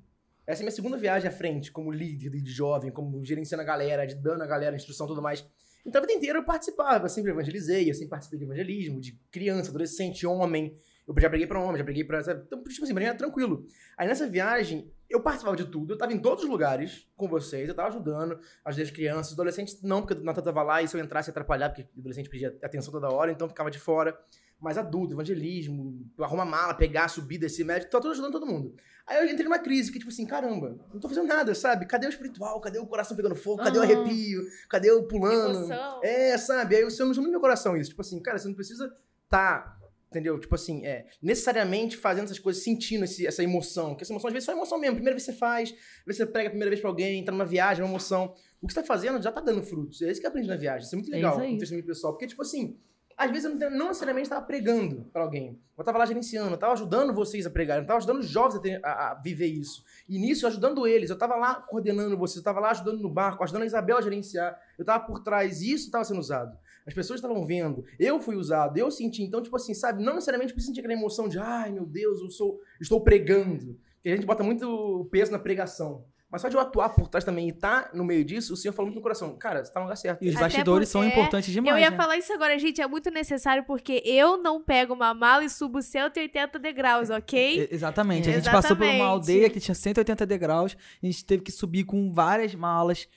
Essa 0.46 0.62
é 0.62 0.64
a 0.64 0.66
minha 0.66 0.76
segunda 0.76 0.98
viagem 0.98 1.30
à 1.30 1.32
frente, 1.32 1.72
como 1.72 1.92
líder 1.92 2.30
de 2.30 2.52
jovem, 2.52 2.92
como 2.92 3.24
gerenciando 3.24 3.62
a 3.62 3.66
galera, 3.66 4.06
de 4.06 4.16
dando 4.16 4.44
a 4.44 4.48
galera 4.48 4.76
instrução 4.76 5.06
e 5.06 5.10
tudo 5.10 5.22
mais. 5.22 5.46
Então 5.86 6.00
a 6.00 6.06
vida 6.06 6.18
inteira 6.18 6.40
eu 6.40 6.44
participava, 6.44 7.06
eu 7.06 7.10
sempre 7.10 7.32
evangelizei, 7.32 7.90
eu 7.90 7.94
sempre 7.94 8.10
participei 8.10 8.40
de 8.40 8.46
evangelismo, 8.46 9.00
de 9.00 9.20
criança, 9.32 9.70
adolescente, 9.70 10.26
homem. 10.26 10.76
Eu 11.08 11.16
já 11.20 11.30
preguei 11.30 11.48
pra 11.48 11.60
homem, 11.60 11.78
já 11.78 11.84
preguei 11.84 12.04
pra. 12.04 12.24
Sabe? 12.24 12.44
Então, 12.46 12.64
tipo 12.64 12.84
assim, 12.84 12.94
pra 12.94 13.02
mim 13.02 13.08
era 13.08 13.18
tranquilo. 13.18 13.66
Aí 13.98 14.08
nessa 14.08 14.28
viagem, 14.28 14.92
eu 15.10 15.22
participava 15.22 15.58
de 15.58 15.66
tudo, 15.66 15.94
eu 15.94 15.98
tava 15.98 16.14
em 16.14 16.20
todos 16.20 16.44
os 16.44 16.50
lugares 16.50 17.08
com 17.18 17.28
vocês, 17.28 17.68
eu 17.68 17.76
tava 17.76 17.90
ajudando, 17.90 18.40
ajudei 18.64 18.86
as 18.86 18.92
crianças, 18.92 19.34
adolescentes 19.34 19.82
não, 19.82 20.02
porque 20.02 20.14
o 20.14 20.24
Natan 20.24 20.42
tava 20.42 20.64
lá 20.64 20.82
e 20.82 20.88
se 20.88 20.96
eu 20.96 21.04
entrasse 21.04 21.30
ia 21.30 21.32
atrapalhar, 21.32 21.70
porque 21.70 21.90
o 21.96 22.00
adolescente 22.00 22.30
pedia 22.30 22.58
atenção 22.64 22.92
toda 22.92 23.10
hora, 23.10 23.32
então 23.32 23.50
ficava 23.50 23.70
de 23.70 23.80
fora. 23.80 24.18
Mas 24.62 24.78
adulto, 24.78 25.14
evangelismo, 25.14 26.06
arrumar 26.20 26.46
mala, 26.46 26.74
pegar, 26.74 27.08
subir, 27.08 27.40
descer, 27.40 27.66
médico, 27.66 27.92
tô 27.92 28.10
ajudando 28.10 28.32
todo 28.32 28.46
mundo. 28.46 28.76
Aí 29.08 29.18
eu 29.18 29.26
entrei 29.26 29.44
numa 29.44 29.58
crise, 29.58 29.92
que 29.92 29.98
tipo 29.98 30.12
assim, 30.12 30.26
caramba, 30.26 30.78
não 30.94 31.00
tô 31.00 31.10
fazendo 31.10 31.28
nada, 31.28 31.56
sabe? 31.56 31.88
Cadê 31.88 32.06
o 32.06 32.10
espiritual? 32.10 32.62
Cadê 32.62 32.78
o 32.78 32.86
coração 32.86 33.18
pegando 33.18 33.36
fogo? 33.36 33.64
Cadê 33.64 33.80
uhum. 33.80 33.84
o 33.84 33.88
arrepio? 33.88 34.44
Cadê 34.70 34.92
o 34.92 35.08
pulando? 35.08 35.66
Emoção. 35.66 36.00
É, 36.04 36.38
sabe? 36.38 36.76
Aí 36.76 36.84
o 36.84 36.92
Senhor 36.92 37.10
me 37.10 37.16
no 37.16 37.32
meu 37.32 37.42
coração 37.42 37.76
isso. 37.76 37.90
Tipo 37.90 38.02
assim, 38.02 38.22
cara, 38.22 38.38
você 38.38 38.48
não 38.48 38.56
precisa 38.56 38.96
tá 39.28 39.78
Entendeu? 40.12 40.38
Tipo 40.38 40.56
assim, 40.56 40.86
é, 40.86 41.06
necessariamente 41.24 41.96
fazendo 41.96 42.26
essas 42.26 42.38
coisas, 42.38 42.62
sentindo 42.62 43.06
esse, 43.06 43.26
essa 43.26 43.42
emoção. 43.42 43.92
Porque 43.92 44.04
essa 44.04 44.12
emoção, 44.12 44.28
às 44.28 44.34
vezes, 44.34 44.50
é 44.50 44.52
só 44.52 44.58
emoção 44.58 44.78
mesmo. 44.78 44.96
Primeira 44.96 45.16
vez 45.16 45.24
você 45.24 45.32
faz, 45.32 45.74
você 46.06 46.26
prega 46.26 46.50
a 46.50 46.52
primeira 46.52 46.70
vez 46.70 46.82
pra 46.82 46.90
alguém, 46.90 47.24
tá 47.24 47.32
numa 47.32 47.46
viagem, 47.46 47.82
uma 47.82 47.90
emoção. 47.90 48.36
O 48.62 48.68
que 48.68 48.74
você 48.74 48.82
tá 48.82 48.86
fazendo 48.86 49.24
já 49.24 49.32
tá 49.32 49.40
dando 49.40 49.64
frutos. 49.64 50.02
É 50.02 50.12
isso 50.12 50.20
que 50.20 50.28
eu 50.28 50.30
aprendi 50.30 50.50
na 50.50 50.58
viagem. 50.58 50.86
Isso 50.86 50.94
é 50.94 50.98
muito 50.98 51.14
é 51.14 51.16
legal, 51.16 51.40
é 51.40 51.48
um 51.48 51.58
testemunho 51.58 51.88
pessoal. 51.88 52.12
Porque, 52.12 52.28
tipo 52.28 52.42
assim, 52.42 52.78
às 53.22 53.30
vezes 53.30 53.46
eu 53.46 53.70
não, 53.70 53.90
necessariamente 53.90 54.26
estava 54.26 54.44
pregando 54.44 55.06
para 55.14 55.22
alguém. 55.22 55.60
Eu 55.78 55.82
estava 55.84 56.00
lá 56.00 56.08
gerenciando, 56.08 56.50
eu 56.50 56.56
estava 56.56 56.74
ajudando 56.74 57.14
vocês 57.14 57.46
a 57.46 57.52
pregar, 57.52 57.78
eu 57.78 57.84
estava 57.84 58.00
ajudando 58.00 58.18
os 58.18 58.28
jovens 58.28 58.56
a, 58.56 58.60
ter, 58.60 58.82
a, 58.84 59.12
a, 59.12 59.14
viver 59.14 59.46
isso. 59.46 59.84
E 60.10 60.18
nisso, 60.18 60.48
ajudando 60.48 60.88
eles, 60.88 61.12
eu 61.12 61.14
estava 61.14 61.36
lá 61.36 61.54
coordenando 61.54 62.18
vocês, 62.18 62.38
eu 62.38 62.42
estava 62.42 62.60
lá 62.60 62.72
ajudando 62.72 63.00
no 63.00 63.10
barco, 63.12 63.44
ajudando 63.44 63.62
a 63.62 63.66
Isabel 63.68 63.98
a 63.98 64.02
gerenciar. 64.02 64.60
Eu 64.76 64.82
estava 64.82 65.06
por 65.06 65.20
trás 65.20 65.62
e 65.62 65.72
isso 65.72 65.86
estava 65.86 66.04
sendo 66.04 66.20
usado. 66.20 66.58
As 66.84 66.96
pessoas 66.96 67.20
estavam 67.20 67.46
vendo, 67.46 67.86
eu 68.00 68.20
fui 68.20 68.36
usado, 68.36 68.76
eu 68.76 68.90
senti. 68.90 69.22
Então, 69.22 69.40
tipo 69.40 69.56
assim, 69.56 69.76
sabe, 69.76 70.04
não 70.04 70.16
necessariamente 70.16 70.56
eu 70.56 70.60
senti 70.60 70.80
aquela 70.80 70.96
emoção 70.96 71.30
de, 71.30 71.38
ai 71.38 71.72
meu 71.72 71.86
Deus, 71.86 72.22
eu 72.22 72.30
sou, 72.32 72.60
estou 72.80 73.02
pregando. 73.04 73.80
Porque 73.98 74.10
a 74.10 74.16
gente 74.16 74.26
bota 74.26 74.44
muito 74.44 75.08
peso 75.12 75.32
na 75.32 75.38
pregação. 75.38 76.04
Mas 76.32 76.42
só 76.42 76.48
de 76.48 76.56
eu 76.56 76.62
atuar 76.62 76.90
por 76.90 77.10
trás 77.10 77.26
também 77.26 77.48
e 77.48 77.50
estar 77.50 77.84
tá 77.84 77.90
no 77.94 78.06
meio 78.06 78.24
disso, 78.24 78.54
o 78.54 78.56
Senhor 78.56 78.74
falou 78.74 78.88
muito 78.88 78.96
no 78.96 79.02
coração. 79.02 79.36
Cara, 79.36 79.66
você 79.66 79.72
tá 79.72 79.80
no 79.82 79.86
lugar 79.86 79.98
certo. 79.98 80.24
E 80.24 80.30
os 80.30 80.36
bastidores 80.36 80.88
são 80.88 81.04
importantes 81.04 81.52
demais. 81.52 81.76
Eu 81.76 81.82
ia 81.82 81.92
né? 81.92 81.98
falar 81.98 82.18
isso 82.18 82.32
agora, 82.32 82.58
gente. 82.58 82.82
É 82.82 82.88
muito 82.88 83.12
necessário 83.12 83.64
porque 83.66 84.02
eu 84.06 84.38
não 84.38 84.62
pego 84.62 84.94
uma 84.94 85.14
mala 85.14 85.44
e 85.44 85.50
subo 85.50 85.82
180 85.82 86.58
degraus, 86.58 87.10
ok? 87.10 87.68
exatamente. 87.70 88.30
A 88.30 88.32
gente 88.32 88.42
exatamente. 88.44 88.64
passou 88.64 88.78
por 88.78 88.88
uma 88.88 89.06
aldeia 89.06 89.50
que 89.50 89.60
tinha 89.60 89.76
180 89.76 90.26
degraus. 90.26 90.78
A 91.04 91.06
gente 91.06 91.26
teve 91.26 91.44
que 91.44 91.52
subir 91.52 91.84
com 91.84 92.14
várias 92.14 92.56
malas 92.56 93.10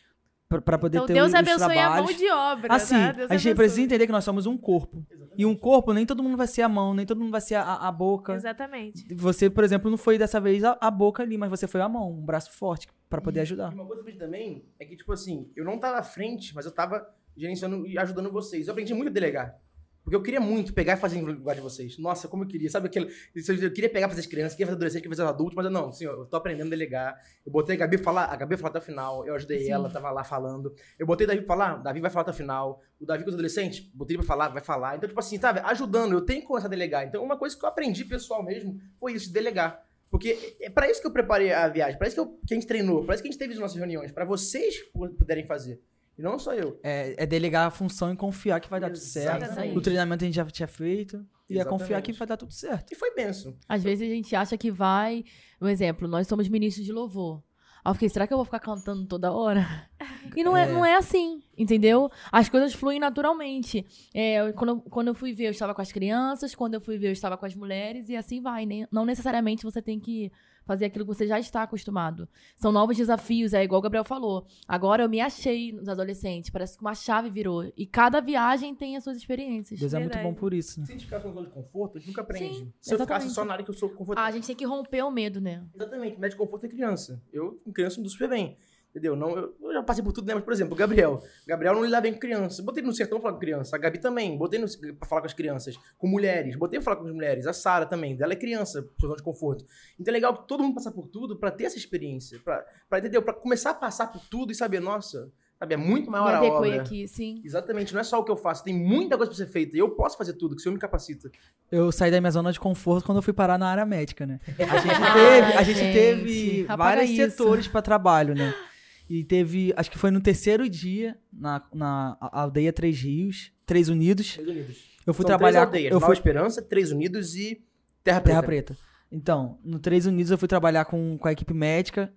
para 0.49 0.79
poder 0.79 0.99
então, 0.99 1.07
ter 1.07 1.15
Deus 1.15 1.29
os, 1.29 1.35
abençoe 1.35 1.55
os 1.55 1.75
trabalhos. 1.75 1.99
a 1.99 2.03
mão 2.03 2.13
de 2.13 2.31
obra. 2.31 2.75
Assim, 2.75 2.95
tá? 2.95 3.01
a 3.01 3.13
gente 3.13 3.23
abençoe. 3.31 3.55
precisa 3.55 3.81
entender 3.83 4.07
que 4.07 4.13
nós 4.13 4.25
somos 4.25 4.47
um 4.47 4.57
corpo. 4.57 5.05
Exatamente. 5.11 5.35
E 5.37 5.47
um 5.47 5.55
corpo, 5.55 5.93
nem 5.93 6.07
todo 6.07 6.23
mundo 6.23 6.37
vai 6.37 6.47
ser 6.47 6.63
a 6.63 6.69
mão, 6.69 6.95
nem 6.95 7.05
todo 7.07 7.19
mundo 7.19 7.31
vai 7.31 7.41
ser 7.41 7.57
a, 7.57 7.75
a 7.75 7.91
boca. 7.91 8.35
Exatamente. 8.35 9.13
Você, 9.15 9.51
por 9.51 9.65
exemplo, 9.65 9.91
não 9.91 9.99
foi 9.99 10.19
dessa 10.19 10.41
vez 10.41 10.63
a, 10.63 10.77
a 10.81 10.91
boca 10.91 11.23
ali, 11.23 11.37
mas 11.37 11.51
você 11.51 11.67
foi 11.67 11.81
a 11.81 11.89
mão, 11.89 12.11
um 12.13 12.25
braço 12.25 12.53
forte 12.53 12.89
para 13.09 13.21
poder 13.21 13.41
ajudar. 13.41 13.73
E 13.73 13.75
uma 13.75 13.87
coisa 13.87 14.03
que 14.03 14.11
eu 14.11 14.19
também 14.19 14.65
é 14.79 14.85
que, 14.85 14.97
tipo 14.97 15.13
assim, 15.13 15.51
eu 15.57 15.65
não 15.65 15.79
tava 15.79 15.99
à 15.99 16.03
frente, 16.03 16.55
mas 16.55 16.67
eu 16.67 16.73
tava 16.73 17.09
gerenciando 17.37 17.87
e 17.87 17.99
ajudando 17.99 18.31
vocês. 18.31 18.67
Eu 18.67 18.73
aprendi 18.73 18.95
muito 18.95 19.09
a 19.09 19.13
delegar. 19.13 19.59
Porque 20.05 20.15
eu 20.15 20.23
queria 20.23 20.41
muito 20.41 20.75
pegar 20.75 20.93
e 20.93 20.97
fazer 20.99 21.19
em 21.19 21.23
lugar 21.23 21.55
de 21.55 21.63
vocês. 21.63 21.99
Nossa, 21.99 22.29
como 22.29 22.45
eu 22.45 22.47
queria. 22.47 22.69
Sabe 22.69 22.89
aquele. 22.89 23.11
Eu 23.35 23.73
queria 23.73 23.89
pegar 23.89 24.07
fazer 24.07 24.21
as 24.21 24.27
crianças, 24.27 24.53
queria 24.53 24.67
fazer 24.67 24.77
adolescentes, 24.77 25.03
queria 25.03 25.17
fazer 25.17 25.29
adultos, 25.29 25.57
mas 25.57 25.65
eu 25.65 25.73
não, 25.73 25.89
assim, 25.89 26.05
eu 26.05 26.27
tô 26.27 26.37
aprendendo 26.37 26.67
a 26.67 26.71
delegar. 26.71 27.19
Eu 27.45 27.51
botei 27.51 27.75
a 27.75 27.79
Gabi 27.79 27.97
falar, 27.97 28.27
a 28.27 28.37
Gabi 28.37 28.59
falar 28.59 28.69
até 28.69 28.81
o 28.81 28.83
final, 28.83 29.27
eu 29.27 29.35
ajudei 29.35 29.61
Sim. 29.61 29.73
ela, 29.73 29.89
tava 29.89 30.11
lá 30.11 30.23
falando. 30.23 30.75
Eu 30.99 31.07
botei 31.07 31.25
o 31.25 31.29
Davi 31.29 31.41
pra 31.41 31.57
falar, 31.57 31.77
Davi 31.77 32.01
vai 32.01 32.11
falar 32.11 32.23
até 32.23 32.33
o 32.33 32.35
final. 32.35 32.83
O 33.01 33.07
Davi 33.07 33.25
com 33.25 33.31
os 33.31 33.35
adolescentes, 33.35 33.81
botei 33.95 34.15
ele 34.15 34.23
pra 34.23 34.29
falar, 34.29 34.49
vai 34.51 34.63
falar. 34.63 34.97
Então, 34.97 35.09
tipo 35.09 35.19
assim, 35.19 35.41
sabe, 35.41 35.61
ajudando, 35.65 36.13
eu 36.13 36.21
tenho 36.21 36.43
que 36.43 36.47
começar 36.47 36.67
a 36.67 36.71
delegar. 36.71 37.07
Então, 37.07 37.25
uma 37.25 37.39
coisa 37.39 37.57
que 37.57 37.65
eu 37.65 37.69
aprendi 37.69 38.05
pessoal 38.05 38.43
mesmo 38.45 38.79
foi 39.01 39.15
isso, 39.15 39.33
delegar. 39.33 39.83
Porque 40.11 40.57
é 40.61 40.69
para 40.69 40.89
isso 40.89 41.01
que 41.01 41.07
eu 41.07 41.13
preparei 41.13 41.51
a 41.51 41.67
viagem, 41.67 41.99
para 41.99 42.07
isso 42.07 42.15
que, 42.15 42.21
eu, 42.21 42.39
que 42.47 42.53
a 42.53 42.57
gente 42.57 42.67
treinou, 42.67 43.05
para 43.05 43.15
isso 43.15 43.23
que 43.23 43.29
a 43.29 43.33
gente 43.33 43.39
teve 43.39 43.55
as 43.55 43.59
nossas 43.59 43.77
reuniões, 43.77 44.13
para 44.13 44.27
vocês 44.27 44.77
puderem 45.19 45.47
fazer. 45.47 45.81
E 46.17 46.23
não 46.23 46.39
só 46.39 46.55
eu. 46.55 46.79
É, 46.83 47.15
é, 47.25 47.27
delegar 47.27 47.67
a 47.67 47.71
função 47.71 48.13
e 48.13 48.17
confiar 48.17 48.61
que 48.61 48.71
vai 48.71 48.81
dar 48.81 48.89
tudo 48.89 48.99
certo. 48.99 49.61
O 49.77 49.81
treinamento 49.81 50.25
a 50.25 50.27
gente 50.27 50.37
já 50.37 50.45
tinha 50.47 50.69
feito. 50.69 51.25
E 51.49 51.59
é 51.59 51.65
confiar 51.65 52.01
que 52.01 52.13
vai 52.13 52.27
dar 52.27 52.37
tudo 52.37 52.53
certo. 52.53 52.93
E 52.93 52.95
foi 52.95 53.15
benção. 53.15 53.55
Às 53.69 53.83
vezes 53.83 54.09
a 54.09 54.15
gente 54.15 54.35
acha 54.35 54.57
que 54.57 54.71
vai. 54.71 55.25
Um 55.61 55.69
exemplo, 55.69 56.09
nós 56.09 56.27
somos 56.27 56.49
ministros 56.49 56.87
de 56.87 56.93
louvor. 56.93 57.43
Aí 57.85 57.91
eu 57.91 57.95
fiquei, 57.95 58.09
será 58.09 58.27
que 58.27 58.33
eu 58.33 58.39
vou 58.39 58.47
ficar 58.47 58.61
cantando 58.61 59.07
toda 59.07 59.31
hora? 59.31 59.89
E 60.35 60.43
não 60.43 60.57
é, 60.57 60.63
é 60.63 60.73
não 60.73 60.85
é 60.85 60.97
assim, 60.97 61.43
entendeu? 61.57 62.11
As 62.33 62.49
coisas 62.49 62.73
fluem 62.73 62.99
naturalmente. 62.99 63.85
É, 64.15 64.53
quando, 64.53 64.71
eu, 64.71 64.81
quando 64.81 65.09
eu 65.09 65.15
fui 65.15 65.35
ver, 65.35 65.47
eu 65.47 65.51
estava 65.51 65.75
com 65.75 65.83
as 65.83 65.93
crianças, 65.93 66.55
quando 66.55 66.75
eu 66.75 66.81
fui 66.81 66.97
ver, 66.97 67.09
eu 67.09 67.13
estava 67.13 67.37
com 67.37 67.45
as 67.45 67.55
mulheres, 67.55 68.09
e 68.09 68.17
assim 68.17 68.41
vai. 68.41 68.65
Né? 68.65 68.89
Não 68.91 69.05
necessariamente 69.05 69.65
você 69.65 69.83
tem 69.83 70.01
que 70.01 70.33
fazer 70.65 70.87
aquilo 70.87 71.05
que 71.05 71.15
você 71.15 71.27
já 71.27 71.39
está 71.39 71.63
acostumado. 71.63 72.29
São 72.57 72.73
novos 72.73 72.97
desafios, 72.97 73.53
é 73.55 73.63
igual 73.63 73.79
o 73.79 73.83
Gabriel 73.83 74.05
falou. 74.05 74.47
Agora 74.67 75.03
eu 75.03 75.09
me 75.09 75.21
achei 75.21 75.73
nos 75.73 75.89
adolescentes, 75.89 76.51
parece 76.51 76.77
que 76.77 76.83
uma 76.83 76.95
chave 76.95 77.31
virou. 77.31 77.65
E 77.77 77.87
cada 77.87 78.21
viagem 78.21 78.75
tem 78.75 78.97
as 78.97 79.05
suas 79.05 79.17
experiências. 79.17 79.79
Deus 79.79 79.95
é 79.95 79.99
muito 79.99 80.19
bom 80.19 80.35
por 80.35 80.53
isso. 80.55 80.81
Né? 80.81 80.87
Se 80.87 80.93
a 80.93 80.95
gente 80.95 81.05
ficar 81.05 81.21
com 81.21 81.33
zona 81.33 81.47
de 81.47 81.53
conforto, 81.53 81.99
a 81.99 82.01
gente 82.01 82.09
nunca 82.09 82.23
aprende. 82.23 82.59
Sim, 82.59 82.73
Se 82.81 82.95
eu 82.95 82.99
ficasse 82.99 83.31
só 83.31 83.45
na 83.45 83.53
área 83.53 83.65
que 83.65 83.71
eu 83.71 83.75
sou 83.75 83.89
confortável. 83.91 84.25
Ah, 84.25 84.29
a 84.29 84.33
gente 84.33 84.47
tem 84.47 84.57
que 84.57 84.65
romper 84.65 85.03
o 85.03 85.11
medo, 85.11 85.41
né? 85.41 85.65
Exatamente, 85.75 86.19
médio 86.19 86.37
de 86.37 86.45
conforto 86.45 86.67
é 86.67 86.69
criança. 86.69 87.23
Eu, 87.33 87.61
com 87.65 87.73
criança, 87.73 88.01
não 88.01 88.09
super 88.09 88.29
bem. 88.29 88.57
Entendeu? 88.95 89.17
Não, 89.17 89.37
eu, 89.37 89.57
eu, 89.61 89.73
já 89.73 89.83
passei 89.83 90.05
por 90.05 90.13
tudo, 90.13 90.29
né? 90.29 90.35
Mas, 90.35 90.45
por 90.45 90.53
exemplo, 90.53 90.73
o 90.73 90.77
Gabriel. 90.77 91.15
O 91.15 91.49
Gabriel 91.49 91.75
não 91.75 91.85
lidava 91.85 92.03
bem 92.03 92.13
com 92.13 92.21
criança. 92.21 92.63
Botei 92.63 92.81
no 92.81 92.93
sertão 92.93 93.19
pra 93.19 93.25
falar 93.25 93.35
com 93.35 93.41
criança. 93.41 93.75
A 93.75 93.79
Gabi 93.79 93.99
também. 93.99 94.39
Botei 94.39 94.61
no, 94.61 94.67
pra 94.97 95.09
falar 95.09 95.21
com 95.21 95.27
as 95.27 95.35
crianças. 95.35 95.77
Com 95.99 96.07
mulheres. 96.07 96.55
Botei 96.55 96.79
pra 96.79 96.85
falar 96.85 96.97
com 96.99 97.09
as 97.09 97.13
mulheres. 97.13 97.45
A 97.49 97.53
Sara 97.53 97.87
também. 97.87 98.17
Ela 98.21 98.35
é 98.35 98.37
criança, 98.37 98.89
zona 99.01 99.17
de 99.17 99.23
conforto. 99.25 99.67
Então 99.99 100.13
é 100.13 100.15
legal 100.15 100.37
que 100.37 100.47
todo 100.47 100.63
mundo 100.63 100.77
passar 100.77 100.93
por 100.93 101.09
tudo 101.09 101.37
pra 101.37 101.51
ter 101.51 101.65
essa 101.65 101.77
experiência. 101.77 102.39
Pra, 102.39 102.65
pra, 102.89 103.01
entendeu? 103.01 103.21
Pra 103.21 103.35
começar 103.35 103.71
a 103.71 103.75
passar 103.75 104.13
por 104.13 104.23
tudo 104.31 104.53
e 104.53 104.55
saber, 104.55 104.79
nossa, 104.79 105.29
sabe? 105.59 105.75
É 105.75 105.77
muito 105.77 106.09
maior 106.09 106.41
Me 106.41 106.47
a 106.47 106.53
obra. 106.53 106.81
aqui, 106.81 107.09
sim. 107.09 107.43
Exatamente. 107.45 107.93
Não 107.93 108.01
é 108.01 108.05
só 108.05 108.21
o 108.21 108.25
que 108.25 108.31
eu 108.31 108.37
faço. 108.37 108.63
Tem 108.63 108.73
muita 108.73 109.17
coisa 109.17 109.33
pra 109.33 109.37
ser 109.45 109.51
feita. 109.51 109.77
E 109.77 109.81
eu 109.81 109.91
posso 109.91 110.17
fazer 110.17 110.35
tudo, 110.35 110.55
que 110.55 110.61
o 110.61 110.63
Senhor 110.63 110.73
me 110.73 110.79
capacita. 110.81 111.29
Eu 111.69 111.91
saí 111.91 112.13
da 112.13 112.21
minha 112.21 112.31
zona 112.31 112.53
de 112.53 112.61
conforto 112.61 113.05
quando 113.05 113.19
eu 113.19 113.23
fui 113.23 113.33
parar 113.33 113.59
na 113.59 113.67
área 113.67 113.85
médica, 113.85 114.25
né? 114.25 114.39
A 114.57 114.79
gente 114.79 115.13
teve, 115.13 115.53
a 115.59 115.63
gente 115.65 115.81
teve 115.81 116.63
vários 116.77 117.11
setores 117.17 117.67
para 117.67 117.83
trabalho, 117.83 118.37
né? 118.37 118.55
E 119.09 119.23
teve, 119.23 119.73
acho 119.77 119.91
que 119.91 119.99
foi 119.99 120.11
no 120.11 120.21
terceiro 120.21 120.69
dia, 120.69 121.19
na, 121.33 121.63
na 121.73 122.17
aldeia 122.21 122.73
Três 122.73 123.01
Rios, 123.01 123.53
Três 123.67 123.89
Unidos. 123.89 124.35
Três 124.35 124.49
Unidos. 124.49 124.77
Eu 125.07 125.13
fui 125.13 125.23
São 125.23 125.29
trabalhar. 125.29 125.67
Três 125.67 125.67
aldeias, 125.67 125.93
eu 125.93 126.01
Nova 126.01 126.13
Esperança, 126.13 126.63
Três 126.63 126.91
Unidos 126.91 127.35
e 127.37 127.63
Terra 128.03 128.21
Preta. 128.21 128.41
Terra 128.41 128.43
Preta. 128.43 128.79
Então, 129.13 129.59
no 129.63 129.79
Três 129.79 130.07
Unidos 130.07 130.31
eu 130.31 130.39
fui 130.39 130.49
trabalhar 130.49 130.87
com, 130.87 131.19
com 131.19 131.29
a 131.29 131.33
equipe 131.33 131.53
médica. 131.53 132.13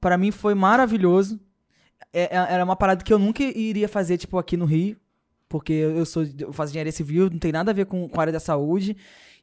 Para 0.00 0.16
mim 0.16 0.30
foi 0.30 0.54
maravilhoso. 0.54 1.38
É, 2.12 2.22
é, 2.22 2.54
era 2.54 2.64
uma 2.64 2.76
parada 2.76 3.04
que 3.04 3.12
eu 3.12 3.18
nunca 3.18 3.42
iria 3.42 3.88
fazer, 3.88 4.16
tipo, 4.16 4.38
aqui 4.38 4.56
no 4.56 4.64
Rio. 4.64 4.96
Porque 5.48 5.72
eu 5.72 6.04
sou 6.04 6.24
eu 6.38 6.52
faço 6.52 6.70
engenharia 6.70 6.90
civil, 6.90 7.30
não 7.30 7.38
tem 7.38 7.52
nada 7.52 7.70
a 7.70 7.74
ver 7.74 7.86
com, 7.86 8.08
com 8.08 8.18
a 8.18 8.22
área 8.22 8.32
da 8.32 8.40
saúde. 8.40 8.96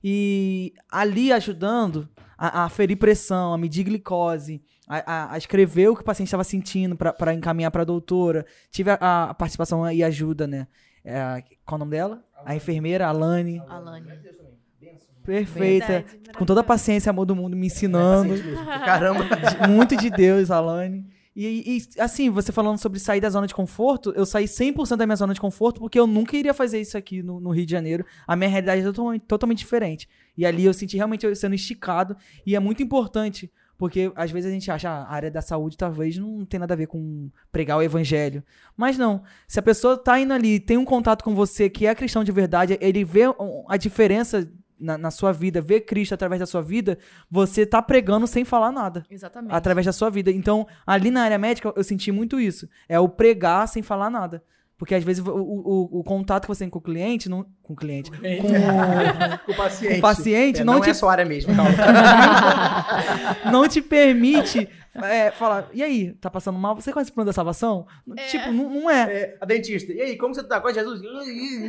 E 0.03 0.73
ali 0.89 1.31
ajudando 1.31 2.09
a, 2.37 2.65
a 2.65 2.69
ferir 2.69 2.97
pressão, 2.97 3.53
a 3.53 3.57
medir 3.57 3.83
glicose, 3.83 4.61
a, 4.91 5.03
a, 5.05 5.33
a 5.33 5.37
escrever 5.37 5.87
o 5.87 5.95
que 5.95 6.01
o 6.01 6.05
paciente 6.05 6.27
estava 6.27 6.43
sentindo 6.43 6.97
para 6.97 7.33
encaminhar 7.33 7.71
para 7.71 7.83
a 7.83 7.85
doutora. 7.85 8.45
Tive 8.69 8.91
a, 8.91 9.29
a, 9.29 9.33
participação 9.33 9.89
e 9.89 10.03
ajuda, 10.03 10.45
né? 10.45 10.67
É, 11.05 11.41
qual 11.65 11.77
o 11.77 11.79
nome 11.79 11.91
dela? 11.91 12.21
A 12.43 12.53
enfermeira 12.55 13.07
Alane. 13.07 13.61
Alane. 13.69 14.05
Perfeita. 15.23 15.87
Verdade, 15.87 16.37
com 16.37 16.45
toda 16.45 16.59
a 16.59 16.63
paciência 16.63 17.09
e 17.09 17.11
amor 17.11 17.25
do 17.25 17.35
mundo 17.35 17.55
me 17.55 17.67
ensinando. 17.67 18.33
Caramba. 18.83 19.23
Muito 19.69 19.95
de 19.95 20.09
Deus, 20.09 20.51
Alane. 20.51 21.05
E, 21.33 21.77
e, 21.77 22.01
assim, 22.01 22.29
você 22.29 22.51
falando 22.51 22.77
sobre 22.77 22.99
sair 22.99 23.21
da 23.21 23.29
zona 23.29 23.47
de 23.47 23.55
conforto, 23.55 24.11
eu 24.17 24.25
saí 24.25 24.45
100% 24.45 24.97
da 24.97 25.05
minha 25.05 25.15
zona 25.15 25.33
de 25.33 25.39
conforto 25.39 25.79
porque 25.79 25.97
eu 25.97 26.05
nunca 26.05 26.35
iria 26.35 26.53
fazer 26.53 26.81
isso 26.81 26.97
aqui 26.97 27.23
no, 27.23 27.39
no 27.39 27.51
Rio 27.51 27.65
de 27.65 27.71
Janeiro. 27.71 28.05
A 28.27 28.35
minha 28.35 28.49
realidade 28.49 28.81
é 28.81 28.83
totalmente, 28.83 29.21
totalmente 29.25 29.59
diferente. 29.59 30.09
E 30.37 30.45
ali 30.45 30.65
eu 30.65 30.73
senti 30.73 30.97
realmente 30.97 31.25
eu 31.25 31.33
sendo 31.33 31.55
esticado. 31.55 32.17
E 32.45 32.55
é 32.55 32.59
muito 32.59 32.83
importante, 32.83 33.49
porque 33.81 34.11
às 34.15 34.29
vezes 34.29 34.47
a 34.47 34.53
gente 34.53 34.69
acha 34.69 34.91
ah, 34.91 35.05
a 35.05 35.11
área 35.11 35.31
da 35.31 35.41
saúde 35.41 35.75
talvez 35.75 36.15
não 36.15 36.45
tem 36.45 36.59
nada 36.59 36.75
a 36.75 36.77
ver 36.77 36.85
com 36.85 37.31
pregar 37.51 37.79
o 37.79 37.81
evangelho. 37.81 38.43
Mas 38.77 38.95
não. 38.95 39.23
Se 39.47 39.57
a 39.57 39.63
pessoa 39.63 39.97
tá 39.97 40.19
indo 40.19 40.31
ali, 40.31 40.59
tem 40.59 40.77
um 40.77 40.85
contato 40.85 41.23
com 41.23 41.33
você 41.33 41.67
que 41.67 41.87
é 41.87 41.95
cristão 41.95 42.23
de 42.23 42.31
verdade, 42.31 42.77
ele 42.79 43.03
vê 43.03 43.21
a 43.67 43.77
diferença 43.77 44.47
na, 44.79 44.99
na, 44.99 45.09
sua 45.09 45.31
vida, 45.31 45.59
ver 45.61 45.81
Cristo 45.81 46.13
através 46.13 46.39
da 46.39 46.45
sua 46.45 46.61
vida, 46.61 46.99
você 47.27 47.65
tá 47.65 47.81
pregando 47.81 48.27
sem 48.27 48.45
falar 48.45 48.71
nada. 48.71 49.03
Exatamente. 49.09 49.51
Através 49.51 49.87
da 49.87 49.91
sua 49.91 50.11
vida. 50.11 50.29
Então, 50.29 50.67
ali 50.85 51.09
na 51.09 51.23
área 51.23 51.39
médica, 51.39 51.73
eu 51.75 51.83
senti 51.83 52.11
muito 52.11 52.39
isso. 52.39 52.69
É 52.87 52.99
o 52.99 53.09
pregar 53.09 53.67
sem 53.67 53.81
falar 53.81 54.11
nada. 54.11 54.43
Porque 54.81 54.95
às 54.95 55.03
vezes 55.03 55.23
o, 55.23 55.29
o, 55.29 55.99
o, 55.99 56.03
contato 56.03 56.41
que 56.41 56.47
você 56.47 56.63
tem 56.63 56.69
com 56.71 56.79
o 56.79 56.81
cliente, 56.81 57.29
não, 57.29 57.45
com 57.61 57.73
o 57.73 57.75
cliente, 57.75 58.09
com, 58.09 58.17
com 59.45 59.51
o 59.51 59.55
paciente, 59.55 59.91
com 59.91 59.97
o 59.99 60.01
paciente 60.01 60.61
é, 60.61 60.63
não, 60.63 60.73
não 60.73 60.81
te, 60.81 60.89
é 60.89 60.93
sua 60.95 61.11
área 61.11 61.23
mesmo, 61.23 61.55
calma. 61.55 61.69
não 63.51 63.67
te 63.67 63.79
permite 63.79 64.67
é, 64.95 65.29
falar, 65.29 65.69
e 65.71 65.83
aí, 65.83 66.13
tá 66.13 66.31
passando 66.31 66.57
mal? 66.57 66.73
Você 66.73 66.91
conhece 66.91 67.11
o 67.11 67.13
plano 67.13 67.27
da 67.27 67.31
salvação? 67.31 67.85
É. 68.17 68.25
Tipo, 68.25 68.51
não, 68.51 68.71
não 68.71 68.89
é. 68.89 69.03
é. 69.03 69.37
A 69.39 69.45
dentista, 69.45 69.93
e 69.93 70.01
aí, 70.01 70.17
como 70.17 70.33
você 70.33 70.43
tá? 70.43 70.59
Com 70.59 70.73
Jesus? 70.73 70.99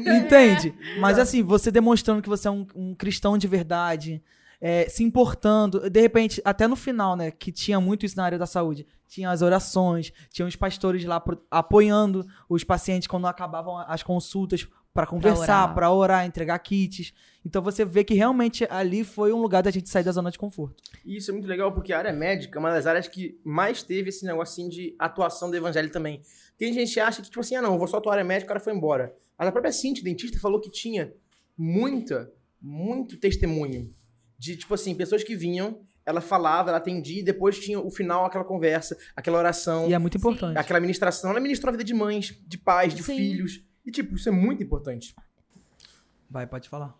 Entende? 0.08 0.74
Mas 0.98 1.18
assim, 1.18 1.42
você 1.42 1.70
demonstrando 1.70 2.22
que 2.22 2.30
você 2.30 2.48
é 2.48 2.50
um, 2.50 2.66
um 2.74 2.94
cristão 2.94 3.36
de 3.36 3.46
verdade, 3.46 4.22
é, 4.58 4.88
se 4.88 5.04
importando, 5.04 5.90
de 5.90 6.00
repente, 6.00 6.40
até 6.46 6.66
no 6.66 6.76
final, 6.76 7.14
né, 7.14 7.30
que 7.30 7.52
tinha 7.52 7.78
muito 7.78 8.06
isso 8.06 8.16
na 8.16 8.24
área 8.24 8.38
da 8.38 8.46
saúde, 8.46 8.86
tinha 9.12 9.30
as 9.30 9.42
orações, 9.42 10.10
tinha 10.30 10.48
os 10.48 10.56
pastores 10.56 11.04
lá 11.04 11.20
pro, 11.20 11.44
apoiando 11.50 12.26
os 12.48 12.64
pacientes 12.64 13.06
quando 13.06 13.26
acabavam 13.26 13.76
as 13.76 14.02
consultas 14.02 14.66
para 14.94 15.06
conversar, 15.06 15.74
para 15.74 15.90
orar. 15.90 15.92
orar, 15.92 16.26
entregar 16.26 16.58
kits. 16.58 17.12
Então 17.44 17.60
você 17.60 17.84
vê 17.84 18.04
que 18.04 18.14
realmente 18.14 18.66
ali 18.70 19.04
foi 19.04 19.30
um 19.30 19.42
lugar 19.42 19.62
da 19.62 19.70
gente 19.70 19.90
sair 19.90 20.02
da 20.02 20.12
zona 20.12 20.30
de 20.30 20.38
conforto. 20.38 20.82
E 21.04 21.16
isso 21.16 21.30
é 21.30 21.34
muito 21.34 21.46
legal 21.46 21.72
porque 21.72 21.92
a 21.92 21.98
área 21.98 22.12
médica 22.12 22.58
é 22.58 22.60
uma 22.60 22.72
das 22.72 22.86
áreas 22.86 23.06
que 23.06 23.38
mais 23.44 23.82
teve 23.82 24.08
esse 24.08 24.24
negocinho 24.24 24.70
de 24.70 24.96
atuação 24.98 25.50
do 25.50 25.56
evangelho 25.56 25.90
também. 25.90 26.22
Tem 26.56 26.72
gente 26.72 26.94
que 26.94 27.00
acha 27.00 27.20
que, 27.20 27.28
tipo 27.28 27.40
assim, 27.40 27.54
ah, 27.54 27.62
não, 27.62 27.78
vou 27.78 27.86
só 27.86 27.98
atuar 27.98 28.14
área 28.14 28.24
médica, 28.24 28.46
o 28.46 28.48
cara 28.48 28.60
foi 28.60 28.72
embora. 28.72 29.14
Mas 29.38 29.46
a 29.46 29.52
própria 29.52 29.72
Cintia, 29.72 30.02
dentista, 30.02 30.38
falou 30.40 30.58
que 30.58 30.70
tinha 30.70 31.12
muita, 31.56 32.32
muito 32.60 33.18
testemunho 33.18 33.94
de, 34.38 34.56
tipo 34.56 34.72
assim, 34.72 34.94
pessoas 34.94 35.22
que 35.22 35.36
vinham, 35.36 35.80
ela 36.04 36.20
falava, 36.20 36.70
ela 36.70 36.78
atendia, 36.78 37.20
e 37.20 37.24
depois 37.24 37.58
tinha 37.58 37.78
o 37.78 37.90
final, 37.90 38.24
aquela 38.24 38.44
conversa, 38.44 38.96
aquela 39.14 39.38
oração. 39.38 39.88
E 39.88 39.94
é 39.94 39.98
muito 39.98 40.16
importante. 40.16 40.58
Aquela 40.58 40.80
ministração. 40.80 41.30
Ela 41.30 41.40
ministrou 41.40 41.68
a 41.68 41.72
vida 41.72 41.84
de 41.84 41.94
mães, 41.94 42.38
de 42.46 42.58
pais, 42.58 42.94
de 42.94 43.02
Sim. 43.02 43.16
filhos. 43.16 43.64
E, 43.84 43.90
tipo, 43.90 44.14
isso 44.14 44.28
é 44.28 44.32
muito 44.32 44.62
importante. 44.62 45.14
Vai, 46.28 46.46
pode 46.46 46.68
falar. 46.68 46.96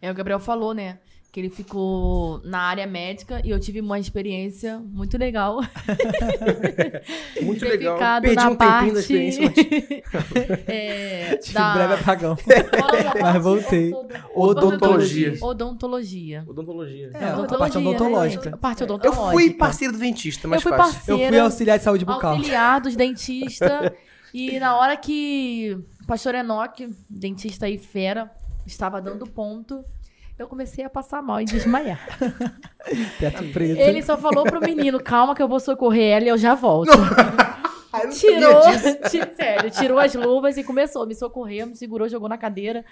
É, 0.00 0.10
o 0.10 0.14
Gabriel 0.14 0.38
falou, 0.38 0.72
né? 0.74 1.00
Que 1.32 1.40
ele 1.40 1.50
ficou 1.50 2.40
na 2.44 2.60
área 2.60 2.86
médica 2.86 3.42
e 3.44 3.50
eu 3.50 3.60
tive 3.60 3.80
uma 3.80 3.98
experiência 3.98 4.78
muito 4.78 5.18
legal. 5.18 5.60
muito 7.42 7.62
legal. 7.64 7.98
Perdi 8.22 8.36
na 8.36 8.48
um 8.48 8.56
parte... 8.56 8.72
tempinho 8.72 8.94
da 8.94 9.00
experiência, 9.00 9.42
mas... 10.14 10.68
é, 10.68 11.36
tive 11.42 11.54
da... 11.54 11.70
um 11.70 11.74
breve 11.74 11.94
apagão. 11.94 12.36
mas 13.20 13.42
voltei. 13.42 13.92
Odontologia. 14.34 15.36
Odontologia. 15.42 16.44
Odontologia. 16.46 17.10
É, 17.12 17.24
a 17.28 17.58
parte 17.58 17.78
odontológica. 17.78 18.50
A 18.54 18.56
parte 18.56 18.84
odontológica. 18.84 19.26
Eu 19.26 19.32
fui 19.32 19.50
parceiro 19.50 19.92
do 19.92 19.98
dentista, 19.98 20.48
mas 20.48 20.58
eu 20.58 20.62
fui 20.62 20.76
parceira, 20.76 21.22
Eu 21.22 21.28
fui 21.28 21.38
auxiliar 21.38 21.78
de 21.78 21.84
saúde 21.84 22.04
bucal. 22.04 22.36
Auxiliar 22.36 22.80
dos 22.80 22.96
dentistas. 22.96 23.92
e 24.32 24.58
na 24.58 24.76
hora 24.76 24.96
que 24.96 25.76
o 26.02 26.06
pastor 26.06 26.34
Enoque, 26.34 26.88
dentista 27.10 27.66
aí 27.66 27.76
fera, 27.76 28.30
estava 28.66 29.02
dando 29.02 29.26
ponto 29.26 29.84
eu 30.38 30.46
comecei 30.46 30.84
a 30.84 30.90
passar 30.90 31.22
mal 31.22 31.40
e 31.40 31.44
desmaiar. 31.44 32.00
Teto 33.18 33.44
preto. 33.52 33.78
Ele 33.78 34.02
só 34.02 34.16
falou 34.16 34.44
pro 34.44 34.60
menino, 34.60 35.02
calma 35.02 35.34
que 35.34 35.42
eu 35.42 35.48
vou 35.48 35.58
socorrer 35.58 36.16
ela 36.16 36.24
e 36.24 36.28
eu 36.28 36.38
já 36.38 36.54
volto. 36.54 36.90
tirou, 38.12 38.62
sério, 39.34 39.70
tirou 39.70 39.98
as 39.98 40.14
luvas 40.14 40.56
e 40.56 40.64
começou 40.64 41.02
a 41.02 41.06
me 41.06 41.14
socorrer, 41.14 41.66
me 41.66 41.74
segurou, 41.74 42.08
jogou 42.08 42.28
na 42.28 42.36
cadeira. 42.36 42.84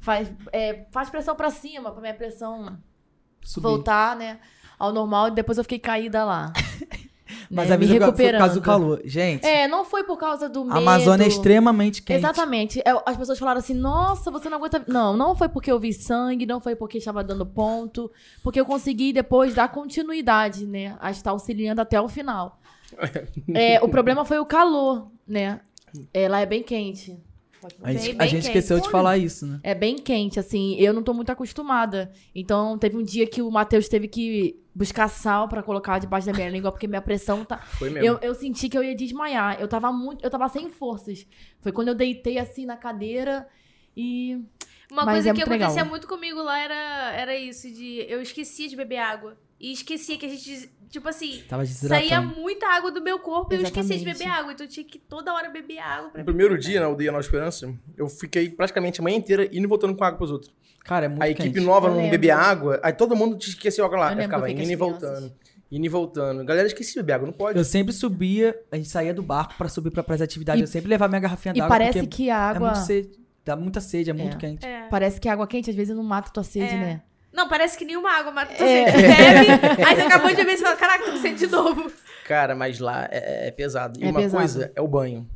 Faz, 0.00 0.32
é, 0.52 0.86
faz 0.90 1.08
pressão 1.08 1.36
pra 1.36 1.50
cima, 1.50 1.92
pra 1.92 2.00
minha 2.00 2.14
pressão 2.14 2.76
Subir. 3.40 3.62
voltar, 3.62 4.16
né, 4.16 4.40
ao 4.78 4.92
normal. 4.92 5.28
E 5.28 5.30
depois 5.32 5.58
eu 5.58 5.64
fiquei 5.64 5.78
caída 5.78 6.24
lá. 6.24 6.52
Mas 7.52 7.68
né, 7.68 7.74
a 7.74 7.78
recuperando. 7.78 8.16
Foi 8.16 8.32
por 8.32 8.38
causa 8.38 8.54
do 8.54 8.60
calor. 8.62 9.02
Gente. 9.04 9.46
É, 9.46 9.68
não 9.68 9.84
foi 9.84 10.04
por 10.04 10.16
causa 10.16 10.48
do 10.48 10.64
medo. 10.64 10.74
A 10.74 10.78
Amazônia 10.78 11.24
é 11.24 11.28
extremamente 11.28 12.02
quente. 12.02 12.18
Exatamente. 12.18 12.80
É, 12.80 12.90
as 13.04 13.16
pessoas 13.16 13.38
falaram 13.38 13.58
assim: 13.58 13.74
nossa, 13.74 14.30
você 14.30 14.48
não 14.48 14.56
aguenta. 14.56 14.82
Não, 14.88 15.14
não 15.14 15.36
foi 15.36 15.50
porque 15.50 15.70
eu 15.70 15.78
vi 15.78 15.92
sangue, 15.92 16.46
não 16.46 16.60
foi 16.60 16.74
porque 16.74 16.96
estava 16.96 17.22
dando 17.22 17.44
ponto. 17.44 18.10
Porque 18.42 18.58
eu 18.58 18.64
consegui 18.64 19.12
depois 19.12 19.54
dar 19.54 19.68
continuidade, 19.68 20.66
né? 20.66 20.96
A 20.98 21.10
estar 21.10 21.32
auxiliando 21.32 21.82
até 21.82 22.00
o 22.00 22.08
final. 22.08 22.58
é, 23.54 23.78
o 23.82 23.88
problema 23.88 24.24
foi 24.24 24.38
o 24.38 24.46
calor, 24.46 25.08
né? 25.28 25.60
É, 26.14 26.28
lá 26.28 26.40
é 26.40 26.46
bem 26.46 26.62
quente. 26.62 27.20
A 27.82 27.92
gente, 27.92 28.16
a 28.18 28.26
gente 28.26 28.42
esqueceu 28.42 28.80
de 28.80 28.90
falar 28.90 29.18
isso, 29.18 29.46
né? 29.46 29.60
É 29.62 29.74
bem 29.74 29.96
quente, 29.96 30.38
assim. 30.38 30.74
Eu 30.76 30.92
não 30.92 31.02
tô 31.02 31.14
muito 31.14 31.30
acostumada. 31.30 32.12
Então, 32.34 32.78
teve 32.78 32.96
um 32.96 33.02
dia 33.02 33.26
que 33.26 33.42
o 33.42 33.50
Matheus 33.50 33.88
teve 33.88 34.08
que 34.08 34.60
buscar 34.74 35.08
sal 35.08 35.48
para 35.48 35.62
colocar 35.62 35.98
debaixo 35.98 36.26
da 36.26 36.32
minha 36.32 36.48
língua, 36.48 36.72
porque 36.72 36.86
minha 36.86 37.02
pressão 37.02 37.44
tá. 37.44 37.58
Foi 37.78 37.90
mesmo. 37.90 38.06
Eu, 38.06 38.18
eu 38.20 38.34
senti 38.34 38.68
que 38.68 38.76
eu 38.76 38.82
ia 38.82 38.94
desmaiar. 38.94 39.60
Eu 39.60 39.68
tava 39.68 39.92
muito. 39.92 40.24
Eu 40.24 40.30
tava 40.30 40.48
sem 40.48 40.68
forças. 40.68 41.26
Foi 41.60 41.72
quando 41.72 41.88
eu 41.88 41.94
deitei 41.94 42.38
assim 42.38 42.66
na 42.66 42.76
cadeira 42.76 43.46
e. 43.96 44.40
Uma 44.90 45.06
Mas 45.06 45.14
coisa 45.14 45.30
é 45.30 45.34
que 45.34 45.42
acontecia 45.42 45.68
legal. 45.68 45.86
muito 45.86 46.06
comigo 46.06 46.42
lá 46.42 46.58
era, 46.58 47.12
era 47.12 47.34
isso, 47.34 47.66
de 47.70 48.04
eu 48.08 48.20
esquecia 48.20 48.68
de 48.68 48.76
beber 48.76 48.98
água. 48.98 49.38
E 49.62 49.72
esquecia 49.72 50.18
que 50.18 50.26
a 50.26 50.28
gente 50.28 50.70
Tipo 50.92 51.08
assim, 51.08 51.42
saía 51.66 52.20
muita 52.20 52.66
água 52.66 52.92
do 52.92 53.00
meu 53.00 53.18
corpo 53.18 53.54
Exatamente. 53.54 53.76
e 53.76 53.78
eu 53.78 53.82
esquecia 53.82 53.98
de 53.98 54.04
beber 54.04 54.30
água. 54.30 54.52
Então 54.52 54.66
eu 54.66 54.68
tinha 54.68 54.84
que 54.84 54.98
toda 54.98 55.32
hora 55.32 55.48
beber 55.48 55.78
água. 55.78 56.10
no 56.14 56.22
primeiro 56.22 56.58
dia 56.58 56.80
na 56.80 56.84
aldeia 56.86 57.10
Nova 57.10 57.24
Esperança, 57.24 57.72
eu 57.96 58.06
fiquei 58.08 58.50
praticamente 58.50 59.00
a 59.00 59.02
manhã 59.02 59.16
inteira 59.16 59.46
indo 59.46 59.64
e 59.64 59.66
voltando 59.66 59.96
com 59.96 60.04
água 60.04 60.18
pros 60.18 60.30
outros. 60.30 60.54
Cara, 60.84 61.06
é 61.06 61.08
muito 61.08 61.22
A 61.22 61.30
equipe 61.30 61.60
nova 61.60 61.86
eu 61.86 61.92
não 61.92 61.96
lembro. 61.96 62.10
bebia 62.10 62.36
água, 62.36 62.78
aí 62.82 62.92
todo 62.92 63.16
mundo 63.16 63.38
esqueceu 63.40 63.86
água 63.86 63.98
lá. 63.98 64.12
Eu, 64.12 64.18
eu 64.18 64.22
ficava 64.24 64.50
indo 64.50 64.70
e 64.70 64.76
voltando. 64.76 65.32
Indo 65.70 65.86
e 65.86 65.88
voltando. 65.88 66.44
Galera, 66.44 66.66
esqueci 66.66 66.92
de 66.92 66.98
beber 66.98 67.14
água, 67.14 67.26
não 67.26 67.32
pode. 67.32 67.56
Eu 67.56 67.64
sempre 67.64 67.94
subia, 67.94 68.54
a 68.70 68.76
gente 68.76 68.90
saía 68.90 69.14
do 69.14 69.22
barco 69.22 69.54
pra 69.56 69.70
subir 69.70 69.90
pra, 69.90 70.02
pras 70.02 70.20
atividades. 70.20 70.60
E, 70.60 70.64
eu 70.64 70.66
sempre 70.66 70.90
levava 70.90 71.08
minha 71.08 71.20
garrafinha 71.20 71.54
d'água. 71.54 71.74
E 71.74 71.78
parece 71.78 72.06
que 72.06 72.28
a 72.28 72.36
água. 72.36 72.68
É 72.68 72.72
muito 72.72 72.84
sede, 72.84 73.10
dá 73.42 73.56
muita 73.56 73.80
sede, 73.80 74.10
é, 74.10 74.12
é. 74.12 74.14
muito 74.14 74.36
quente. 74.36 74.66
É. 74.66 74.88
Parece 74.90 75.18
que 75.18 75.26
a 75.26 75.32
água 75.32 75.46
quente 75.46 75.70
às 75.70 75.76
vezes 75.76 75.96
não 75.96 76.04
mata 76.04 76.30
tua 76.30 76.44
sede, 76.44 76.74
é. 76.74 76.78
né? 76.78 77.02
Não, 77.32 77.48
parece 77.48 77.78
que 77.78 77.84
nenhuma 77.84 78.10
água 78.10 78.30
mata 78.30 78.52
é. 78.52 78.56
sede. 78.56 78.92
Bebe, 79.02 79.84
aí 79.84 79.96
você 79.96 80.02
acabou 80.02 80.30
de 80.30 80.36
beber 80.36 80.52
e 80.52 80.56
você 80.58 80.64
fala, 80.64 80.76
caraca, 80.76 81.04
tô 81.04 81.16
sede 81.16 81.46
de 81.46 81.46
novo. 81.46 81.90
Cara, 82.26 82.54
mas 82.54 82.78
lá 82.78 83.08
é, 83.10 83.48
é 83.48 83.50
pesado. 83.50 83.98
E 83.98 84.04
é 84.04 84.10
uma 84.10 84.20
pesado. 84.20 84.38
coisa 84.38 84.72
é 84.74 84.80
o 84.80 84.88
banho. 84.88 85.28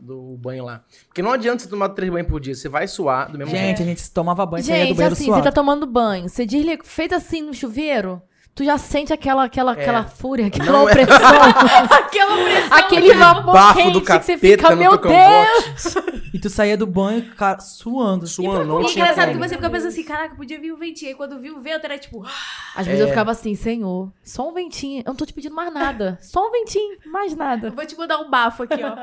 Do 0.00 0.36
banho 0.36 0.64
lá. 0.64 0.84
Porque 1.06 1.20
não 1.22 1.32
adianta 1.32 1.62
você 1.62 1.68
tomar 1.68 1.88
três 1.90 2.10
banhos 2.10 2.28
por 2.28 2.40
dia. 2.40 2.54
Você 2.54 2.68
vai 2.68 2.86
suar 2.86 3.30
do 3.30 3.36
mesmo 3.36 3.50
Gente, 3.50 3.64
jeito. 3.64 3.82
a 3.82 3.84
gente 3.84 4.10
tomava 4.10 4.46
banho, 4.46 4.62
gente, 4.62 4.88
do 4.88 4.94
banheiro 4.94 5.12
assim, 5.12 5.24
suado. 5.24 5.42
você 5.42 5.48
tá 5.48 5.52
tomando 5.52 5.86
banho. 5.86 6.28
Você 6.28 6.46
desliga, 6.46 6.84
feito 6.84 7.14
assim 7.14 7.42
no 7.42 7.52
chuveiro, 7.52 8.22
tu 8.58 8.64
já 8.64 8.76
sente 8.76 9.12
aquela, 9.12 9.44
aquela, 9.44 9.70
é. 9.70 9.80
aquela 9.80 10.04
fúria, 10.04 10.48
aquela 10.48 10.72
não 10.72 10.82
opressão. 10.82 11.16
É... 11.16 11.94
aquela 11.94 12.40
opressão. 12.40 12.76
Aquele 12.76 13.14
vapor 13.14 13.54
Bafo 13.54 13.78
quente 13.78 13.92
do 13.92 14.02
capeta 14.02 14.32
que 14.32 14.38
você 14.40 14.56
fica, 14.56 14.74
meu 14.74 14.98
Deus! 14.98 15.94
e 16.34 16.40
tu 16.40 16.50
saía 16.50 16.76
do 16.76 16.84
banho, 16.84 17.24
cara, 17.36 17.60
suando. 17.60 18.26
Suando, 18.26 18.64
não 18.64 18.84
tinha 18.84 19.04
engraçado 19.04 19.30
que 19.30 19.38
você 19.38 19.54
fica 19.54 19.70
pensando 19.70 19.88
assim, 19.90 20.02
caraca, 20.02 20.34
podia 20.34 20.60
vir 20.60 20.72
um 20.72 20.76
ventinho. 20.76 21.12
Aí 21.12 21.14
quando 21.14 21.38
viu 21.38 21.56
o 21.56 21.60
vento, 21.60 21.84
era 21.84 21.96
tipo... 21.96 22.26
Às 22.74 22.84
vezes 22.84 23.00
eu 23.00 23.06
é. 23.06 23.10
ficava 23.10 23.30
assim, 23.30 23.54
senhor, 23.54 24.12
só 24.24 24.48
um 24.48 24.52
ventinho. 24.52 25.02
Eu 25.06 25.10
não 25.10 25.14
tô 25.14 25.24
te 25.24 25.32
pedindo 25.32 25.54
mais 25.54 25.72
nada. 25.72 26.18
Só 26.20 26.48
um 26.48 26.50
ventinho, 26.50 26.98
mais 27.06 27.36
nada. 27.36 27.68
Eu 27.68 27.72
vou 27.72 27.86
te 27.86 27.96
mandar 27.96 28.18
um 28.18 28.28
bafo 28.28 28.64
aqui, 28.64 28.82
ó. 28.82 28.96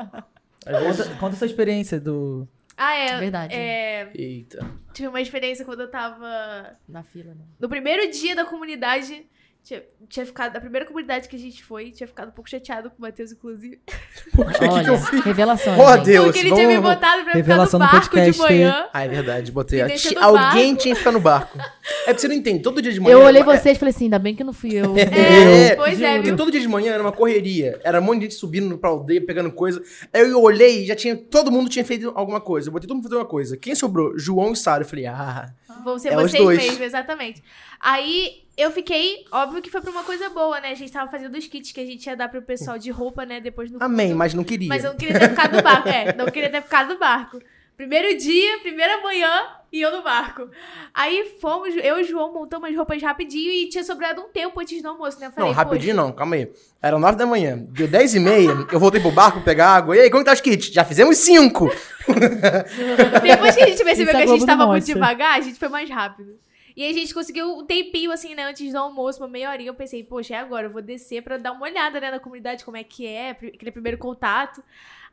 Conta, 0.66 1.16
conta 1.18 1.34
essa 1.34 1.46
experiência 1.46 1.98
do... 1.98 2.46
Ah, 2.76 2.94
é. 2.94 3.18
Verdade. 3.18 3.54
É... 3.54 4.10
Eita. 4.14 4.70
Tive 4.92 5.08
uma 5.08 5.20
experiência 5.22 5.64
quando 5.64 5.80
eu 5.80 5.90
tava... 5.90 6.76
Na 6.86 7.02
fila, 7.02 7.32
né? 7.32 7.44
No 7.58 7.70
primeiro 7.70 8.10
dia 8.10 8.36
da 8.36 8.44
comunidade 8.44 9.24
tinha, 9.66 9.82
tinha 10.08 10.24
ficado, 10.24 10.56
a 10.56 10.60
primeira 10.60 10.86
comunidade 10.86 11.28
que 11.28 11.34
a 11.34 11.38
gente 11.38 11.64
foi, 11.64 11.90
tinha 11.90 12.06
ficado 12.06 12.28
um 12.28 12.30
pouco 12.30 12.48
chateado 12.48 12.88
com 12.88 12.98
o 12.98 13.00
Matheus, 13.00 13.32
inclusive. 13.32 13.80
Por 14.32 14.46
que, 14.52 14.64
Olha, 14.64 14.84
que, 14.84 14.90
eu 14.90 14.98
fiz? 14.98 15.24
Revelação. 15.24 15.76
Oh, 15.76 15.96
Deus. 15.96 16.26
Porque 16.26 16.38
ele 16.38 16.50
vamos... 16.50 16.64
tinha 16.64 16.76
me 16.76 16.80
botado 16.80 17.24
pra 17.24 17.32
Revelação 17.32 17.80
ficar 17.80 17.92
no 17.92 17.98
barco 17.98 18.14
podcast, 18.14 18.32
de 18.32 18.48
manhã. 18.48 18.86
Ah, 18.92 19.04
é 19.04 19.08
verdade, 19.08 19.50
botei. 19.50 19.80
Alguém 19.82 20.68
barco. 20.68 20.82
tinha 20.82 20.94
que 20.94 20.98
ficar 21.00 21.10
no 21.10 21.18
barco. 21.18 21.58
É 21.58 22.12
porque 22.12 22.20
você 22.20 22.28
não 22.28 22.36
entende, 22.36 22.62
todo 22.62 22.80
dia 22.80 22.92
de 22.92 23.00
manhã. 23.00 23.14
Eu 23.14 23.22
olhei 23.22 23.42
vocês 23.42 23.76
e 23.76 23.80
falei 23.80 23.92
assim, 23.92 24.04
ainda 24.04 24.20
bem 24.20 24.36
que 24.36 24.44
não 24.44 24.52
fui 24.52 24.72
eu. 24.72 24.94
É, 24.96 25.70
é 25.70 25.74
pois 25.74 26.00
é, 26.00 26.22
viu? 26.22 26.36
todo 26.36 26.52
dia 26.52 26.60
de 26.60 26.68
manhã 26.68 26.92
era 26.92 27.02
uma 27.02 27.10
correria. 27.10 27.80
Era 27.82 28.00
um 28.00 28.04
monte 28.04 28.18
de 28.18 28.24
gente 28.26 28.34
subindo 28.36 28.78
pra 28.78 28.90
aldeia, 28.90 29.20
pegando 29.20 29.50
coisa. 29.50 29.82
Aí 30.12 30.30
eu 30.30 30.40
olhei 30.40 30.84
e 30.84 30.86
já 30.86 30.94
tinha. 30.94 31.16
Todo 31.16 31.50
mundo 31.50 31.68
tinha 31.68 31.84
feito 31.84 32.12
alguma 32.14 32.40
coisa. 32.40 32.68
Eu 32.68 32.72
botei 32.72 32.86
todo 32.86 32.94
mundo 32.94 33.04
fazer 33.04 33.16
uma 33.16 33.26
coisa. 33.26 33.56
Quem 33.56 33.74
sobrou? 33.74 34.16
João 34.16 34.52
e 34.52 34.56
Sara. 34.56 34.84
Eu 34.84 34.88
falei, 34.88 35.06
ah. 35.06 35.52
Vão 35.82 35.98
ser 35.98 36.12
é 36.12 36.16
vocês 36.16 36.44
mesmo, 36.44 36.84
exatamente. 36.84 37.42
Aí 37.80 38.44
eu 38.56 38.70
fiquei, 38.70 39.24
óbvio 39.30 39.60
que 39.60 39.70
foi 39.70 39.80
pra 39.80 39.90
uma 39.90 40.04
coisa 40.04 40.30
boa, 40.30 40.60
né? 40.60 40.70
A 40.70 40.74
gente 40.74 40.92
tava 40.92 41.10
fazendo 41.10 41.36
os 41.36 41.46
kits 41.46 41.72
que 41.72 41.80
a 41.80 41.84
gente 41.84 42.06
ia 42.06 42.16
dar 42.16 42.28
pro 42.28 42.40
pessoal 42.40 42.78
de 42.78 42.90
roupa, 42.90 43.26
né? 43.26 43.40
Depois 43.40 43.70
no 43.70 43.82
Amém, 43.82 44.14
mas 44.14 44.32
não 44.32 44.44
queria. 44.44 44.68
Mas 44.68 44.84
eu 44.84 44.90
não 44.90 44.98
queria 44.98 45.18
ter 45.18 45.28
ficado 45.30 45.56
no 45.56 45.62
barco. 45.62 45.88
É, 45.88 46.12
não 46.14 46.26
queria 46.26 46.50
ter 46.50 46.62
ficado 46.62 46.94
no 46.94 46.98
barco. 46.98 47.40
Primeiro 47.76 48.16
dia, 48.16 48.58
primeira 48.60 49.02
manhã, 49.02 49.28
e 49.70 49.82
eu 49.82 49.94
no 49.94 50.02
barco. 50.02 50.48
Aí 50.94 51.36
fomos, 51.40 51.74
eu 51.76 51.98
e 51.98 52.02
o 52.02 52.04
João 52.04 52.32
montamos 52.32 52.70
as 52.70 52.74
roupas 52.74 53.02
rapidinho 53.02 53.52
e 53.52 53.68
tinha 53.68 53.84
sobrado 53.84 54.22
um 54.22 54.28
tempo 54.28 54.58
antes 54.58 54.80
do 54.80 54.88
almoço, 54.88 55.20
né? 55.20 55.30
Falei, 55.30 55.50
não, 55.50 55.54
rapidinho 55.54 55.94
não, 55.94 56.10
calma 56.10 56.36
aí. 56.36 56.50
Era 56.80 56.98
nove 56.98 57.18
da 57.18 57.26
manhã. 57.26 57.58
Deu 57.68 57.86
dez 57.86 58.14
e 58.14 58.20
meia, 58.20 58.66
eu 58.72 58.80
voltei 58.80 58.98
pro 58.98 59.10
barco 59.10 59.42
pegar 59.42 59.74
água. 59.74 59.94
E 59.94 60.00
aí, 60.00 60.10
como 60.10 60.24
tá 60.24 60.32
os 60.32 60.40
kits? 60.40 60.72
Já 60.72 60.84
fizemos 60.84 61.18
cinco. 61.18 61.70
Depois 63.22 63.54
que 63.54 63.62
a 63.62 63.66
gente 63.66 63.84
percebeu 63.84 64.14
Isso 64.14 64.24
que 64.24 64.30
a 64.30 64.36
gente 64.38 64.46
tava 64.46 64.66
muito 64.66 64.86
devagar, 64.86 65.36
a 65.36 65.40
gente 65.40 65.58
foi 65.58 65.68
mais 65.68 65.90
rápido. 65.90 66.38
E 66.74 66.82
aí 66.82 66.90
a 66.90 66.94
gente 66.94 67.12
conseguiu 67.12 67.58
um 67.58 67.64
tempinho, 67.64 68.10
assim, 68.10 68.34
né, 68.34 68.44
antes 68.44 68.70
do 68.72 68.78
almoço, 68.78 69.22
uma 69.22 69.28
meia 69.28 69.50
horinha. 69.50 69.70
Eu 69.70 69.74
pensei, 69.74 70.02
poxa, 70.02 70.34
é 70.34 70.38
agora, 70.38 70.66
eu 70.66 70.70
vou 70.70 70.82
descer 70.82 71.22
pra 71.22 71.36
dar 71.36 71.52
uma 71.52 71.64
olhada, 71.64 72.00
né, 72.00 72.10
na 72.10 72.20
comunidade, 72.20 72.64
como 72.64 72.76
é 72.76 72.84
que 72.84 73.06
é, 73.06 73.30
aquele 73.30 73.70
primeiro 73.70 73.96
contato. 73.96 74.62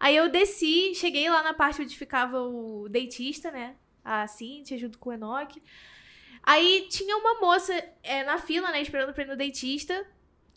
Aí 0.04 0.18
eu 0.18 0.28
desci, 0.28 0.93
cheguei 0.95 1.30
lá 1.30 1.41
na 1.41 1.54
parte 1.54 1.82
onde 1.82 1.95
ficava 1.95 2.41
o 2.41 2.89
dentista, 2.89 3.49
né, 3.49 3.78
a 4.04 4.28
Cintia, 4.28 4.78
junto 4.78 4.99
com 4.99 5.10
o 5.10 5.14
Enoch. 5.14 5.64
Aí 6.43 6.88
tinha 6.89 7.16
uma 7.16 7.39
moça 7.39 7.74
é, 8.04 8.22
na 8.26 8.38
fila, 8.38 8.70
né, 8.70 8.82
esperando 8.82 9.14
pra 9.14 9.24
ir 9.24 9.28
no 9.28 9.38
dentista. 9.38 10.06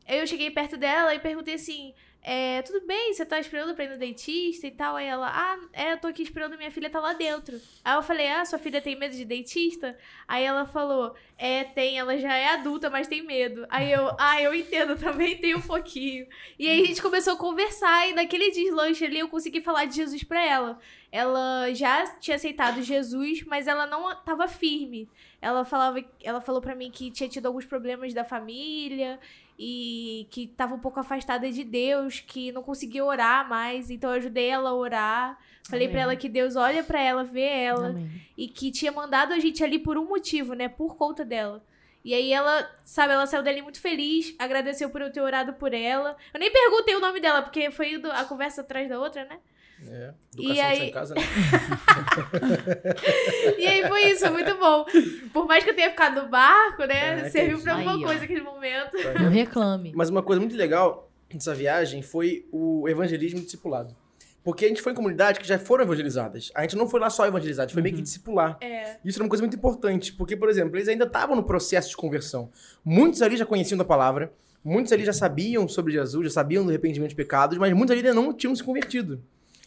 Aí 0.05 0.19
eu 0.19 0.27
cheguei 0.27 0.51
perto 0.51 0.77
dela 0.77 1.15
e 1.15 1.21
perguntei 1.21 1.55
assim: 1.55 1.95
é, 2.29 2.61
tudo 2.63 2.85
bem, 2.85 3.15
você 3.15 3.25
tá 3.25 3.39
esperando 3.39 3.73
pra 3.77 3.85
ir 3.85 3.91
no 3.91 3.97
dentista 3.97 4.67
e 4.67 4.71
tal? 4.73 4.97
Aí 4.97 5.07
ela, 5.07 5.31
ah, 5.33 5.61
é, 5.73 5.93
eu 5.93 5.99
tô 6.01 6.09
aqui 6.09 6.25
esperando, 6.25 6.59
minha 6.59 6.73
filha 6.73 6.91
tá 6.91 6.99
lá 6.99 7.13
dentro. 7.13 7.57
Aí 7.85 7.95
eu 7.95 8.03
falei, 8.03 8.27
ah, 8.27 8.45
sua 8.45 8.59
filha 8.59 8.81
tem 8.81 8.99
medo 8.99 9.15
de 9.15 9.25
dentista? 9.25 9.97
Aí 10.27 10.43
ela 10.43 10.67
falou, 10.67 11.15
é, 11.39 11.63
tem, 11.63 12.01
ela 12.01 12.19
já 12.19 12.35
é 12.35 12.49
adulta, 12.49 12.91
mas 12.91 13.07
tem 13.07 13.23
medo. 13.23 13.65
Aí 13.71 13.93
eu, 13.93 14.11
ah, 14.19 14.43
eu 14.43 14.53
entendo, 14.53 14.97
também 14.99 15.39
tem 15.39 15.55
um 15.55 15.61
pouquinho. 15.61 16.27
E 16.59 16.69
aí 16.69 16.83
a 16.83 16.87
gente 16.87 17.01
começou 17.01 17.35
a 17.35 17.39
conversar 17.39 18.09
e 18.09 18.13
naquele 18.13 18.51
deslanche 18.51 19.05
ali 19.05 19.21
eu 19.21 19.29
consegui 19.29 19.61
falar 19.61 19.85
de 19.85 19.95
Jesus 19.95 20.25
pra 20.25 20.45
ela. 20.45 20.81
Ela 21.13 21.73
já 21.75 22.09
tinha 22.19 22.35
aceitado 22.35 22.83
Jesus, 22.83 23.45
mas 23.45 23.69
ela 23.69 23.87
não 23.87 24.13
tava 24.25 24.49
firme. 24.49 25.09
Ela 25.41 25.65
falava, 25.65 26.05
ela 26.21 26.41
falou 26.41 26.61
para 26.61 26.75
mim 26.75 26.91
que 26.91 27.09
tinha 27.09 27.29
tido 27.29 27.47
alguns 27.47 27.65
problemas 27.65 28.13
da 28.13 28.25
família 28.25 29.21
e 29.59 30.27
que 30.31 30.45
estava 30.45 30.75
um 30.75 30.79
pouco 30.79 31.01
afastada 31.01 31.51
de 31.51 31.65
Deus, 31.65 32.21
que 32.21 32.53
não 32.53 32.63
conseguia 32.63 33.05
orar 33.05 33.49
mais, 33.49 33.91
então 33.91 34.11
eu 34.11 34.17
ajudei 34.17 34.49
ela 34.49 34.71
a 34.71 34.75
orar. 34.75 35.39
Falei 35.69 35.89
para 35.89 36.01
ela 36.01 36.17
que 36.17 36.29
Deus 36.29 36.55
olha 36.55 36.85
para 36.85 37.01
ela, 37.01 37.25
vê 37.25 37.43
ela 37.43 37.89
Amém. 37.89 38.09
e 38.37 38.47
que 38.47 38.71
tinha 38.71 38.93
mandado 38.93 39.33
a 39.33 39.39
gente 39.41 39.65
ali 39.65 39.79
por 39.79 39.99
um 39.99 40.07
motivo, 40.07 40.55
né, 40.55 40.69
por 40.69 40.97
conta 40.97 41.25
dela. 41.25 41.65
E 42.05 42.15
aí 42.15 42.33
ela, 42.33 42.71
sabe, 42.85 43.15
ela 43.15 43.27
saiu 43.27 43.43
dali 43.43 43.61
muito 43.61 43.81
feliz, 43.81 44.33
agradeceu 44.39 44.89
por 44.91 45.01
eu 45.01 45.11
ter 45.11 45.21
orado 45.21 45.55
por 45.55 45.75
ela. 45.75 46.17
Eu 46.33 46.39
nem 46.39 46.53
perguntei 46.53 46.95
o 46.95 47.01
nome 47.01 47.19
dela, 47.19 47.43
porque 47.43 47.69
foi 47.73 48.01
a 48.13 48.25
conversa 48.25 48.61
atrás 48.61 48.89
da 48.89 49.01
outra, 49.01 49.25
né? 49.25 49.41
É, 49.89 50.13
educação 50.33 50.55
e 50.55 50.61
aí... 50.61 50.91
casa, 50.91 51.15
né? 51.15 51.21
e 53.59 53.67
aí 53.67 53.87
foi 53.87 54.11
isso, 54.11 54.31
muito 54.33 54.57
bom. 54.57 54.87
Por 55.33 55.47
mais 55.47 55.63
que 55.63 55.71
eu 55.71 55.77
tenha 55.77 55.91
ficado 55.91 56.23
no 56.23 56.29
barco, 56.29 56.85
né? 56.87 57.27
É, 57.27 57.31
serviu 57.31 57.61
pra 57.61 57.75
alguma 57.75 57.93
aí, 57.93 58.03
coisa 58.03 58.21
naquele 58.21 58.41
momento. 58.41 58.97
Não 59.21 59.31
reclame. 59.31 59.93
Mas 59.95 60.09
uma 60.09 60.23
coisa 60.23 60.41
muito 60.41 60.57
legal 60.57 61.11
dessa 61.31 61.55
viagem 61.55 62.03
foi 62.03 62.47
o 62.51 62.89
evangelismo 62.89 63.41
discipulado. 63.41 63.95
Porque 64.43 64.65
a 64.65 64.69
gente 64.69 64.81
foi 64.81 64.93
em 64.93 64.95
comunidades 64.95 65.41
que 65.41 65.47
já 65.47 65.59
foram 65.59 65.85
evangelizadas. 65.85 66.53
A 66.55 66.63
gente 66.63 66.77
não 66.77 66.89
foi 66.89 67.01
lá 67.01 67.11
só 67.11 67.27
evangelizar, 67.27 67.65
a 67.65 67.67
gente 67.67 67.75
foi 67.75 67.83
meio 67.83 67.97
que 67.97 68.01
uhum. 68.01 68.05
discipular. 68.05 68.57
É. 68.61 68.97
Isso 69.05 69.19
era 69.19 69.25
uma 69.25 69.29
coisa 69.29 69.43
muito 69.43 69.57
importante, 69.57 70.13
porque, 70.13 70.37
por 70.37 70.49
exemplo, 70.49 70.77
eles 70.77 70.87
ainda 70.87 71.05
estavam 71.05 71.35
no 71.35 71.43
processo 71.43 71.91
de 71.91 71.97
conversão. 71.97 72.49
Muitos 72.85 73.23
ali 73.23 73.37
já 73.37 73.45
conheciam 73.45 73.77
da 73.77 73.85
palavra, 73.85 74.33
muitos 74.65 74.93
ali 74.93 75.05
já 75.05 75.13
sabiam 75.13 75.67
sobre 75.67 75.93
Jesus, 75.93 76.27
já 76.27 76.31
sabiam 76.31 76.63
do 76.63 76.71
arrependimento 76.71 77.11
de 77.11 77.17
pecados, 77.17 77.59
mas 77.59 77.73
muitos 77.73 77.91
ali 77.91 78.07
ainda 78.07 78.15
não 78.15 78.33
tinham 78.33 78.55
se 78.55 78.63
convertido. 78.63 79.21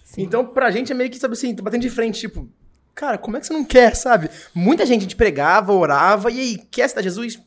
Sim. 0.09 0.23
Então, 0.23 0.43
pra 0.43 0.71
gente 0.71 0.91
é 0.91 0.95
meio 0.95 1.07
que, 1.07 1.19
sabe 1.19 1.33
assim, 1.33 1.53
tá 1.53 1.61
batendo 1.61 1.83
de 1.83 1.89
frente, 1.89 2.19
tipo, 2.19 2.49
cara, 2.95 3.15
como 3.15 3.37
é 3.37 3.39
que 3.39 3.45
você 3.45 3.53
não 3.53 3.63
quer, 3.63 3.95
sabe? 3.95 4.27
Muita 4.55 4.83
gente, 4.83 5.01
a 5.01 5.03
gente 5.03 5.15
pregava, 5.15 5.71
orava, 5.71 6.31
e 6.31 6.39
aí, 6.39 6.57
quer 6.71 6.85
aceitar 6.85 7.03
Jesus? 7.03 7.39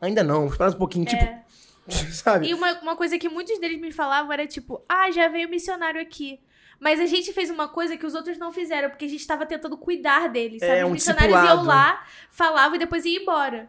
Ainda 0.00 0.22
não, 0.22 0.46
espera 0.46 0.70
um 0.70 0.72
pouquinho, 0.72 1.04
tipo, 1.04 1.22
é. 1.22 1.44
tipo, 1.86 2.08
sabe? 2.12 2.48
E 2.48 2.54
uma, 2.54 2.80
uma 2.80 2.96
coisa 2.96 3.18
que 3.18 3.28
muitos 3.28 3.60
deles 3.60 3.78
me 3.78 3.92
falavam 3.92 4.32
era 4.32 4.46
tipo, 4.46 4.82
ah, 4.88 5.10
já 5.10 5.28
veio 5.28 5.50
missionário 5.50 6.00
aqui. 6.00 6.40
Mas 6.80 6.98
a 6.98 7.04
gente 7.04 7.30
fez 7.34 7.50
uma 7.50 7.68
coisa 7.68 7.94
que 7.94 8.06
os 8.06 8.14
outros 8.14 8.38
não 8.38 8.54
fizeram, 8.54 8.88
porque 8.88 9.04
a 9.04 9.08
gente 9.08 9.20
estava 9.20 9.44
tentando 9.44 9.76
cuidar 9.76 10.30
deles, 10.30 10.60
sabe? 10.60 10.78
É, 10.78 10.84
um 10.86 10.88
os 10.88 10.92
missionários 10.94 11.34
discipulado. 11.34 11.60
iam 11.60 11.66
lá, 11.66 12.06
falavam 12.30 12.76
e 12.76 12.78
depois 12.78 13.04
iam 13.04 13.22
embora. 13.22 13.68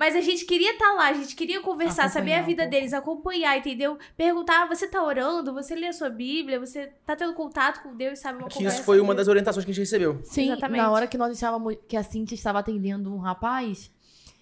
Mas 0.00 0.16
a 0.16 0.22
gente 0.22 0.46
queria 0.46 0.72
estar 0.72 0.86
tá 0.86 0.94
lá, 0.94 1.08
a 1.10 1.12
gente 1.12 1.36
queria 1.36 1.60
conversar, 1.60 2.08
saber 2.08 2.32
a 2.32 2.40
vida 2.40 2.64
um 2.64 2.70
deles, 2.70 2.94
acompanhar, 2.94 3.58
entendeu? 3.58 3.98
Perguntar, 4.16 4.66
você 4.66 4.88
tá 4.88 5.04
orando? 5.04 5.52
Você 5.52 5.74
lê 5.74 5.88
a 5.88 5.92
sua 5.92 6.08
Bíblia? 6.08 6.58
Você 6.58 6.86
tá 7.04 7.14
tendo 7.14 7.34
contato 7.34 7.82
com 7.82 7.94
Deus, 7.94 8.18
sabe? 8.18 8.38
Uma 8.38 8.48
que 8.48 8.64
isso 8.64 8.82
foi 8.82 8.98
uma 8.98 9.14
das 9.14 9.28
orientações 9.28 9.62
que 9.62 9.70
a 9.70 9.74
gente 9.74 9.82
recebeu. 9.82 10.18
Sim, 10.24 10.52
Exatamente. 10.52 10.80
na 10.80 10.90
hora 10.90 11.06
que 11.06 11.18
nós 11.18 11.34
estávamos, 11.34 11.76
que 11.86 11.98
a 11.98 12.02
Cintia 12.02 12.34
estava 12.34 12.60
atendendo 12.60 13.14
um 13.14 13.18
rapaz, 13.18 13.92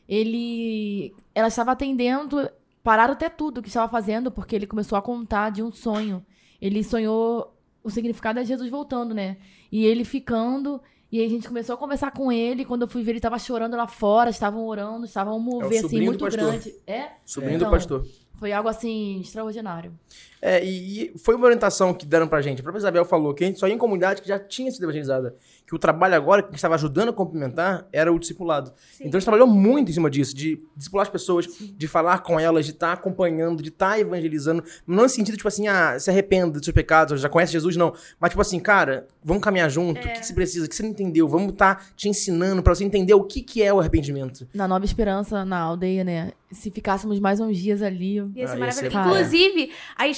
ele, 0.09 1.12
ela 1.34 1.48
estava 1.48 1.72
atendendo, 1.72 2.48
pararam 2.80 3.14
até 3.14 3.28
tudo 3.28 3.61
que 3.61 3.66
estava 3.66 3.90
fazendo, 3.90 4.30
porque 4.30 4.54
ele 4.54 4.64
começou 4.64 4.96
a 4.96 5.02
contar 5.02 5.50
de 5.50 5.61
um 5.61 5.72
sonho. 5.72 6.24
Ele 6.62 6.84
sonhou 6.84 7.52
o 7.82 7.90
significado 7.90 8.38
é 8.38 8.44
Jesus 8.44 8.70
voltando, 8.70 9.12
né? 9.12 9.38
E 9.72 9.84
ele 9.84 10.04
ficando 10.04 10.80
e 11.11 11.20
aí 11.20 11.26
a 11.26 11.28
gente 11.28 11.48
começou 11.48 11.74
a 11.74 11.78
conversar 11.78 12.11
com 12.11 12.30
ele. 12.30 12.64
Quando 12.64 12.82
eu 12.82 12.88
fui 12.88 13.02
ver, 13.02 13.12
ele 13.12 13.20
tava 13.20 13.38
chorando 13.38 13.76
lá 13.76 13.86
fora, 13.86 14.28
estavam 14.28 14.66
orando, 14.66 15.06
estavam 15.06 15.38
mover 15.40 15.82
é 15.82 15.84
assim, 15.84 16.00
muito 16.02 16.24
grande. 16.26 16.74
É? 16.86 17.12
Sobrinho 17.24 17.56
então, 17.56 17.68
do 17.68 17.74
pastor. 17.74 18.06
Foi 18.38 18.52
algo 18.52 18.68
assim, 18.68 19.20
extraordinário. 19.20 19.92
É, 20.40 20.64
e, 20.64 21.06
e, 21.14 21.18
foi 21.18 21.34
uma 21.34 21.46
orientação 21.46 21.92
que 21.92 22.06
deram 22.06 22.28
pra 22.28 22.42
gente. 22.42 22.61
A 22.61 22.62
própria 22.62 22.78
Isabel 22.78 23.04
falou 23.04 23.34
que 23.34 23.42
a 23.42 23.46
gente 23.46 23.59
só 23.59 23.66
ia 23.66 23.74
em 23.74 23.78
comunidade 23.78 24.22
que 24.22 24.28
já 24.28 24.38
tinha 24.38 24.70
sido 24.70 24.84
evangelizada. 24.84 25.34
Que 25.68 25.74
o 25.74 25.78
trabalho 25.78 26.14
agora, 26.14 26.42
que 26.42 26.54
estava 26.54 26.76
ajudando 26.76 27.10
a 27.10 27.12
complementar, 27.12 27.86
era 27.92 28.10
o 28.10 28.18
discipulado. 28.18 28.72
Sim. 28.90 29.04
Então 29.04 29.18
a 29.18 29.20
gente 29.20 29.24
trabalhou 29.24 29.46
muito 29.46 29.90
em 29.90 29.92
cima 29.92 30.08
disso, 30.08 30.34
de 30.34 30.58
discipular 30.74 31.02
as 31.02 31.10
pessoas, 31.10 31.44
Sim. 31.44 31.74
de 31.76 31.86
falar 31.86 32.20
com 32.20 32.40
elas, 32.40 32.64
de 32.64 32.72
estar 32.72 32.86
tá 32.86 32.92
acompanhando, 32.94 33.62
de 33.62 33.68
estar 33.68 33.90
tá 33.90 34.00
evangelizando. 34.00 34.64
Não 34.86 35.02
no 35.02 35.08
sentido, 35.10 35.36
tipo 35.36 35.46
assim, 35.46 35.68
ah, 35.68 35.98
se 36.00 36.08
arrependa 36.08 36.52
dos 36.52 36.64
seus 36.64 36.74
pecados, 36.74 37.20
já 37.20 37.28
conhece 37.28 37.52
Jesus, 37.52 37.76
não. 37.76 37.92
Mas, 38.18 38.30
tipo 38.30 38.40
assim, 38.40 38.58
cara, 38.58 39.06
vamos 39.22 39.42
caminhar 39.42 39.68
junto, 39.68 39.98
é. 39.98 40.00
o 40.00 40.04
que, 40.14 40.20
que 40.20 40.26
você 40.26 40.32
precisa, 40.32 40.64
o 40.64 40.68
que 40.70 40.74
você 40.74 40.82
não 40.82 40.90
entendeu, 40.90 41.28
vamos 41.28 41.52
estar 41.52 41.74
tá 41.74 41.84
te 41.94 42.08
ensinando 42.08 42.62
para 42.62 42.74
você 42.74 42.84
entender 42.84 43.12
o 43.12 43.24
que, 43.24 43.42
que 43.42 43.62
é 43.62 43.70
o 43.70 43.78
arrependimento. 43.78 44.48
Na 44.54 44.66
Nova 44.66 44.86
Esperança, 44.86 45.44
na 45.44 45.58
aldeia, 45.58 46.02
né? 46.02 46.32
Se 46.50 46.70
ficássemos 46.70 47.20
mais 47.20 47.40
uns 47.40 47.58
dias 47.58 47.82
ali. 47.82 48.16
Ia 48.34 48.48
ser 48.48 48.54
ah, 48.54 48.58
maravilhoso. 48.58 48.96
Inclusive, 48.96 49.70
a 49.96 50.08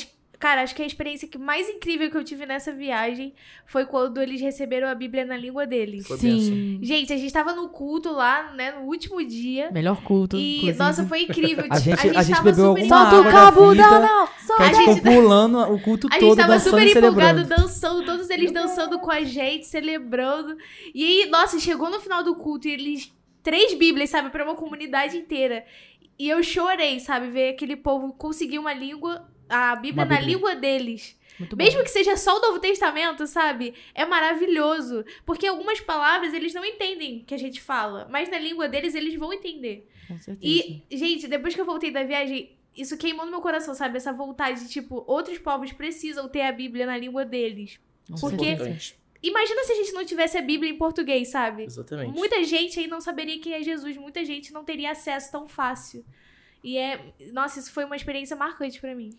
Cara, 0.41 0.63
acho 0.63 0.75
que 0.75 0.81
a 0.81 0.87
experiência 0.87 1.29
que 1.29 1.37
mais 1.37 1.69
incrível 1.69 2.11
que 2.11 2.17
eu 2.17 2.25
tive 2.25 2.47
nessa 2.47 2.73
viagem 2.73 3.35
foi 3.67 3.85
quando 3.85 4.23
eles 4.23 4.41
receberam 4.41 4.89
a 4.89 4.95
Bíblia 4.95 5.23
na 5.27 5.37
língua 5.37 5.67
deles. 5.67 6.07
Foi 6.07 6.17
Sim. 6.17 6.79
Gente, 6.83 7.13
a 7.13 7.17
gente 7.19 7.31
tava 7.31 7.53
no 7.53 7.69
culto 7.69 8.11
lá, 8.11 8.51
né, 8.55 8.73
no 8.73 8.87
último 8.87 9.23
dia. 9.23 9.71
Melhor 9.71 10.03
culto. 10.03 10.39
E, 10.39 10.57
inclusive. 10.57 10.79
nossa, 10.79 11.07
foi 11.07 11.25
incrível. 11.25 11.67
a 11.69 11.79
gente, 11.79 12.01
a 12.01 12.03
gente, 12.03 12.17
a 12.17 12.23
gente 12.23 12.43
bebeu 12.43 12.69
alguma 12.69 12.89
Solta 12.89 13.21
o 13.21 13.31
cabo, 13.31 13.75
não, 13.75 14.01
não. 14.01 14.29
Solta. 14.47 14.63
A 14.63 14.73
gente 14.73 14.95
ficou 14.95 15.13
pulando 15.13 15.59
o 15.75 15.79
culto 15.79 16.09
todo, 16.09 16.15
A 16.15 16.21
gente 16.21 16.37
tava 16.37 16.59
super 16.59 16.97
empolgado, 16.97 17.45
dançando, 17.45 18.07
todos 18.07 18.31
eles 18.31 18.51
dançando 18.51 18.99
com 18.99 19.11
a 19.11 19.23
gente, 19.23 19.67
celebrando. 19.67 20.57
E 20.95 21.05
aí, 21.05 21.29
nossa, 21.29 21.61
chegou 21.61 21.91
no 21.91 22.01
final 22.01 22.25
do 22.25 22.35
culto 22.35 22.67
e 22.67 22.73
eles... 22.73 23.13
Três 23.43 23.73
bíblias, 23.73 24.11
sabe, 24.11 24.29
pra 24.29 24.45
uma 24.45 24.55
comunidade 24.55 25.17
inteira. 25.17 25.65
E 26.19 26.29
eu 26.29 26.43
chorei, 26.43 27.01
sabe? 27.01 27.31
Ver 27.31 27.51
aquele 27.51 27.75
povo 27.77 28.13
conseguir 28.13 28.59
uma 28.59 28.75
língua, 28.75 29.27
a 29.51 29.77
Bíblia, 29.77 30.05
Bíblia. 30.05 30.21
na 30.21 30.27
língua 30.27 30.55
deles. 30.55 31.19
Muito 31.39 31.57
Mesmo 31.57 31.79
bom. 31.79 31.85
que 31.85 31.91
seja 31.91 32.17
só 32.17 32.37
o 32.37 32.41
Novo 32.41 32.59
Testamento, 32.59 33.27
sabe? 33.27 33.75
É 33.95 34.05
maravilhoso. 34.05 35.05
Porque 35.25 35.47
algumas 35.47 35.81
palavras 35.81 36.35
eles 36.35 36.53
não 36.53 36.65
entendem 36.65 37.25
que 37.27 37.35
a 37.35 37.39
gente 37.39 37.61
fala. 37.61 38.07
Mas 38.11 38.29
na 38.29 38.39
língua 38.39 38.69
deles 38.69 38.95
eles 38.95 39.15
vão 39.15 39.33
entender. 39.33 39.89
Com 40.07 40.19
certeza. 40.19 40.39
E, 40.43 40.83
gente, 40.91 41.27
depois 41.27 41.55
que 41.55 41.61
eu 41.61 41.65
voltei 41.65 41.91
da 41.91 42.03
viagem, 42.05 42.57
isso 42.77 42.97
queimou 42.99 43.25
no 43.25 43.31
meu 43.31 43.41
coração, 43.41 43.75
sabe? 43.75 43.97
Essa 43.97 44.13
vontade 44.13 44.61
de, 44.61 44.69
tipo, 44.69 45.03
outros 45.07 45.39
povos 45.39 45.73
precisam 45.73 46.29
ter 46.29 46.43
a 46.43 46.53
Bíblia 46.53 46.85
na 46.85 46.97
língua 46.97 47.25
deles. 47.25 47.81
Com 48.09 48.19
porque. 48.19 48.57
Imagina 49.23 49.65
se 49.65 49.73
a 49.73 49.75
gente 49.77 49.93
não 49.93 50.05
tivesse 50.05 50.39
a 50.39 50.43
Bíblia 50.43 50.71
em 50.71 50.79
português, 50.79 51.29
sabe? 51.29 51.65
Exatamente. 51.65 52.15
Muita 52.15 52.43
gente 52.43 52.81
aí 52.81 52.87
não 52.87 53.01
saberia 53.01 53.39
quem 53.39 53.53
é 53.53 53.63
Jesus, 53.63 53.97
muita 53.97 54.25
gente 54.25 54.53
não 54.53 54.65
teria 54.65 54.93
acesso 54.93 55.31
tão 55.31 55.47
fácil. 55.47 56.05
E 56.63 56.77
é. 56.77 57.13
Nossa, 57.33 57.59
isso 57.59 57.73
foi 57.73 57.85
uma 57.85 57.97
experiência 57.97 58.37
marcante 58.37 58.81
para 58.81 58.95
mim. 58.95 59.11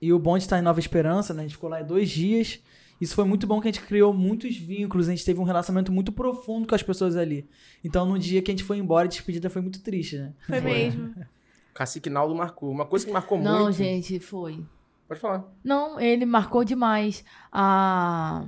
E 0.00 0.12
o 0.12 0.18
bom 0.18 0.36
de 0.36 0.44
estar 0.44 0.58
em 0.58 0.62
Nova 0.62 0.80
Esperança, 0.80 1.32
né? 1.32 1.40
A 1.40 1.42
gente 1.44 1.54
ficou 1.54 1.70
lá 1.70 1.82
dois 1.82 2.10
dias. 2.10 2.60
Isso 3.00 3.14
foi 3.14 3.24
muito 3.24 3.46
bom 3.46 3.60
que 3.60 3.68
a 3.68 3.72
gente 3.72 3.84
criou 3.84 4.14
muitos 4.14 4.56
vínculos, 4.56 5.08
a 5.08 5.10
gente 5.10 5.24
teve 5.24 5.40
um 5.40 5.44
relacionamento 5.44 5.90
muito 5.90 6.12
profundo 6.12 6.66
com 6.66 6.74
as 6.74 6.82
pessoas 6.82 7.16
ali. 7.16 7.48
Então, 7.82 8.06
no 8.06 8.18
dia 8.18 8.40
que 8.40 8.50
a 8.50 8.54
gente 8.54 8.64
foi 8.64 8.78
embora, 8.78 9.06
a 9.06 9.08
despedida 9.08 9.50
foi 9.50 9.60
muito 9.60 9.82
triste, 9.82 10.16
né? 10.16 10.32
Foi, 10.46 10.60
foi. 10.60 10.70
mesmo. 10.70 11.14
Cacique 11.74 12.08
Naldo 12.08 12.34
marcou. 12.34 12.70
Uma 12.70 12.86
coisa 12.86 13.04
que 13.04 13.12
marcou 13.12 13.36
Não, 13.38 13.52
muito. 13.52 13.64
Não, 13.64 13.72
gente, 13.72 14.20
foi. 14.20 14.64
Pode 15.08 15.20
falar. 15.20 15.44
Não, 15.62 16.00
ele 16.00 16.24
marcou 16.24 16.64
demais. 16.64 17.24
A. 17.52 18.46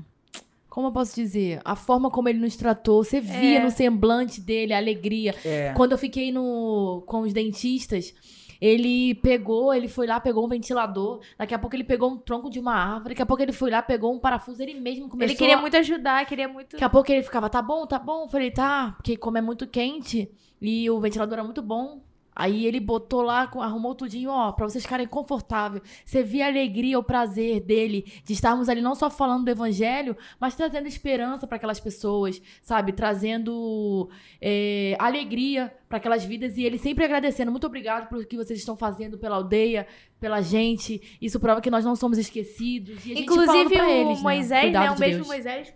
Como 0.76 0.88
eu 0.88 0.92
posso 0.92 1.14
dizer? 1.14 1.58
A 1.64 1.74
forma 1.74 2.10
como 2.10 2.28
ele 2.28 2.38
nos 2.38 2.54
tratou. 2.54 3.02
Você 3.02 3.18
via 3.18 3.60
é. 3.60 3.64
no 3.64 3.70
semblante 3.70 4.42
dele 4.42 4.74
a 4.74 4.76
alegria. 4.76 5.34
É. 5.42 5.72
Quando 5.74 5.92
eu 5.92 5.98
fiquei 5.98 6.30
no, 6.30 7.02
com 7.06 7.22
os 7.22 7.32
dentistas 7.32 8.12
ele 8.60 9.14
pegou, 9.14 9.72
ele 9.72 9.88
foi 9.88 10.06
lá, 10.06 10.20
pegou 10.20 10.44
um 10.44 10.48
ventilador. 10.48 11.22
Daqui 11.38 11.54
a 11.54 11.58
pouco 11.58 11.74
ele 11.74 11.82
pegou 11.82 12.10
um 12.10 12.18
tronco 12.18 12.50
de 12.50 12.60
uma 12.60 12.74
árvore. 12.74 13.14
Daqui 13.14 13.22
a 13.22 13.26
pouco 13.26 13.42
ele 13.42 13.52
foi 13.52 13.70
lá, 13.70 13.80
pegou 13.80 14.14
um 14.14 14.18
parafuso. 14.18 14.62
Ele 14.62 14.78
mesmo 14.78 15.08
começou. 15.08 15.30
Ele 15.30 15.38
queria 15.38 15.56
muito 15.56 15.78
ajudar, 15.78 16.26
queria 16.26 16.46
muito. 16.46 16.72
Daqui 16.72 16.84
a 16.84 16.90
pouco 16.90 17.10
ele 17.10 17.22
ficava, 17.22 17.48
tá 17.48 17.62
bom, 17.62 17.86
tá 17.86 17.98
bom. 17.98 18.24
Eu 18.24 18.28
falei, 18.28 18.50
tá, 18.50 18.92
porque 18.98 19.16
como 19.16 19.38
é 19.38 19.40
muito 19.40 19.66
quente 19.66 20.30
e 20.60 20.90
o 20.90 21.00
ventilador 21.00 21.38
é 21.38 21.42
muito 21.42 21.62
bom, 21.62 22.02
Aí 22.38 22.66
ele 22.66 22.78
botou 22.78 23.22
lá, 23.22 23.50
arrumou 23.60 23.94
tudinho, 23.94 24.28
ó, 24.28 24.52
pra 24.52 24.68
vocês 24.68 24.84
ficarem 24.84 25.06
confortáveis. 25.06 25.82
Você 26.04 26.22
via 26.22 26.44
a 26.44 26.48
alegria, 26.48 26.98
o 26.98 27.02
prazer 27.02 27.60
dele 27.60 28.04
de 28.22 28.34
estarmos 28.34 28.68
ali 28.68 28.82
não 28.82 28.94
só 28.94 29.08
falando 29.08 29.46
do 29.46 29.50
evangelho, 29.50 30.14
mas 30.38 30.54
trazendo 30.54 30.86
esperança 30.86 31.46
para 31.46 31.56
aquelas 31.56 31.80
pessoas, 31.80 32.42
sabe? 32.60 32.92
Trazendo 32.92 34.10
é, 34.38 34.94
alegria 34.98 35.72
para 35.88 35.96
aquelas 35.96 36.26
vidas 36.26 36.58
e 36.58 36.64
ele 36.64 36.76
sempre 36.76 37.06
agradecendo. 37.06 37.50
Muito 37.50 37.66
obrigado 37.66 38.06
pelo 38.06 38.22
que 38.26 38.36
vocês 38.36 38.58
estão 38.58 38.76
fazendo 38.76 39.16
pela 39.16 39.36
aldeia, 39.36 39.86
pela 40.20 40.42
gente. 40.42 41.00
Isso 41.22 41.40
prova 41.40 41.62
que 41.62 41.70
nós 41.70 41.86
não 41.86 41.96
somos 41.96 42.18
esquecidos. 42.18 43.06
Inclusive 43.06 43.80
o 43.80 43.84
eles, 43.84 44.18
né? 44.18 44.22
Moisés, 44.22 44.72
né? 44.72 44.80
né? 44.80 44.90
Um 44.90 44.94
de 44.94 45.00
beijo 45.00 45.18
pro 45.20 45.28
Moisés, 45.28 45.72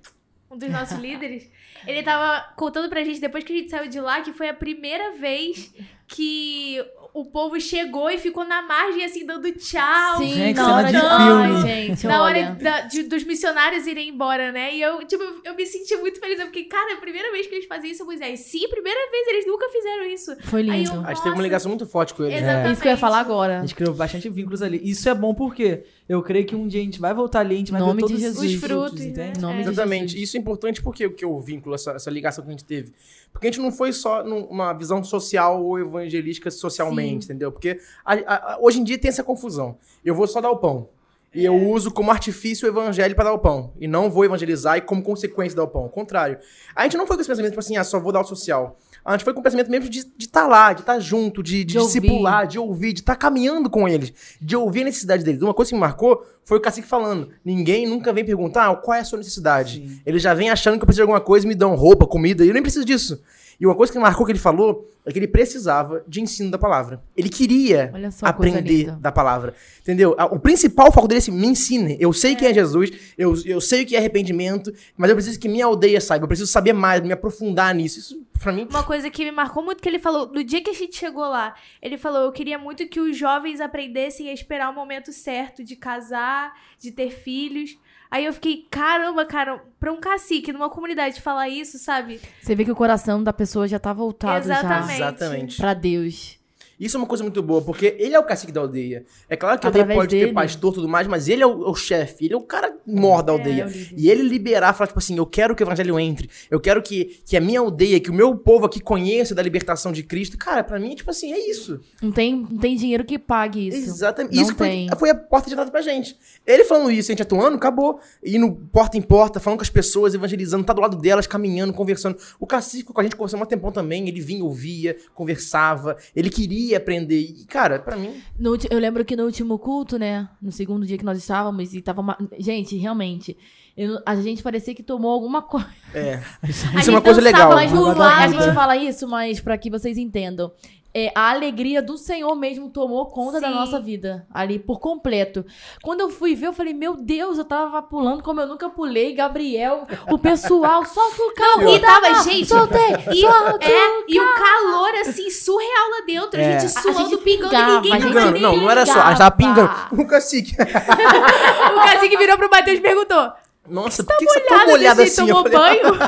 um 0.51 0.59
dos 0.59 0.69
nossos 0.69 0.99
líderes. 0.99 1.51
Ele 1.87 2.03
tava 2.03 2.53
contando 2.57 2.89
pra 2.89 3.05
gente, 3.05 3.21
depois 3.21 3.45
que 3.45 3.53
a 3.53 3.57
gente 3.57 3.71
saiu 3.71 3.89
de 3.89 4.01
lá, 4.01 4.21
que 4.21 4.33
foi 4.33 4.49
a 4.49 4.55
primeira 4.55 5.13
vez 5.13 5.73
que 6.07 6.79
o 7.13 7.25
povo 7.25 7.61
chegou 7.61 8.11
e 8.11 8.19
ficou 8.19 8.45
na 8.45 8.63
margem, 8.63 9.05
assim, 9.05 9.27
dando 9.27 9.51
tchau. 9.53 10.19
Sim, 10.19 10.35
gente, 10.35 10.57
na 10.57 10.75
hora 10.75 10.89
de 10.89 11.01
filme. 11.01 11.63
gente, 11.63 12.07
na 12.07 12.23
hora 12.23 12.51
da, 12.53 12.81
de, 12.83 13.03
dos 13.05 13.25
missionários 13.25 13.87
irem 13.87 14.09
embora, 14.09 14.53
né? 14.53 14.75
E 14.75 14.83
eu, 14.83 15.05
tipo, 15.05 15.23
eu 15.45 15.55
me 15.55 15.67
senti 15.67 15.97
muito 15.97 16.21
feliz. 16.21 16.39
Eu 16.39 16.47
fiquei, 16.47 16.65
cara, 16.65 16.93
é 16.93 16.95
a 16.95 16.99
primeira 16.99 17.31
vez 17.33 17.47
que 17.47 17.55
eles 17.55 17.67
fazem 17.67 17.91
isso, 17.91 18.05
Moisés. 18.05 18.41
Sim, 18.41 18.69
primeira 18.69 19.11
vez, 19.11 19.29
eles 19.29 19.47
nunca 19.47 19.69
fizeram 19.69 20.05
isso. 20.05 20.37
Foi 20.43 20.63
lindo. 20.63 20.95
Eu, 20.95 21.05
a 21.05 21.15
gente 21.15 21.23
teve 21.23 21.35
uma 21.35 21.43
ligação 21.43 21.69
muito 21.69 21.87
forte 21.87 22.15
com 22.15 22.25
eles. 22.25 22.39
Exatamente. 22.39 22.69
É. 22.69 22.73
Isso 22.73 22.83
que 22.83 22.89
eu 22.89 22.93
ia 22.93 22.99
falar 22.99 23.21
agora. 23.21 23.59
A 23.59 23.61
gente 23.63 23.75
criou 23.75 23.95
bastante 23.95 24.29
vínculos 24.29 24.63
ali. 24.63 24.81
Isso 24.83 25.09
é 25.09 25.15
bom 25.15 25.35
porque 25.35 25.85
eu 26.11 26.21
creio 26.25 26.45
que 26.45 26.57
um 26.57 26.67
dia 26.67 26.81
a 26.81 26.85
gente 26.85 27.01
vai 27.01 27.15
voltar 27.15 27.39
ali, 27.39 27.55
a 27.55 27.59
gente 27.59 27.71
vai 27.71 27.81
Nome 27.81 27.95
ver 27.95 28.01
todos 28.01 28.17
de 28.17 28.23
Jesus. 28.23 28.55
os 28.55 28.61
frutos, 28.61 29.07
né? 29.13 29.33
Nome 29.39 29.59
é. 29.59 29.61
Exatamente. 29.61 30.21
Isso 30.21 30.37
é 30.37 30.41
importante 30.41 30.83
porque 30.83 31.07
o 31.07 31.13
que 31.13 31.25
eu 31.25 31.39
vínculo, 31.39 31.73
essa, 31.73 31.93
essa 31.93 32.11
ligação 32.11 32.43
que 32.43 32.51
a 32.51 32.51
gente 32.51 32.65
teve. 32.65 32.93
Porque 33.33 33.47
a 33.47 33.51
gente 33.53 33.61
não 33.61 33.71
foi 33.71 33.93
só 33.93 34.25
numa 34.25 34.73
visão 34.73 35.05
social 35.05 35.65
ou 35.65 35.79
evangelística 35.79 36.51
socialmente, 36.51 37.27
Sim. 37.27 37.31
entendeu? 37.31 37.53
Porque 37.53 37.79
a, 38.05 38.15
a, 38.15 38.59
hoje 38.61 38.81
em 38.81 38.85
dia 38.85 38.99
tem 38.99 39.09
essa 39.09 39.23
confusão. 39.23 39.79
Eu 40.05 40.13
vou 40.13 40.27
só 40.27 40.41
dar 40.41 40.51
o 40.51 40.57
pão. 40.57 40.89
E 41.33 41.45
eu 41.45 41.55
uso 41.55 41.93
como 41.93 42.11
artifício 42.11 42.67
o 42.67 42.69
evangelho 42.69 43.15
para 43.15 43.27
dar 43.27 43.33
o 43.33 43.39
pão. 43.39 43.73
E 43.79 43.87
não 43.87 44.11
vou 44.11 44.25
evangelizar 44.25 44.79
e 44.79 44.81
como 44.81 45.05
consequência 45.05 45.55
dar 45.55 45.63
o 45.63 45.69
pão. 45.69 45.83
Ao 45.83 45.91
contrário. 45.91 46.41
A 46.75 46.83
gente 46.83 46.97
não 46.97 47.07
foi 47.07 47.15
com 47.15 47.21
esse 47.21 47.31
pensamento, 47.31 47.53
tipo 47.53 47.61
assim, 47.61 47.77
ah, 47.77 47.85
só 47.85 48.01
vou 48.01 48.11
dar 48.11 48.23
o 48.23 48.25
social. 48.25 48.77
A 49.11 49.17
gente 49.17 49.25
foi 49.25 49.35
com 49.35 49.41
o 49.41 49.43
pensamento 49.43 49.71
mesmo 49.71 49.89
de 49.89 49.99
estar 50.19 50.43
tá 50.43 50.47
lá, 50.47 50.73
de 50.73 50.81
estar 50.81 50.95
tá 50.95 51.01
junto, 51.01 51.43
de, 51.43 51.65
de, 51.65 51.75
de 51.75 51.79
discipular, 51.79 52.47
de 52.47 52.59
ouvir, 52.59 52.93
de 52.93 53.01
estar 53.01 53.15
tá 53.15 53.19
caminhando 53.19 53.69
com 53.69 53.89
eles, 53.89 54.13
de 54.41 54.55
ouvir 54.55 54.83
a 54.83 54.85
necessidade 54.85 55.25
deles. 55.25 55.43
Uma 55.43 55.53
coisa 55.53 55.71
que 55.71 55.75
me 55.75 55.81
marcou 55.81 56.25
foi 56.45 56.59
o 56.59 56.61
cacique 56.61 56.87
falando: 56.87 57.29
ninguém 57.45 57.89
nunca 57.89 58.13
vem 58.13 58.25
perguntar 58.25 58.71
ah, 58.71 58.77
qual 58.77 58.97
é 58.97 59.01
a 59.01 59.05
sua 59.05 59.19
necessidade. 59.19 59.81
Sim. 59.81 60.01
Eles 60.07 60.23
já 60.23 60.33
vêm 60.33 60.51
achando 60.51 60.79
que 60.79 60.83
eu 60.83 60.87
preciso 60.87 60.99
de 60.99 61.11
alguma 61.11 61.21
coisa 61.21 61.45
e 61.45 61.49
me 61.49 61.55
dão 61.57 61.75
roupa, 61.75 62.07
comida, 62.07 62.45
e 62.45 62.49
eu 62.49 62.55
nem 62.55 62.63
preciso 62.63 62.85
disso. 62.85 63.21
E 63.61 63.67
uma 63.67 63.75
coisa 63.75 63.93
que 63.93 63.99
marcou 63.99 64.25
que 64.25 64.33
ele 64.33 64.39
falou 64.39 64.89
é 65.05 65.13
que 65.13 65.19
ele 65.19 65.29
precisava 65.29 66.03
de 66.09 66.21
ensino 66.21 66.51
da 66.51 66.59
palavra. 66.59 67.03
Ele 67.15 67.29
queria 67.29 67.93
aprender 68.23 68.93
da 68.97 69.13
palavra. 69.13 69.55
Entendeu? 69.81 70.17
O 70.31 70.39
principal 70.39 70.91
foco 70.91 71.07
dele 71.07 71.19
é 71.19 71.23
assim, 71.23 71.31
me 71.31 71.47
ensine. 71.47 71.97
Eu 72.01 72.13
sei 72.13 72.33
é. 72.33 72.35
quem 72.37 72.49
é 72.49 72.55
Jesus, 72.55 72.91
eu, 73.19 73.35
eu 73.45 73.61
sei 73.61 73.83
o 73.83 73.87
que 73.87 73.95
é 73.95 73.99
arrependimento, 73.99 74.73
mas 74.97 75.11
eu 75.11 75.17
preciso 75.17 75.39
que 75.39 75.49
minha 75.49 75.67
aldeia 75.67 76.01
saiba, 76.01 76.25
eu 76.25 76.29
preciso 76.29 76.51
saber 76.51 76.73
mais, 76.73 77.03
me 77.03 77.13
aprofundar 77.13 77.75
nisso. 77.75 77.99
Isso, 77.99 78.27
pra 78.39 78.51
mim... 78.51 78.67
Uma 78.71 78.83
coisa 78.83 79.11
que 79.11 79.25
me 79.25 79.33
marcou 79.33 79.63
muito 79.63 79.83
que 79.83 79.89
ele 79.89 79.99
falou, 79.99 80.31
no 80.33 80.43
dia 80.43 80.63
que 80.63 80.71
a 80.71 80.75
gente 80.75 80.97
chegou 80.97 81.25
lá, 81.25 81.55
ele 81.83 81.99
falou, 81.99 82.23
eu 82.23 82.33
queria 82.33 82.59
muito 82.59 82.89
que 82.89 83.01
os 83.01 83.17
jovens 83.17 83.61
aprendessem 83.61 84.31
a 84.31 84.33
esperar 84.33 84.71
o 84.71 84.75
momento 84.75 85.13
certo 85.13 85.63
de 85.63 85.77
casar, 85.77 86.53
de 86.79 86.91
ter 86.91 87.11
filhos, 87.11 87.79
Aí 88.11 88.25
eu 88.25 88.33
fiquei, 88.33 88.67
caramba, 88.69 89.25
cara, 89.25 89.63
pra 89.79 89.93
um 89.93 90.01
cacique 90.01 90.53
numa 90.53 90.69
comunidade 90.69 91.21
falar 91.21 91.49
isso, 91.49 91.79
sabe? 91.79 92.21
Você 92.43 92.57
vê 92.57 92.65
que 92.65 92.73
o 92.73 92.77
coração 92.77 93.23
da 93.23 93.33
pessoa 93.33 93.69
já 93.69 93.79
tá 93.79 93.93
voltado 93.93 94.45
Exatamente. 94.45 94.99
já 94.99 95.09
Exatamente. 95.11 95.57
pra 95.57 95.75
Deus. 95.75 96.40
Isso 96.81 96.97
é 96.97 96.99
uma 96.99 97.07
coisa 97.07 97.23
muito 97.23 97.43
boa, 97.43 97.61
porque 97.61 97.95
ele 97.99 98.15
é 98.15 98.19
o 98.19 98.25
cacique 98.25 98.51
da 98.51 98.63
aldeia. 98.63 99.05
É 99.29 99.37
claro 99.37 99.61
que 99.61 99.67
Através 99.67 99.99
pode 99.99 100.17
dele. 100.17 100.29
ter 100.29 100.33
pastor 100.33 100.73
e 100.73 100.75
tudo 100.77 100.89
mais, 100.89 101.07
mas 101.07 101.29
ele 101.29 101.43
é 101.43 101.47
o, 101.47 101.71
o 101.71 101.75
chefe, 101.75 102.25
ele 102.25 102.33
é 102.33 102.37
o 102.39 102.41
cara 102.41 102.75
mor 102.87 103.23
da 103.23 103.35
é, 103.35 103.37
aldeia. 103.37 103.65
É, 103.65 103.89
e 103.95 104.11
ele 104.11 104.23
liberar, 104.23 104.73
falar, 104.73 104.87
tipo 104.87 104.99
assim, 104.99 105.19
eu 105.19 105.27
quero 105.27 105.55
que 105.55 105.63
o 105.63 105.65
evangelho 105.65 106.01
entre, 106.01 106.31
eu 106.51 106.59
quero 106.59 106.83
que, 106.83 107.21
que 107.27 107.37
a 107.37 107.41
minha 107.41 107.61
aldeia, 107.61 108.01
que 108.01 108.09
o 108.09 108.15
meu 108.15 108.35
povo 108.35 108.65
aqui 108.65 108.81
conheça 108.81 109.35
da 109.35 109.43
libertação 109.43 109.93
de 109.93 110.03
Cristo. 110.03 110.39
Cara, 110.39 110.65
para 110.65 110.81
mim, 110.81 110.95
tipo 110.95 111.11
assim, 111.11 111.35
é 111.35 111.51
isso. 111.51 111.81
Não 112.01 112.11
tem, 112.11 112.35
não 112.35 112.59
tem 112.59 112.75
dinheiro 112.77 113.05
que 113.05 113.19
pague 113.19 113.69
isso. 113.69 113.77
Exatamente. 113.77 114.35
Não 114.35 114.43
isso. 114.43 114.55
Foi, 114.55 114.87
foi 114.99 115.11
a 115.11 115.15
porta 115.15 115.49
de 115.49 115.53
entrada 115.53 115.71
pra 115.71 115.83
gente. 115.83 116.17
Ele 116.47 116.65
falando 116.65 116.91
isso, 116.91 117.11
a 117.11 117.13
gente 117.13 117.23
atuando, 117.23 117.57
acabou. 117.57 118.01
Indo 118.25 118.53
porta 118.73 118.97
em 118.97 119.03
porta, 119.03 119.39
falando 119.39 119.59
com 119.59 119.65
as 119.65 119.71
pessoas, 119.71 120.15
evangelizando, 120.15 120.65
tá 120.65 120.73
do 120.73 120.81
lado 120.81 120.97
delas, 120.97 121.27
caminhando, 121.27 121.75
conversando. 121.75 122.17
O 122.39 122.47
cacique 122.47 122.91
com 122.91 123.01
a 123.01 123.05
gente 123.05 123.17
conversou 123.17 123.39
um 123.39 123.45
tempão 123.45 123.71
também, 123.71 124.09
ele 124.09 124.21
vinha, 124.21 124.45
ouvia, 124.45 124.97
conversava, 125.15 125.97
ele 126.15 126.31
queria 126.31 126.70
aprender. 126.75 127.21
E, 127.21 127.45
cara, 127.45 127.79
para 127.79 127.97
mim. 127.97 128.23
No, 128.39 128.57
eu 128.71 128.79
lembro 128.79 129.05
que 129.05 129.17
no 129.17 129.25
último 129.25 129.59
culto, 129.59 129.99
né? 129.99 130.29
No 130.41 130.53
segundo 130.53 130.87
dia 130.87 130.99
que 130.99 131.05
nós 131.05 131.19
estávamos, 131.19 131.75
e 131.75 131.83
tava. 131.83 132.01
Uma... 132.01 132.17
Gente, 132.39 132.77
realmente. 132.77 133.37
Eu, 133.77 133.99
a 134.05 134.17
gente 134.17 134.43
parecia 134.43 134.75
que 134.75 134.83
tomou 134.83 135.11
alguma 135.11 135.43
coisa. 135.43 135.69
É. 135.95 136.21
Isso 136.49 136.91
é 136.91 136.93
uma 136.93 137.01
coisa 137.01 137.21
legal. 137.21 137.53
a 137.53 138.29
gente 138.29 138.55
fala 138.55 138.77
isso, 138.77 139.09
mas 139.09 139.41
para 139.41 139.57
que 139.57 139.71
vocês 139.71 139.97
entendam 139.97 140.53
é, 140.93 141.13
a 141.15 141.31
alegria 141.31 141.81
do 141.81 141.97
Senhor 141.97 142.35
mesmo 142.35 142.69
tomou 142.69 143.07
conta 143.07 143.39
Sim. 143.39 143.43
da 143.43 143.51
nossa 143.51 143.79
vida 143.79 144.27
ali 144.33 144.59
por 144.59 144.81
completo. 144.81 145.45
Quando 145.83 146.01
eu 146.01 146.11
fui 146.11 146.35
ver, 146.35 146.49
eu 146.49 146.53
falei, 146.53 146.75
meu 146.75 146.97
Deus, 146.97 147.39
eu 147.39 147.45
tava 147.45 147.81
pulando 147.81 148.23
como 148.23 148.41
eu 148.41 148.47
nunca 148.47 148.69
pulei. 148.69 149.15
Gabriel, 149.15 149.87
o 150.11 150.19
pessoal, 150.19 150.85
solta 150.85 151.23
o 151.23 151.35
carro. 151.35 151.63
Não, 151.63 151.77
e 151.77 151.79
tava, 151.79 152.23
gente, 152.23 152.47
soltei, 152.47 152.91
e, 153.13 153.25
é, 153.25 154.05
e 154.09 154.21
o 154.21 154.35
calor, 154.35 154.95
assim, 155.01 155.31
surreal 155.31 155.91
lá 155.91 156.07
dentro. 156.07 156.41
É. 156.41 156.57
A 156.57 156.59
gente 156.59 156.73
suando, 156.73 156.99
a 156.99 157.03
gente 157.03 157.17
pingando, 157.19 157.51
pingava, 157.51 157.81
ninguém 157.81 158.01
pingando. 158.01 158.39
Não, 158.41 158.57
não 158.57 158.71
era 158.71 158.85
só, 158.85 159.01
a 159.01 159.09
gente 159.11 159.19
tava 159.19 159.37
pingando. 159.37 159.71
O 160.01 160.07
cacique. 160.07 160.55
o 160.59 161.85
cacique 161.85 162.17
virou 162.17 162.37
pro 162.37 162.51
Matheus 162.51 162.79
e 162.79 162.81
perguntou, 162.81 163.33
nossa, 163.69 164.03
por 164.03 164.17
que, 164.17 164.25
você 164.25 164.41
tá 164.41 164.67
molhada 164.67 165.03
assim? 165.03 165.27
Tomou 165.27 165.43
falei, 165.43 165.81
banho? 165.83 165.99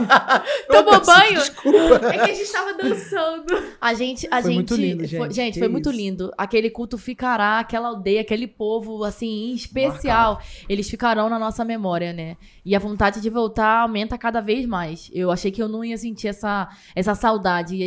tomou 0.68 1.04
banho? 1.04 1.34
Desculpa. 1.34 2.06
É 2.06 2.18
que 2.24 2.30
a 2.30 2.34
gente 2.34 2.50
tava 2.50 2.74
dançando. 2.74 3.62
A 3.80 3.94
gente, 3.94 4.26
a 4.30 4.42
foi 4.42 4.50
gente, 4.50 4.54
muito 4.54 4.74
lindo, 4.74 5.04
gente. 5.04 5.18
Foi, 5.18 5.30
gente, 5.30 5.58
foi 5.58 5.68
muito 5.68 5.90
lindo. 5.90 6.32
Aquele 6.36 6.70
culto 6.70 6.96
ficará, 6.96 7.60
aquela 7.60 7.88
aldeia, 7.88 8.22
aquele 8.22 8.46
povo, 8.46 9.04
assim, 9.04 9.52
especial. 9.54 10.34
Marcado. 10.34 10.66
Eles 10.68 10.88
ficarão 10.88 11.28
na 11.28 11.38
nossa 11.38 11.64
memória, 11.64 12.12
né? 12.12 12.36
E 12.64 12.74
a 12.74 12.78
vontade 12.78 13.20
de 13.20 13.30
voltar 13.30 13.82
aumenta 13.82 14.16
cada 14.16 14.40
vez 14.40 14.66
mais. 14.66 15.10
Eu 15.12 15.30
achei 15.30 15.50
que 15.50 15.62
eu 15.62 15.68
não 15.68 15.84
ia 15.84 15.96
sentir 15.96 16.28
essa, 16.28 16.68
essa 16.96 17.14
saudade. 17.14 17.78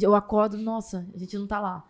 Eu 0.00 0.14
acordo, 0.14 0.56
nossa, 0.58 1.06
a 1.14 1.18
gente 1.18 1.36
não 1.36 1.46
tá 1.46 1.58
lá. 1.58 1.82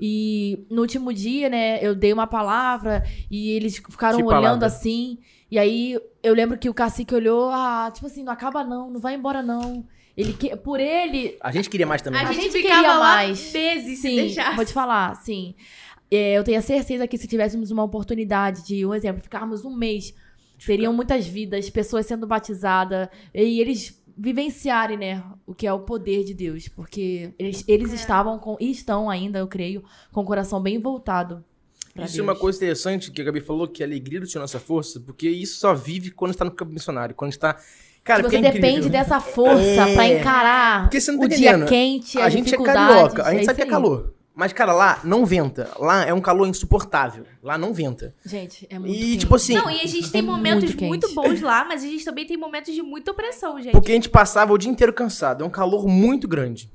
E 0.00 0.66
no 0.70 0.80
último 0.80 1.12
dia, 1.12 1.48
né, 1.50 1.78
eu 1.82 1.94
dei 1.94 2.12
uma 2.12 2.26
palavra 2.26 3.04
e 3.30 3.50
eles 3.50 3.76
ficaram 3.76 4.16
que 4.16 4.24
olhando 4.24 4.42
palavra? 4.42 4.66
assim. 4.66 5.18
E 5.50 5.58
aí 5.58 5.98
eu 6.22 6.34
lembro 6.34 6.58
que 6.58 6.68
o 6.68 6.74
cacique 6.74 7.14
olhou, 7.14 7.50
ah, 7.50 7.90
tipo 7.92 8.06
assim, 8.06 8.22
não 8.22 8.32
acaba 8.32 8.62
não, 8.62 8.90
não 8.90 9.00
vai 9.00 9.14
embora 9.14 9.42
não. 9.42 9.84
Ele 10.16 10.32
que, 10.32 10.54
por 10.56 10.80
ele. 10.80 11.36
A 11.40 11.50
gente 11.50 11.70
queria 11.70 11.86
mais 11.86 12.02
também. 12.02 12.20
A, 12.20 12.28
a 12.28 12.32
gente, 12.32 12.52
gente 12.52 12.62
queria 12.62 12.98
mais. 12.98 13.52
Meses, 13.52 13.98
sim. 14.00 14.34
Vou 14.54 14.64
te 14.64 14.72
falar, 14.72 15.14
sim. 15.16 15.54
É, 16.10 16.36
eu 16.36 16.44
tenho 16.44 16.58
a 16.58 16.62
certeza 16.62 17.06
que 17.06 17.16
se 17.16 17.28
tivéssemos 17.28 17.70
uma 17.70 17.84
oportunidade 17.84 18.66
de, 18.66 18.84
um 18.84 18.92
exemplo, 18.92 19.22
ficarmos 19.22 19.64
um 19.64 19.74
mês, 19.74 20.12
teriam 20.64 20.92
muitas 20.92 21.26
vidas, 21.26 21.70
pessoas 21.70 22.04
sendo 22.04 22.26
batizadas, 22.26 23.08
e 23.32 23.60
eles 23.60 24.02
vivenciarem, 24.18 24.98
né, 24.98 25.24
o 25.46 25.54
que 25.54 25.66
é 25.66 25.72
o 25.72 25.80
poder 25.80 26.24
de 26.24 26.34
Deus, 26.34 26.68
porque 26.68 27.32
eles, 27.38 27.64
eles 27.66 27.92
é. 27.92 27.94
estavam 27.94 28.38
com, 28.38 28.56
e 28.60 28.70
estão 28.70 29.08
ainda, 29.08 29.38
eu 29.38 29.46
creio, 29.46 29.82
com 30.12 30.20
o 30.20 30.26
coração 30.26 30.60
bem 30.60 30.78
voltado. 30.78 31.44
Isso 31.96 32.14
Deus. 32.14 32.18
é 32.18 32.22
uma 32.22 32.36
coisa 32.36 32.58
interessante 32.58 33.10
que 33.10 33.20
a 33.20 33.24
Gabi 33.24 33.40
falou, 33.40 33.66
que 33.66 33.82
a 33.82 33.86
alegria 33.86 34.20
do 34.20 34.26
Senhor 34.26 34.40
é 34.40 34.44
nossa 34.44 34.60
força, 34.60 35.00
porque 35.00 35.28
isso 35.28 35.58
só 35.58 35.74
vive 35.74 36.10
quando 36.10 36.30
está 36.30 36.44
no 36.44 36.50
campo 36.50 36.72
missionário, 36.72 37.14
quando 37.14 37.32
está 37.32 37.56
Cara, 38.02 38.22
você 38.22 38.36
é 38.36 38.52
depende 38.52 38.88
dessa 38.88 39.20
força 39.20 39.62
é... 39.62 39.94
para 39.94 40.08
encarar 40.08 40.82
porque 40.82 41.00
você 41.00 41.12
não 41.12 41.18
tá 41.20 41.26
o 41.26 41.28
dia 41.28 41.64
quente, 41.66 42.18
a, 42.18 42.24
a 42.24 42.30
gente 42.30 42.54
é 42.54 42.58
carioca, 42.58 43.24
a 43.24 43.32
gente 43.32 43.42
é 43.42 43.44
sabe 43.44 43.56
que 43.56 43.62
é 43.62 43.66
calor. 43.66 44.14
Mas, 44.32 44.54
cara, 44.54 44.72
lá 44.72 45.00
não 45.04 45.26
venta. 45.26 45.70
Lá 45.78 46.06
é 46.06 46.14
um 46.14 46.20
calor 46.20 46.48
insuportável. 46.48 47.26
Lá 47.42 47.58
não 47.58 47.74
venta. 47.74 48.14
Gente, 48.24 48.66
é 48.70 48.78
muito 48.78 48.94
E, 48.94 48.98
quente. 48.98 49.18
tipo 49.18 49.34
assim... 49.34 49.52
Não, 49.52 49.70
e 49.70 49.80
a 49.82 49.86
gente 49.86 50.10
tem 50.10 50.20
é 50.20 50.24
momentos 50.24 50.74
muito, 50.76 50.86
muito, 50.86 51.14
bons 51.14 51.42
lá, 51.42 51.62
mas 51.62 51.82
a 51.82 51.86
gente 51.86 52.04
também 52.06 52.24
tem 52.24 52.38
momentos 52.38 52.74
de 52.74 52.80
muita 52.80 53.10
opressão, 53.10 53.60
gente. 53.60 53.72
Porque 53.72 53.92
a 53.92 53.94
gente 53.94 54.08
passava 54.08 54.50
o 54.52 54.56
dia 54.56 54.70
inteiro 54.70 54.94
cansado. 54.94 55.44
É 55.44 55.46
um 55.46 55.50
calor 55.50 55.86
muito 55.86 56.26
grande. 56.26 56.70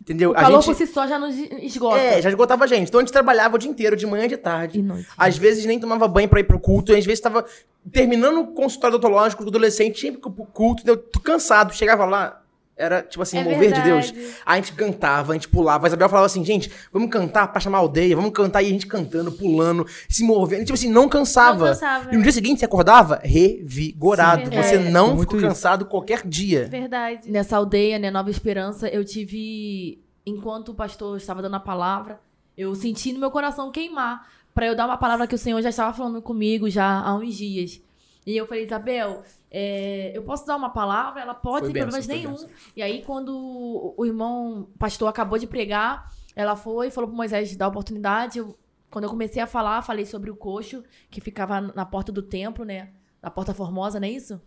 Entendeu? 0.00 0.30
O 0.30 0.34
calor 0.34 0.58
a 0.58 0.60
gente... 0.60 0.66
por 0.66 0.74
si 0.74 0.86
só 0.86 1.06
já 1.06 1.18
nos 1.18 1.36
esgota. 1.36 1.98
É, 1.98 2.22
já 2.22 2.28
esgotava 2.28 2.64
a 2.64 2.66
gente. 2.66 2.88
Então 2.88 3.00
a 3.00 3.02
gente 3.02 3.12
trabalhava 3.12 3.56
o 3.56 3.58
dia 3.58 3.70
inteiro, 3.70 3.96
de 3.96 4.06
manhã 4.06 4.24
e 4.24 4.28
de 4.28 4.36
tarde. 4.36 4.78
E 4.78 4.82
noite. 4.82 5.08
Às 5.16 5.36
vezes 5.36 5.64
nem 5.64 5.78
tomava 5.78 6.08
banho 6.08 6.28
pra 6.28 6.40
ir 6.40 6.44
pro 6.44 6.58
culto. 6.58 6.92
Às 6.92 7.04
vezes 7.04 7.18
estava 7.18 7.44
terminando 7.92 8.40
o 8.40 8.46
consultório 8.48 8.96
odontológico 8.96 9.44
do 9.44 9.48
adolescente, 9.48 10.00
tinha 10.00 10.12
pro 10.12 10.30
culto, 10.30 10.82
eu 10.86 10.96
tô 10.96 11.20
cansado. 11.20 11.74
Chegava 11.74 12.04
lá, 12.04 12.39
era, 12.80 13.02
tipo 13.02 13.22
assim, 13.22 13.38
é 13.38 13.44
mover 13.44 13.58
verdade. 13.58 13.82
de 13.82 14.12
Deus. 14.12 14.34
Aí 14.46 14.58
a 14.58 14.62
gente 14.62 14.72
cantava, 14.72 15.32
a 15.32 15.34
gente 15.34 15.48
pulava. 15.48 15.86
A 15.86 15.88
Isabel 15.88 16.08
falava 16.08 16.26
assim, 16.26 16.44
gente, 16.44 16.70
vamos 16.90 17.10
cantar 17.10 17.48
pra 17.48 17.60
chamar 17.60 17.78
a 17.78 17.80
aldeia, 17.82 18.16
vamos 18.16 18.32
cantar. 18.32 18.62
E 18.62 18.66
a 18.66 18.70
gente 18.70 18.86
cantando, 18.86 19.30
pulando, 19.30 19.86
se 20.08 20.24
movendo. 20.24 20.64
Tipo 20.64 20.74
assim, 20.74 20.90
não 20.90 21.08
cansava. 21.08 21.58
Não 21.58 21.66
cansava. 21.74 22.14
E 22.14 22.16
no 22.16 22.22
dia 22.22 22.32
seguinte 22.32 22.60
você 22.60 22.64
acordava 22.64 23.20
revigorado. 23.22 24.50
Sim, 24.50 24.56
você 24.56 24.74
é. 24.76 24.90
não 24.90 25.18
ficou 25.18 25.38
cansado 25.38 25.84
qualquer 25.84 26.26
dia. 26.26 26.66
Verdade. 26.66 27.30
Nessa 27.30 27.56
aldeia, 27.56 27.98
né, 27.98 28.10
Nova 28.10 28.30
Esperança, 28.30 28.88
eu 28.88 29.04
tive... 29.04 30.02
Enquanto 30.24 30.70
o 30.70 30.74
pastor 30.74 31.16
estava 31.16 31.42
dando 31.42 31.56
a 31.56 31.60
palavra, 31.60 32.20
eu 32.56 32.74
senti 32.74 33.12
no 33.12 33.18
meu 33.18 33.30
coração 33.30 33.70
queimar. 33.70 34.26
para 34.54 34.66
eu 34.66 34.76
dar 34.76 34.86
uma 34.86 34.98
palavra 34.98 35.26
que 35.26 35.34
o 35.34 35.38
Senhor 35.38 35.60
já 35.62 35.70
estava 35.70 35.96
falando 35.96 36.20
comigo 36.20 36.68
já 36.68 37.00
há 37.00 37.14
uns 37.14 37.34
dias. 37.34 37.80
E 38.26 38.36
eu 38.36 38.46
falei, 38.46 38.64
Isabel, 38.64 39.22
é, 39.50 40.12
eu 40.14 40.22
posso 40.22 40.46
dar 40.46 40.56
uma 40.56 40.70
palavra? 40.70 41.20
Ela 41.20 41.34
pode, 41.34 41.66
sem 41.66 41.74
problemas 41.74 42.06
nenhum. 42.06 42.36
E 42.76 42.82
aí, 42.82 43.02
quando 43.02 43.94
o 43.96 44.06
irmão 44.06 44.68
pastor 44.78 45.08
acabou 45.08 45.38
de 45.38 45.46
pregar, 45.46 46.12
ela 46.36 46.54
foi 46.54 46.86
e 46.86 46.90
falou 46.90 47.08
pro 47.08 47.16
Moisés 47.16 47.56
dar 47.56 47.68
oportunidade. 47.68 48.38
Eu, 48.38 48.56
quando 48.88 49.04
eu 49.04 49.10
comecei 49.10 49.42
a 49.42 49.46
falar, 49.46 49.82
falei 49.82 50.06
sobre 50.06 50.30
o 50.30 50.36
coxo, 50.36 50.84
que 51.10 51.20
ficava 51.20 51.60
na 51.60 51.84
porta 51.84 52.12
do 52.12 52.22
templo, 52.22 52.64
né? 52.64 52.90
Na 53.20 53.30
Porta 53.30 53.52
Formosa, 53.52 54.00
não 54.00 54.06
é 54.06 54.10
isso? 54.10 54.40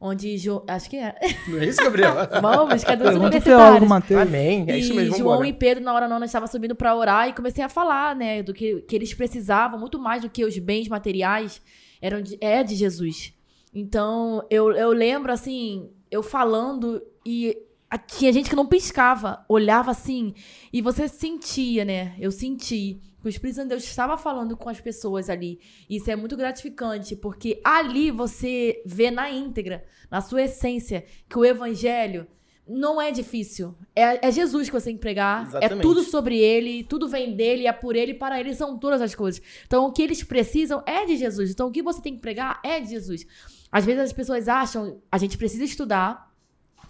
Onde 0.00 0.36
jo... 0.38 0.64
Acho 0.66 0.88
que 0.88 0.96
é. 0.96 1.14
Não 1.46 1.58
é 1.58 1.66
isso, 1.66 1.82
Gabriel? 1.82 2.14
Vamos, 2.40 2.82
cadê 2.82 3.04
os 3.08 3.14
universitários? 3.14 4.10
Amém. 4.20 4.64
É 4.66 4.78
isso 4.78 4.94
mesmo. 4.94 5.14
E 5.14 5.18
João 5.18 5.44
e 5.44 5.52
Pedro, 5.52 5.84
na 5.84 5.92
hora 5.92 6.08
nona, 6.08 6.24
estavam 6.24 6.48
subindo 6.48 6.74
para 6.74 6.96
orar 6.96 7.28
e 7.28 7.34
comecei 7.34 7.62
a 7.62 7.68
falar, 7.68 8.16
né? 8.16 8.42
Do 8.42 8.54
que, 8.54 8.80
que 8.82 8.96
eles 8.96 9.12
precisavam, 9.12 9.78
muito 9.78 9.98
mais 9.98 10.22
do 10.22 10.30
que 10.30 10.44
os 10.44 10.58
bens 10.58 10.88
materiais, 10.88 11.62
eram 12.00 12.22
de, 12.22 12.38
é 12.40 12.64
de 12.64 12.74
Jesus. 12.74 13.34
Então, 13.72 14.44
eu, 14.50 14.72
eu 14.72 14.90
lembro, 14.90 15.32
assim, 15.32 15.90
eu 16.10 16.22
falando 16.22 17.02
e 17.24 17.56
tinha 18.06 18.32
gente 18.32 18.48
que 18.48 18.56
não 18.56 18.66
piscava, 18.66 19.44
olhava 19.48 19.90
assim, 19.90 20.34
e 20.72 20.80
você 20.80 21.08
sentia, 21.08 21.84
né? 21.84 22.14
Eu 22.18 22.30
senti 22.30 23.00
que 23.20 23.26
o 23.26 23.28
Espírito 23.28 23.56
Santo 23.56 23.64
de 23.64 23.70
Deus 23.70 23.84
estava 23.84 24.16
falando 24.16 24.56
com 24.56 24.68
as 24.68 24.80
pessoas 24.80 25.28
ali. 25.28 25.58
Isso 25.88 26.10
é 26.10 26.16
muito 26.16 26.36
gratificante, 26.36 27.16
porque 27.16 27.60
ali 27.64 28.10
você 28.10 28.82
vê 28.86 29.10
na 29.10 29.30
íntegra, 29.30 29.84
na 30.10 30.20
sua 30.20 30.42
essência, 30.42 31.04
que 31.28 31.38
o 31.38 31.44
evangelho 31.44 32.26
não 32.66 33.00
é 33.00 33.10
difícil. 33.10 33.74
É, 33.94 34.28
é 34.28 34.30
Jesus 34.30 34.68
que 34.68 34.72
você 34.72 34.86
tem 34.86 34.94
que 34.94 35.00
pregar. 35.00 35.44
É 35.44 35.48
Exatamente. 35.48 35.78
É 35.78 35.82
tudo 35.82 36.02
sobre 36.04 36.38
ele, 36.38 36.84
tudo 36.84 37.08
vem 37.08 37.34
dele, 37.34 37.66
é 37.66 37.72
por 37.72 37.96
ele, 37.96 38.14
para 38.14 38.38
ele 38.38 38.54
são 38.54 38.78
todas 38.78 39.02
as 39.02 39.14
coisas. 39.14 39.42
Então, 39.66 39.86
o 39.86 39.92
que 39.92 40.00
eles 40.00 40.22
precisam 40.22 40.82
é 40.86 41.04
de 41.04 41.16
Jesus. 41.16 41.50
Então, 41.50 41.68
o 41.68 41.72
que 41.72 41.82
você 41.82 42.00
tem 42.00 42.14
que 42.14 42.20
pregar 42.20 42.60
é 42.64 42.80
de 42.80 42.90
Jesus. 42.90 43.26
Às 43.70 43.84
vezes 43.84 44.02
as 44.02 44.12
pessoas 44.12 44.48
acham, 44.48 45.00
a 45.10 45.18
gente 45.18 45.38
precisa 45.38 45.64
estudar, 45.64 46.32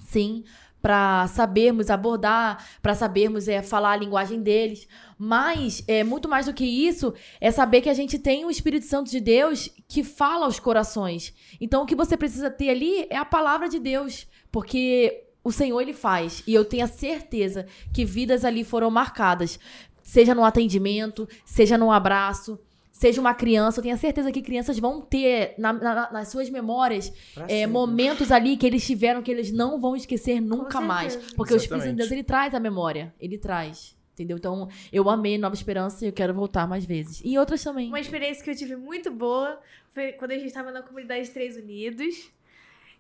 sim, 0.07 0.45
para 0.81 1.27
sabermos 1.29 1.91
abordar, 1.91 2.67
para 2.81 2.95
sabermos 2.95 3.49
é, 3.49 3.63
falar 3.63 3.93
a 3.93 3.97
linguagem 3.97 4.43
deles. 4.43 4.89
Mas 5.19 5.85
é 5.87 6.03
muito 6.03 6.29
mais 6.29 6.47
do 6.47 6.55
que 6.55 6.65
isso, 6.65 7.13
é 7.41 7.51
saber 7.51 7.83
que 7.83 7.89
a 7.89 7.95
gente 7.95 8.19
tem 8.19 8.45
o 8.45 8.51
Espírito 8.51 8.87
Santo 8.87 9.11
de 9.11 9.21
Deus 9.21 9.69
que 9.87 10.03
fala 10.03 10.47
aos 10.47 10.59
corações. 10.59 11.35
Então 11.61 11.83
o 11.83 11.87
que 11.87 11.95
você 11.95 12.17
precisa 12.17 12.51
ter 12.51 12.71
ali 12.71 13.07
é 13.11 13.17
a 13.17 13.25
palavra 13.25 13.69
de 13.69 13.79
Deus, 13.79 14.27
porque 14.51 15.25
o 15.45 15.53
Senhor 15.53 15.81
ele 15.81 15.93
faz. 15.93 16.43
E 16.47 16.55
eu 16.55 16.65
tenho 16.65 16.85
a 16.85 16.89
certeza 16.89 17.67
que 17.93 18.05
vidas 18.05 18.45
ali 18.45 18.65
foram 18.65 18.91
marcadas, 18.91 19.59
seja 20.03 20.35
no 20.35 20.45
atendimento, 20.45 21.29
seja 21.45 21.77
no 21.77 21.93
abraço, 21.93 22.59
seja 23.01 23.19
uma 23.19 23.33
criança, 23.33 23.79
eu 23.79 23.83
tenho 23.83 23.97
certeza 23.97 24.31
que 24.31 24.43
crianças 24.43 24.79
vão 24.79 25.01
ter 25.01 25.55
na, 25.57 25.73
na, 25.73 26.13
nas 26.13 26.29
suas 26.29 26.51
memórias 26.51 27.11
é, 27.49 27.67
momentos 27.67 28.31
ali 28.31 28.59
que 28.59 28.67
eles 28.67 28.87
tiveram 28.87 29.23
que 29.23 29.31
eles 29.31 29.51
não 29.51 29.81
vão 29.81 29.97
esquecer 29.97 30.39
nunca 30.39 30.83
mais. 30.83 31.17
Porque 31.17 31.55
Exatamente. 31.55 31.55
o 31.55 31.57
Espírito 31.57 31.89
de 31.89 31.93
Deus, 31.95 32.11
ele 32.11 32.23
traz 32.23 32.55
a 32.55 32.61
memória. 32.61 33.15
Ele 33.19 33.39
traz. 33.39 33.97
Entendeu? 34.13 34.37
Então, 34.37 34.69
eu 34.93 35.09
amei 35.09 35.39
Nova 35.39 35.55
Esperança 35.55 36.05
e 36.05 36.09
eu 36.09 36.13
quero 36.13 36.35
voltar 36.35 36.69
mais 36.69 36.85
vezes. 36.85 37.23
E 37.25 37.39
outras 37.39 37.65
também. 37.65 37.89
Uma 37.89 38.01
experiência 38.01 38.45
que 38.45 38.51
eu 38.51 38.55
tive 38.55 38.77
muito 38.77 39.11
boa 39.11 39.59
foi 39.95 40.13
quando 40.13 40.33
a 40.33 40.35
gente 40.35 40.49
estava 40.49 40.71
na 40.71 40.83
comunidade 40.83 41.31
Três 41.31 41.57
Unidos. 41.57 42.31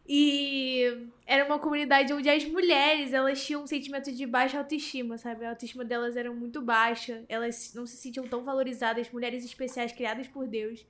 E 0.09 1.09
era 1.27 1.45
uma 1.45 1.59
comunidade 1.59 2.13
onde 2.13 2.29
as 2.29 2.45
mulheres, 2.45 3.13
elas 3.13 3.45
tinham 3.45 3.63
um 3.63 3.67
sentimento 3.67 4.11
de 4.11 4.27
baixa 4.27 4.59
autoestima, 4.59 5.17
sabe? 5.17 5.45
A 5.45 5.51
autoestima 5.51 5.85
delas 5.85 6.17
era 6.17 6.33
muito 6.33 6.61
baixa, 6.61 7.25
elas 7.29 7.73
não 7.75 7.87
se 7.87 7.97
sentiam 7.97 8.27
tão 8.27 8.43
valorizadas, 8.43 9.11
mulheres 9.11 9.45
especiais 9.45 9.93
criadas 9.93 10.27
por 10.27 10.49
Deus. 10.49 10.85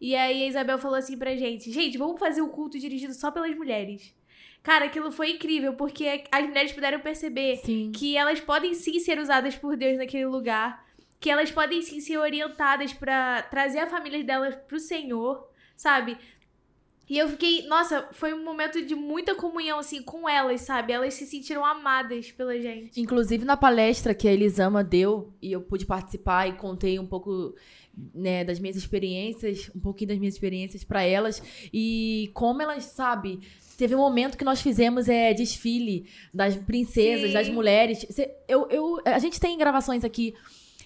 E 0.00 0.14
aí 0.14 0.44
a 0.44 0.46
Isabel 0.46 0.78
falou 0.78 0.96
assim 0.96 1.18
pra 1.18 1.36
gente: 1.36 1.70
gente, 1.70 1.98
vamos 1.98 2.18
fazer 2.18 2.40
um 2.40 2.48
culto 2.48 2.78
dirigido 2.78 3.12
só 3.12 3.30
pelas 3.30 3.54
mulheres. 3.56 4.14
Cara, 4.62 4.84
aquilo 4.86 5.10
foi 5.10 5.30
incrível, 5.32 5.74
porque 5.74 6.24
as 6.30 6.46
mulheres 6.46 6.72
puderam 6.72 7.00
perceber 7.00 7.56
sim. 7.56 7.92
que 7.94 8.16
elas 8.16 8.40
podem 8.40 8.74
sim 8.74 8.98
ser 8.98 9.18
usadas 9.18 9.56
por 9.56 9.76
Deus 9.76 9.96
naquele 9.96 10.26
lugar, 10.26 10.86
que 11.18 11.30
elas 11.30 11.50
podem 11.50 11.80
sim 11.80 11.98
ser 12.00 12.18
orientadas 12.18 12.92
para 12.92 13.42
trazer 13.44 13.78
a 13.80 13.86
família 13.86 14.22
delas 14.22 14.54
pro 14.54 14.78
Senhor, 14.78 15.48
sabe? 15.76 16.16
E 17.10 17.18
eu 17.18 17.28
fiquei, 17.28 17.66
nossa, 17.66 18.08
foi 18.12 18.32
um 18.32 18.44
momento 18.44 18.80
de 18.80 18.94
muita 18.94 19.34
comunhão, 19.34 19.80
assim, 19.80 20.00
com 20.00 20.28
elas, 20.28 20.60
sabe? 20.60 20.92
Elas 20.92 21.14
se 21.14 21.26
sentiram 21.26 21.64
amadas 21.64 22.30
pela 22.30 22.56
gente. 22.56 23.00
Inclusive 23.00 23.44
na 23.44 23.56
palestra 23.56 24.14
que 24.14 24.28
a 24.28 24.32
Elisama 24.32 24.84
deu, 24.84 25.34
e 25.42 25.50
eu 25.50 25.60
pude 25.60 25.84
participar 25.84 26.48
e 26.48 26.52
contei 26.52 27.00
um 27.00 27.06
pouco 27.06 27.52
né, 28.14 28.44
das 28.44 28.60
minhas 28.60 28.76
experiências, 28.76 29.68
um 29.74 29.80
pouquinho 29.80 30.10
das 30.10 30.18
minhas 30.20 30.34
experiências 30.34 30.84
para 30.84 31.02
elas. 31.02 31.42
E 31.74 32.30
como 32.32 32.62
elas, 32.62 32.84
sabe, 32.84 33.40
Teve 33.80 33.94
um 33.94 33.98
momento 33.98 34.36
que 34.36 34.44
nós 34.44 34.60
fizemos 34.60 35.08
é, 35.08 35.32
desfile 35.32 36.04
das 36.34 36.54
princesas, 36.54 37.28
Sim. 37.28 37.32
das 37.32 37.48
mulheres. 37.48 38.06
Eu, 38.46 38.68
eu, 38.68 39.00
a 39.06 39.18
gente 39.18 39.40
tem 39.40 39.56
gravações 39.56 40.04
aqui 40.04 40.34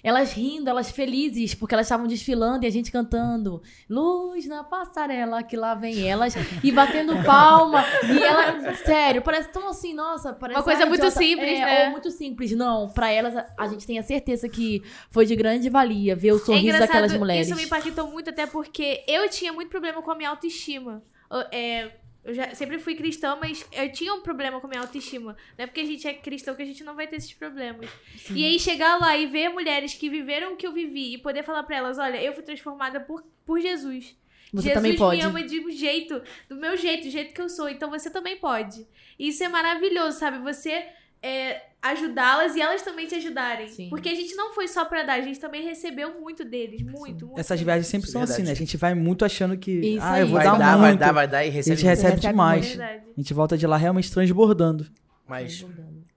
elas 0.05 0.34
rindo, 0.34 0.68
elas 0.68 0.90
felizes, 0.90 1.55
porque 1.55 1.74
elas 1.74 1.86
estavam 1.86 2.07
desfilando 2.07 2.66
e 2.66 2.68
a 2.68 2.70
gente 2.70 2.92
cantando 2.92 3.62
Luz 3.88 4.46
na 4.46 4.62
passarela, 4.62 5.42
que 5.42 5.57
lá 5.57 5.74
vem 5.74 6.07
elas, 6.07 6.34
e 6.62 6.70
batendo 6.70 7.16
palma. 7.24 7.82
e 8.05 8.22
ela, 8.22 8.74
sério, 8.76 9.22
parece 9.22 9.48
tão 9.48 9.66
assim, 9.66 9.94
nossa, 9.94 10.34
parece. 10.34 10.59
Uma 10.59 10.64
coisa 10.64 10.84
muito 10.84 11.00
idiota, 11.00 11.18
simples, 11.18 11.59
é, 11.59 11.64
né? 11.64 11.84
Ou 11.86 11.92
muito 11.92 12.11
simples. 12.11 12.52
Não, 12.52 12.90
pra 12.90 13.11
elas, 13.11 13.34
a, 13.34 13.46
a, 13.57 13.66
gente 13.66 13.86
tem 13.86 13.98
a 13.98 14.02
certeza 14.02 14.46
que 14.46 14.82
foi 15.11 15.24
de 15.24 15.34
grande 15.34 15.70
valia 15.70 16.14
ver 16.14 16.32
o 16.32 16.38
sorriso 16.38 16.76
é 16.76 16.80
daquelas 16.80 17.14
mulheres. 17.14 17.48
Isso 17.48 17.57
me 17.57 17.64
impactou 17.64 18.07
muito, 18.07 18.28
até 18.28 18.46
porque 18.46 19.02
eu 19.09 19.26
tinha 19.30 19.55
muito 19.55 19.70
problema 19.70 20.02
com 20.02 20.11
a 20.11 20.14
minha 20.14 20.28
autoestima. 20.28 21.02
É, 21.50 21.90
eu 22.25 22.33
já 22.33 22.55
sempre 22.55 22.79
fui 22.79 22.95
cristã, 22.95 23.37
mas 23.39 23.66
eu 23.70 23.93
tinha 23.93 24.14
um 24.14 24.22
problema 24.22 24.59
com 24.61 24.66
a 24.66 24.70
minha 24.70 24.81
autoestima. 24.81 25.37
Não 25.59 25.64
é 25.64 25.66
porque 25.66 25.81
a 25.81 25.85
gente 25.85 26.09
é 26.09 26.14
cristão 26.14 26.55
que 26.55 26.62
a 26.62 26.66
gente 26.66 26.83
não 26.83 26.95
vai 26.95 27.07
ter 27.07 27.16
esses 27.16 27.35
problemas. 27.35 27.89
Sim. 28.16 28.35
E 28.35 28.45
aí 28.45 28.59
chegar 28.59 28.99
lá 28.99 29.16
e 29.16 29.27
ver 29.27 29.51
mulheres 29.51 29.95
que 29.95 30.09
viveram 30.09 30.55
o 30.55 30.57
que 30.57 30.66
eu 30.66 30.72
vivi 30.72 31.14
e 31.14 31.18
poder 31.18 31.43
falar 31.43 31.62
para 31.64 31.77
elas, 31.77 31.99
olha, 31.99 32.22
eu 32.22 32.33
fui 32.33 32.43
transformada 32.43 32.99
por, 32.99 33.22
por 33.45 33.61
Jesus. 33.61 34.16
Você 34.53 34.68
Jesus 34.68 34.75
também 34.75 34.97
pode. 34.97 35.16
me 35.16 35.22
ama 35.22 35.43
de 35.43 35.61
um 35.61 35.70
jeito, 35.70 36.22
do 36.49 36.57
meu 36.57 36.77
jeito, 36.77 37.05
do 37.05 37.11
jeito 37.11 37.35
que 37.35 37.41
eu 37.43 37.49
sou. 37.49 37.68
Então 37.68 37.91
você 37.91 38.09
também 38.09 38.37
pode. 38.37 38.87
E 39.18 39.29
isso 39.29 39.45
é 39.45 39.49
maravilhoso, 39.49 40.18
sabe? 40.18 40.39
Você 40.39 40.87
é, 41.25 41.62
ajudá-las 41.81 42.55
e 42.55 42.61
elas 42.61 42.83
também 42.83 43.07
te 43.07 43.14
ajudarem. 43.14 43.66
Sim. 43.68 43.89
Porque 43.89 44.11
a 44.11 44.14
gente 44.14 44.35
não 44.35 44.53
foi 44.53 44.68
só 44.68 44.85
para 44.85 45.03
dar, 45.03 45.14
a 45.14 45.20
gente 45.22 45.41
também 45.41 45.64
recebeu 45.64 46.20
muito 46.20 46.45
deles, 46.45 46.83
muito, 46.83 47.27
muito. 47.27 47.41
Essas 47.41 47.59
viagens 47.59 47.87
sempre 47.87 48.11
são 48.11 48.20
assim, 48.20 48.43
né? 48.43 48.51
A 48.51 48.55
gente 48.55 48.77
vai 48.77 48.95
muito 48.95 49.25
achando 49.25 49.57
que, 49.57 49.70
Isso 49.70 50.03
ah, 50.03 50.20
eu 50.20 50.27
vou 50.27 50.37
vai 50.37 50.45
dar, 50.45 50.59
dar 50.59 50.79
muito. 50.79 50.99
Vai 50.99 50.99
dar, 50.99 51.12
vai 51.12 51.29
dar 51.29 51.45
e 51.47 51.49
recebe. 51.49 51.72
A 51.72 51.77
gente 51.77 51.87
recebe, 51.87 52.14
recebe 52.16 52.29
demais. 52.29 52.79
A 52.79 53.01
gente 53.16 53.33
volta 53.33 53.57
de 53.57 53.66
lá 53.66 53.79
realmente 53.79 54.12
transbordando. 54.12 54.87
Mas, 55.27 55.64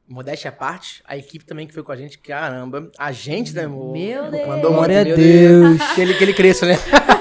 modéstia 0.05 0.49
à 0.49 0.51
parte, 0.51 1.01
a 1.05 1.15
equipe 1.15 1.45
também 1.45 1.65
que 1.65 1.73
foi 1.73 1.83
com 1.83 1.93
a 1.93 1.95
gente, 1.95 2.17
caramba, 2.17 2.91
a 2.97 3.11
gente 3.13 3.53
da 3.53 3.65
Meu 3.67 4.29
Deus! 4.29 4.47
Mandou 4.47 4.73
Glória 4.73 5.05
muito, 5.05 5.13
a 5.13 5.15
Deus! 5.15 5.77
Deus. 5.77 5.91
Que, 5.93 6.01
ele, 6.01 6.13
que 6.15 6.23
ele 6.25 6.33
cresça, 6.33 6.65
né? 6.65 6.75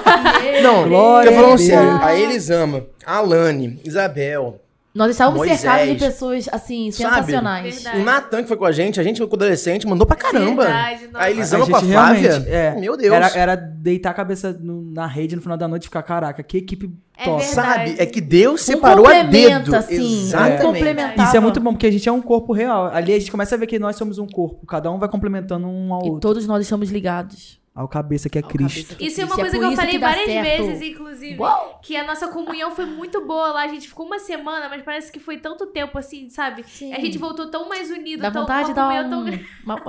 Não, 0.61 0.87
Glória 0.89 1.31
tô 1.31 1.37
falando 1.37 1.57
sério. 1.57 2.01
A 2.01 2.19
Elisama, 2.19 2.85
a 3.05 3.15
Alane, 3.17 3.79
Isabel, 3.85 4.61
nós 4.97 5.11
estávamos 5.11 5.37
Moisés, 5.37 5.59
cercados 5.59 5.87
de 5.87 5.95
pessoas, 5.95 6.49
assim, 6.51 6.89
sensacionais. 6.89 7.85
O 7.85 7.99
Natan, 7.99 8.41
que 8.41 8.47
foi 8.47 8.57
com 8.57 8.65
a 8.65 8.71
gente, 8.71 8.99
a 8.99 9.03
gente 9.03 9.19
foi 9.19 9.27
com 9.27 9.33
o 9.33 9.37
adolescente, 9.37 9.85
mandou 9.85 10.07
pra 10.07 10.15
caramba. 10.15 10.63
Verdade, 10.63 11.09
a 11.13 11.29
Elisama 11.29 11.65
a 11.65 11.67
com 11.69 11.75
a 11.75 11.81
Flávia. 11.81 12.45
É, 12.47 12.75
Meu 12.79 12.97
Deus. 12.97 13.13
Era, 13.13 13.27
era 13.37 13.55
deitar 13.55 14.09
a 14.09 14.13
cabeça 14.15 14.51
no, 14.59 14.81
na 14.81 15.05
rede 15.05 15.35
no 15.35 15.41
final 15.41 15.55
da 15.55 15.67
noite 15.67 15.83
e 15.83 15.85
ficar, 15.85 16.01
caraca, 16.01 16.41
que 16.41 16.57
equipe 16.57 16.91
é 17.15 17.25
top. 17.25 17.45
Sabe? 17.45 17.95
É 17.99 18.07
que 18.07 18.19
Deus 18.19 18.61
separou 18.61 19.05
um 19.05 19.09
a 19.09 19.21
dedo. 19.21 19.75
Assim, 19.75 20.23
Exatamente. 20.23 21.19
Um 21.19 21.23
Isso 21.23 21.37
é 21.37 21.39
muito 21.39 21.59
bom, 21.59 21.73
porque 21.73 21.85
a 21.85 21.91
gente 21.91 22.09
é 22.09 22.11
um 22.11 22.21
corpo 22.21 22.51
real. 22.51 22.87
Ali 22.87 23.13
a 23.13 23.19
gente 23.19 23.29
começa 23.29 23.53
a 23.53 23.57
ver 23.57 23.67
que 23.67 23.77
nós 23.77 23.95
somos 23.95 24.17
um 24.17 24.25
corpo. 24.25 24.65
Cada 24.65 24.91
um 24.91 24.97
vai 24.97 25.09
complementando 25.09 25.67
um 25.67 25.93
ao 25.93 26.01
e 26.01 26.09
outro. 26.09 26.17
E 26.17 26.21
todos 26.21 26.47
nós 26.47 26.63
estamos 26.63 26.89
ligados. 26.89 27.59
Ao 27.77 27.87
cabeça 27.87 28.27
que 28.27 28.39
é 28.39 28.41
Cristo. 28.41 28.95
Que 28.95 29.03
é 29.03 29.07
isso 29.07 29.21
é 29.21 29.25
uma 29.25 29.35
coisa 29.35 29.55
é 29.55 29.59
que 29.59 29.65
eu 29.65 29.71
falei 29.73 29.91
que 29.91 29.99
várias 29.99 30.25
certo. 30.25 30.65
vezes, 30.65 30.81
inclusive. 30.81 31.39
Uou! 31.39 31.79
Que 31.79 31.95
a 31.95 32.03
nossa 32.03 32.27
comunhão 32.27 32.71
foi 32.71 32.87
muito 32.87 33.23
boa 33.23 33.51
lá. 33.51 33.65
A 33.65 33.67
gente 33.67 33.87
ficou 33.87 34.07
uma 34.07 34.17
semana, 34.17 34.67
mas 34.67 34.81
parece 34.81 35.11
que 35.11 35.19
foi 35.19 35.37
tanto 35.37 35.67
tempo 35.67 35.95
assim, 35.95 36.27
sabe? 36.27 36.63
Sim. 36.67 36.91
A 36.91 36.99
gente 36.99 37.19
voltou 37.19 37.51
tão 37.51 37.69
mais 37.69 37.91
unido. 37.91 38.21
Dá 38.21 38.31
tão, 38.31 38.41
vontade 38.41 38.69
de 38.69 38.73
dar 38.73 39.05
um... 39.05 39.09
tão 39.11 39.21
grande. 39.23 39.45
Uma... 39.63 39.79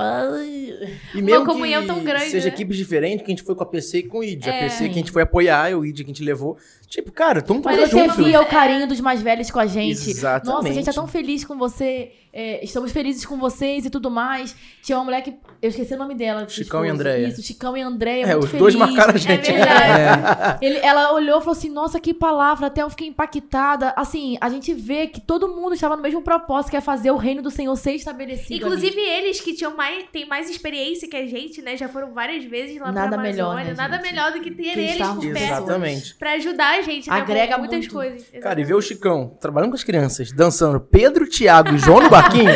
e 1.15 1.23
mesmo 1.23 1.41
uma 1.41 1.47
comunhão 1.47 1.87
tão 1.87 2.05
grande. 2.05 2.27
Seja 2.27 2.49
né? 2.49 2.55
equipes 2.55 2.77
diferentes, 2.77 3.25
que 3.25 3.33
a 3.33 3.35
gente 3.35 3.43
foi 3.43 3.55
com 3.55 3.63
a 3.63 3.67
PC 3.67 4.01
e 4.01 4.03
com 4.03 4.19
o 4.19 4.25
ID. 4.25 4.47
É. 4.47 4.51
A 4.51 4.63
PC 4.65 4.85
que 4.85 4.91
a 4.91 4.99
gente 4.99 5.11
foi 5.11 5.23
apoiar, 5.23 5.75
o 5.75 5.87
ID 5.87 5.97
que 5.97 6.03
a 6.03 6.07
gente 6.09 6.23
levou. 6.23 6.59
Tipo, 6.89 7.11
cara, 7.11 7.41
todo 7.41 7.57
mundo 7.57 7.87
junto. 7.87 8.15
Você 8.17 8.23
via 8.23 8.43
o 8.43 8.47
carinho 8.47 8.87
dos 8.87 9.01
mais 9.01 9.23
velhos 9.23 9.51
com 9.51 9.61
a 9.61 9.67
gente. 9.67 10.11
Exatamente. 10.11 10.55
Nossa, 10.55 10.69
a 10.69 10.73
gente 10.73 10.91
é 10.91 10.93
tão 10.93 11.07
feliz 11.07 11.43
com 11.43 11.57
você. 11.57 12.13
É, 12.41 12.65
estamos 12.65 12.93
felizes 12.93 13.27
com 13.27 13.37
vocês 13.37 13.85
e 13.85 13.91
tudo 13.91 14.09
mais. 14.09 14.55
Tinha 14.81 14.97
uma 14.97 15.03
mulher 15.03 15.23
que. 15.23 15.35
Eu 15.61 15.71
esqueci 15.71 15.93
o 15.95 15.99
nome 15.99 16.15
dela. 16.15 16.49
Chicão 16.49 16.87
e 16.87 16.89
Andréia. 16.89 17.27
Isso, 17.27 17.43
Chicão 17.43 17.77
e 17.77 17.81
Andréia. 17.83 18.27
É, 18.27 18.37
os 18.37 18.45
feliz. 18.45 18.61
dois 18.61 18.75
marcaram 18.77 19.13
a 19.13 19.17
gente. 19.17 19.51
É 19.51 19.55
verdade. 19.55 20.59
É. 20.63 20.65
Ele, 20.65 20.79
ela 20.79 21.13
olhou 21.15 21.39
e 21.39 21.41
falou 21.41 21.59
assim: 21.59 21.69
Nossa, 21.69 21.99
que 21.99 22.15
palavra. 22.15 22.69
Até 22.69 22.81
eu 22.81 22.91
fiquei 22.91 23.09
impactada. 23.09 23.93
Assim, 23.97 24.39
a 24.41 24.49
gente 24.49 24.73
vê 24.73 25.09
que 25.09 25.21
todo 25.21 25.49
mundo 25.49 25.75
estava 25.75 25.97
no 25.97 26.03
mesmo 26.03 26.23
propósito, 26.23 26.71
que 26.71 26.77
é 26.77 26.81
fazer 26.81 27.11
o 27.11 27.17
reino 27.17 27.43
do 27.43 27.51
Senhor 27.51 27.75
ser 27.75 27.95
estabelecido. 27.95 28.55
Inclusive 28.55 29.01
ali. 29.01 29.11
eles 29.11 29.41
que 29.41 29.53
tinham 29.53 29.77
mais, 29.77 30.05
têm 30.13 30.25
mais 30.25 30.49
experiência 30.49 31.09
que 31.09 31.17
a 31.17 31.27
gente, 31.27 31.61
né? 31.61 31.77
Já 31.77 31.89
foram 31.89 32.13
várias 32.13 32.45
vezes 32.45 32.81
lá 32.81 32.93
Nada 32.93 33.17
pra 33.17 33.23
melhor, 33.23 33.57
né, 33.57 33.75
Nada 33.77 33.97
gente? 33.97 34.13
melhor 34.13 34.31
do 34.31 34.41
que 34.41 34.53
ter 34.53 34.63
que 34.63 34.79
eles 34.79 35.09
por 35.09 35.21
perto. 35.21 35.37
Exatamente. 35.37 36.15
Pra 36.15 36.33
ajudar 36.35 36.79
a 36.79 36.83
gente, 36.83 37.11
né? 37.11 37.17
Agrega 37.17 37.59
muitas 37.59 37.81
muito. 37.81 37.93
coisas. 37.93 38.21
Exatamente. 38.21 38.43
Cara, 38.45 38.61
e 38.61 38.65
ver 38.65 38.75
o 38.75 38.81
Chicão 38.81 39.37
trabalhando 39.41 39.71
com 39.71 39.77
as 39.77 39.83
crianças, 39.83 40.31
dançando 40.31 40.79
Pedro, 40.79 41.29
Tiago 41.29 41.75
e 41.75 41.79
João 41.79 42.01
no 42.01 42.09
barquinho. 42.29 42.51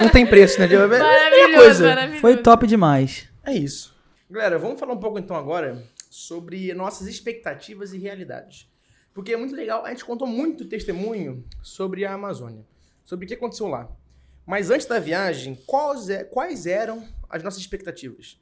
não 0.00 0.08
tem 0.08 0.26
preço, 0.26 0.58
né? 0.60 0.66
É 0.66 0.86
maravilhoso, 0.86 1.84
maravilhoso. 1.84 2.20
Foi 2.20 2.36
top 2.36 2.66
demais. 2.66 3.28
É 3.44 3.52
isso. 3.52 3.94
Galera, 4.30 4.58
vamos 4.58 4.78
falar 4.78 4.94
um 4.94 5.00
pouco 5.00 5.18
então 5.18 5.36
agora 5.36 5.82
sobre 6.08 6.72
nossas 6.74 7.06
expectativas 7.06 7.92
e 7.92 7.98
realidades. 7.98 8.68
Porque 9.12 9.32
é 9.32 9.36
muito 9.36 9.54
legal, 9.54 9.84
a 9.84 9.90
gente 9.90 10.04
contou 10.04 10.26
muito 10.26 10.64
testemunho 10.64 11.44
sobre 11.62 12.04
a 12.04 12.14
Amazônia, 12.14 12.64
sobre 13.04 13.24
o 13.24 13.28
que 13.28 13.34
aconteceu 13.34 13.66
lá. 13.66 13.88
Mas 14.46 14.70
antes 14.70 14.86
da 14.86 14.98
viagem, 14.98 15.58
quais, 15.66 16.08
é, 16.08 16.24
quais 16.24 16.66
eram 16.66 17.06
as 17.28 17.42
nossas 17.42 17.60
expectativas? 17.60 18.38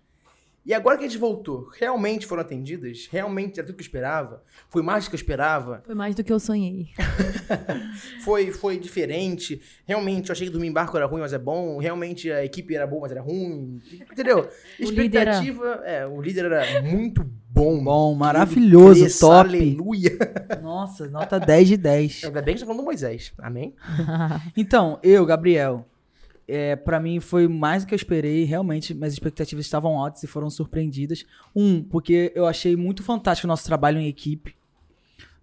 E 0.68 0.74
agora 0.74 0.98
que 0.98 1.04
a 1.04 1.08
gente 1.08 1.18
voltou, 1.18 1.70
realmente 1.80 2.26
foram 2.26 2.42
atendidas? 2.42 3.08
Realmente 3.10 3.58
era 3.58 3.66
tudo 3.66 3.76
que 3.76 3.80
eu 3.80 3.86
esperava? 3.86 4.42
Foi 4.68 4.82
mais 4.82 5.04
do 5.04 5.08
que 5.08 5.14
eu 5.14 5.18
esperava? 5.18 5.82
Foi 5.86 5.94
mais 5.94 6.14
do 6.14 6.22
que 6.22 6.30
eu 6.30 6.38
sonhei. 6.38 6.90
foi, 8.22 8.52
foi 8.52 8.78
diferente? 8.78 9.62
Realmente, 9.86 10.28
eu 10.28 10.34
achei 10.34 10.46
que 10.46 10.52
dormir 10.52 10.68
em 10.68 10.72
barco 10.72 10.94
era 10.94 11.06
ruim, 11.06 11.22
mas 11.22 11.32
é 11.32 11.38
bom? 11.38 11.78
Realmente 11.78 12.30
a 12.30 12.44
equipe 12.44 12.74
era 12.74 12.86
boa, 12.86 13.00
mas 13.00 13.12
era 13.12 13.22
ruim? 13.22 13.80
Entendeu? 14.12 14.46
Expectativa... 14.78 15.80
Era... 15.86 15.90
É, 15.90 16.06
o 16.06 16.20
líder 16.20 16.44
era 16.44 16.82
muito 16.82 17.24
bom. 17.48 17.82
Bom, 17.82 18.14
maravilhoso, 18.14 19.00
cresça, 19.00 19.20
top. 19.20 19.48
Aleluia. 19.48 20.18
Nossa, 20.62 21.08
nota 21.08 21.40
10 21.40 21.68
de 21.68 21.76
10. 21.78 22.24
Ainda 22.24 22.42
bem 22.42 22.54
que 22.54 22.60
você 22.60 22.66
tá 22.66 22.66
falando 22.66 22.82
do 22.82 22.84
Moisés. 22.84 23.32
Amém? 23.38 23.74
então, 24.54 25.00
eu, 25.02 25.24
Gabriel 25.24 25.86
é, 26.48 26.74
para 26.74 26.98
mim 26.98 27.20
foi 27.20 27.46
mais 27.46 27.84
do 27.84 27.88
que 27.88 27.94
eu 27.94 27.96
esperei. 27.96 28.44
Realmente, 28.44 28.94
minhas 28.94 29.12
expectativas 29.12 29.66
estavam 29.66 29.98
altas 29.98 30.22
e 30.22 30.26
foram 30.26 30.48
surpreendidas. 30.48 31.26
Um, 31.54 31.82
porque 31.82 32.32
eu 32.34 32.46
achei 32.46 32.74
muito 32.74 33.02
fantástico 33.02 33.46
o 33.46 33.48
nosso 33.48 33.66
trabalho 33.66 33.98
em 33.98 34.08
equipe. 34.08 34.56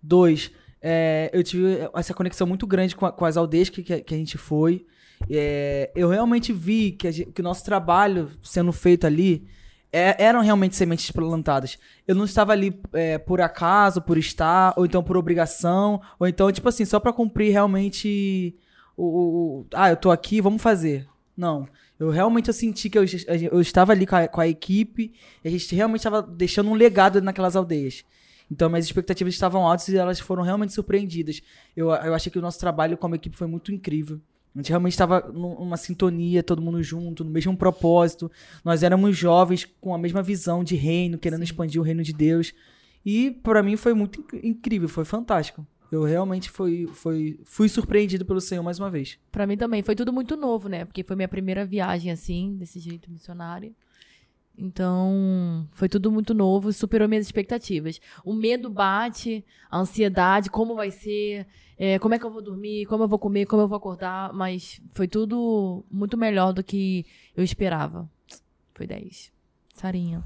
Dois, 0.01 0.51
é, 0.81 1.29
eu 1.31 1.43
tive 1.43 1.87
essa 1.93 2.13
conexão 2.13 2.47
muito 2.47 2.65
grande 2.65 2.95
com, 2.95 3.05
a, 3.05 3.11
com 3.11 3.23
as 3.23 3.37
aldeias 3.37 3.69
que, 3.69 3.83
que, 3.83 4.13
a 4.13 4.17
gente 4.17 4.37
foi. 4.37 4.85
É, 5.29 5.91
eu 5.95 6.09
realmente 6.09 6.51
vi 6.51 6.91
que, 6.91 7.11
gente, 7.11 7.31
que, 7.31 7.41
o 7.41 7.43
nosso 7.43 7.63
trabalho 7.63 8.29
sendo 8.43 8.71
feito 8.71 9.05
ali 9.05 9.47
é, 9.91 10.15
eram 10.23 10.41
realmente 10.41 10.75
sementes 10.75 11.09
plantadas. 11.11 11.77
Eu 12.07 12.15
não 12.15 12.25
estava 12.25 12.51
ali 12.51 12.79
é, 12.93 13.17
por 13.17 13.41
acaso, 13.41 14.01
por 14.01 14.17
estar, 14.17 14.73
ou 14.75 14.85
então 14.85 15.03
por 15.03 15.17
obrigação, 15.17 16.01
ou 16.19 16.27
então, 16.27 16.51
tipo 16.51 16.67
assim, 16.67 16.83
só 16.83 16.99
para 16.99 17.13
cumprir 17.13 17.51
realmente 17.51 18.55
o, 18.97 19.05
o, 19.05 19.65
ah, 19.73 19.89
eu 19.89 19.97
tô 19.97 20.11
aqui, 20.11 20.41
vamos 20.41 20.61
fazer. 20.61 21.07
Não. 21.35 21.67
Eu 21.99 22.09
realmente 22.09 22.47
eu 22.47 22.53
senti 22.53 22.89
que 22.89 22.97
eu, 22.97 23.05
eu 23.51 23.61
estava 23.61 23.91
ali 23.91 24.05
com 24.05 24.15
a, 24.15 24.27
com 24.27 24.41
a 24.41 24.47
equipe 24.47 25.13
e 25.43 25.47
a 25.47 25.51
gente 25.51 25.73
realmente 25.75 25.99
estava 25.99 26.21
deixando 26.21 26.69
um 26.69 26.73
legado 26.73 27.21
naquelas 27.21 27.55
aldeias. 27.55 28.03
Então, 28.51 28.69
minhas 28.69 28.85
expectativas 28.85 29.33
estavam 29.33 29.65
altas 29.65 29.87
e 29.87 29.97
elas 29.97 30.19
foram 30.19 30.43
realmente 30.43 30.73
surpreendidas. 30.73 31.41
Eu, 31.75 31.89
eu 31.89 32.13
achei 32.13 32.31
que 32.31 32.37
o 32.37 32.41
nosso 32.41 32.59
trabalho 32.59 32.97
como 32.97 33.15
equipe 33.15 33.35
foi 33.35 33.47
muito 33.47 33.71
incrível. 33.71 34.21
A 34.53 34.59
gente 34.59 34.69
realmente 34.69 34.93
estava 34.93 35.19
numa 35.33 35.75
sintonia, 35.75 36.41
todo 36.41 36.61
mundo 36.61 36.81
junto, 36.81 37.25
no 37.25 37.29
mesmo 37.29 37.57
propósito. 37.57 38.31
Nós 38.63 38.83
éramos 38.83 39.17
jovens 39.17 39.65
com 39.81 39.93
a 39.93 39.97
mesma 39.97 40.21
visão 40.21 40.63
de 40.63 40.75
reino, 40.75 41.17
querendo 41.17 41.39
Sim. 41.39 41.45
expandir 41.45 41.81
o 41.81 41.83
reino 41.83 42.03
de 42.03 42.13
Deus. 42.13 42.53
E 43.05 43.31
para 43.31 43.61
mim 43.61 43.75
foi 43.75 43.93
muito 43.93 44.25
incrível, 44.41 44.87
foi 44.87 45.03
fantástico. 45.03 45.65
Eu 45.91 46.03
realmente 46.03 46.49
fui, 46.49 46.87
fui, 46.87 47.39
fui 47.43 47.69
surpreendido 47.69 48.25
pelo 48.25 48.41
Senhor 48.41 48.63
mais 48.63 48.79
uma 48.79 48.89
vez. 48.89 49.19
Para 49.31 49.45
mim 49.45 49.55
também. 49.57 49.81
Foi 49.83 49.95
tudo 49.95 50.11
muito 50.11 50.35
novo, 50.35 50.67
né? 50.67 50.85
Porque 50.85 51.03
foi 51.03 51.15
minha 51.15 51.27
primeira 51.27 51.65
viagem, 51.65 52.11
assim, 52.11 52.55
desse 52.57 52.79
jeito 52.79 53.09
missionário. 53.09 53.73
Então, 54.57 55.67
foi 55.73 55.89
tudo 55.89 56.11
muito 56.11 56.33
novo, 56.33 56.71
superou 56.71 57.07
minhas 57.07 57.25
expectativas. 57.25 57.99
O 58.23 58.33
medo 58.33 58.69
bate, 58.69 59.43
a 59.69 59.79
ansiedade, 59.79 60.49
como 60.49 60.75
vai 60.75 60.91
ser, 60.91 61.45
é, 61.77 61.99
como 61.99 62.15
é 62.15 62.19
que 62.19 62.25
eu 62.25 62.31
vou 62.31 62.41
dormir, 62.41 62.85
como 62.85 63.03
eu 63.03 63.07
vou 63.07 63.19
comer, 63.19 63.45
como 63.45 63.61
eu 63.61 63.67
vou 63.67 63.77
acordar, 63.77 64.31
mas 64.33 64.81
foi 64.91 65.07
tudo 65.07 65.83
muito 65.91 66.17
melhor 66.17 66.53
do 66.53 66.63
que 66.63 67.05
eu 67.35 67.43
esperava. 67.43 68.09
Foi 68.73 68.87
10. 68.87 69.31
Sarinha. 69.73 70.23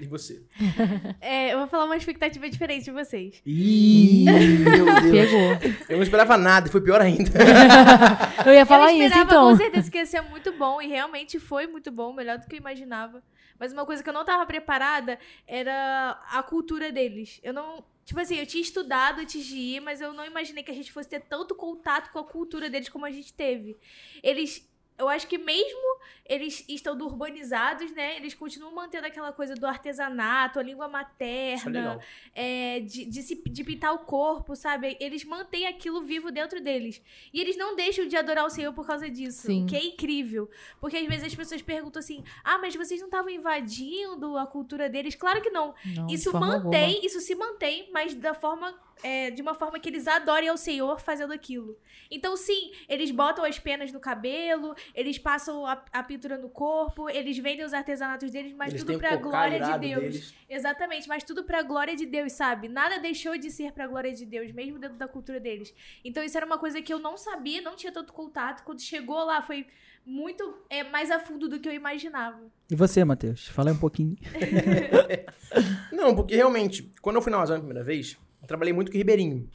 E 0.00 0.06
você? 0.06 0.42
É, 1.20 1.52
eu 1.52 1.58
vou 1.58 1.68
falar 1.68 1.84
uma 1.84 1.96
expectativa 1.96 2.48
diferente 2.48 2.84
de 2.84 2.90
vocês. 2.90 3.40
Ih, 3.46 4.24
meu 4.58 4.84
Deus. 5.02 5.30
Pegou. 5.30 5.76
Eu 5.88 5.96
não 5.96 6.02
esperava 6.02 6.36
nada, 6.36 6.68
foi 6.70 6.80
pior 6.80 7.00
ainda. 7.00 7.30
eu 8.44 8.52
ia 8.52 8.66
falar 8.66 8.92
isso, 8.92 9.18
então. 9.18 9.18
Eu 9.18 9.22
esperava 9.22 9.50
com 9.50 9.56
certeza 9.56 9.90
que 9.90 9.98
ia 9.98 10.06
ser 10.06 10.20
muito 10.22 10.52
bom, 10.52 10.80
e 10.80 10.88
realmente 10.88 11.38
foi 11.38 11.66
muito 11.66 11.90
bom, 11.90 12.12
melhor 12.12 12.38
do 12.38 12.46
que 12.46 12.56
eu 12.56 12.58
imaginava. 12.58 13.22
Mas 13.58 13.72
uma 13.72 13.86
coisa 13.86 14.02
que 14.02 14.08
eu 14.08 14.12
não 14.12 14.22
estava 14.22 14.44
preparada 14.44 15.18
era 15.46 16.18
a 16.30 16.42
cultura 16.42 16.90
deles. 16.90 17.38
Eu 17.42 17.52
não... 17.52 17.84
Tipo 18.04 18.18
assim, 18.18 18.36
eu 18.36 18.46
tinha 18.46 18.62
estudado 18.62 19.20
antes 19.20 19.44
de 19.44 19.56
ir, 19.56 19.80
mas 19.80 20.00
eu 20.00 20.12
não 20.12 20.26
imaginei 20.26 20.64
que 20.64 20.72
a 20.72 20.74
gente 20.74 20.90
fosse 20.90 21.08
ter 21.08 21.20
tanto 21.20 21.54
contato 21.54 22.10
com 22.10 22.18
a 22.18 22.24
cultura 22.24 22.68
deles 22.68 22.88
como 22.88 23.06
a 23.06 23.10
gente 23.12 23.32
teve. 23.32 23.76
Eles 24.20 24.68
eu 24.98 25.08
acho 25.08 25.26
que 25.26 25.38
mesmo 25.38 25.98
eles 26.24 26.64
estando 26.68 27.04
urbanizados, 27.04 27.90
né? 27.92 28.16
Eles 28.16 28.34
continuam 28.34 28.74
mantendo 28.74 29.06
aquela 29.06 29.32
coisa 29.32 29.54
do 29.54 29.66
artesanato, 29.66 30.58
a 30.58 30.62
língua 30.62 30.88
materna, 30.88 31.98
é, 32.34 32.80
de, 32.80 33.04
de, 33.04 33.22
se, 33.22 33.42
de 33.44 33.64
pintar 33.64 33.92
o 33.92 34.00
corpo, 34.00 34.54
sabe? 34.54 34.96
Eles 35.00 35.24
mantêm 35.24 35.66
aquilo 35.66 36.02
vivo 36.02 36.30
dentro 36.30 36.60
deles. 36.60 37.02
E 37.32 37.40
eles 37.40 37.56
não 37.56 37.74
deixam 37.74 38.06
de 38.06 38.16
adorar 38.16 38.46
o 38.46 38.50
Senhor 38.50 38.72
por 38.72 38.86
causa 38.86 39.10
disso. 39.10 39.46
Sim. 39.46 39.66
Que 39.66 39.76
é 39.76 39.84
incrível. 39.84 40.48
Porque 40.80 40.96
às 40.96 41.06
vezes 41.06 41.24
as 41.24 41.34
pessoas 41.34 41.60
perguntam 41.60 42.00
assim: 42.00 42.22
ah, 42.44 42.58
mas 42.58 42.74
vocês 42.74 43.00
não 43.00 43.08
estavam 43.08 43.30
invadindo 43.30 44.36
a 44.38 44.46
cultura 44.46 44.88
deles? 44.88 45.14
Claro 45.14 45.42
que 45.42 45.50
não. 45.50 45.74
não 45.84 46.06
isso 46.06 46.32
mantém, 46.32 46.84
alguma. 46.84 47.06
isso 47.06 47.20
se 47.20 47.34
mantém, 47.34 47.90
mas 47.92 48.14
da 48.14 48.32
forma 48.32 48.74
é, 49.02 49.30
de 49.30 49.42
uma 49.42 49.54
forma 49.54 49.78
que 49.78 49.88
eles 49.88 50.06
adorem 50.06 50.48
ao 50.48 50.56
Senhor 50.56 51.00
fazendo 51.00 51.32
aquilo. 51.32 51.76
Então, 52.10 52.36
sim, 52.36 52.72
eles 52.88 53.10
botam 53.10 53.44
as 53.44 53.58
penas 53.58 53.92
no 53.92 54.00
cabelo, 54.00 54.74
eles 54.94 55.18
passam 55.18 55.66
a, 55.66 55.82
a 55.92 56.02
pintura 56.02 56.36
no 56.36 56.48
corpo, 56.48 57.08
eles 57.08 57.38
vendem 57.38 57.64
os 57.64 57.72
artesanatos 57.72 58.30
deles, 58.30 58.52
mas 58.52 58.72
eles 58.72 58.84
tudo 58.84 58.98
pra 58.98 59.16
glória 59.16 59.60
de 59.60 59.78
Deus. 59.78 60.02
Deles. 60.02 60.34
Exatamente, 60.48 61.08
mas 61.08 61.24
tudo 61.24 61.44
pra 61.44 61.62
glória 61.62 61.96
de 61.96 62.06
Deus, 62.06 62.32
sabe? 62.32 62.68
Nada 62.68 62.98
deixou 62.98 63.36
de 63.38 63.50
ser 63.50 63.72
pra 63.72 63.86
glória 63.86 64.12
de 64.12 64.26
Deus, 64.26 64.52
mesmo 64.52 64.78
dentro 64.78 64.96
da 64.96 65.08
cultura 65.08 65.40
deles. 65.40 65.74
Então, 66.04 66.22
isso 66.22 66.36
era 66.36 66.46
uma 66.46 66.58
coisa 66.58 66.82
que 66.82 66.92
eu 66.92 66.98
não 66.98 67.16
sabia, 67.16 67.62
não 67.62 67.76
tinha 67.76 67.92
tanto 67.92 68.12
contato. 68.12 68.62
Quando 68.62 68.80
chegou 68.80 69.24
lá, 69.24 69.40
foi 69.40 69.66
muito 70.04 70.58
é, 70.68 70.82
mais 70.82 71.10
a 71.10 71.18
fundo 71.20 71.48
do 71.48 71.60
que 71.60 71.68
eu 71.68 71.72
imaginava. 71.72 72.40
E 72.70 72.74
você, 72.74 73.04
Matheus? 73.04 73.48
Fala 73.48 73.70
aí 73.70 73.76
um 73.76 73.78
pouquinho. 73.78 74.16
não, 75.92 76.14
porque 76.14 76.34
realmente, 76.34 76.90
quando 77.00 77.16
eu 77.16 77.22
fui 77.22 77.30
na 77.30 77.38
Amazônia 77.38 77.60
a 77.60 77.64
primeira 77.64 77.84
vez, 77.84 78.18
trabalhei 78.46 78.72
muito 78.72 78.90
com 78.90 78.98
Ribeirinho. 78.98 79.48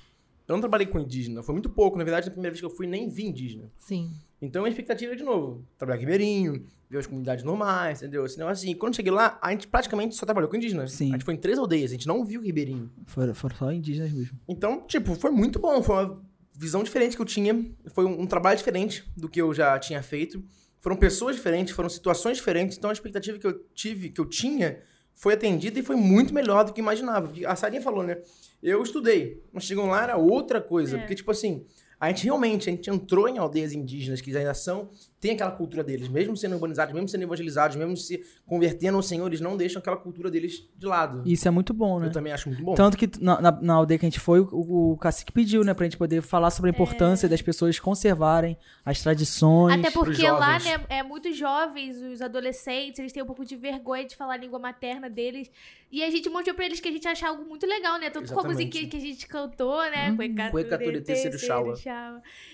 eu 0.47 0.53
não 0.53 0.59
trabalhei 0.59 0.87
com 0.87 0.99
indígena. 0.99 1.43
Foi 1.43 1.53
muito 1.53 1.69
pouco. 1.69 1.97
Na 1.97 2.03
verdade, 2.03 2.27
na 2.27 2.31
primeira 2.31 2.51
vez 2.51 2.59
que 2.59 2.65
eu 2.65 2.69
fui, 2.69 2.87
nem 2.87 3.09
vi 3.09 3.25
indígena. 3.25 3.71
Sim. 3.77 4.11
Então, 4.41 4.65
a 4.65 4.69
expectativa 4.69 5.13
é, 5.13 5.15
de 5.15 5.23
novo, 5.23 5.65
trabalhar 5.77 5.97
com 5.97 6.05
ribeirinho, 6.05 6.63
ver 6.89 6.99
as 6.99 7.07
comunidades 7.07 7.43
normais, 7.43 8.01
entendeu? 8.01 8.25
Esse 8.25 8.37
negócio 8.37 8.63
assim. 8.63 8.77
Quando 8.77 8.93
eu 8.93 8.97
cheguei 8.97 9.11
lá, 9.11 9.37
a 9.41 9.51
gente 9.51 9.67
praticamente 9.67 10.15
só 10.15 10.25
trabalhou 10.25 10.49
com 10.49 10.55
indígenas. 10.55 10.91
Sim. 10.91 11.09
A 11.09 11.13
gente 11.13 11.25
foi 11.25 11.33
em 11.33 11.37
três 11.37 11.57
aldeias, 11.57 11.91
a 11.91 11.93
gente 11.95 12.07
não 12.07 12.23
viu 12.23 12.41
ribeirinho. 12.41 12.91
Foram, 13.05 13.33
foram 13.33 13.55
só 13.55 13.71
indígenas 13.71 14.11
mesmo. 14.11 14.39
Então, 14.47 14.85
tipo, 14.87 15.15
foi 15.15 15.31
muito 15.31 15.59
bom. 15.59 15.81
Foi 15.81 15.95
uma 15.95 16.21
visão 16.53 16.83
diferente 16.83 17.15
que 17.15 17.21
eu 17.21 17.25
tinha. 17.25 17.65
Foi 17.87 18.05
um, 18.05 18.21
um 18.21 18.27
trabalho 18.27 18.57
diferente 18.57 19.03
do 19.17 19.27
que 19.27 19.41
eu 19.41 19.53
já 19.53 19.77
tinha 19.79 20.03
feito. 20.03 20.43
Foram 20.79 20.95
pessoas 20.95 21.35
diferentes, 21.35 21.73
foram 21.73 21.89
situações 21.89 22.37
diferentes. 22.37 22.77
Então, 22.77 22.91
a 22.91 22.93
expectativa 22.93 23.39
que 23.39 23.47
eu 23.47 23.65
tive, 23.73 24.09
que 24.09 24.21
eu 24.21 24.25
tinha, 24.25 24.79
foi 25.17 25.33
atendida 25.33 25.79
e 25.79 25.83
foi 25.83 25.95
muito 25.95 26.33
melhor 26.33 26.63
do 26.63 26.71
que 26.71 26.79
imaginava. 26.79 27.31
A 27.47 27.55
Sarinha 27.55 27.81
falou, 27.81 28.03
né? 28.03 28.19
Eu 28.61 28.81
estudei, 28.83 29.43
mas 29.51 29.63
chegam 29.63 29.87
lá 29.87 30.03
era 30.03 30.15
outra 30.15 30.61
coisa. 30.61 30.95
É. 30.95 30.99
Porque, 30.99 31.15
tipo 31.15 31.31
assim, 31.31 31.65
a 31.99 32.07
gente 32.09 32.23
realmente, 32.23 32.69
a 32.69 32.71
gente 32.71 32.89
entrou 32.89 33.27
em 33.27 33.39
aldeias 33.39 33.73
indígenas 33.73 34.21
que 34.21 34.35
ainda 34.35 34.53
são 34.53 34.91
tem 35.19 35.31
aquela 35.31 35.51
cultura 35.51 35.83
deles, 35.83 36.07
mesmo 36.07 36.37
sendo 36.37 36.53
urbanizados, 36.53 36.93
mesmo 36.93 37.07
sendo 37.07 37.23
evangelizados, 37.23 37.75
mesmo 37.75 37.97
se 37.97 38.23
convertendo 38.45 38.97
ao 38.97 39.03
Senhor, 39.03 39.25
eles 39.25 39.41
não 39.41 39.57
deixam 39.57 39.79
aquela 39.79 39.97
cultura 39.97 40.29
deles 40.29 40.67
de 40.77 40.85
lado. 40.85 41.23
Isso 41.25 41.47
é 41.47 41.51
muito 41.51 41.73
bom, 41.73 41.99
né? 41.99 42.07
Eu 42.07 42.11
também 42.11 42.31
acho 42.31 42.49
muito 42.49 42.63
bom. 42.63 42.75
Tanto 42.75 42.95
que 42.95 43.09
na, 43.19 43.41
na, 43.41 43.51
na 43.51 43.73
aldeia 43.73 43.97
que 43.97 44.05
a 44.05 44.09
gente 44.09 44.19
foi, 44.19 44.41
o, 44.41 44.91
o 44.91 44.97
cacique 44.97 45.31
pediu, 45.31 45.63
né, 45.63 45.73
pra 45.73 45.85
gente 45.85 45.97
poder 45.97 46.21
falar 46.21 46.51
sobre 46.51 46.69
a 46.69 46.73
importância 46.73 47.25
é. 47.25 47.29
das 47.29 47.41
pessoas 47.41 47.79
conservarem 47.79 48.55
as 48.85 49.01
tradições. 49.01 49.79
Até 49.79 49.89
porque 49.89 50.29
lá, 50.29 50.59
né, 50.59 50.85
é 50.87 51.01
muito 51.01 51.33
jovens, 51.33 51.99
os 51.99 52.21
adolescentes, 52.21 52.99
eles 52.99 53.11
têm 53.11 53.23
um 53.23 53.27
pouco 53.27 53.43
de 53.43 53.55
vergonha 53.55 54.05
de 54.05 54.15
falar 54.15 54.35
a 54.35 54.37
língua 54.37 54.59
materna 54.59 55.09
deles. 55.09 55.49
E 55.91 56.03
a 56.03 56.11
gente 56.11 56.29
mostrou 56.29 56.55
pra 56.55 56.65
eles 56.65 56.79
que 56.79 56.89
a 56.89 56.91
gente 56.91 57.07
acha 57.07 57.27
algo 57.27 57.43
muito 57.43 57.65
legal, 57.65 57.97
né? 57.97 58.09
Tanto 58.09 58.25
Exatamente. 58.25 58.33
com 58.33 58.39
a 58.39 58.53
musiquinha 58.53 58.89
que 58.89 58.97
a 58.97 58.99
gente 58.99 59.25
cantou, 59.25 59.81
né? 59.89 60.11
Uhum. 60.11 60.51
Cueca 60.51 60.77
Terceiro 60.77 61.39
Chava. 61.39 61.73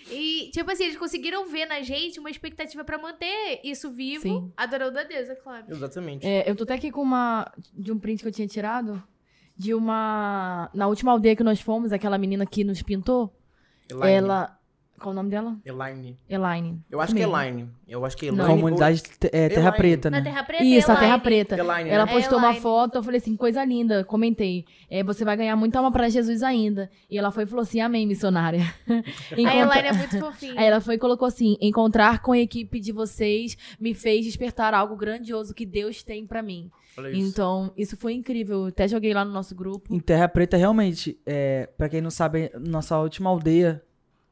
E, 0.09 0.49
tipo 0.53 0.69
assim, 0.71 0.83
eles 0.85 0.97
conseguiram 0.97 1.45
ver 1.47 1.65
na 1.65 1.81
gente 1.81 2.19
uma 2.19 2.29
expectativa 2.29 2.52
pra 2.85 2.97
manter 2.97 3.59
isso 3.63 3.91
vivo, 3.91 4.21
Sim. 4.21 4.51
adorando 4.55 4.99
a 4.99 5.03
Deus, 5.03 5.29
é 5.29 5.35
claro. 5.35 5.65
Exatamente. 5.69 6.25
É, 6.25 6.49
eu 6.49 6.55
tô 6.55 6.63
até 6.63 6.75
aqui 6.75 6.91
com 6.91 7.01
uma. 7.01 7.51
de 7.73 7.91
um 7.91 7.99
print 7.99 8.21
que 8.21 8.27
eu 8.27 8.31
tinha 8.31 8.47
tirado. 8.47 9.01
De 9.55 9.73
uma. 9.73 10.69
Na 10.73 10.87
última 10.87 11.11
aldeia 11.11 11.35
que 11.35 11.43
nós 11.43 11.61
fomos, 11.61 11.91
aquela 11.93 12.17
menina 12.17 12.45
que 12.45 12.63
nos 12.63 12.81
pintou. 12.81 13.31
Elaine. 13.89 14.17
Ela. 14.17 14.59
Qual 14.99 15.11
o 15.11 15.15
nome 15.15 15.29
dela? 15.29 15.57
Elaine. 15.65 16.17
Elaine. 16.29 16.81
Eu 16.89 17.01
acho 17.01 17.13
que 17.13 17.19
é 17.19 17.23
Elaine. 17.23 17.69
Eu 17.87 18.05
acho 18.05 18.15
que 18.15 18.25
é 18.25 18.29
Elaine. 18.29 18.53
Comunidade 18.53 19.03
é, 19.23 19.49
Terra 19.49 19.59
Elaine. 19.59 19.77
Preta, 19.77 20.09
né? 20.09 20.17
Na 20.19 20.23
Terra 20.23 20.43
Preta. 20.43 20.63
Isso, 20.63 20.91
a 20.91 20.95
Terra 20.95 21.19
Preta. 21.19 21.57
Elaine, 21.57 21.89
Ela 21.89 22.05
né? 22.05 22.11
postou 22.11 22.37
uma 22.37 22.53
foto, 22.53 22.95
eu 22.95 23.03
falei 23.03 23.19
assim, 23.19 23.35
coisa 23.35 23.65
linda. 23.65 24.03
Comentei. 24.05 24.65
É, 24.89 25.03
você 25.03 25.25
vai 25.25 25.35
ganhar 25.35 25.55
muita 25.55 25.79
alma 25.79 25.91
pra 25.91 26.07
Jesus 26.07 26.41
ainda. 26.41 26.89
E 27.09 27.17
ela 27.17 27.31
foi 27.31 27.43
e 27.43 27.45
falou 27.45 27.63
assim, 27.63 27.81
amém, 27.81 28.07
missionária. 28.07 28.61
Encontra... 29.31 29.51
A 29.51 29.57
Elaine 29.57 29.87
é 29.87 29.93
muito 29.93 30.19
fofinha. 30.19 30.53
Aí 30.57 30.65
ela 30.65 30.79
foi 30.79 30.95
e 30.95 30.97
colocou 30.97 31.27
assim, 31.27 31.57
encontrar 31.59 32.21
com 32.21 32.31
a 32.31 32.39
equipe 32.39 32.79
de 32.79 32.91
vocês 32.91 33.57
me 33.79 33.93
fez 33.93 34.25
despertar 34.25 34.73
algo 34.73 34.95
grandioso 34.95 35.53
que 35.53 35.65
Deus 35.65 36.03
tem 36.03 36.25
pra 36.25 36.41
mim. 36.41 36.71
Isso. 37.11 37.29
Então, 37.29 37.73
isso 37.75 37.97
foi 37.97 38.13
incrível. 38.13 38.67
Até 38.67 38.87
joguei 38.87 39.13
lá 39.13 39.25
no 39.25 39.31
nosso 39.31 39.55
grupo. 39.55 39.93
Em 39.93 39.99
Terra 39.99 40.27
Preta, 40.27 40.55
realmente, 40.55 41.19
é, 41.25 41.67
para 41.77 41.89
quem 41.89 42.01
não 42.01 42.11
sabe, 42.11 42.51
nossa 42.59 42.97
última 42.99 43.29
aldeia 43.29 43.81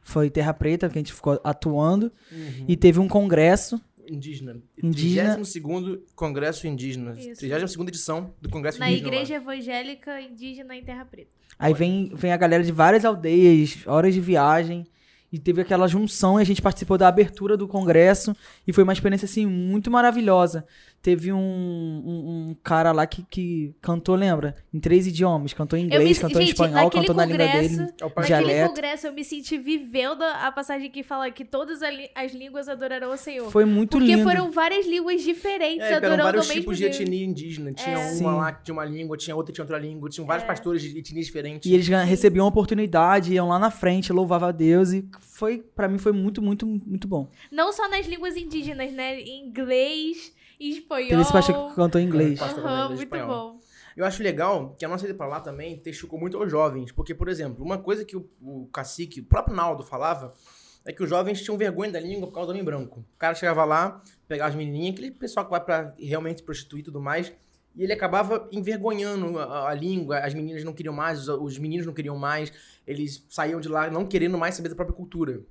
foi 0.01 0.29
Terra 0.29 0.53
Preta, 0.53 0.89
que 0.89 0.97
a 0.97 1.01
gente 1.01 1.13
ficou 1.13 1.39
atuando. 1.43 2.11
Uhum. 2.31 2.65
E 2.67 2.75
teve 2.75 2.99
um 2.99 3.07
congresso. 3.07 3.81
Indígena. 4.09 4.61
Indígena. 4.81 5.35
32 5.35 5.99
Congresso 6.15 6.67
Indígena. 6.67 7.15
Isso. 7.17 7.39
32 7.39 7.75
edição 7.87 8.33
do 8.41 8.49
Congresso 8.49 8.79
Na 8.79 8.89
Indígena. 8.89 9.09
Na 9.09 9.15
Igreja 9.15 9.33
lá. 9.35 9.41
Evangélica 9.41 10.21
Indígena 10.21 10.75
em 10.75 10.83
Terra 10.83 11.05
Preta. 11.05 11.29
Aí 11.57 11.73
vem, 11.73 12.11
vem 12.13 12.33
a 12.33 12.37
galera 12.37 12.63
de 12.63 12.71
várias 12.71 13.05
aldeias, 13.05 13.77
horas 13.85 14.13
de 14.13 14.19
viagem. 14.19 14.85
E 15.31 15.39
teve 15.39 15.61
aquela 15.61 15.87
junção 15.87 16.37
e 16.37 16.41
a 16.41 16.45
gente 16.45 16.61
participou 16.61 16.97
da 16.97 17.07
abertura 17.07 17.55
do 17.55 17.67
congresso. 17.67 18.35
E 18.67 18.73
foi 18.73 18.83
uma 18.83 18.91
experiência, 18.91 19.25
assim, 19.25 19.45
muito 19.45 19.89
maravilhosa. 19.89 20.65
Teve 21.01 21.33
um, 21.33 21.39
um, 21.39 22.49
um, 22.49 22.55
cara 22.63 22.91
lá 22.91 23.07
que, 23.07 23.23
que 23.23 23.73
cantou, 23.81 24.13
lembra? 24.13 24.55
Em 24.71 24.79
três 24.79 25.07
idiomas. 25.07 25.51
Cantou 25.51 25.77
em 25.79 25.85
inglês, 25.85 26.17
me, 26.17 26.21
cantou 26.21 26.41
gente, 26.41 26.49
em 26.49 26.51
espanhol, 26.51 26.91
cantou 26.91 27.15
na 27.15 27.25
língua 27.25 27.47
dele. 27.47 27.75
É 27.75 28.03
naquele 28.03 28.25
dialeto. 28.27 28.69
congresso 28.69 29.07
eu 29.07 29.13
me 29.13 29.23
senti 29.23 29.57
vivendo 29.57 30.21
a 30.21 30.51
passagem 30.51 30.91
que 30.91 31.01
fala 31.01 31.31
que 31.31 31.43
todas 31.43 31.79
as 32.13 32.33
línguas 32.33 32.69
adorarão 32.69 33.11
o 33.11 33.17
Senhor. 33.17 33.49
Foi 33.49 33.65
muito 33.65 33.97
Porque 33.97 34.05
lindo. 34.05 34.23
Porque 34.23 34.37
foram 34.37 34.51
várias 34.51 34.85
línguas 34.85 35.23
diferentes 35.23 35.87
é, 35.87 35.95
adorando 35.95 36.21
vários 36.21 36.45
o 36.45 36.49
mesmo 36.49 36.61
tipos 36.61 36.79
Deus. 36.79 36.95
de 36.95 37.01
etnia 37.01 37.25
indígena. 37.25 37.73
Tinha 37.73 37.95
é. 37.95 37.97
uma 37.97 38.09
Sim. 38.11 38.23
lá 38.23 38.51
que 38.51 38.63
tinha 38.65 38.73
uma 38.73 38.85
língua, 38.85 39.17
tinha 39.17 39.35
outra 39.35 39.51
que 39.51 39.55
tinha 39.55 39.63
outra 39.63 39.79
língua. 39.79 40.07
Tinham 40.07 40.27
vários 40.27 40.43
é. 40.43 40.47
pastores 40.47 40.83
de 40.83 40.99
etnias 40.99 41.25
diferentes. 41.25 41.67
E 41.67 41.73
eles 41.73 41.87
Sim. 41.87 41.95
recebiam 42.05 42.45
uma 42.45 42.49
oportunidade, 42.49 43.33
iam 43.33 43.47
lá 43.47 43.57
na 43.57 43.71
frente, 43.71 44.13
louvavam 44.13 44.49
a 44.49 44.51
Deus. 44.51 44.93
E 44.93 45.03
foi, 45.19 45.57
para 45.57 45.87
mim, 45.87 45.97
foi 45.97 46.11
muito, 46.11 46.43
muito, 46.43 46.67
muito 46.67 47.07
bom. 47.07 47.27
Não 47.51 47.73
só 47.73 47.89
nas 47.89 48.05
línguas 48.05 48.37
indígenas, 48.37 48.91
né? 48.93 49.19
Em 49.19 49.47
inglês 49.47 50.39
em 50.61 50.71
espanhol. 50.71 51.09
Teve 51.09 51.21
esse 51.21 51.31
pastor 51.31 51.69
que 51.69 51.75
cantou 51.75 51.99
em 51.99 52.05
inglês. 52.05 52.39
Uhum, 52.39 52.87
muito 52.87 53.03
espanhol. 53.03 53.53
bom. 53.53 53.59
Eu 53.95 54.05
acho 54.05 54.23
legal 54.23 54.75
que 54.77 54.85
a 54.85 54.87
nossa 54.87 55.05
ida 55.05 55.13
pra 55.13 55.27
lá 55.27 55.41
também 55.41 55.77
testificou 55.77 56.19
muito 56.19 56.37
aos 56.37 56.49
jovens. 56.49 56.91
Porque, 56.91 57.13
por 57.13 57.27
exemplo, 57.27 57.63
uma 57.63 57.77
coisa 57.77 58.05
que 58.05 58.15
o, 58.15 58.29
o 58.41 58.67
cacique, 58.67 59.19
o 59.19 59.25
próprio 59.25 59.55
Naldo 59.55 59.83
falava, 59.83 60.33
é 60.85 60.93
que 60.93 61.03
os 61.03 61.09
jovens 61.09 61.41
tinham 61.41 61.57
vergonha 61.57 61.91
da 61.91 61.99
língua 61.99 62.27
por 62.27 62.33
causa 62.33 62.47
do 62.47 62.51
homem 62.51 62.63
branco. 62.63 62.99
O 62.99 63.17
cara 63.17 63.35
chegava 63.35 63.65
lá, 63.65 64.01
pegava 64.27 64.49
as 64.49 64.55
menininhas, 64.55 64.93
aquele 64.93 65.11
pessoal 65.11 65.45
que 65.45 65.51
vai 65.51 65.63
pra 65.63 65.93
realmente 65.99 66.41
prostituir 66.41 66.81
e 66.81 66.85
tudo 66.85 67.01
mais, 67.01 67.31
e 67.75 67.83
ele 67.83 67.93
acabava 67.93 68.49
envergonhando 68.51 69.37
a, 69.39 69.69
a, 69.69 69.73
língua, 69.73 70.19
as 70.19 70.33
meninas 70.33 70.63
não 70.63 70.73
queriam 70.73 70.93
mais, 70.93 71.27
os, 71.27 71.27
os 71.27 71.57
meninos 71.57 71.85
não 71.85 71.93
queriam 71.93 72.17
mais, 72.17 72.51
eles 72.85 73.25
saíam 73.29 73.61
de 73.61 73.69
lá 73.69 73.89
não 73.89 74.05
querendo 74.05 74.37
mais 74.37 74.55
saber 74.55 74.69
da 74.69 74.75
própria 74.75 74.95
cultura. 74.95 75.41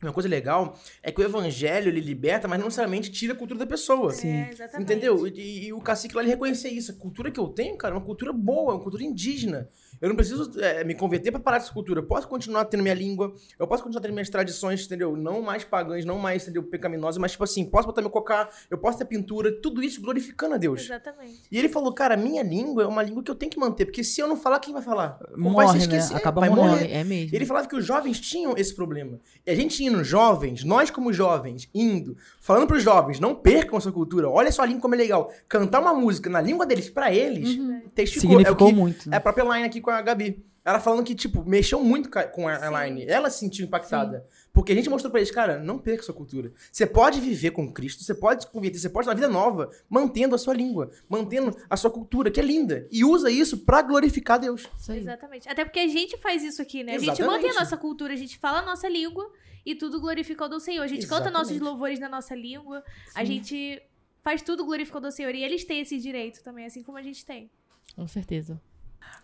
Uma 0.00 0.12
coisa 0.12 0.28
legal 0.28 0.78
é 1.02 1.10
que 1.10 1.20
o 1.20 1.24
evangelho 1.24 1.88
ele 1.88 2.00
liberta, 2.00 2.46
mas 2.46 2.58
não 2.58 2.66
necessariamente 2.66 3.10
tira 3.10 3.32
a 3.32 3.36
cultura 3.36 3.58
da 3.58 3.66
pessoa. 3.66 4.12
Sim. 4.12 4.28
É, 4.28 4.50
Entendeu? 4.78 5.26
E, 5.26 5.66
e, 5.66 5.72
o 5.72 5.80
cacique 5.80 6.14
lá 6.14 6.22
ele 6.22 6.30
reconhecer 6.30 6.68
isso. 6.68 6.92
A 6.92 6.94
cultura 6.94 7.32
que 7.32 7.40
eu 7.40 7.48
tenho, 7.48 7.76
cara, 7.76 7.94
é 7.94 7.98
uma 7.98 8.04
cultura 8.04 8.32
boa, 8.32 8.72
é 8.72 8.74
uma 8.76 8.82
cultura 8.82 9.02
indígena. 9.02 9.68
Eu 10.00 10.08
não 10.08 10.14
preciso 10.14 10.52
é, 10.60 10.84
me 10.84 10.94
converter 10.94 11.32
para 11.32 11.40
parar 11.40 11.58
dessa 11.58 11.72
cultura. 11.72 11.98
Eu 11.98 12.06
posso 12.06 12.28
continuar 12.28 12.66
tendo 12.66 12.82
minha 12.82 12.94
língua, 12.94 13.34
eu 13.58 13.66
posso 13.66 13.82
continuar 13.82 14.02
tendo 14.02 14.12
minhas 14.12 14.30
tradições, 14.30 14.86
entendeu? 14.86 15.16
Não 15.16 15.42
mais 15.42 15.64
pagãs, 15.64 16.04
não 16.04 16.16
mais, 16.16 16.44
entendeu? 16.44 16.62
Pecaminosas, 16.62 17.18
mas 17.18 17.32
tipo 17.32 17.42
assim, 17.42 17.64
posso 17.64 17.88
botar 17.88 18.00
meu 18.00 18.10
cocá, 18.10 18.48
eu 18.70 18.78
posso 18.78 18.98
ter 18.98 19.04
pintura, 19.04 19.50
tudo 19.60 19.82
isso 19.82 20.00
glorificando 20.00 20.54
a 20.54 20.58
Deus. 20.58 20.82
Exatamente. 20.82 21.42
E 21.50 21.58
ele 21.58 21.68
falou, 21.68 21.92
cara, 21.92 22.16
minha 22.16 22.44
língua 22.44 22.84
é 22.84 22.86
uma 22.86 23.02
língua 23.02 23.22
que 23.24 23.30
eu 23.30 23.34
tenho 23.34 23.50
que 23.50 23.58
manter, 23.58 23.86
porque 23.86 24.04
se 24.04 24.20
eu 24.20 24.28
não 24.28 24.36
falar, 24.36 24.60
quem 24.60 24.72
vai 24.72 24.82
falar? 24.82 25.18
Morre, 25.36 25.54
vai 25.54 25.68
se 25.68 25.78
esquecer, 25.78 26.12
né? 26.12 26.18
Acaba 26.20 26.40
vai 26.40 26.50
morrer. 26.50 26.70
morrer. 26.70 26.92
É 26.92 27.02
mesmo. 27.02 27.34
E 27.34 27.36
ele 27.36 27.46
falava 27.46 27.66
que 27.66 27.74
os 27.74 27.84
jovens 27.84 28.20
tinham 28.20 28.54
esse 28.56 28.72
problema. 28.72 29.18
E 29.44 29.50
a 29.50 29.54
gente 29.54 29.87
indo 29.88 30.04
jovens, 30.04 30.64
nós 30.64 30.90
como 30.90 31.12
jovens, 31.12 31.68
indo, 31.74 32.16
falando 32.40 32.66
pros 32.66 32.82
jovens, 32.82 33.18
não 33.18 33.34
percam 33.34 33.80
sua 33.80 33.92
cultura, 33.92 34.28
olha 34.28 34.52
sua 34.52 34.66
língua 34.66 34.82
como 34.82 34.94
é 34.94 34.98
legal. 34.98 35.32
Cantar 35.48 35.80
uma 35.80 35.94
música 35.94 36.30
na 36.30 36.40
língua 36.40 36.64
deles, 36.64 36.88
para 36.88 37.12
eles, 37.12 37.56
uhum. 37.56 37.82
testificou. 37.94 38.38
Significou 38.38 38.68
é 38.68 38.72
muito. 38.72 39.08
Né? 39.08 39.16
É 39.16 39.18
a 39.18 39.20
própria 39.20 39.44
line 39.44 39.66
aqui 39.66 39.80
com 39.80 39.90
a 39.90 40.00
Gabi. 40.00 40.44
Ela 40.64 40.80
falando 40.80 41.02
que, 41.02 41.14
tipo, 41.14 41.42
mexeu 41.48 41.82
muito 41.82 42.10
com 42.32 42.46
a 42.46 42.66
Elaine. 42.66 43.06
Ela 43.08 43.30
se 43.30 43.38
sentiu 43.38 43.64
impactada. 43.64 44.18
Sim. 44.18 44.48
Porque 44.52 44.72
a 44.72 44.74
gente 44.74 44.90
mostrou 44.90 45.10
pra 45.10 45.18
eles, 45.18 45.30
cara, 45.30 45.58
não 45.58 45.78
perca 45.78 46.02
sua 46.02 46.14
cultura. 46.14 46.52
Você 46.70 46.84
pode 46.84 47.20
viver 47.20 47.52
com 47.52 47.72
Cristo, 47.72 48.04
você 48.04 48.14
pode 48.14 48.42
se 48.42 48.50
converter, 48.50 48.78
você 48.78 48.90
pode 48.90 49.06
ter 49.06 49.10
uma 49.10 49.14
vida 49.14 49.28
nova, 49.28 49.70
mantendo 49.88 50.34
a 50.34 50.38
sua 50.38 50.52
língua, 50.52 50.90
mantendo 51.08 51.56
a 51.70 51.76
sua 51.76 51.90
cultura, 51.90 52.30
que 52.30 52.38
é 52.38 52.42
linda. 52.42 52.86
E 52.90 53.02
usa 53.02 53.30
isso 53.30 53.64
para 53.64 53.80
glorificar 53.80 54.38
Deus. 54.38 54.68
Exatamente. 54.90 55.48
Até 55.48 55.64
porque 55.64 55.80
a 55.80 55.88
gente 55.88 56.18
faz 56.18 56.42
isso 56.42 56.60
aqui, 56.60 56.84
né? 56.84 56.96
Exatamente. 56.96 57.22
A 57.22 57.24
gente 57.24 57.34
mantém 57.34 57.50
a 57.50 57.60
nossa 57.60 57.76
cultura, 57.78 58.12
a 58.12 58.16
gente 58.16 58.36
fala 58.36 58.58
a 58.58 58.66
nossa 58.66 58.88
língua 58.88 59.30
e 59.68 59.74
tudo 59.74 60.00
glorificando 60.00 60.56
o 60.56 60.60
Senhor. 60.60 60.82
A 60.82 60.86
gente 60.86 61.04
Exatamente. 61.04 61.24
canta 61.24 61.38
nossos 61.38 61.60
louvores 61.60 62.00
na 62.00 62.08
nossa 62.08 62.34
língua, 62.34 62.82
Sim. 63.06 63.12
a 63.14 63.24
gente 63.24 63.82
faz 64.22 64.40
tudo 64.40 64.64
glorificando 64.64 65.08
o 65.08 65.12
Senhor. 65.12 65.34
E 65.34 65.44
eles 65.44 65.64
têm 65.64 65.80
esse 65.80 65.98
direito 65.98 66.42
também, 66.42 66.64
assim 66.64 66.82
como 66.82 66.96
a 66.96 67.02
gente 67.02 67.24
tem. 67.24 67.50
Com 67.94 68.08
certeza. 68.08 68.58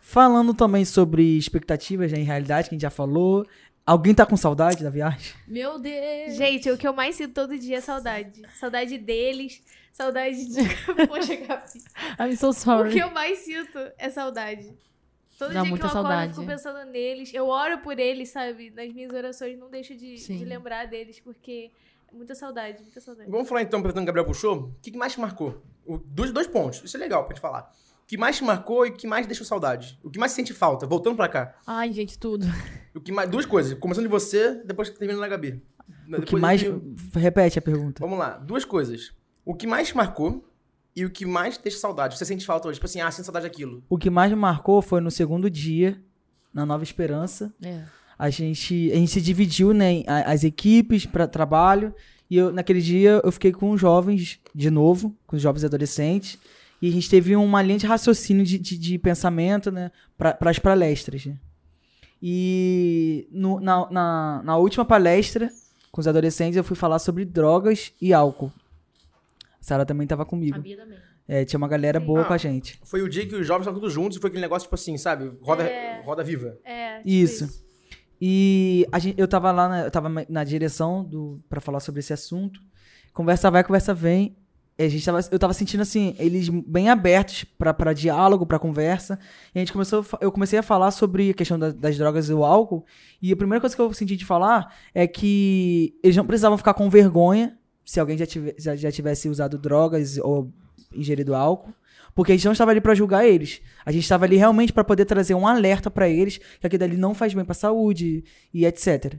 Falando 0.00 0.52
também 0.52 0.84
sobre 0.84 1.38
expectativas 1.38 2.12
né, 2.12 2.18
em 2.18 2.24
realidade, 2.24 2.68
que 2.68 2.74
a 2.74 2.76
gente 2.76 2.82
já 2.82 2.90
falou. 2.90 3.46
Alguém 3.86 4.14
tá 4.14 4.26
com 4.26 4.36
saudade 4.36 4.82
da 4.82 4.90
viagem? 4.90 5.34
Meu 5.46 5.78
Deus! 5.78 6.36
Gente, 6.36 6.70
o 6.70 6.76
que 6.76 6.86
eu 6.86 6.92
mais 6.92 7.16
sinto 7.16 7.34
todo 7.34 7.58
dia 7.58 7.78
é 7.78 7.80
saudade. 7.80 8.42
Saudade 8.58 8.98
deles, 8.98 9.62
saudade 9.92 10.44
de. 10.46 10.62
Poxa, 11.08 11.36
Gabi. 11.36 11.82
I'm 12.20 12.36
so 12.36 12.52
sorry. 12.52 12.90
O 12.90 12.92
que 12.92 12.98
eu 12.98 13.10
mais 13.10 13.38
sinto 13.38 13.78
é 13.98 14.10
saudade. 14.10 14.74
Todo 15.44 15.54
Dá 15.54 15.62
dia 15.62 15.70
que 15.76 15.82
eu 15.82 15.86
acordo, 15.86 15.92
saudade. 15.92 16.28
eu 16.30 16.34
fico 16.34 16.46
pensando 16.46 16.90
neles. 16.90 17.34
Eu 17.34 17.48
oro 17.48 17.78
por 17.78 17.98
eles, 17.98 18.30
sabe? 18.30 18.70
Nas 18.70 18.92
minhas 18.92 19.12
orações, 19.12 19.58
não 19.58 19.70
deixo 19.70 19.94
de, 19.94 20.14
de 20.14 20.44
lembrar 20.44 20.86
deles, 20.86 21.20
porque 21.20 21.70
é 22.10 22.16
muita 22.16 22.34
saudade, 22.34 22.82
muita 22.82 23.00
saudade. 23.00 23.30
Vamos 23.30 23.48
falar 23.48 23.62
então, 23.62 23.78
aproveitando 23.80 24.04
que 24.04 24.10
o 24.10 24.14
Gabriel 24.14 24.26
puxou, 24.26 24.56
o 24.56 24.74
que 24.80 24.96
mais 24.96 25.12
te 25.12 25.20
marcou? 25.20 25.62
O, 25.84 25.98
dois, 25.98 26.32
dois 26.32 26.46
pontos. 26.46 26.82
Isso 26.82 26.96
é 26.96 27.00
legal 27.00 27.24
pra 27.24 27.34
gente 27.34 27.42
falar 27.42 27.70
que 28.06 28.16
mais 28.18 28.36
te 28.36 28.44
marcou 28.44 28.86
e 28.86 28.90
o 28.90 28.92
que 28.92 29.06
mais 29.06 29.26
deixou 29.26 29.46
saudade? 29.46 29.98
O 30.02 30.10
que 30.10 30.18
mais 30.18 30.32
sente 30.32 30.52
falta? 30.52 30.86
Voltando 30.86 31.16
pra 31.16 31.28
cá. 31.28 31.54
Ai, 31.66 31.92
gente, 31.92 32.18
tudo. 32.18 32.46
O 32.94 33.00
que 33.00 33.10
mais, 33.10 33.28
duas 33.28 33.46
coisas. 33.46 33.76
Começando 33.78 34.04
de 34.04 34.10
você, 34.10 34.62
depois 34.64 34.90
que 34.90 34.98
termina 34.98 35.18
na 35.18 35.26
Gabi. 35.26 35.62
O 36.06 36.10
depois 36.10 36.30
que 36.30 36.36
mais... 36.36 36.62
Repete 37.14 37.58
a 37.58 37.62
pergunta. 37.62 38.00
Vamos 38.00 38.18
lá. 38.18 38.36
Duas 38.36 38.64
coisas. 38.64 39.12
O 39.44 39.54
que 39.54 39.66
mais 39.66 39.88
te 39.88 39.96
marcou 39.96 40.48
e 40.96 41.04
o 41.04 41.10
que 41.10 41.26
mais 41.26 41.58
deixa 41.58 41.78
saudade? 41.78 42.16
Você 42.16 42.24
sente 42.24 42.46
falta 42.46 42.68
hoje? 42.68 42.76
Tipo 42.76 42.86
assim, 42.86 43.00
ah, 43.00 43.10
sinto 43.10 43.24
saudade 43.24 43.46
daquilo. 43.46 43.82
O 43.88 43.98
que 43.98 44.10
mais 44.10 44.30
me 44.30 44.36
marcou 44.36 44.80
foi 44.80 45.00
no 45.00 45.10
segundo 45.10 45.50
dia, 45.50 46.00
na 46.52 46.64
Nova 46.64 46.84
Esperança. 46.84 47.52
É. 47.62 47.84
a 48.16 48.30
gente, 48.30 48.92
a 48.92 48.94
gente 48.94 49.10
se 49.10 49.20
dividiu, 49.20 49.74
né, 49.74 50.04
as 50.06 50.44
equipes 50.44 51.04
para 51.04 51.26
trabalho. 51.26 51.92
E 52.30 52.36
eu, 52.36 52.52
naquele 52.52 52.80
dia 52.80 53.20
eu 53.24 53.32
fiquei 53.32 53.52
com 53.52 53.72
os 53.72 53.80
jovens 53.80 54.40
de 54.54 54.70
novo, 54.70 55.14
com 55.26 55.34
os 55.34 55.42
jovens 55.42 55.64
adolescentes. 55.64 56.38
E 56.80 56.88
a 56.88 56.92
gente 56.92 57.10
teve 57.10 57.34
uma 57.34 57.60
linha 57.60 57.78
de 57.78 57.86
raciocínio 57.86 58.44
de, 58.44 58.58
de, 58.58 58.78
de 58.78 58.98
pensamento, 58.98 59.72
né, 59.72 59.90
para 60.16 60.50
as 60.50 60.58
palestras. 60.58 61.26
Né? 61.26 61.36
E 62.22 63.26
no, 63.32 63.58
na, 63.58 63.90
na, 63.90 64.42
na 64.44 64.56
última 64.56 64.84
palestra 64.84 65.50
com 65.90 66.00
os 66.00 66.08
adolescentes 66.08 66.56
eu 66.56 66.64
fui 66.64 66.76
falar 66.76 66.98
sobre 66.98 67.24
drogas 67.24 67.92
e 68.00 68.12
álcool. 68.12 68.52
A 69.64 69.66
Sara 69.66 69.86
também 69.86 70.04
estava 70.04 70.26
comigo. 70.26 70.56
A 70.56 70.60
Bia 70.60 70.76
também. 70.76 70.98
É, 71.26 71.42
tinha 71.42 71.56
uma 71.56 71.66
galera 71.66 71.98
Sim. 71.98 72.04
boa 72.04 72.20
ah, 72.20 72.24
com 72.26 72.34
a 72.34 72.36
gente. 72.36 72.78
Foi 72.84 73.00
o 73.00 73.08
dia 73.08 73.26
que 73.26 73.34
os 73.34 73.46
jovens 73.46 73.62
estavam 73.62 73.80
todos 73.80 73.94
juntos 73.94 74.18
e 74.18 74.20
foi 74.20 74.28
aquele 74.28 74.42
negócio, 74.42 74.66
tipo 74.66 74.74
assim, 74.74 74.98
sabe? 74.98 75.32
Roda, 75.40 75.62
é... 75.62 76.02
roda 76.04 76.22
viva. 76.22 76.58
É, 76.62 76.98
tipo 76.98 77.08
isso. 77.08 77.44
isso. 77.44 77.64
E 78.20 78.86
gente, 79.00 79.18
eu 79.18 79.26
tava 79.26 79.50
lá, 79.50 79.68
na, 79.68 79.80
eu 79.84 79.90
tava 79.90 80.10
na 80.28 80.44
direção 80.44 81.02
do 81.02 81.42
para 81.48 81.62
falar 81.62 81.80
sobre 81.80 82.00
esse 82.00 82.12
assunto. 82.12 82.60
Conversa 83.14 83.50
vai, 83.50 83.64
conversa 83.64 83.94
vem. 83.94 84.36
A 84.78 84.88
gente 84.88 85.04
tava, 85.04 85.20
eu 85.30 85.38
tava 85.38 85.54
sentindo 85.54 85.80
assim, 85.80 86.14
eles 86.18 86.48
bem 86.48 86.90
abertos 86.90 87.44
para 87.44 87.94
diálogo, 87.94 88.44
para 88.44 88.58
conversa. 88.58 89.18
E 89.54 89.58
a 89.58 89.60
gente 89.60 89.72
começou, 89.72 90.04
eu 90.20 90.30
comecei 90.30 90.58
a 90.58 90.62
falar 90.62 90.90
sobre 90.90 91.30
a 91.30 91.34
questão 91.34 91.58
da, 91.58 91.70
das 91.70 91.96
drogas 91.96 92.28
e 92.28 92.34
o 92.34 92.44
álcool. 92.44 92.84
E 93.22 93.32
a 93.32 93.36
primeira 93.36 93.60
coisa 93.62 93.74
que 93.74 93.80
eu 93.80 93.92
senti 93.94 94.14
de 94.14 94.26
falar 94.26 94.76
é 94.92 95.06
que 95.06 95.98
eles 96.02 96.16
não 96.16 96.26
precisavam 96.26 96.58
ficar 96.58 96.74
com 96.74 96.90
vergonha 96.90 97.56
se 97.84 98.00
alguém 98.00 98.16
já, 98.16 98.26
tive, 98.26 98.54
já, 98.58 98.74
já 98.74 98.90
tivesse 98.90 99.28
usado 99.28 99.58
drogas 99.58 100.18
ou 100.18 100.52
ingerido 100.94 101.34
álcool. 101.34 101.72
Porque 102.14 102.32
a 102.32 102.34
gente 102.36 102.44
não 102.44 102.52
estava 102.52 102.70
ali 102.70 102.80
para 102.80 102.94
julgar 102.94 103.26
eles. 103.26 103.60
A 103.84 103.90
gente 103.90 104.04
estava 104.04 104.24
ali 104.24 104.36
realmente 104.36 104.72
para 104.72 104.84
poder 104.84 105.04
trazer 105.04 105.34
um 105.34 105.46
alerta 105.46 105.90
para 105.90 106.08
eles 106.08 106.38
que 106.60 106.66
aquilo 106.66 106.84
ali 106.84 106.96
não 106.96 107.12
faz 107.12 107.34
bem 107.34 107.44
para 107.44 107.52
a 107.52 107.56
saúde 107.56 108.24
e 108.52 108.64
etc. 108.64 109.16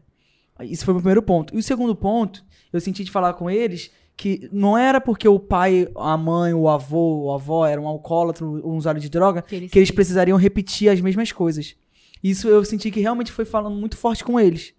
Isso 0.61 0.85
foi 0.85 0.93
o 0.93 0.97
primeiro 0.97 1.21
ponto. 1.21 1.53
E 1.53 1.57
o 1.57 1.63
segundo 1.63 1.93
ponto, 1.93 2.43
eu 2.71 2.79
senti 2.79 3.03
de 3.03 3.11
falar 3.11 3.33
com 3.33 3.49
eles 3.49 3.91
que 4.15 4.49
não 4.51 4.77
era 4.77 5.01
porque 5.01 5.27
o 5.27 5.37
pai, 5.37 5.89
a 5.93 6.15
mãe, 6.15 6.53
o 6.53 6.69
avô, 6.69 7.31
a 7.31 7.35
avó 7.35 7.65
eram 7.65 7.83
um 7.83 7.87
alcoólatra, 7.87 8.45
um 8.45 8.77
usuário 8.77 9.01
de 9.01 9.09
droga, 9.09 9.41
que 9.41 9.55
eles, 9.55 9.71
que 9.71 9.79
eles 9.79 9.91
precisariam 9.91 10.37
repetir 10.37 10.89
as 10.89 11.01
mesmas 11.01 11.33
coisas. 11.33 11.75
Isso 12.23 12.47
eu 12.47 12.63
senti 12.63 12.89
que 12.89 13.01
realmente 13.01 13.31
foi 13.31 13.43
falando 13.43 13.75
muito 13.75 13.97
forte 13.97 14.23
com 14.23 14.39
eles. 14.39 14.73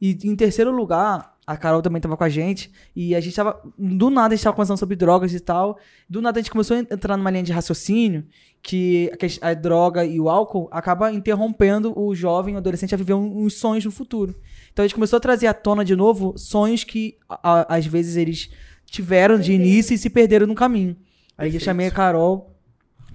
E 0.00 0.18
em 0.24 0.34
terceiro 0.34 0.72
lugar, 0.72 1.31
a 1.46 1.56
Carol 1.56 1.82
também 1.82 1.98
estava 1.98 2.16
com 2.16 2.22
a 2.22 2.28
gente, 2.28 2.70
e 2.94 3.14
a 3.14 3.20
gente 3.20 3.34
tava. 3.34 3.60
Do 3.76 4.10
nada 4.10 4.32
a 4.32 4.36
gente 4.36 4.44
tava 4.44 4.54
conversando 4.54 4.78
sobre 4.78 4.94
drogas 4.94 5.34
e 5.34 5.40
tal. 5.40 5.78
Do 6.08 6.22
nada 6.22 6.38
a 6.38 6.42
gente 6.42 6.50
começou 6.50 6.76
a 6.76 6.80
entrar 6.80 7.16
numa 7.16 7.30
linha 7.30 7.42
de 7.42 7.52
raciocínio 7.52 8.24
que 8.62 9.10
a, 9.42 9.50
a 9.50 9.54
droga 9.54 10.04
e 10.04 10.20
o 10.20 10.28
álcool 10.28 10.68
acaba 10.70 11.12
interrompendo 11.12 11.98
o 11.98 12.14
jovem, 12.14 12.54
o 12.54 12.58
adolescente 12.58 12.94
a 12.94 12.98
viver 12.98 13.14
uns 13.14 13.54
sonhos 13.54 13.84
no 13.84 13.90
futuro. 13.90 14.36
Então 14.72 14.84
a 14.84 14.86
gente 14.86 14.94
começou 14.94 15.16
a 15.16 15.20
trazer 15.20 15.48
à 15.48 15.54
tona 15.54 15.84
de 15.84 15.96
novo 15.96 16.34
sonhos 16.38 16.84
que 16.84 17.16
a, 17.28 17.74
a, 17.74 17.76
às 17.76 17.86
vezes 17.86 18.16
eles 18.16 18.48
tiveram 18.86 19.36
de 19.36 19.52
início 19.52 19.94
e 19.94 19.98
se 19.98 20.08
perderam 20.08 20.46
no 20.46 20.54
caminho. 20.54 20.96
Aí 21.36 21.50
Perfeito. 21.50 21.54
eu 21.56 21.64
chamei 21.64 21.86
a 21.88 21.90
Carol. 21.90 22.54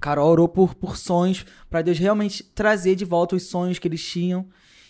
Carol 0.02 0.30
orou 0.30 0.48
por, 0.50 0.76
por 0.76 0.98
sonhos, 0.98 1.46
para 1.70 1.82
Deus 1.82 1.98
realmente 1.98 2.44
trazer 2.44 2.96
de 2.96 3.06
volta 3.06 3.36
os 3.36 3.44
sonhos 3.44 3.80
que 3.80 3.88
eles 3.88 4.04
tinham. 4.04 4.46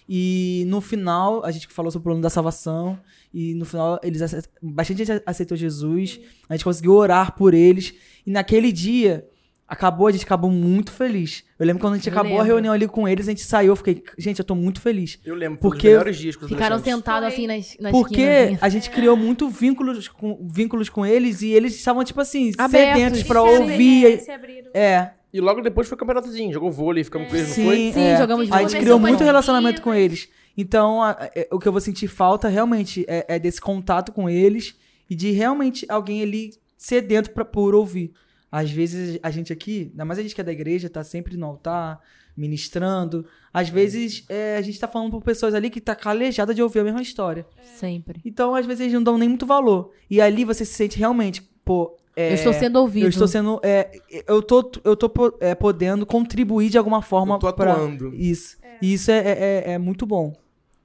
E 0.08 0.64
no 0.68 0.80
final, 0.80 1.44
a 1.44 1.52
gente 1.52 1.68
falou 1.68 1.92
sobre 1.92 2.04
o 2.04 2.10
plano 2.10 2.22
da 2.22 2.30
salvação. 2.30 3.00
E 3.34 3.54
no 3.56 3.66
final, 3.66 4.00
eles 4.04 4.22
bastante 4.62 5.06
gente 5.06 5.22
aceitou 5.26 5.58
Jesus. 5.58 6.20
A 6.48 6.54
gente 6.54 6.64
conseguiu 6.64 6.94
orar 6.94 7.36
por 7.36 7.54
eles. 7.54 7.94
E 8.26 8.32
naquele 8.32 8.72
dia, 8.72 9.28
Acabou, 9.68 10.08
a 10.08 10.12
gente 10.12 10.24
acabou 10.24 10.50
muito 10.50 10.94
feliz. 10.94 11.44
Eu 11.60 11.66
lembro 11.66 11.82
quando 11.82 11.96
a 11.96 11.98
gente 11.98 12.08
eu 12.08 12.14
acabou 12.14 12.30
lembro. 12.30 12.44
a 12.44 12.46
reunião 12.46 12.74
ali 12.74 12.88
com 12.88 13.06
eles, 13.06 13.28
a 13.28 13.32
gente 13.32 13.44
saiu, 13.44 13.74
eu 13.74 13.76
fiquei, 13.76 14.02
gente, 14.18 14.40
eu 14.40 14.46
tô 14.46 14.56
muito 14.56 14.80
feliz. 14.80 15.20
Eu 15.26 15.36
lembro, 15.36 15.60
porque 15.60 15.88
os 15.88 15.92
melhores 15.92 16.18
dias 16.18 16.36
com 16.38 16.46
os 16.46 16.52
Ficaram 16.52 16.80
sentados 16.80 17.28
assim 17.28 17.48
nas, 17.48 17.76
nas 17.78 17.92
Porque 17.92 18.58
a 18.62 18.70
gente 18.70 18.90
criou 18.90 19.18
muito 19.18 19.50
vínculos 19.50 20.08
com, 20.08 20.48
vínculos 20.50 20.88
com 20.88 21.06
eles 21.06 21.42
e 21.42 21.50
eles 21.50 21.76
estavam, 21.76 22.02
tipo 22.06 22.22
assim, 22.22 22.54
Abertos. 22.58 22.94
sedentos 22.94 23.24
pra 23.24 23.42
ouvir. 23.42 24.22
Se 24.22 24.32
abriram. 24.32 24.72
É. 24.74 25.12
E 25.34 25.42
logo 25.42 25.62
depois 25.62 25.88
foi 25.88 25.98
campeonatozinho, 25.98 26.54
jogou 26.54 26.72
vôlei, 26.72 27.04
ficamos 27.04 27.28
é. 27.28 27.30
com 27.30 27.36
eles, 27.36 27.58
não 27.58 27.66
foi? 27.66 27.92
Sim, 27.92 28.00
é. 28.02 28.18
jogamos 28.18 28.48
vôlei. 28.48 28.66
A 28.66 28.68
gente 28.68 28.80
criou 28.80 29.00
muito 29.00 29.24
relacionamento 29.24 29.82
com 29.82 29.94
eles. 29.94 30.30
Então, 30.58 31.04
a, 31.04 31.12
a, 31.12 31.30
é, 31.36 31.48
o 31.52 31.60
que 31.60 31.68
eu 31.68 31.72
vou 31.72 31.82
sentir 31.82 32.08
falta 32.08 32.48
realmente 32.48 33.06
é, 33.08 33.36
é, 33.36 33.40
desse 33.40 33.62
contato 33.62 34.12
com 34.12 34.30
eles 34.30 34.76
e 35.10 35.16
de 35.16 35.32
realmente 35.32 35.86
alguém 35.90 36.24
ali 36.24 36.54
sedento 36.78 37.32
pra, 37.32 37.46
por 37.46 37.76
ouvir. 37.76 38.14
Às 38.52 38.72
vezes 38.72 39.20
a 39.22 39.30
gente 39.30 39.52
aqui, 39.52 39.90
ainda 39.92 40.06
mais 40.06 40.18
a 40.20 40.22
gente 40.22 40.34
que 40.34 40.42
é 40.42 40.44
da 40.44 40.52
igreja, 40.52 40.90
tá 40.90 41.04
sempre 41.04 41.36
no 41.38 41.46
altar, 41.46 42.00
ministrando. 42.36 43.26
Às 43.54 43.70
vezes 43.70 44.24
é, 44.30 44.58
a 44.58 44.62
gente 44.62 44.80
tá 44.80 44.88
falando 44.88 45.12
por 45.12 45.22
pessoas 45.22 45.54
ali 45.54 45.70
que 45.70 45.82
tá 45.82 45.96
calejada 45.96 46.54
de 46.54 46.62
ouvir 46.64 46.80
a 46.80 46.84
mesma 46.84 47.02
história. 47.02 47.46
Sempre. 47.76 48.22
Então, 48.24 48.56
às 48.56 48.66
vezes, 48.66 48.82
eles 48.82 48.94
não 48.94 49.04
dão 49.04 49.18
nem 49.18 49.28
muito 49.28 49.46
valor. 49.46 49.92
E 50.10 50.22
ali 50.22 50.46
você 50.46 50.64
se 50.64 50.74
sente 50.74 50.98
realmente, 50.98 51.42
pô. 51.66 51.98
É, 52.20 52.32
eu 52.32 52.34
estou 52.34 52.52
sendo 52.52 52.80
ouvido. 52.80 53.06
Eu 53.06 53.10
estou 53.10 53.28
sendo. 53.28 53.62
É, 53.64 53.92
eu 54.28 54.42
tô, 54.42 54.72
eu 54.84 54.96
tô 54.96 55.12
é, 55.40 55.54
podendo 55.54 56.04
contribuir 56.04 56.70
de 56.70 56.78
alguma 56.78 57.02
forma. 57.04 57.36
Eu 57.36 57.40
tô 57.40 57.48
atuando. 57.48 58.10
Pra, 58.10 58.18
isso. 58.18 58.58
É. 58.64 58.78
E 58.82 58.94
isso 58.94 59.12
é, 59.12 59.18
é, 59.20 59.32
é, 59.32 59.72
é, 59.74 59.78
muito 59.78 60.04
bom. 60.04 60.34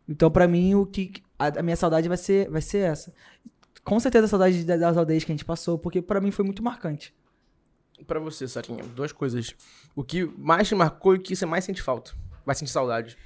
Então, 0.07 0.31
para 0.31 0.47
mim, 0.47 0.75
o 0.75 0.85
que. 0.85 1.23
A, 1.39 1.47
a, 1.47 1.63
minha 1.63 1.77
saudade 1.77 2.07
vai 2.07 2.19
ser, 2.19 2.51
vai 2.51 2.61
ser 2.61 2.81
essa. 2.81 3.15
Com 3.83 3.99
certeza 3.99 4.27
a 4.27 4.29
saudade 4.29 4.63
das 4.63 4.97
aldeias 4.97 5.25
que 5.25 5.33
a 5.33 5.35
gente 5.35 5.45
passou, 5.45 5.79
porque 5.79 6.03
para 6.03 6.21
mim 6.21 6.31
foi 6.31 6.45
muito 6.45 6.63
marcante 6.63 7.15
para 8.05 8.21
você, 8.21 8.47
Sarinha, 8.49 8.83
duas 8.85 9.13
coisas. 9.13 9.55
O 9.95 10.05
que 10.05 10.25
mais 10.39 10.69
te 10.69 10.75
marcou 10.75 11.15
e 11.15 11.19
o 11.19 11.23
que 11.23 11.35
você 11.35 11.47
mais 11.47 11.65
sente 11.65 11.83
falta? 11.83 12.13
Vai 12.45 12.55
sentir 12.55 12.71
saudade? 12.71 13.17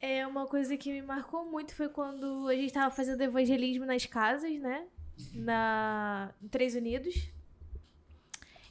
É, 0.00 0.26
uma 0.26 0.46
coisa 0.46 0.76
que 0.76 0.92
me 0.92 1.02
marcou 1.02 1.44
muito 1.50 1.74
foi 1.74 1.88
quando 1.88 2.48
a 2.48 2.54
gente 2.54 2.72
tava 2.72 2.94
fazendo 2.94 3.20
evangelismo 3.20 3.86
nas 3.86 4.04
casas, 4.06 4.58
né? 4.60 4.86
Na... 5.34 6.32
Em 6.42 6.48
Três 6.48 6.74
Unidos. 6.74 7.30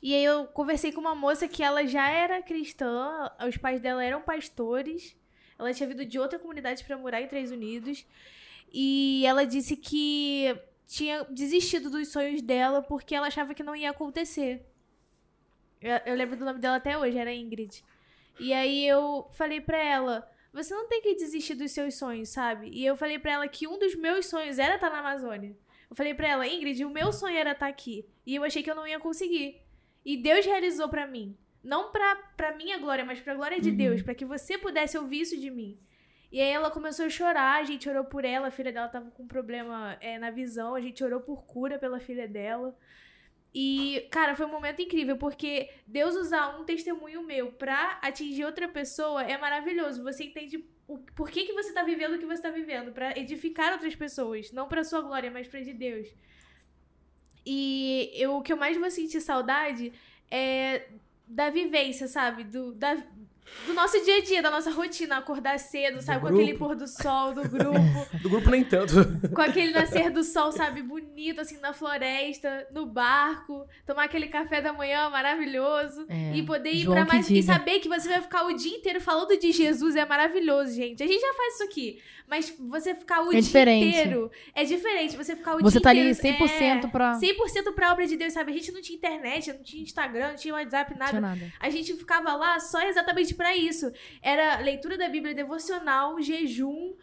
E 0.04 0.14
aí 0.14 0.26
eu 0.26 0.46
conversei 0.48 0.92
com 0.92 1.00
uma 1.00 1.16
moça 1.16 1.48
que 1.48 1.64
ela 1.64 1.88
já 1.88 2.10
era 2.10 2.42
cristã, 2.42 3.32
os 3.48 3.56
pais 3.56 3.80
dela 3.80 4.04
eram 4.04 4.22
pastores. 4.22 5.16
Ela 5.58 5.74
tinha 5.74 5.88
vindo 5.88 6.06
de 6.06 6.20
outra 6.20 6.38
comunidade 6.38 6.84
para 6.84 6.98
morar 6.98 7.22
em 7.22 7.28
Três 7.30 7.52
Unidos. 7.52 8.06
E 8.70 9.26
ela 9.26 9.46
disse 9.46 9.78
que 9.78 10.54
tinha 10.86 11.24
desistido 11.30 11.90
dos 11.90 12.10
sonhos 12.10 12.42
dela 12.42 12.82
porque 12.82 13.16
ela 13.16 13.28
achava 13.28 13.54
que 13.54 13.64
não 13.64 13.74
ia 13.74 13.92
acontecer. 13.92 14.66
Eu, 15.82 15.96
eu 16.06 16.16
lembro 16.16 16.36
do 16.36 16.44
nome 16.44 16.60
dela 16.60 16.76
até 16.76 16.98
hoje, 16.98 17.18
era 17.18 17.34
Ingrid. 17.34 17.82
E 18.38 18.52
aí 18.52 18.86
eu 18.86 19.30
falei 19.32 19.62
pra 19.62 19.78
ela, 19.78 20.30
você 20.52 20.74
não 20.76 20.86
tem 20.86 21.02
que 21.02 21.16
desistir 21.16 21.56
dos 21.56 21.72
seus 21.72 21.96
sonhos, 21.96 22.28
sabe? 22.28 22.68
E 22.74 22.86
eu 22.86 22.98
falei 22.98 23.20
pra 23.20 23.32
ela 23.32 23.48
que 23.48 23.70
um 23.70 23.80
dos 23.80 23.96
meus 23.96 24.26
sonhos 24.26 24.60
era 24.60 24.76
estar 24.76 24.90
na 24.90 25.00
Amazônia. 25.00 25.56
Eu 25.90 25.96
falei 25.96 26.14
pra 26.14 26.28
ela, 26.28 26.46
Ingrid, 26.46 26.84
o 26.84 26.90
meu 26.90 27.14
sonho 27.14 27.38
era 27.38 27.52
estar 27.52 27.68
aqui. 27.68 28.06
E 28.26 28.36
eu 28.36 28.44
achei 28.44 28.62
que 28.62 28.70
eu 28.70 28.76
não 28.76 28.86
ia 28.86 29.00
conseguir. 29.00 29.63
E 30.06 30.18
Deus 30.18 30.46
realizou 30.46 30.90
para 30.90 31.08
mim. 31.08 31.38
Não 31.64 31.92
pra, 31.92 32.16
pra 32.36 32.56
minha 32.56 32.78
glória, 32.78 33.06
mas 33.06 33.22
pra 33.22 33.36
glória 33.36 33.60
de 33.60 33.70
uhum. 33.70 33.78
Deus. 33.78 34.02
para 34.02 34.16
que 34.16 34.26
você 34.26 34.58
pudesse 34.58 34.98
ouvir 34.98 35.22
isso 35.22 35.40
de 35.40 35.50
mim. 35.50 35.80
E 36.32 36.42
aí 36.42 36.50
ela 36.50 36.72
começou 36.72 37.06
a 37.06 37.10
chorar, 37.10 37.62
a 37.62 37.64
gente 37.64 37.88
orou 37.88 38.04
por 38.06 38.26
ela, 38.26 38.48
a 38.48 38.52
filha 38.52 38.72
dela 38.72 38.88
tava 38.88 39.12
com 39.12 39.22
um 39.22 39.28
problema 39.28 39.96
é, 40.02 40.18
na 40.18 40.32
visão, 40.32 40.74
a 40.74 40.82
gente 40.82 41.04
orou 41.04 41.22
por 41.22 41.46
cura 41.46 41.78
pela 41.78 42.00
filha 42.00 42.28
dela. 42.28 42.76
E, 43.54 44.08
cara, 44.10 44.36
foi 44.36 44.48
um 44.48 44.52
momento 44.52 44.82
incrível, 44.82 45.16
porque 45.16 45.70
Deus 45.86 46.16
usar 46.16 46.60
um 46.60 46.66
testemunho 46.66 47.22
meu 47.22 47.52
pra 47.52 48.00
atingir 48.02 48.46
outra 48.46 48.68
pessoa 48.68 49.22
é 49.24 49.38
maravilhoso. 49.38 50.02
Você 50.02 50.24
entende 50.24 50.66
o, 50.88 50.98
por 51.16 51.30
que, 51.30 51.46
que 51.46 51.54
você 51.54 51.72
tá 51.72 51.84
vivendo 51.84 52.16
o 52.16 52.20
que 52.20 52.26
você 52.26 52.42
tá 52.42 52.50
vivendo, 52.50 52.92
para 52.92 53.18
edificar 53.18 53.72
outras 53.72 53.96
pessoas, 53.96 54.52
não 54.52 54.68
pra 54.68 54.84
sua 54.84 55.02
glória, 55.02 55.30
mas 55.30 55.48
pra 55.48 55.62
de 55.62 55.74
Deus. 55.74 56.08
E 57.46 58.12
eu, 58.14 58.38
o 58.38 58.42
que 58.42 58.54
eu 58.54 58.58
mais 58.58 58.78
vou 58.78 58.90
sentir 58.90 59.22
saudade 59.22 59.92
é 60.32 60.88
da 61.28 61.50
vivência, 61.50 62.08
sabe? 62.08 62.44
Do, 62.44 62.74
da, 62.74 62.98
do 63.66 63.74
nosso 63.74 64.04
dia 64.04 64.18
a 64.18 64.22
dia, 64.22 64.42
da 64.42 64.52
nossa 64.52 64.72
rotina, 64.72 65.18
acordar 65.18 65.58
cedo, 65.60 66.02
sabe? 66.02 66.22
com 66.22 66.28
aquele 66.28 66.54
pôr 66.56 66.76
do 66.76 66.88
sol 66.88 67.34
do 67.34 67.48
grupo. 67.48 67.80
do 68.22 68.30
grupo 68.30 68.50
nem 68.50 68.64
tanto. 68.64 68.94
Com 69.34 69.42
aquele 69.42 69.72
nascer 69.72 70.10
do 70.10 70.24
sol, 70.24 70.52
sabe? 70.52 70.82
Bonito, 70.82 71.42
assim, 71.42 71.58
na 71.60 71.74
floresta, 71.74 72.68
no 72.72 72.86
barco, 72.86 73.66
tomar 73.86 74.06
aquele 74.06 74.28
café 74.28 74.62
da 74.62 74.74
manhã 74.74 75.10
maravilhoso 75.10 76.06
é, 76.10 76.36
e 76.36 76.44
poder 76.44 76.72
ir 76.72 76.84
João 76.84 76.96
pra 76.96 77.06
mais. 77.06 77.30
E 77.30 77.42
saber 77.42 77.80
que 77.80 77.90
você 77.90 78.10
vai 78.10 78.22
ficar 78.22 78.46
o 78.46 78.54
dia 78.54 78.76
inteiro 78.76 79.00
falando 79.00 79.38
de 79.38 79.52
Jesus 79.52 79.96
é 79.96 80.06
maravilhoso, 80.06 80.74
gente. 80.74 81.04
A 81.04 81.08
gente 81.08 81.22
já 81.22 81.34
faz 81.34 81.54
isso 81.56 81.64
aqui. 81.64 82.00
Mas 82.28 82.56
você 82.58 82.96
ficar 82.96 83.22
o 83.22 83.28
é 83.28 83.32
dia 83.32 83.42
diferente. 83.42 83.88
inteiro 83.90 84.32
é 84.56 84.64
diferente. 84.64 85.18
Você 85.18 85.36
ficar 85.36 85.56
o 85.56 85.60
você 85.60 85.74
dia 85.74 85.82
tá 85.82 85.94
inteiro. 85.94 86.16
Você 86.16 86.22
tá 86.22 86.28
ali 86.28 86.50
100% 86.50 86.86
é, 86.86 86.88
pra. 86.88 87.20
100% 87.20 87.74
pra 87.76 87.92
obra 87.92 88.08
de 88.08 88.18
Deus, 88.18 88.34
sabe? 88.34 88.52
A 88.52 88.56
gente 88.56 88.72
não 88.72 88.82
tinha 88.82 88.98
internet, 88.98 89.54
não 89.54 89.62
tinha 89.62 89.84
Instagram, 89.84 90.30
não 90.30 90.36
tinha 90.36 90.54
WhatsApp, 90.54 90.98
nada. 90.98 91.10
Tinha 91.10 91.22
nada. 91.22 91.54
A 91.60 91.70
gente 91.70 91.94
ficava 91.94 92.34
lá 92.36 92.60
só 92.60 92.82
exatamente 92.82 93.36
para 93.44 93.58
isso. 93.58 93.92
Era 94.22 94.58
leitura 94.60 94.98
da 94.98 95.10
Bíblia 95.10 95.36
devocional, 95.36 96.22
jejum. 96.22 96.94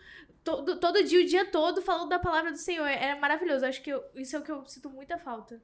Todo, 0.42 0.80
todo 0.80 1.04
dia, 1.04 1.22
o 1.22 1.26
dia 1.26 1.44
todo, 1.44 1.82
falando 1.82 2.08
da 2.08 2.18
palavra 2.18 2.50
do 2.50 2.56
Senhor. 2.56 2.86
Era 2.86 3.20
maravilhoso. 3.20 3.66
Acho 3.66 3.82
que 3.82 3.90
eu, 3.90 4.02
isso 4.14 4.34
é 4.34 4.38
o 4.38 4.42
que 4.42 4.50
eu 4.50 4.64
sinto 4.64 4.88
muita 4.88 5.18
falta. 5.18 5.60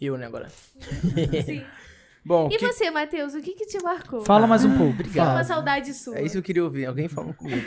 Eu, 0.00 0.16
né, 0.16 0.26
agora? 0.26 0.48
Sim. 0.48 1.64
Bom, 2.26 2.48
e 2.50 2.56
que... 2.56 2.66
você, 2.66 2.90
Matheus, 2.90 3.34
o 3.34 3.40
que, 3.40 3.52
que 3.52 3.66
te 3.66 3.80
marcou? 3.82 4.24
Fala 4.24 4.46
mais 4.46 4.64
um 4.64 4.76
pouco. 4.76 4.92
Obrigado. 4.92 5.26
Fala 5.26 5.38
uma 5.38 5.44
saudade 5.44 5.94
sua. 5.94 6.18
É 6.18 6.24
isso 6.24 6.32
que 6.32 6.38
eu 6.38 6.42
queria 6.42 6.64
ouvir. 6.64 6.86
Alguém 6.86 7.08
falando 7.08 7.34
comigo. 7.34 7.62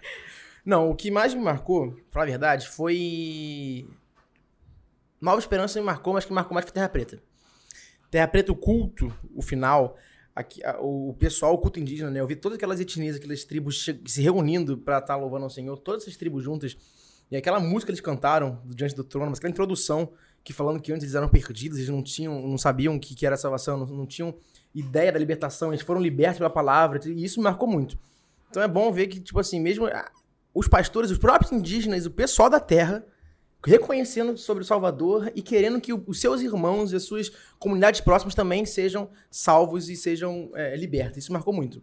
Não, 0.64 0.90
o 0.90 0.96
que 0.96 1.10
mais 1.10 1.34
me 1.34 1.42
marcou, 1.42 1.92
pra 1.92 2.12
falar 2.12 2.24
a 2.24 2.28
verdade, 2.28 2.68
foi. 2.68 3.86
Nova 5.20 5.38
Esperança 5.38 5.78
me 5.78 5.84
marcou, 5.84 6.14
mas 6.14 6.24
que 6.24 6.32
marcou 6.32 6.54
mais 6.54 6.64
foi 6.64 6.72
Terra 6.72 6.88
Preta. 6.88 7.22
Terra 8.10 8.28
Preta, 8.28 8.52
o 8.52 8.56
culto, 8.56 9.14
o 9.34 9.42
final, 9.42 9.96
aqui, 10.34 10.64
a, 10.64 10.78
o 10.80 11.14
pessoal, 11.18 11.54
o 11.54 11.58
culto 11.58 11.78
indígena, 11.78 12.10
né? 12.10 12.20
Eu 12.20 12.26
vi 12.26 12.36
todas 12.36 12.56
aquelas 12.56 12.80
etnias, 12.80 13.16
aquelas 13.16 13.44
tribos 13.44 13.84
se 14.06 14.22
reunindo 14.22 14.76
para 14.76 14.98
estar 14.98 15.14
tá 15.14 15.16
louvando 15.16 15.44
ao 15.44 15.50
Senhor, 15.50 15.76
todas 15.78 16.02
essas 16.02 16.16
tribos 16.16 16.42
juntas. 16.42 16.76
E 17.30 17.36
aquela 17.36 17.60
música 17.60 17.86
que 17.86 17.90
eles 17.92 18.00
cantaram 18.00 18.60
diante 18.66 18.94
do 18.94 19.04
trono, 19.04 19.30
mas 19.30 19.38
aquela 19.38 19.50
introdução 19.50 20.12
que 20.42 20.52
falando 20.52 20.80
que 20.80 20.92
antes 20.92 21.04
eles 21.04 21.14
eram 21.14 21.28
perdidos, 21.28 21.78
eles 21.78 21.88
não 21.88 22.02
tinham, 22.02 22.46
não 22.46 22.58
sabiam 22.58 22.94
o 22.94 23.00
que, 23.00 23.14
que 23.14 23.26
era 23.26 23.36
salvação, 23.36 23.78
não, 23.78 23.86
não 23.86 24.06
tinham 24.06 24.34
ideia 24.74 25.10
da 25.10 25.18
libertação, 25.18 25.70
eles 25.70 25.80
foram 25.80 26.02
libertos 26.02 26.38
pela 26.38 26.50
palavra, 26.50 27.00
e 27.06 27.24
isso 27.24 27.40
me 27.40 27.44
marcou 27.44 27.66
muito. 27.66 27.96
Então 28.50 28.62
é 28.62 28.68
bom 28.68 28.92
ver 28.92 29.06
que, 29.06 29.20
tipo 29.20 29.40
assim, 29.40 29.58
mesmo 29.58 29.86
ah, 29.86 30.10
os 30.52 30.68
pastores, 30.68 31.10
os 31.10 31.16
próprios 31.16 31.50
indígenas, 31.50 32.04
o 32.04 32.10
pessoal 32.10 32.50
da 32.50 32.60
terra, 32.60 33.04
reconhecendo 33.64 34.36
sobre 34.36 34.62
o 34.62 34.66
Salvador 34.66 35.32
e 35.34 35.42
querendo 35.42 35.80
que 35.80 35.92
os 35.92 36.20
seus 36.20 36.40
irmãos 36.40 36.92
e 36.92 36.96
as 36.96 37.04
suas 37.04 37.30
comunidades 37.58 38.00
próximas 38.00 38.34
também 38.34 38.64
sejam 38.66 39.08
salvos 39.30 39.88
e 39.88 39.96
sejam 39.96 40.50
é, 40.54 40.76
libertos. 40.76 41.18
Isso 41.18 41.32
marcou 41.32 41.52
muito. 41.52 41.82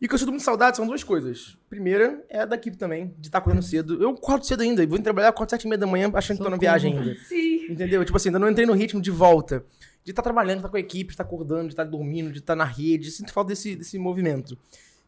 E 0.00 0.06
o 0.06 0.08
que 0.08 0.14
eu 0.14 0.18
sinto 0.18 0.30
muito 0.30 0.44
saudade 0.44 0.76
são 0.76 0.86
duas 0.86 1.02
coisas. 1.02 1.56
Primeira 1.70 2.22
é 2.28 2.44
daqui 2.44 2.70
também, 2.70 3.14
de 3.18 3.28
estar 3.28 3.40
correndo 3.40 3.62
cedo. 3.62 4.02
Eu 4.02 4.10
acordo 4.10 4.44
cedo 4.44 4.62
ainda, 4.62 4.86
vou 4.86 4.98
trabalhar, 4.98 5.28
acordo 5.28 5.50
sete 5.50 5.64
e 5.64 5.68
meia 5.68 5.78
da 5.78 5.86
manhã 5.86 6.10
achando 6.12 6.36
que 6.36 6.44
tô 6.44 6.50
na 6.50 6.58
viagem 6.58 6.98
ainda. 6.98 7.14
Sim. 7.26 7.66
Entendeu? 7.70 8.04
Tipo 8.04 8.16
assim, 8.16 8.28
ainda 8.28 8.38
não 8.38 8.50
entrei 8.50 8.66
no 8.66 8.74
ritmo 8.74 9.00
de 9.00 9.10
volta. 9.10 9.64
De 10.04 10.10
estar 10.10 10.20
trabalhando, 10.20 10.56
de 10.56 10.58
estar 10.58 10.68
com 10.68 10.76
a 10.76 10.80
equipe, 10.80 11.08
de 11.08 11.14
estar 11.14 11.24
acordando, 11.24 11.68
de 11.68 11.72
estar 11.72 11.84
dormindo, 11.84 12.30
de 12.30 12.40
estar 12.40 12.54
na 12.54 12.64
rede. 12.64 13.10
Sinto 13.10 13.32
falta 13.32 13.48
desse, 13.48 13.76
desse 13.76 13.98
movimento. 13.98 14.58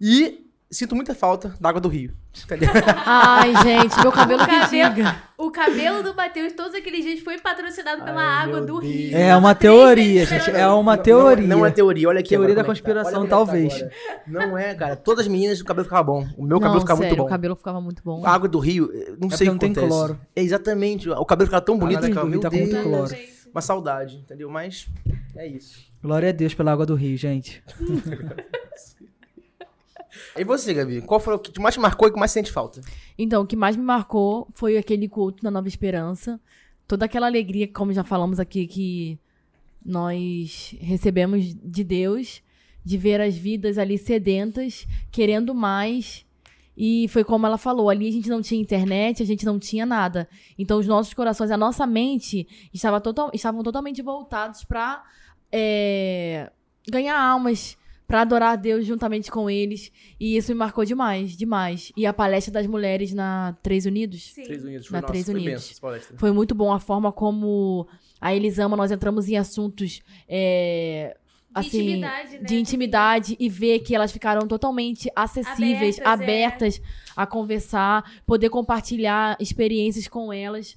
E 0.01 0.45
sinto 0.70 0.94
muita 0.94 1.14
falta 1.14 1.55
da 1.60 1.68
água 1.68 1.80
do 1.80 1.88
rio. 1.88 2.12
Entendeu? 2.44 2.68
Ai, 3.06 3.52
gente, 3.62 3.98
meu 4.01 4.12
cabelo 4.12 4.43
o 4.43 4.68
diga. 4.68 5.22
O 5.38 5.51
cabelo 5.51 6.02
do 6.02 6.14
Matheus, 6.14 6.52
todos 6.52 6.74
aqueles 6.74 7.05
dias, 7.05 7.20
foi 7.20 7.38
patrocinado 7.38 8.02
pela 8.02 8.20
Ai, 8.20 8.44
água 8.44 8.60
do 8.60 8.80
Deus. 8.80 8.84
rio. 8.84 9.16
É 9.16 9.36
uma 9.36 9.55
teoria, 9.55 10.26
gente. 10.26 10.51
É 10.51 10.66
uma 10.66 10.97
teoria. 10.97 11.47
Não, 11.47 11.59
não, 11.59 11.66
é 11.66 11.70
teoria, 11.70 12.09
olha 12.09 12.20
aqui. 12.20 12.30
Teoria 12.30 12.55
da 12.55 12.60
é 12.60 12.64
tá. 12.64 12.68
conspiração, 12.68 13.22
tá. 13.22 13.28
talvez. 13.28 13.84
não 14.26 14.59
é, 14.59 14.74
cara. 14.74 14.97
Todas 14.97 15.26
as 15.26 15.28
meninas, 15.28 15.60
o 15.60 15.64
cabelo 15.64 15.84
ficava 15.84 16.02
bom. 16.02 16.26
O 16.36 16.44
meu 16.44 16.59
cabelo 16.59 16.74
não, 16.74 16.80
ficava 16.80 16.98
sério, 16.98 17.10
muito 17.10 17.22
bom. 17.22 17.26
o 17.26 17.30
cabelo 17.30 17.56
ficava 17.56 17.80
muito 17.80 18.02
bom. 18.02 18.26
A 18.26 18.30
água 18.30 18.48
do 18.48 18.59
rio, 18.59 18.90
não 19.20 19.28
é 19.28 19.36
sei 19.36 19.48
o 19.48 19.56
que 19.59 19.66
não 19.66 19.72
acontece. 19.72 19.74
tem 19.74 19.88
cloro. 19.88 20.20
É, 20.34 20.43
exatamente. 20.43 21.09
O 21.09 21.24
cabelo 21.24 21.47
ficava 21.47 21.64
tão 21.64 21.78
bonito. 21.78 22.02
Ficava, 22.02 22.26
meu 22.26 22.40
tá 22.40 22.51
com 22.51 22.56
muito 22.56 22.82
cloro. 22.82 23.16
Uma 23.51 23.62
saudade, 23.62 24.16
entendeu? 24.18 24.51
Mas 24.51 24.88
é 25.34 25.47
isso. 25.47 25.86
Glória 26.02 26.28
a 26.28 26.32
Deus 26.32 26.52
pela 26.52 26.72
água 26.72 26.84
do 26.84 26.94
rio, 26.94 27.16
gente. 27.16 27.62
E 30.36 30.44
você, 30.44 30.74
Gabi? 30.74 31.00
Qual 31.02 31.18
foi 31.18 31.34
o 31.34 31.38
que 31.38 31.60
mais 31.60 31.74
te 31.74 31.80
marcou 31.80 32.08
e 32.08 32.12
que 32.12 32.18
mais 32.18 32.30
sente 32.30 32.52
falta? 32.52 32.80
Então, 33.18 33.42
o 33.42 33.46
que 33.46 33.56
mais 33.56 33.76
me 33.76 33.82
marcou 33.82 34.48
foi 34.54 34.76
aquele 34.76 35.08
culto 35.08 35.42
na 35.42 35.50
Nova 35.50 35.68
Esperança. 35.68 36.40
Toda 36.86 37.04
aquela 37.04 37.26
alegria, 37.26 37.66
como 37.68 37.92
já 37.92 38.04
falamos 38.04 38.38
aqui, 38.38 38.66
que 38.66 39.18
nós 39.84 40.74
recebemos 40.80 41.54
de 41.54 41.84
Deus, 41.84 42.42
de 42.84 42.98
ver 42.98 43.20
as 43.20 43.36
vidas 43.36 43.78
ali 43.78 43.96
sedentas, 43.96 44.86
querendo 45.10 45.54
mais. 45.54 46.26
E 46.76 47.08
foi 47.08 47.24
como 47.24 47.46
ela 47.46 47.56
falou, 47.56 47.88
ali 47.88 48.08
a 48.08 48.12
gente 48.12 48.28
não 48.28 48.42
tinha 48.42 48.60
internet, 48.60 49.22
a 49.22 49.26
gente 49.26 49.46
não 49.46 49.58
tinha 49.58 49.86
nada. 49.86 50.28
Então 50.58 50.78
os 50.78 50.86
nossos 50.86 51.14
corações, 51.14 51.50
a 51.50 51.56
nossa 51.56 51.86
mente 51.86 52.46
estava 52.74 53.00
total, 53.00 53.30
estavam 53.32 53.62
totalmente 53.62 54.02
voltados 54.02 54.62
para 54.64 55.02
é, 55.50 56.50
ganhar 56.88 57.18
almas, 57.18 57.78
para 58.06 58.20
adorar 58.20 58.52
a 58.52 58.56
Deus 58.56 58.86
juntamente 58.86 59.30
com 59.30 59.50
eles. 59.50 59.90
E 60.18 60.36
isso 60.36 60.52
me 60.52 60.58
marcou 60.58 60.84
demais, 60.84 61.36
demais. 61.36 61.92
E 61.96 62.06
a 62.06 62.12
palestra 62.12 62.52
das 62.52 62.66
mulheres 62.66 63.12
na 63.12 63.56
Três 63.62 63.86
Unidos? 63.86 64.32
Sim. 64.32 64.44
Três 64.44 64.64
Unidos, 64.64 64.86
foi, 64.86 64.96
na 64.96 65.00
nossa, 65.00 65.12
Três 65.12 65.26
foi 65.26 65.34
Unidos. 65.34 65.80
foi 66.16 66.30
muito 66.30 66.54
bom 66.54 66.72
a 66.72 66.78
forma 66.78 67.10
como 67.10 67.86
a 68.20 68.34
Elisama, 68.34 68.76
nós 68.76 68.90
entramos 68.90 69.28
em 69.28 69.36
assuntos. 69.36 70.02
É, 70.28 71.16
assim, 71.54 71.70
de 71.70 71.78
intimidade, 71.78 72.32
né? 72.32 72.44
de 72.44 72.56
intimidade 72.56 73.36
e 73.40 73.48
ver 73.48 73.78
que 73.80 73.94
elas 73.94 74.12
ficaram 74.12 74.46
totalmente 74.46 75.10
acessíveis, 75.16 75.98
abertas, 76.00 76.06
abertas 76.06 76.78
é. 76.78 76.82
a 77.16 77.26
conversar, 77.26 78.20
poder 78.26 78.50
compartilhar 78.50 79.36
experiências 79.40 80.06
com 80.06 80.32
elas. 80.32 80.76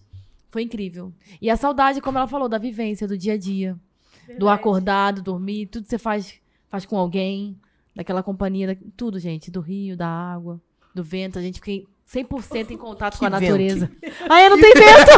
Foi 0.50 0.64
incrível. 0.64 1.14
E 1.40 1.50
a 1.50 1.56
saudade, 1.56 2.02
como 2.02 2.18
ela 2.18 2.28
falou, 2.28 2.50
da 2.50 2.58
vivência, 2.58 3.08
do 3.08 3.18
dia 3.18 3.34
a 3.34 3.38
dia. 3.38 3.78
Verdade. 4.22 4.40
Do 4.40 4.50
acordado, 4.50 5.22
dormir, 5.22 5.68
tudo 5.68 5.84
que 5.84 5.90
você 5.90 6.00
faz 6.00 6.40
faz 6.70 6.86
com 6.86 6.98
alguém, 6.98 7.58
daquela 7.96 8.24
companhia, 8.24 8.68
da, 8.68 8.76
tudo, 8.96 9.20
gente, 9.20 9.52
do 9.52 9.60
rio, 9.60 9.98
da 9.98 10.08
água, 10.08 10.62
do 10.94 11.04
vento, 11.04 11.38
a 11.38 11.42
gente 11.42 11.60
fica 11.60 11.88
100% 12.12 12.72
em 12.72 12.78
contato 12.78 13.14
que 13.14 13.20
com 13.20 13.26
a 13.26 13.30
natureza. 13.30 13.92
Ah, 14.30 14.40
é, 14.40 14.50
não 14.50 14.60
tem 14.60 14.74
vento! 14.74 15.12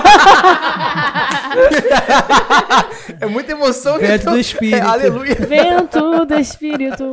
é 3.22 3.26
muita 3.28 3.52
emoção. 3.52 3.98
Vento 3.98 4.22
então, 4.22 4.34
do 4.34 4.40
espírito. 4.40 4.78
É, 4.78 4.82
aleluia. 4.82 5.36
Vento 5.36 6.26
do 6.26 6.36
espírito. 6.36 7.04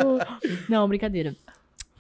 Não, 0.69 0.89
brincadeira. 0.89 1.37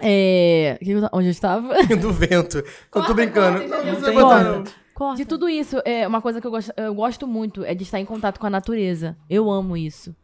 É, 0.00 0.78
onde 1.12 1.26
eu 1.26 1.32
estava? 1.32 1.74
do 1.96 2.12
vento. 2.12 2.58
Eu 2.94 3.04
tô 3.04 3.14
brincando. 3.14 3.66
Não, 3.66 3.84
não, 3.84 4.00
não, 4.12 4.64
não. 4.98 5.14
De 5.14 5.24
tudo 5.24 5.48
isso, 5.48 5.80
é 5.84 6.06
uma 6.06 6.20
coisa 6.20 6.40
que 6.40 6.46
eu 6.46 6.50
gosto, 6.50 6.72
eu 6.76 6.94
gosto 6.94 7.26
muito 7.26 7.64
é 7.64 7.74
de 7.74 7.84
estar 7.84 8.00
em 8.00 8.04
contato 8.04 8.40
com 8.40 8.46
a 8.46 8.50
natureza. 8.50 9.16
Eu 9.30 9.50
amo 9.50 9.76
isso. 9.76 10.14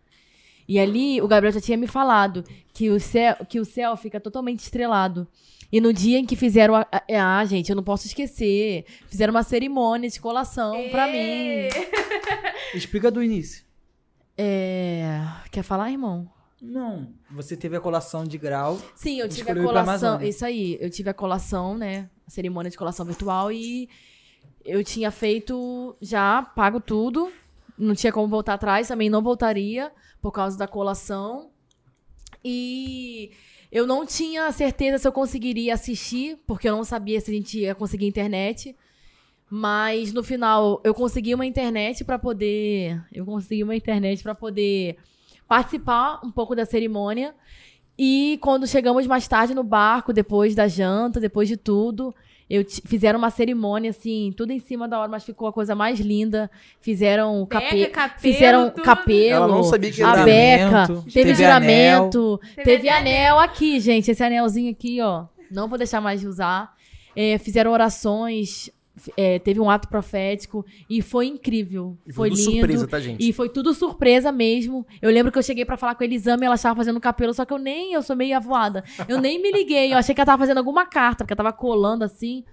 E 0.67 0.79
ali 0.79 1.21
o 1.21 1.29
Gabriel 1.29 1.53
já 1.53 1.61
tinha 1.61 1.77
me 1.77 1.87
falado 1.87 2.45
que 2.73 2.91
o 2.91 2.99
céu, 2.99 3.37
que 3.49 3.61
o 3.61 3.65
céu 3.65 3.97
fica 3.97 4.19
totalmente 4.19 4.61
estrelado. 4.61 5.27
E 5.71 5.81
no 5.81 5.93
dia 5.93 6.19
em 6.19 6.25
que 6.25 6.37
fizeram 6.37 6.75
a, 6.75 6.87
a, 6.91 7.39
a 7.39 7.45
gente, 7.45 7.71
eu 7.71 7.77
não 7.77 7.83
posso 7.83 8.07
esquecer, 8.07 8.85
fizeram 9.09 9.33
uma 9.33 9.43
cerimônia 9.43 10.09
de 10.09 10.21
colação 10.21 10.89
para 10.91 11.07
mim. 11.09 11.69
Explica 12.75 13.11
do 13.11 13.23
início. 13.23 13.65
É, 14.37 15.21
quer 15.51 15.63
falar, 15.63 15.91
irmão? 15.91 16.31
Não, 16.61 17.13
você 17.31 17.57
teve 17.57 17.77
a 17.77 17.81
colação 17.81 18.25
de 18.25 18.39
grau. 18.39 18.81
Sim, 18.95 19.21
eu 19.21 19.29
tive 19.29 19.51
a 19.51 19.55
colação, 19.55 20.23
isso 20.23 20.45
aí, 20.47 20.79
eu 20.81 20.89
tive 20.89 21.11
a 21.11 21.15
colação, 21.15 21.77
né, 21.77 22.09
a 22.27 22.31
cerimônia 22.31 22.71
de 22.71 22.79
colação 22.79 23.05
virtual 23.05 23.53
e 23.53 23.89
eu 24.65 24.83
tinha 24.83 25.11
feito 25.11 25.95
já 26.01 26.41
pago 26.41 26.81
tudo, 26.81 27.31
não 27.79 27.95
tinha 27.95 28.13
como 28.13 28.29
voltar 28.29 28.55
atrás, 28.55 28.89
também 28.89 29.11
não 29.11 29.23
voltaria 29.23 29.93
por 30.21 30.33
causa 30.33 30.57
da 30.57 30.67
colação. 30.67 31.51
E 32.45 33.31
eu 33.71 33.87
não 33.87 34.07
tinha 34.07 34.51
certeza 34.53 34.99
se 34.99 35.09
eu 35.09 35.13
conseguiria 35.13 35.75
assistir, 35.75 36.39
porque 36.47 36.69
eu 36.69 36.77
não 36.77 36.85
sabia 36.85 37.21
se 37.21 37.31
a 37.31 37.35
gente 37.35 37.59
ia 37.59 37.75
conseguir 37.75 38.07
internet. 38.07 38.77
Mas 39.51 40.13
no 40.13 40.23
final 40.23 40.81
eu 40.85 40.95
consegui 40.95 41.35
uma 41.35 41.47
internet 41.47 42.05
para 42.05 42.19
poder, 42.19 43.03
eu 43.13 43.25
consegui 43.25 43.63
uma 43.63 43.77
internet 43.77 44.23
para 44.23 44.35
poder 44.35 44.97
participar 45.47 46.21
um 46.25 46.31
pouco 46.31 46.55
da 46.55 46.65
cerimônia. 46.65 47.35
E 47.97 48.39
quando 48.41 48.67
chegamos 48.67 49.07
mais 49.07 49.29
tarde 49.29 49.55
no 49.55 49.63
barco, 49.63 50.13
depois 50.13 50.55
da 50.55 50.67
janta, 50.67 51.21
depois 51.21 51.49
de 51.49 51.57
tudo, 51.57 52.15
eu 52.49 52.65
fizeram 52.85 53.19
uma 53.19 53.31
cerimônia, 53.31 53.91
assim, 53.91 54.33
tudo 54.37 54.53
em 54.53 54.59
cima 54.59 54.87
da 54.87 54.99
hora, 54.99 55.09
mas 55.09 55.25
ficou 55.25 55.49
a 55.49 55.53
coisa 55.53 55.75
mais 55.75 55.99
linda. 55.99 56.51
Fizeram 56.81 57.47
cape 57.47 57.87
capelo, 57.87 58.21
fizeram 58.21 58.71
tudo. 58.71 58.83
capelo, 58.83 59.31
Ela 59.31 59.49
não 59.49 59.63
sabia 59.63 59.91
que 59.91 60.03
a 60.03 60.25
beca, 60.25 60.87
teve, 60.87 61.11
teve 61.11 61.35
juramento, 61.35 62.41
teve, 62.55 62.63
teve 62.63 62.89
anel. 62.89 63.39
aqui, 63.39 63.81
gente, 63.81 64.11
esse 64.11 64.23
anelzinho 64.23 64.71
aqui, 64.71 65.01
ó. 65.01 65.25
Não 65.51 65.69
vou 65.69 65.79
deixar 65.79 66.01
mais 66.01 66.21
de 66.21 66.27
usar. 66.29 66.75
É, 67.17 67.39
fizeram 67.39 67.71
orações 67.71 68.71
é, 69.17 69.39
teve 69.39 69.61
um 69.61 69.69
ato 69.69 69.89
profético 69.89 70.65
e 70.89 71.03
foi 71.03 71.27
incrível. 71.27 71.97
E 72.07 72.13
foi, 72.13 72.31
foi 72.31 72.39
lindo. 72.39 72.53
surpresa, 72.53 72.87
tá, 72.87 73.01
gente? 73.01 73.29
E 73.29 73.33
foi 73.33 73.49
tudo 73.49 73.75
surpresa 73.75 74.31
mesmo. 74.31 74.87
Eu 75.03 75.11
lembro 75.11 75.33
que 75.33 75.39
eu 75.39 75.43
cheguei 75.43 75.65
para 75.65 75.77
falar 75.77 75.95
com 75.95 76.03
a 76.03 76.07
Elisama 76.07 76.45
e 76.45 76.47
ela 76.47 76.55
estava 76.55 76.77
fazendo 76.77 77.01
cabelo, 77.01 77.35
só 77.35 77.45
que 77.45 77.53
eu 77.53 77.59
nem, 77.59 77.93
eu 77.93 78.03
sou 78.03 78.15
meio 78.15 78.37
avoada. 78.37 78.85
Eu 79.09 79.21
nem 79.21 79.41
me 79.43 79.51
liguei, 79.51 79.93
eu 79.93 79.99
achei 79.99 80.15
que 80.15 80.21
ela 80.21 80.27
tava 80.27 80.43
fazendo 80.43 80.59
alguma 80.59 80.87
carta, 80.87 81.25
porque 81.25 81.33
ela 81.33 81.51
tava 81.51 81.53
colando 81.53 82.05
assim. 82.05 82.45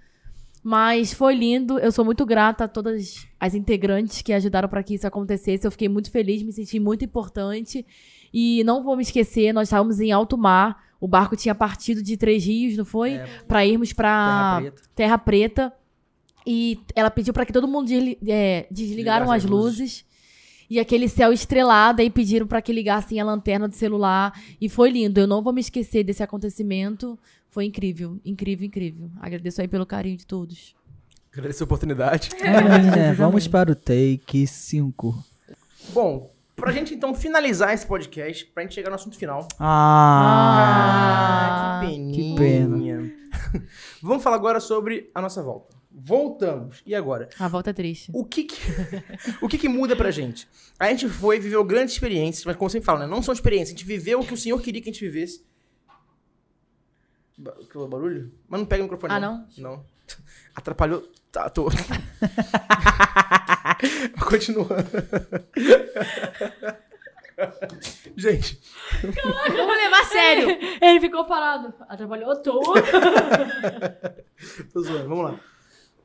Mas 0.64 1.12
foi 1.12 1.34
lindo, 1.34 1.80
eu 1.80 1.92
sou 1.92 2.06
muito 2.06 2.24
grata 2.26 2.66
a 2.66 2.68
todas 2.68 3.28
as 3.40 3.56
integrantes 3.56 4.22
que 4.22 4.32
ajudaram 4.32 4.70
para 4.70 4.84
que 4.84 4.94
isso 4.94 5.08
acontecesse. 5.08 5.66
Eu 5.66 5.72
fiquei 5.72 5.90
muito 5.90 6.12
feliz, 6.12 6.44
me 6.44 6.52
senti 6.52 6.80
muito 6.80 7.04
importante. 7.04 7.86
E 8.34 8.64
não 8.64 8.84
vou 8.84 8.96
me 8.96 9.02
esquecer, 9.02 9.54
nós 9.54 9.68
estávamos 9.68 10.00
em 10.00 10.12
alto 10.12 10.38
mar. 10.38 10.92
O 11.00 11.08
barco 11.08 11.36
tinha 11.36 11.56
partido 11.56 12.04
de 12.04 12.16
Três 12.16 12.46
Rios, 12.46 12.78
não 12.78 12.86
foi? 12.86 13.14
É, 13.14 13.26
para 13.48 13.66
irmos 13.66 13.92
para 13.92 14.62
Terra 14.62 14.62
Preta. 14.62 14.90
Terra 14.96 15.18
Preta. 15.18 15.74
E 16.46 16.80
ela 16.96 17.12
pediu 17.12 17.34
para 17.34 17.46
que 17.46 17.54
todo 17.54 17.68
mundo 17.68 17.90
é, 18.28 18.68
desligaram 18.72 19.32
as 19.32 19.44
luzes. 19.44 19.80
luzes. 19.80 20.06
E 20.70 20.80
aquele 20.80 21.10
céu 21.10 21.34
estrelado, 21.34 22.02
aí 22.02 22.10
pediram 22.10 22.48
para 22.48 22.62
que 22.62 22.72
ligassem 22.72 23.20
a 23.20 23.26
lanterna 23.26 23.68
do 23.68 23.76
celular. 23.76 24.34
E 24.60 24.70
foi 24.70 24.90
lindo. 24.90 25.20
Eu 25.20 25.28
não 25.28 25.42
vou 25.44 25.52
me 25.52 25.60
esquecer 25.60 26.04
desse 26.04 26.24
acontecimento. 26.24 27.20
Foi 27.50 27.66
incrível, 27.66 28.18
incrível, 28.24 28.66
incrível. 28.68 29.12
Agradeço 29.20 29.60
aí 29.62 29.68
pelo 29.68 29.86
carinho 29.86 30.16
de 30.16 30.26
todos. 30.26 30.74
Agradeço 31.34 31.64
a 31.64 31.66
oportunidade. 31.66 32.30
É, 32.42 33.14
vamos 33.14 33.48
para 33.48 33.72
o 33.72 33.76
take 33.76 34.48
5. 34.48 35.24
Bom, 35.94 36.32
Pra 36.62 36.72
gente, 36.72 36.94
então, 36.94 37.16
finalizar 37.16 37.74
esse 37.74 37.88
podcast, 37.88 38.46
pra 38.46 38.62
gente 38.62 38.76
chegar 38.76 38.92
no 38.92 38.96
assunto 38.96 39.18
final. 39.18 39.48
Ah, 39.60 41.00
ah 41.80 41.82
que 41.82 41.88
peninha. 41.88 42.14
Que 42.14 42.36
pena. 42.36 43.12
Vamos 44.00 44.22
falar 44.22 44.36
agora 44.36 44.60
sobre 44.60 45.10
a 45.16 45.20
nossa 45.20 45.42
volta. 45.42 45.81
Voltamos. 45.94 46.82
E 46.86 46.96
agora? 46.96 47.28
A 47.38 47.48
volta 47.50 47.72
é 47.72 47.74
triste. 47.74 48.12
O 48.14 48.24
que 48.24 48.46
que, 48.46 48.58
o 49.42 49.48
que 49.48 49.58
que 49.58 49.68
muda 49.68 49.96
pra 49.96 50.10
gente? 50.10 50.48
A 50.80 50.88
gente 50.88 51.10
foi, 51.10 51.38
viveu 51.40 51.64
grandes 51.66 51.94
experiências, 51.94 52.46
mas 52.46 52.56
como 52.56 52.70
sempre 52.70 52.86
fala, 52.86 53.02
né? 53.02 53.08
Não 53.08 53.22
são 53.22 53.34
experiências. 53.34 53.70
A 53.70 53.78
gente 53.78 53.86
viveu 53.86 54.22
o 54.22 54.26
que 54.26 54.34
o 54.34 54.38
Senhor 54.38 54.62
queria 54.62 54.82
que 54.82 54.90
a 54.90 54.94
gente 54.94 55.04
vivesse. 55.04 55.44
Ba 57.38 57.54
barulho? 57.90 58.32
Mas 58.48 58.60
não 58.62 58.68
pega 58.68 58.82
o 58.82 58.86
microfone. 58.86 59.14
Ah, 59.14 59.20
não? 59.20 59.46
Não. 59.58 59.86
Atrapalhou. 60.56 61.12
Tá, 61.32 61.50
tô. 61.50 61.70
Continuando. 64.28 64.86
Gente. 68.16 68.62
Caraca, 69.02 69.54
vamos 69.54 69.76
levar 69.76 70.02
a 70.02 70.06
sério. 70.06 70.58
Ele 70.82 71.00
ficou 71.02 71.26
parado. 71.26 71.74
Atrapalhou 71.90 72.36
tudo. 72.42 72.74
Tô 74.72 74.82
zoando, 74.82 75.10
vamos 75.10 75.32
lá. 75.32 75.40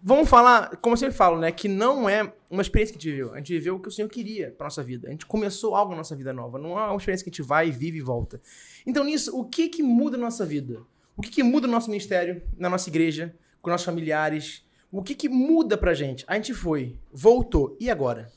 Vamos 0.02 0.28
falar, 0.28 0.77
como 0.77 0.94
eu 0.94 0.98
sempre 0.98 1.16
falo, 1.16 1.39
né? 1.39 1.51
Que 1.51 1.68
não 1.68 2.09
é 2.09 2.32
uma 2.51 2.62
experiência 2.62 2.93
que 2.93 2.98
a 2.98 3.01
gente 3.01 3.10
viveu. 3.10 3.35
A 3.35 3.39
gente 3.39 3.52
viveu 3.52 3.77
o 3.77 3.81
que 3.81 3.89
o 3.89 3.90
Senhor 3.90 4.09
queria 4.09 4.51
pra 4.52 4.66
nossa 4.66 4.82
vida. 4.82 5.09
A 5.09 5.10
gente 5.10 5.27
começou 5.27 5.74
algo 5.74 5.90
na 5.93 5.98
nossa 5.98 6.14
vida 6.14 6.32
nova. 6.32 6.59
Não 6.59 6.78
é 6.78 6.86
uma 6.86 6.97
experiência 6.97 7.24
que 7.24 7.31
a 7.31 7.32
gente 7.32 7.43
vai, 7.43 7.70
vive 7.70 7.98
e 7.98 8.02
volta. 8.02 8.40
Então, 8.86 9.05
nisso, 9.05 9.36
o 9.36 9.44
que 9.44 9.68
que 9.68 9.82
muda 9.82 10.16
na 10.16 10.24
nossa 10.24 10.47
vida? 10.47 10.81
O 11.16 11.23
que 11.23 11.31
que 11.31 11.43
muda 11.43 11.66
no 11.66 11.73
nosso 11.73 11.90
ministério, 11.90 12.43
na 12.56 12.68
nossa 12.68 12.89
igreja, 12.89 13.35
com 13.60 13.70
nossos 13.70 13.86
familiares? 13.86 14.64
O 14.93 15.02
que 15.02 15.14
que 15.14 15.28
muda 15.28 15.77
pra 15.77 15.94
gente? 15.94 16.24
A 16.28 16.35
gente 16.35 16.55
foi, 16.55 16.98
voltou, 17.12 17.77
e 17.81 17.90
agora? 17.90 18.31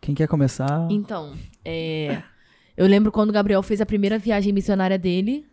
Quem 0.00 0.14
quer 0.14 0.28
começar? 0.28 0.86
Então, 0.90 1.36
é, 1.64 2.22
eu 2.76 2.86
lembro 2.86 3.10
quando 3.10 3.30
o 3.30 3.32
Gabriel 3.32 3.62
fez 3.62 3.80
a 3.80 3.86
primeira 3.86 4.18
viagem 4.18 4.52
missionária 4.52 4.98
dele. 4.98 5.46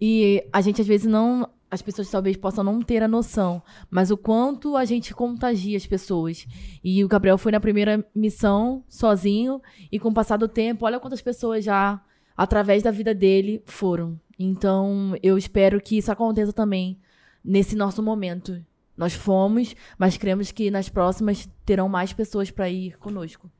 E 0.00 0.46
a 0.52 0.60
gente 0.60 0.80
às 0.80 0.86
vezes 0.86 1.06
não. 1.06 1.48
As 1.70 1.80
pessoas 1.80 2.10
talvez 2.10 2.36
possam 2.36 2.64
não 2.64 2.82
ter 2.82 3.02
a 3.02 3.08
noção, 3.08 3.62
mas 3.88 4.10
o 4.10 4.16
quanto 4.16 4.76
a 4.76 4.84
gente 4.84 5.14
contagia 5.14 5.76
as 5.76 5.86
pessoas. 5.86 6.46
E 6.82 7.04
o 7.04 7.08
Gabriel 7.08 7.38
foi 7.38 7.52
na 7.52 7.60
primeira 7.60 8.04
missão 8.14 8.84
sozinho, 8.88 9.62
e 9.90 9.98
com 10.00 10.08
o 10.08 10.14
passar 10.14 10.36
do 10.36 10.48
tempo, 10.48 10.84
olha 10.84 10.98
quantas 10.98 11.22
pessoas 11.22 11.64
já, 11.64 12.02
através 12.36 12.82
da 12.82 12.90
vida 12.90 13.14
dele, 13.14 13.62
foram. 13.66 14.18
Então, 14.38 15.16
eu 15.22 15.38
espero 15.38 15.80
que 15.80 15.98
isso 15.98 16.10
aconteça 16.10 16.52
também 16.52 16.98
nesse 17.44 17.76
nosso 17.76 18.02
momento. 18.02 18.64
Nós 18.96 19.14
fomos, 19.14 19.74
mas 19.96 20.16
cremos 20.16 20.50
que 20.50 20.70
nas 20.70 20.88
próximas 20.88 21.48
terão 21.64 21.88
mais 21.88 22.12
pessoas 22.12 22.50
para 22.50 22.68
ir 22.68 22.98
conosco. 22.98 23.50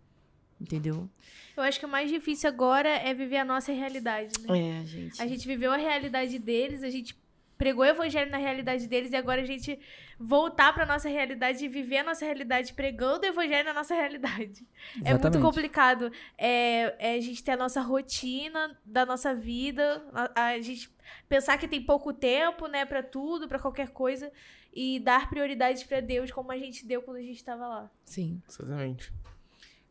Entendeu? 0.60 1.08
Eu 1.56 1.62
acho 1.62 1.78
que 1.78 1.86
o 1.86 1.88
mais 1.88 2.10
difícil 2.10 2.48
agora 2.48 2.88
é 2.88 3.14
viver 3.14 3.38
a 3.38 3.44
nossa 3.44 3.72
realidade, 3.72 4.32
né? 4.46 4.80
É, 4.80 4.84
gente. 4.84 5.20
A 5.20 5.26
gente 5.26 5.46
viveu 5.46 5.72
a 5.72 5.76
realidade 5.76 6.38
deles, 6.38 6.82
a 6.82 6.90
gente 6.90 7.14
pregou 7.60 7.84
o 7.84 7.86
evangelho 7.86 8.30
na 8.30 8.38
realidade 8.38 8.86
deles 8.86 9.12
e 9.12 9.16
agora 9.16 9.42
a 9.42 9.44
gente 9.44 9.78
voltar 10.18 10.72
para 10.72 10.86
nossa 10.86 11.10
realidade 11.10 11.62
e 11.62 11.68
viver 11.68 11.98
a 11.98 12.04
nossa 12.04 12.24
realidade 12.24 12.72
pregando 12.72 13.26
o 13.26 13.28
evangelho 13.28 13.66
na 13.66 13.74
nossa 13.74 13.94
realidade. 13.94 14.66
Exatamente. 14.96 15.06
É 15.06 15.12
muito 15.18 15.40
complicado. 15.40 16.10
É, 16.38 17.10
é, 17.10 17.14
a 17.16 17.20
gente 17.20 17.44
ter 17.44 17.50
a 17.50 17.58
nossa 17.58 17.82
rotina 17.82 18.78
da 18.82 19.04
nossa 19.04 19.34
vida, 19.34 20.02
a, 20.14 20.46
a 20.46 20.60
gente 20.62 20.90
pensar 21.28 21.58
que 21.58 21.68
tem 21.68 21.84
pouco 21.84 22.14
tempo, 22.14 22.66
né, 22.66 22.86
para 22.86 23.02
tudo, 23.02 23.46
para 23.46 23.58
qualquer 23.58 23.90
coisa 23.90 24.32
e 24.72 24.98
dar 24.98 25.28
prioridade 25.28 25.84
para 25.84 26.00
Deus 26.00 26.30
como 26.30 26.50
a 26.52 26.56
gente 26.56 26.86
deu 26.86 27.02
quando 27.02 27.18
a 27.18 27.22
gente 27.22 27.36
estava 27.36 27.68
lá. 27.68 27.90
Sim. 28.06 28.40
Exatamente. 28.48 29.12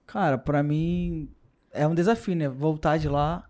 Cara, 0.08 0.40
para 0.40 0.64
mim 0.64 1.32
é 1.72 1.88
um 1.88 1.94
desafio, 1.94 2.36
né? 2.36 2.50
Voltar 2.50 2.98
de 2.98 3.08
lá. 3.08 3.48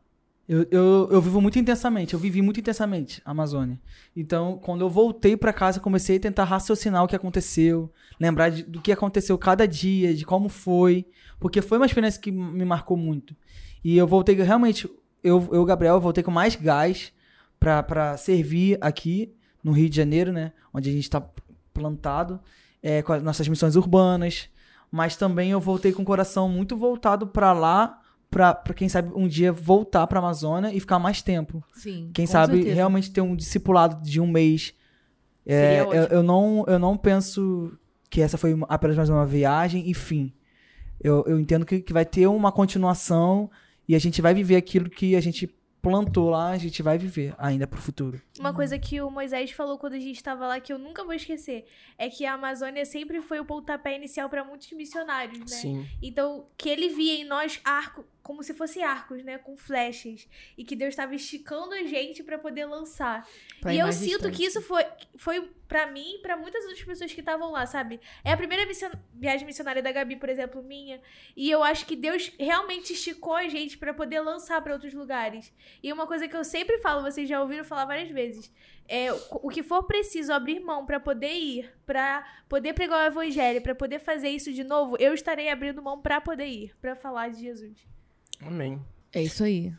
Eu, 0.49 0.65
eu, 0.71 1.09
eu 1.11 1.21
vivo 1.21 1.39
muito 1.39 1.59
intensamente, 1.59 2.15
eu 2.15 2.19
vivi 2.19 2.41
muito 2.41 2.59
intensamente 2.59 3.21
a 3.23 3.29
Amazônia. 3.29 3.79
Então, 4.15 4.57
quando 4.57 4.81
eu 4.81 4.89
voltei 4.89 5.37
para 5.37 5.53
casa, 5.53 5.79
comecei 5.79 6.17
a 6.17 6.19
tentar 6.19 6.45
raciocinar 6.45 7.03
o 7.03 7.07
que 7.07 7.15
aconteceu, 7.15 7.93
lembrar 8.19 8.49
de, 8.49 8.63
do 8.63 8.81
que 8.81 8.91
aconteceu 8.91 9.37
cada 9.37 9.67
dia, 9.67 10.11
de 10.11 10.25
como 10.25 10.49
foi, 10.49 11.05
porque 11.39 11.61
foi 11.61 11.77
uma 11.77 11.85
experiência 11.85 12.19
que 12.19 12.31
me 12.31 12.65
marcou 12.65 12.97
muito. 12.97 13.35
E 13.83 13.95
eu 13.95 14.07
voltei 14.07 14.33
realmente, 14.41 14.89
eu, 15.23 15.47
eu 15.51 15.63
Gabriel, 15.65 15.93
eu 15.93 16.01
voltei 16.01 16.23
com 16.23 16.31
mais 16.31 16.55
gás 16.55 17.13
para 17.59 18.17
servir 18.17 18.79
aqui 18.81 19.31
no 19.63 19.71
Rio 19.71 19.87
de 19.87 19.97
Janeiro, 19.97 20.33
né? 20.33 20.51
Onde 20.73 20.89
a 20.89 20.91
gente 20.91 21.03
está 21.03 21.23
plantado, 21.71 22.39
é, 22.81 23.03
com 23.03 23.13
as 23.13 23.21
nossas 23.21 23.47
missões 23.47 23.75
urbanas, 23.75 24.49
mas 24.91 25.15
também 25.15 25.51
eu 25.51 25.59
voltei 25.59 25.91
com 25.91 26.01
o 26.01 26.05
coração 26.05 26.49
muito 26.49 26.75
voltado 26.75 27.27
para 27.27 27.53
lá, 27.53 28.01
para 28.29 28.73
quem 28.75 28.87
sabe 28.87 29.11
um 29.15 29.27
dia 29.27 29.51
voltar 29.51 30.05
para 30.05 30.19
Amazônia 30.19 30.71
e 30.73 30.79
ficar 30.79 30.99
mais 30.99 31.21
tempo. 31.21 31.63
Sim. 31.73 32.11
Quem 32.13 32.27
sabe 32.27 32.57
certeza. 32.57 32.75
realmente 32.75 33.11
ter 33.11 33.21
um 33.21 33.35
discipulado 33.35 34.03
de 34.03 34.21
um 34.21 34.27
mês. 34.27 34.73
É, 35.45 35.81
eu, 35.81 35.91
eu, 35.91 36.23
não, 36.23 36.63
eu 36.67 36.77
não 36.77 36.95
penso 36.95 37.71
que 38.09 38.21
essa 38.21 38.37
foi 38.37 38.57
apenas 38.67 38.95
mais 38.95 39.09
uma 39.09 39.25
viagem 39.25 39.89
e 39.89 39.93
fim. 39.93 40.31
Eu, 41.01 41.23
eu 41.25 41.39
entendo 41.39 41.65
que, 41.65 41.81
que 41.81 41.93
vai 41.93 42.05
ter 42.05 42.27
uma 42.27 42.51
continuação 42.51 43.49
e 43.87 43.95
a 43.95 43.99
gente 43.99 44.21
vai 44.21 44.33
viver 44.33 44.57
aquilo 44.57 44.89
que 44.89 45.15
a 45.15 45.21
gente 45.21 45.47
plantou 45.81 46.29
lá, 46.29 46.49
a 46.49 46.57
gente 46.57 46.83
vai 46.83 46.97
viver 46.97 47.33
ainda 47.37 47.65
pro 47.65 47.81
futuro. 47.81 48.21
Uma 48.37 48.53
coisa 48.53 48.77
que 48.77 49.01
o 49.01 49.09
Moisés 49.09 49.51
falou 49.51 49.77
quando 49.77 49.93
a 49.93 49.99
gente 49.99 50.17
estava 50.17 50.45
lá 50.47 50.59
que 50.59 50.71
eu 50.71 50.77
nunca 50.77 51.03
vou 51.03 51.13
esquecer 51.13 51.65
é 51.97 52.09
que 52.09 52.25
a 52.25 52.33
Amazônia 52.33 52.85
sempre 52.85 53.21
foi 53.21 53.39
o 53.39 53.45
pontapé 53.45 53.95
inicial 53.95 54.29
para 54.29 54.43
muitos 54.43 54.71
missionários, 54.73 55.39
né? 55.39 55.47
Sim. 55.47 55.87
Então, 56.01 56.47
que 56.57 56.69
ele 56.69 56.89
via 56.89 57.21
em 57.21 57.23
nós 57.23 57.59
arco, 57.63 58.05
como 58.21 58.43
se 58.43 58.53
fosse 58.53 58.81
arcos, 58.81 59.23
né, 59.23 59.37
com 59.37 59.57
flechas, 59.57 60.27
e 60.57 60.63
que 60.63 60.75
Deus 60.75 60.89
estava 60.89 61.15
esticando 61.15 61.73
a 61.73 61.83
gente 61.83 62.23
para 62.23 62.37
poder 62.37 62.65
lançar. 62.65 63.27
Pra 63.61 63.73
e 63.73 63.79
eu 63.79 63.91
sinto 63.91 64.29
distante. 64.29 64.37
que 64.37 64.45
isso 64.45 64.61
foi 64.61 64.85
foi 65.17 65.49
para 65.67 65.85
mim 65.85 66.15
e 66.15 66.21
para 66.21 66.35
muitas 66.35 66.63
outras 66.63 66.83
pessoas 66.83 67.13
que 67.13 67.19
estavam 67.19 67.51
lá, 67.51 67.65
sabe? 67.65 67.99
É 68.23 68.31
a 68.31 68.37
primeira 68.37 68.65
mission... 68.65 68.89
viagem 69.13 69.45
missionária 69.45 69.83
da 69.83 69.91
Gabi, 69.91 70.15
por 70.15 70.27
exemplo, 70.27 70.63
minha, 70.63 70.99
e 71.35 71.49
eu 71.49 71.63
acho 71.63 71.85
que 71.85 71.95
Deus 71.95 72.31
realmente 72.39 72.93
esticou 72.93 73.35
a 73.35 73.47
gente 73.47 73.77
para 73.77 73.93
poder 73.93 74.19
lançar 74.21 74.61
para 74.61 74.73
outros 74.73 74.93
lugares. 74.93 75.53
E 75.83 75.93
uma 75.93 76.07
coisa 76.07 76.27
que 76.27 76.35
eu 76.35 76.43
sempre 76.43 76.79
falo, 76.79 77.03
vocês 77.03 77.29
já 77.29 77.39
ouviram 77.41 77.63
falar 77.63 77.85
várias 77.85 78.09
vezes, 78.09 78.51
é 78.87 79.13
o 79.13 79.49
que 79.49 79.61
for 79.61 79.83
preciso 79.83 80.33
abrir 80.33 80.59
mão 80.59 80.85
para 80.85 80.99
poder 80.99 81.33
ir, 81.33 81.71
para 81.85 82.25
poder 82.49 82.73
pregar 82.73 83.03
o 83.03 83.07
evangelho, 83.07 83.61
para 83.61 83.75
poder 83.75 83.99
fazer 83.99 84.29
isso 84.29 84.51
de 84.51 84.63
novo, 84.63 84.97
eu 84.99 85.13
estarei 85.13 85.49
abrindo 85.49 85.83
mão 85.83 86.01
para 86.01 86.19
poder 86.19 86.47
ir, 86.47 86.75
para 86.81 86.95
falar 86.95 87.29
de 87.29 87.41
Jesus. 87.41 87.87
Amém. 88.41 88.79
É 89.13 89.21
isso 89.21 89.43
aí. 89.43 89.73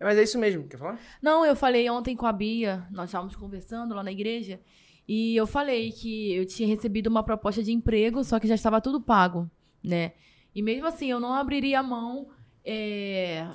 Mas 0.00 0.16
é 0.16 0.22
isso 0.22 0.38
mesmo, 0.38 0.66
quer 0.66 0.78
falar? 0.78 0.98
Não, 1.20 1.44
eu 1.44 1.54
falei 1.54 1.88
ontem 1.90 2.16
com 2.16 2.26
a 2.26 2.32
Bia, 2.32 2.86
nós 2.90 3.10
estávamos 3.10 3.36
conversando 3.36 3.94
lá 3.94 4.02
na 4.02 4.10
igreja, 4.10 4.58
e 5.06 5.36
eu 5.36 5.46
falei 5.46 5.92
que 5.92 6.32
eu 6.32 6.46
tinha 6.46 6.66
recebido 6.66 7.08
uma 7.08 7.22
proposta 7.22 7.62
de 7.62 7.72
emprego, 7.72 8.24
só 8.24 8.40
que 8.40 8.48
já 8.48 8.54
estava 8.54 8.80
tudo 8.80 9.00
pago, 9.00 9.50
né? 9.84 10.12
E 10.54 10.62
mesmo 10.62 10.86
assim, 10.86 11.10
eu 11.10 11.20
não 11.20 11.34
abriria 11.34 11.80
a 11.80 11.82
mão 11.82 12.28
é, 12.64 13.46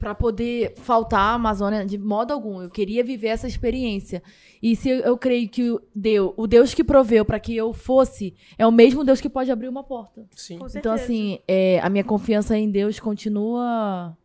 para 0.00 0.14
poder 0.14 0.72
faltar 0.78 1.20
a 1.20 1.34
Amazônia 1.34 1.84
de 1.84 1.98
modo 1.98 2.32
algum. 2.32 2.62
Eu 2.62 2.70
queria 2.70 3.04
viver 3.04 3.28
essa 3.28 3.46
experiência. 3.46 4.22
E 4.62 4.74
se 4.74 4.88
eu, 4.88 5.00
eu 5.00 5.18
creio 5.18 5.46
que 5.46 5.70
o 5.70 5.80
Deus, 5.94 6.32
o 6.38 6.46
Deus 6.46 6.72
que 6.72 6.82
proveu 6.82 7.22
para 7.22 7.38
que 7.38 7.54
eu 7.54 7.74
fosse, 7.74 8.34
é 8.56 8.66
o 8.66 8.72
mesmo 8.72 9.04
Deus 9.04 9.20
que 9.20 9.28
pode 9.28 9.52
abrir 9.52 9.68
uma 9.68 9.84
porta. 9.84 10.26
Sim. 10.34 10.58
então, 10.74 10.94
assim, 10.94 11.38
é, 11.46 11.78
a 11.80 11.90
minha 11.90 12.02
confiança 12.02 12.56
em 12.56 12.70
Deus 12.70 12.98
continua 12.98 14.16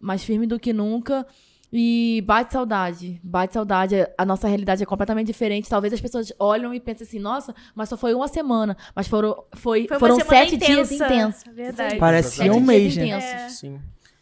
mais 0.00 0.24
firme 0.24 0.46
do 0.46 0.58
que 0.58 0.72
nunca. 0.72 1.26
E 1.70 2.24
bate 2.26 2.54
saudade, 2.54 3.20
bate 3.22 3.52
saudade. 3.52 3.94
A 4.16 4.24
nossa 4.24 4.48
realidade 4.48 4.82
é 4.82 4.86
completamente 4.86 5.26
diferente. 5.26 5.68
Talvez 5.68 5.92
as 5.92 6.00
pessoas 6.00 6.32
olham 6.38 6.72
e 6.72 6.80
pensem 6.80 7.06
assim, 7.06 7.18
nossa, 7.18 7.54
mas 7.74 7.90
só 7.90 7.96
foi 7.98 8.14
uma 8.14 8.26
semana. 8.26 8.74
Mas 8.96 9.06
foram, 9.06 9.44
foi, 9.52 9.86
foi 9.86 9.98
foram 9.98 10.18
sete 10.18 10.54
intensa. 10.54 10.72
dias 10.72 10.92
intensos. 10.92 11.44
Verdade. 11.52 11.96
Parecia 11.98 12.54
um 12.54 12.60
mês, 12.60 12.96
né? 12.96 13.10
É. 13.10 13.48
Sim. 13.50 13.78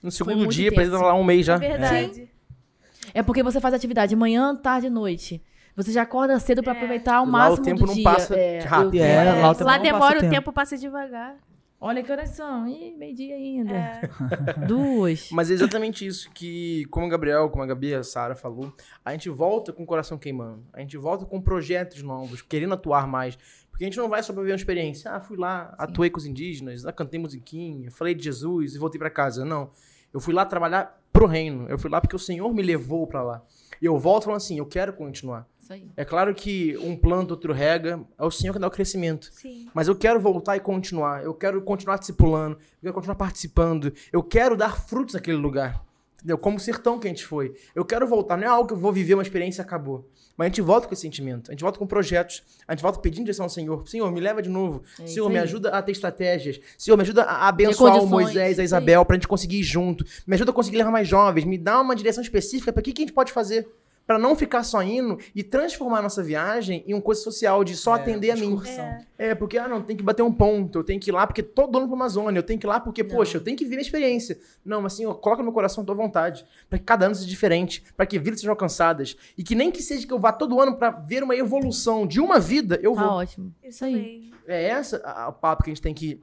No 0.06 0.12
segundo 0.12 0.46
dia, 0.46 0.70
precisa 0.72 0.98
lá 1.00 1.14
um 1.14 1.24
mês 1.24 1.44
já. 1.44 1.56
É 1.56 1.58
verdade. 1.58 2.30
É. 3.12 3.18
é 3.18 3.22
porque 3.24 3.42
você 3.42 3.60
faz 3.60 3.74
atividade 3.74 4.14
manhã, 4.14 4.54
tarde 4.54 4.86
e 4.86 4.90
noite. 4.90 5.42
Você 5.74 5.90
já 5.90 6.02
acorda 6.02 6.38
cedo 6.38 6.62
para 6.62 6.74
é. 6.74 6.76
aproveitar 6.76 7.20
o 7.20 7.26
máximo 7.26 7.56
do 7.56 7.62
dia. 7.64 7.72
Lá 7.72 7.76
o 7.76 7.86
tempo 7.86 7.96
não 7.96 8.02
passa 8.04 8.36
é, 8.36 8.60
rápido. 8.60 9.02
É, 9.02 9.42
lá, 9.42 9.50
o 9.50 9.64
lá 9.64 9.78
demora, 9.78 10.24
o 10.24 10.30
tempo 10.30 10.52
passa 10.52 10.78
devagar. 10.78 11.36
Olha 11.80 12.04
que 12.04 12.10
horas 12.10 12.30
são. 12.30 12.68
Ih, 12.68 12.94
meio-dia 12.96 13.34
ainda. 13.34 13.74
É. 13.74 14.00
Duas. 14.66 15.28
Mas 15.32 15.50
é 15.50 15.54
exatamente 15.54 16.06
isso 16.06 16.30
que, 16.30 16.84
como 16.86 17.04
o 17.04 17.08
Gabriel, 17.08 17.50
como 17.50 17.64
a 17.64 17.66
Gabi, 17.66 17.94
a 17.94 18.04
Sara 18.04 18.36
falou, 18.36 18.72
a 19.04 19.10
gente 19.10 19.28
volta 19.28 19.72
com 19.72 19.82
o 19.82 19.86
coração 19.86 20.16
queimando. 20.16 20.64
A 20.72 20.80
gente 20.80 20.96
volta 20.96 21.26
com 21.26 21.40
projetos 21.40 22.00
novos, 22.00 22.42
querendo 22.42 22.74
atuar 22.74 23.08
mais. 23.08 23.36
Porque 23.70 23.84
a 23.84 23.88
gente 23.88 23.98
não 23.98 24.08
vai 24.08 24.22
só 24.22 24.32
pra 24.32 24.40
viver 24.40 24.52
uma 24.52 24.56
experiência. 24.56 25.10
Ah, 25.10 25.20
fui 25.20 25.36
lá, 25.36 25.66
Sim. 25.68 25.74
atuei 25.78 26.08
com 26.08 26.16
os 26.16 26.24
indígenas, 26.24 26.86
ah, 26.86 26.92
cantei 26.92 27.20
musiquinha, 27.20 27.90
falei 27.90 28.14
de 28.14 28.24
Jesus 28.24 28.74
e 28.74 28.78
voltei 28.78 28.98
para 28.98 29.10
casa. 29.10 29.44
Não. 29.44 29.70
Eu 30.16 30.20
fui 30.20 30.32
lá 30.32 30.46
trabalhar 30.46 30.98
pro 31.12 31.26
reino. 31.26 31.68
Eu 31.68 31.78
fui 31.78 31.90
lá 31.90 32.00
porque 32.00 32.16
o 32.16 32.18
Senhor 32.18 32.50
me 32.54 32.62
levou 32.62 33.06
para 33.06 33.22
lá. 33.22 33.42
E 33.82 33.84
eu 33.84 33.98
volto 33.98 34.24
falando 34.24 34.38
assim, 34.38 34.56
eu 34.56 34.64
quero 34.64 34.94
continuar. 34.94 35.46
É 35.94 36.06
claro 36.06 36.34
que 36.34 36.74
um 36.78 36.96
planta, 36.96 37.34
outro 37.34 37.52
rega, 37.52 38.00
é 38.18 38.24
o 38.24 38.30
Senhor 38.30 38.54
que 38.54 38.58
dá 38.58 38.66
o 38.66 38.70
crescimento. 38.70 39.28
Sim. 39.30 39.68
Mas 39.74 39.88
eu 39.88 39.94
quero 39.94 40.18
voltar 40.18 40.56
e 40.56 40.60
continuar. 40.60 41.22
Eu 41.22 41.34
quero 41.34 41.60
continuar 41.60 41.98
discipulando, 41.98 42.56
eu 42.56 42.84
quero 42.84 42.94
continuar 42.94 43.16
participando. 43.16 43.92
Eu 44.10 44.22
quero 44.22 44.56
dar 44.56 44.74
frutos 44.78 45.12
naquele 45.12 45.36
lugar. 45.36 45.84
Entendeu? 46.26 46.38
Como 46.38 46.56
o 46.56 46.60
sertão 46.60 46.98
que 46.98 47.06
a 47.06 47.10
gente 47.10 47.24
foi. 47.24 47.54
Eu 47.72 47.84
quero 47.84 48.04
voltar, 48.04 48.36
não 48.36 48.42
é 48.42 48.48
algo 48.48 48.66
que 48.66 48.74
eu 48.74 48.76
vou 48.76 48.92
viver 48.92 49.14
uma 49.14 49.22
experiência 49.22 49.62
acabou. 49.62 50.10
Mas 50.36 50.46
a 50.46 50.48
gente 50.48 50.60
volta 50.60 50.88
com 50.88 50.92
esse 50.92 51.02
sentimento, 51.02 51.52
a 51.52 51.54
gente 51.54 51.60
volta 51.60 51.78
com 51.78 51.86
projetos, 51.86 52.42
a 52.66 52.74
gente 52.74 52.82
volta 52.82 52.98
pedindo 52.98 53.22
direção 53.26 53.44
ao 53.44 53.48
Senhor. 53.48 53.88
Senhor, 53.88 54.10
me 54.10 54.20
leva 54.20 54.42
de 54.42 54.48
novo. 54.48 54.82
É 55.00 55.06
Senhor, 55.06 55.30
me 55.30 55.38
ajuda 55.38 55.70
a 55.70 55.80
ter 55.80 55.92
estratégias. 55.92 56.60
Senhor, 56.76 56.96
me 56.96 57.04
ajuda 57.04 57.22
a 57.22 57.46
abençoar 57.46 58.02
o 58.02 58.08
Moisés, 58.08 58.58
a 58.58 58.64
Isabel, 58.64 59.04
pra 59.04 59.14
gente 59.14 59.28
conseguir 59.28 59.60
ir 59.60 59.62
junto. 59.62 60.04
Me 60.26 60.34
ajuda 60.34 60.50
a 60.50 60.54
conseguir 60.54 60.78
levar 60.78 60.90
mais 60.90 61.06
jovens. 61.06 61.44
Me 61.44 61.56
dá 61.56 61.80
uma 61.80 61.94
direção 61.94 62.20
específica 62.20 62.72
para 62.72 62.80
o 62.80 62.82
que, 62.82 62.92
que 62.92 63.02
a 63.02 63.06
gente 63.06 63.14
pode 63.14 63.30
fazer 63.32 63.68
para 64.06 64.18
não 64.18 64.36
ficar 64.36 64.62
só 64.62 64.82
indo 64.82 65.18
e 65.34 65.42
transformar 65.42 65.98
a 65.98 66.02
nossa 66.02 66.22
viagem 66.22 66.84
em 66.86 66.94
uma 66.94 67.02
coisa 67.02 67.20
social 67.20 67.64
de 67.64 67.76
só 67.76 67.96
é, 67.96 68.00
atender 68.00 68.30
a 68.30 68.36
mim. 68.36 68.58
É. 68.66 69.30
é. 69.30 69.34
porque, 69.34 69.58
ah, 69.58 69.66
não, 69.66 69.82
tem 69.82 69.96
que 69.96 70.02
bater 70.02 70.22
um 70.22 70.32
ponto, 70.32 70.78
eu 70.78 70.84
tenho 70.84 71.00
que 71.00 71.10
ir 71.10 71.12
lá 71.12 71.26
porque 71.26 71.42
tô 71.42 71.66
dono 71.66 71.86
pro 71.86 71.96
Amazônia, 71.96 72.38
eu 72.38 72.42
tenho 72.42 72.58
que 72.58 72.66
ir 72.66 72.68
lá 72.68 72.78
porque, 72.78 73.02
não. 73.02 73.10
poxa, 73.10 73.38
eu 73.38 73.42
tenho 73.42 73.56
que 73.56 73.64
viver 73.64 73.78
a 73.78 73.82
experiência. 73.82 74.38
Não, 74.64 74.80
mas 74.80 74.94
assim, 74.94 75.04
eu 75.04 75.14
coloco 75.14 75.42
no 75.42 75.46
meu 75.46 75.52
coração 75.52 75.82
a 75.82 75.86
tua 75.86 75.94
vontade, 75.94 76.46
para 76.68 76.78
que 76.78 76.84
cada 76.84 77.06
ano 77.06 77.14
seja 77.14 77.28
diferente, 77.28 77.82
para 77.96 78.06
que 78.06 78.18
vidas 78.18 78.40
sejam 78.40 78.52
alcançadas. 78.52 79.16
E 79.36 79.42
que 79.42 79.54
nem 79.54 79.70
que 79.70 79.82
seja 79.82 80.06
que 80.06 80.12
eu 80.12 80.18
vá 80.18 80.32
todo 80.32 80.60
ano 80.60 80.76
para 80.76 80.90
ver 80.90 81.22
uma 81.22 81.34
evolução 81.34 82.06
de 82.06 82.20
uma 82.20 82.38
vida, 82.38 82.78
eu 82.82 82.94
tá 82.94 83.00
vou. 83.00 83.10
Ah, 83.10 83.16
ótimo. 83.16 83.52
Isso 83.64 83.84
aí. 83.84 84.30
É 84.46 84.68
essa 84.68 85.02
o 85.28 85.32
papo 85.32 85.64
que 85.64 85.70
a 85.70 85.74
gente 85.74 85.82
tem 85.82 85.92
que 85.92 86.20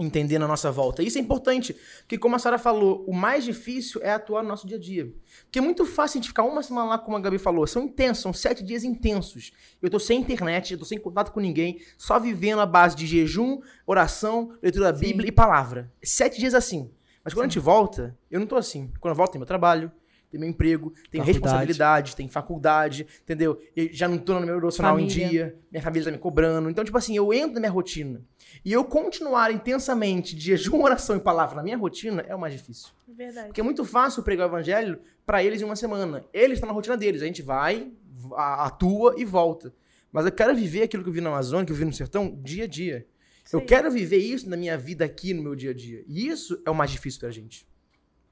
entender 0.00 0.38
na 0.38 0.48
nossa 0.48 0.70
volta. 0.70 1.02
Isso 1.02 1.18
é 1.18 1.20
importante, 1.20 1.76
porque 2.00 2.18
como 2.18 2.34
a 2.36 2.38
Sara 2.38 2.58
falou, 2.58 3.04
o 3.06 3.14
mais 3.14 3.44
difícil 3.44 4.00
é 4.02 4.10
atuar 4.12 4.42
no 4.42 4.48
nosso 4.48 4.66
dia 4.66 4.76
a 4.76 4.80
dia. 4.80 5.12
Porque 5.44 5.58
é 5.58 5.62
muito 5.62 5.84
fácil 5.84 6.18
a 6.18 6.20
gente 6.20 6.28
ficar 6.28 6.42
uma 6.42 6.62
semana 6.62 6.88
lá, 6.88 6.98
como 6.98 7.16
a 7.16 7.20
Gabi 7.20 7.38
falou, 7.38 7.66
são 7.66 7.84
intensos, 7.84 8.22
são 8.22 8.32
sete 8.32 8.62
dias 8.62 8.82
intensos. 8.84 9.52
Eu 9.80 9.90
tô 9.90 9.98
sem 9.98 10.20
internet, 10.20 10.72
eu 10.72 10.78
tô 10.78 10.84
sem 10.84 10.98
contato 10.98 11.32
com 11.32 11.40
ninguém, 11.40 11.80
só 11.98 12.18
vivendo 12.18 12.60
a 12.60 12.66
base 12.66 12.96
de 12.96 13.06
jejum, 13.06 13.60
oração, 13.86 14.56
leitura 14.62 14.92
da 14.92 14.98
Bíblia 14.98 15.28
e 15.28 15.32
palavra. 15.32 15.92
Sete 16.02 16.38
dias 16.38 16.54
assim. 16.54 16.90
Mas 17.22 17.34
quando 17.34 17.42
Sim. 17.42 17.46
a 17.46 17.50
gente 17.50 17.58
volta, 17.58 18.16
eu 18.30 18.40
não 18.40 18.46
tô 18.46 18.56
assim. 18.56 18.90
Quando 18.98 19.12
eu 19.12 19.16
volto, 19.16 19.32
tem 19.32 19.38
meu 19.38 19.46
trabalho, 19.46 19.92
tem 20.30 20.38
meu 20.38 20.48
emprego, 20.48 20.92
tem 21.10 21.20
responsabilidade, 21.20 22.14
tem 22.14 22.28
faculdade, 22.28 23.06
entendeu? 23.22 23.60
Eu 23.74 23.88
já 23.92 24.06
não 24.06 24.16
tô 24.16 24.38
no 24.38 24.46
meu 24.46 24.58
emocional 24.58 24.98
em 24.98 25.06
dia, 25.06 25.56
minha 25.70 25.82
família 25.82 26.04
tá 26.04 26.10
me 26.12 26.18
cobrando. 26.18 26.70
Então, 26.70 26.84
tipo 26.84 26.96
assim, 26.96 27.16
eu 27.16 27.34
entro 27.34 27.54
na 27.54 27.60
minha 27.60 27.72
rotina. 27.72 28.22
E 28.64 28.72
eu 28.72 28.84
continuar 28.84 29.52
intensamente 29.52 30.36
de 30.36 30.42
jejum, 30.42 30.80
oração 30.82 31.16
e 31.16 31.20
palavra 31.20 31.56
na 31.56 31.62
minha 31.62 31.76
rotina 31.76 32.24
é 32.28 32.34
o 32.34 32.38
mais 32.38 32.52
difícil. 32.52 32.90
Verdade. 33.08 33.48
Porque 33.48 33.60
é 33.60 33.64
muito 33.64 33.84
fácil 33.84 34.22
pregar 34.22 34.46
o 34.46 34.50
evangelho 34.50 35.00
para 35.26 35.42
eles 35.42 35.60
em 35.60 35.64
uma 35.64 35.76
semana. 35.76 36.24
Eles 36.32 36.54
estão 36.54 36.68
na 36.68 36.72
rotina 36.72 36.96
deles. 36.96 37.22
A 37.22 37.26
gente 37.26 37.42
vai, 37.42 37.90
atua 38.36 39.14
e 39.18 39.24
volta. 39.24 39.74
Mas 40.12 40.26
eu 40.26 40.32
quero 40.32 40.54
viver 40.54 40.82
aquilo 40.82 41.02
que 41.02 41.08
eu 41.08 41.12
vi 41.12 41.20
na 41.20 41.30
Amazônia, 41.30 41.66
que 41.66 41.72
eu 41.72 41.76
vi 41.76 41.84
no 41.84 41.92
sertão, 41.92 42.38
dia 42.42 42.64
a 42.64 42.66
dia. 42.66 43.06
Sim. 43.44 43.56
Eu 43.56 43.64
quero 43.64 43.90
viver 43.90 44.18
isso 44.18 44.48
na 44.48 44.56
minha 44.56 44.76
vida 44.76 45.04
aqui, 45.04 45.34
no 45.34 45.42
meu 45.42 45.54
dia 45.54 45.70
a 45.70 45.74
dia. 45.74 46.04
E 46.06 46.28
isso 46.28 46.60
é 46.64 46.70
o 46.70 46.74
mais 46.74 46.90
difícil 46.90 47.20
pra 47.20 47.30
gente. 47.30 47.66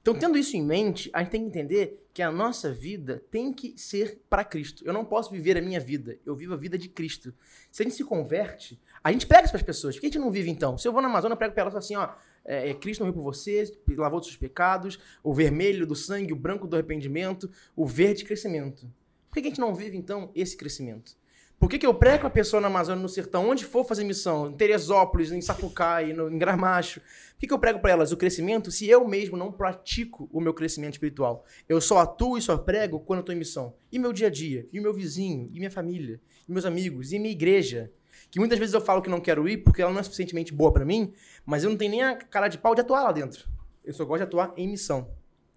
Então, 0.09 0.19
tendo 0.19 0.39
isso 0.39 0.57
em 0.57 0.63
mente, 0.63 1.11
a 1.13 1.19
gente 1.19 1.33
tem 1.33 1.43
que 1.43 1.49
entender 1.49 2.09
que 2.15 2.23
a 2.23 2.33
nossa 2.33 2.73
vida 2.73 3.23
tem 3.31 3.53
que 3.53 3.75
ser 3.77 4.23
para 4.31 4.43
Cristo. 4.43 4.83
Eu 4.87 4.95
não 4.95 5.05
posso 5.05 5.31
viver 5.31 5.59
a 5.59 5.61
minha 5.61 5.79
vida, 5.79 6.19
eu 6.25 6.35
vivo 6.35 6.55
a 6.55 6.57
vida 6.57 6.79
de 6.79 6.89
Cristo. 6.89 7.35
Se 7.71 7.83
a 7.83 7.85
gente 7.85 7.95
se 7.95 8.03
converte, 8.03 8.81
a 9.05 9.13
gente 9.13 9.27
prega 9.27 9.47
para 9.49 9.59
as 9.59 9.63
pessoas. 9.63 9.97
Por 9.97 10.01
que 10.01 10.07
a 10.07 10.09
gente 10.09 10.19
não 10.19 10.31
vive 10.31 10.49
então? 10.49 10.79
Se 10.79 10.89
eu 10.89 10.95
vou 10.95 11.03
na 11.03 11.09
Amazônia, 11.09 11.35
eu 11.35 11.37
prego 11.37 11.53
para 11.53 11.65
elas 11.65 11.77
assim, 11.77 11.95
ó, 11.95 12.09
é, 12.43 12.71
é, 12.71 12.75
Cristo 12.75 13.01
morreu 13.01 13.13
por 13.13 13.23
você, 13.23 13.71
lavou 13.99 14.19
os 14.19 14.25
seus 14.25 14.39
pecados, 14.39 14.99
o 15.23 15.35
vermelho 15.35 15.87
do 15.87 15.95
sangue, 15.95 16.33
o 16.33 16.37
branco 16.37 16.67
do 16.67 16.75
arrependimento, 16.75 17.51
o 17.77 17.85
verde 17.85 18.25
crescimento. 18.25 18.91
Por 19.29 19.35
que 19.35 19.41
a 19.41 19.51
gente 19.51 19.61
não 19.61 19.75
vive 19.75 19.99
então 19.99 20.33
esse 20.35 20.57
crescimento? 20.57 21.19
Por 21.59 21.69
que, 21.69 21.79
que 21.79 21.87
eu 21.87 21.93
prego 21.93 22.25
a 22.25 22.31
pessoa 22.31 22.61
na 22.61 22.69
Amazônia, 22.69 23.03
no 23.03 23.09
sertão, 23.09 23.49
onde 23.49 23.65
for 23.65 23.85
fazer 23.85 24.05
missão, 24.05 24.49
em 24.49 24.53
Teresópolis, 24.53 25.33
em 25.33 25.41
Sapucaí, 25.41 26.13
no, 26.13 26.31
em 26.31 26.39
Gramacho? 26.39 27.01
Por 27.01 27.41
que, 27.41 27.47
que 27.49 27.53
eu 27.53 27.59
prego 27.59 27.81
para 27.81 27.91
elas 27.91 28.13
o 28.13 28.17
crescimento 28.17 28.71
se 28.71 28.89
eu 28.89 29.07
mesmo 29.07 29.37
não 29.37 29.51
pratico 29.51 30.29
o 30.33 30.41
meu 30.41 30.55
crescimento 30.55 30.95
espiritual? 30.95 31.45
Eu 31.69 31.81
só 31.81 31.99
atuo 31.99 32.39
e 32.39 32.43
só 32.43 32.57
prego 32.57 33.01
quando 33.01 33.19
eu 33.19 33.23
estou 33.23 33.35
em 33.35 33.39
missão. 33.39 33.75
E 33.91 33.99
meu 33.99 34.13
dia 34.13 34.29
a 34.29 34.31
dia? 34.31 34.69
E 34.73 34.79
o 34.79 34.83
meu 34.83 34.95
vizinho? 34.95 35.51
E 35.53 35.59
minha 35.59 35.71
família? 35.71 36.21
E 36.49 36.53
meus 36.53 36.65
amigos? 36.65 37.13
E 37.13 37.19
minha 37.19 37.33
igreja? 37.33 37.91
Que 38.31 38.39
muitas 38.39 38.59
vezes 38.59 38.75
eu 38.75 38.81
falo 38.81 39.03
que 39.03 39.11
não 39.11 39.21
quero 39.21 39.49
ir 39.49 39.59
porque 39.59 39.83
ela 39.83 39.91
não 39.91 39.99
é 39.99 40.03
suficientemente 40.03 40.53
boa 40.53 40.73
para 40.73 40.85
mim, 40.85 41.13
mas 41.45 41.65
eu 41.65 41.71
não 41.71 41.77
tenho 41.77 41.91
nem 41.91 42.03
a 42.03 42.15
cara 42.15 42.47
de 42.47 42.59
pau 42.59 42.75
de 42.75 42.83
atuar 42.83 43.03
lá 43.03 43.13
dentro. 43.13 43.49
Eu 43.85 43.93
só 43.93 44.05
gosto 44.05 44.19
de 44.19 44.25
atuar 44.25 44.53
em 44.57 44.69
missão. 44.69 45.11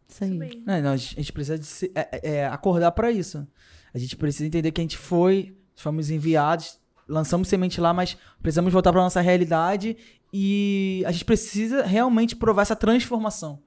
Isso 0.08 0.24
aí. 0.24 0.64
Não, 0.66 0.82
não, 0.82 0.92
a 0.92 0.98
gente 0.98 1.32
precisa 1.32 1.62
se, 1.62 1.92
é, 1.94 2.10
é, 2.12 2.36
é, 2.38 2.46
acordar 2.48 2.92
para 2.92 3.12
isso. 3.12 3.48
A 3.94 3.98
gente 3.98 4.16
precisa 4.16 4.48
entender 4.48 4.72
que 4.72 4.82
a 4.82 4.84
gente 4.84 4.98
foi 4.98 5.56
fomos 5.82 6.10
enviados, 6.10 6.80
lançamos 7.08 7.48
semente 7.48 7.82
lá, 7.82 7.94
mas 7.94 8.18
precisamos 8.42 8.72
voltar 8.72 8.92
para 8.92 9.02
nossa 9.02 9.22
realidade 9.22 9.98
e 10.34 11.04
a 11.06 11.12
gente 11.12 11.26
precisa 11.26 11.84
realmente 11.84 12.36
provar 12.36 12.62
essa 12.62 12.76
transformação. 12.76 13.60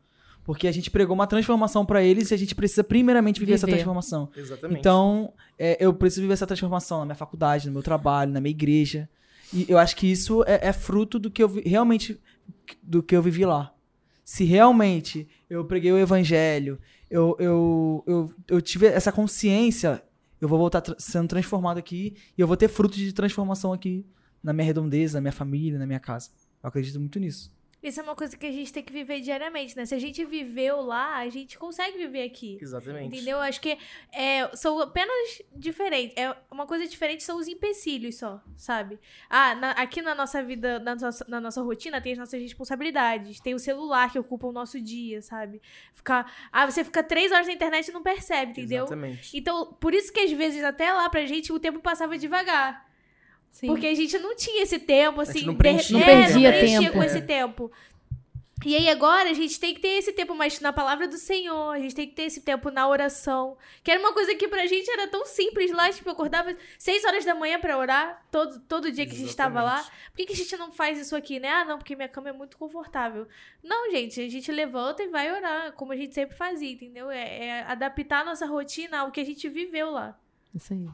Porque 0.44 0.68
a 0.68 0.72
gente 0.72 0.90
pregou 0.90 1.14
uma 1.14 1.26
transformação 1.26 1.86
para 1.86 2.02
eles 2.02 2.30
e 2.30 2.34
a 2.34 2.36
gente 2.36 2.54
precisa 2.54 2.84
primeiramente 2.84 3.40
viver, 3.40 3.54
viver. 3.54 3.54
essa 3.54 3.66
transformação. 3.66 4.28
Exatamente. 4.36 4.78
Então, 4.78 5.32
é, 5.58 5.76
eu 5.80 5.92
preciso 5.94 6.20
viver 6.20 6.34
essa 6.34 6.46
transformação 6.46 6.98
na 6.98 7.06
minha 7.06 7.14
faculdade, 7.14 7.66
no 7.66 7.72
meu 7.72 7.82
trabalho, 7.82 8.30
na 8.30 8.40
minha 8.40 8.50
igreja. 8.50 9.08
E 9.52 9.64
eu 9.68 9.78
acho 9.78 9.96
que 9.96 10.06
isso 10.06 10.44
é, 10.46 10.68
é 10.68 10.72
fruto 10.72 11.18
do 11.18 11.30
que 11.30 11.42
eu 11.42 11.62
realmente 11.64 12.20
do 12.82 13.02
que 13.02 13.16
eu 13.16 13.22
vivi 13.22 13.44
lá. 13.46 13.72
Se 14.22 14.44
realmente 14.44 15.26
eu 15.48 15.64
preguei 15.64 15.92
o 15.92 15.98
evangelho, 15.98 16.78
eu, 17.10 17.36
eu, 17.38 18.04
eu, 18.06 18.34
eu 18.48 18.60
tive 18.60 18.86
essa 18.86 19.12
consciência 19.12 20.02
eu 20.44 20.48
vou 20.48 20.58
voltar 20.58 20.82
tra 20.82 20.94
sendo 20.98 21.26
transformado 21.26 21.78
aqui 21.78 22.14
e 22.36 22.40
eu 22.40 22.46
vou 22.46 22.54
ter 22.54 22.68
frutos 22.68 22.98
de 22.98 23.14
transformação 23.14 23.72
aqui 23.72 24.04
na 24.42 24.52
minha 24.52 24.66
redondeza, 24.66 25.16
na 25.16 25.22
minha 25.22 25.32
família, 25.32 25.78
na 25.78 25.86
minha 25.86 25.98
casa. 25.98 26.28
Eu 26.62 26.68
acredito 26.68 27.00
muito 27.00 27.18
nisso. 27.18 27.50
Isso 27.84 28.00
é 28.00 28.02
uma 28.02 28.16
coisa 28.16 28.34
que 28.34 28.46
a 28.46 28.50
gente 28.50 28.72
tem 28.72 28.82
que 28.82 28.90
viver 28.90 29.20
diariamente, 29.20 29.76
né? 29.76 29.84
Se 29.84 29.94
a 29.94 29.98
gente 29.98 30.24
viveu 30.24 30.80
lá, 30.80 31.18
a 31.18 31.28
gente 31.28 31.58
consegue 31.58 31.98
viver 31.98 32.22
aqui. 32.22 32.56
Exatamente. 32.58 33.14
Entendeu? 33.14 33.38
Acho 33.38 33.60
que 33.60 33.76
é, 34.10 34.48
são 34.56 34.80
apenas 34.80 35.42
diferentes. 35.54 36.16
É 36.16 36.34
uma 36.50 36.66
coisa 36.66 36.88
diferente 36.88 37.22
são 37.22 37.36
os 37.36 37.46
empecilhos 37.46 38.16
só, 38.16 38.42
sabe? 38.56 38.98
Ah, 39.28 39.54
na, 39.54 39.70
aqui 39.72 40.00
na 40.00 40.14
nossa 40.14 40.42
vida, 40.42 40.78
na 40.78 40.94
nossa, 40.94 41.26
na 41.28 41.38
nossa 41.38 41.60
rotina, 41.60 42.00
tem 42.00 42.12
as 42.12 42.18
nossas 42.18 42.40
responsabilidades. 42.40 43.38
Tem 43.38 43.52
o 43.52 43.58
celular 43.58 44.10
que 44.10 44.18
ocupa 44.18 44.46
o 44.46 44.52
nosso 44.52 44.80
dia, 44.80 45.20
sabe? 45.20 45.60
Ficar, 45.92 46.32
ah, 46.50 46.64
você 46.64 46.82
fica 46.82 47.02
três 47.02 47.32
horas 47.32 47.46
na 47.46 47.52
internet 47.52 47.88
e 47.88 47.92
não 47.92 48.02
percebe, 48.02 48.52
entendeu? 48.52 48.84
Exatamente. 48.84 49.36
Então, 49.36 49.74
por 49.74 49.92
isso 49.92 50.10
que 50.10 50.20
às 50.20 50.32
vezes 50.32 50.64
até 50.64 50.90
lá 50.90 51.10
pra 51.10 51.26
gente 51.26 51.52
o 51.52 51.60
tempo 51.60 51.80
passava 51.80 52.16
devagar. 52.16 52.93
Sim. 53.54 53.68
Porque 53.68 53.86
a 53.86 53.94
gente 53.94 54.18
não 54.18 54.34
tinha 54.34 54.64
esse 54.64 54.80
tempo, 54.80 55.20
assim. 55.20 55.46
não, 55.46 55.54
preenchia, 55.54 55.96
não 55.96 56.04
perdia 56.04 56.50
não 56.50 56.58
preenchia 56.58 56.80
tempo. 56.80 56.92
com 56.92 57.02
esse 57.04 57.22
tempo. 57.22 57.72
E 58.66 58.74
aí 58.74 58.88
agora 58.88 59.30
a 59.30 59.32
gente 59.32 59.60
tem 59.60 59.72
que 59.72 59.80
ter 59.80 59.98
esse 59.98 60.12
tempo 60.12 60.34
mais 60.34 60.58
na 60.58 60.72
palavra 60.72 61.06
do 61.06 61.16
Senhor, 61.16 61.70
a 61.70 61.78
gente 61.78 61.94
tem 61.94 62.08
que 62.08 62.14
ter 62.16 62.24
esse 62.24 62.40
tempo 62.40 62.68
na 62.72 62.88
oração. 62.88 63.56
Que 63.84 63.92
era 63.92 64.00
uma 64.00 64.12
coisa 64.12 64.34
que 64.34 64.48
pra 64.48 64.66
gente 64.66 64.90
era 64.90 65.06
tão 65.06 65.24
simples 65.24 65.70
lá, 65.70 65.88
tipo, 65.92 66.08
eu 66.08 66.14
acordava 66.14 66.56
seis 66.78 67.04
horas 67.04 67.24
da 67.24 67.32
manhã 67.32 67.60
pra 67.60 67.78
orar, 67.78 68.26
todo, 68.28 68.58
todo 68.60 68.90
dia 68.90 69.06
que 69.06 69.12
Exatamente. 69.12 69.14
a 69.14 69.18
gente 69.18 69.30
estava 69.30 69.62
lá. 69.62 69.82
Por 70.10 70.16
que, 70.16 70.26
que 70.26 70.32
a 70.32 70.36
gente 70.36 70.56
não 70.56 70.72
faz 70.72 70.98
isso 70.98 71.14
aqui, 71.14 71.38
né? 71.38 71.48
Ah, 71.48 71.64
não, 71.64 71.78
porque 71.78 71.94
minha 71.94 72.08
cama 72.08 72.30
é 72.30 72.32
muito 72.32 72.56
confortável. 72.56 73.28
Não, 73.62 73.88
gente, 73.92 74.20
a 74.20 74.28
gente 74.28 74.50
levanta 74.50 75.00
e 75.04 75.08
vai 75.08 75.30
orar, 75.32 75.72
como 75.74 75.92
a 75.92 75.96
gente 75.96 76.12
sempre 76.12 76.36
fazia, 76.36 76.72
entendeu? 76.72 77.08
É, 77.08 77.46
é 77.46 77.62
adaptar 77.62 78.22
a 78.22 78.24
nossa 78.24 78.46
rotina 78.46 78.98
ao 78.98 79.12
que 79.12 79.20
a 79.20 79.24
gente 79.24 79.48
viveu 79.48 79.92
lá. 79.92 80.18
Isso 80.52 80.72
aí. 80.72 80.88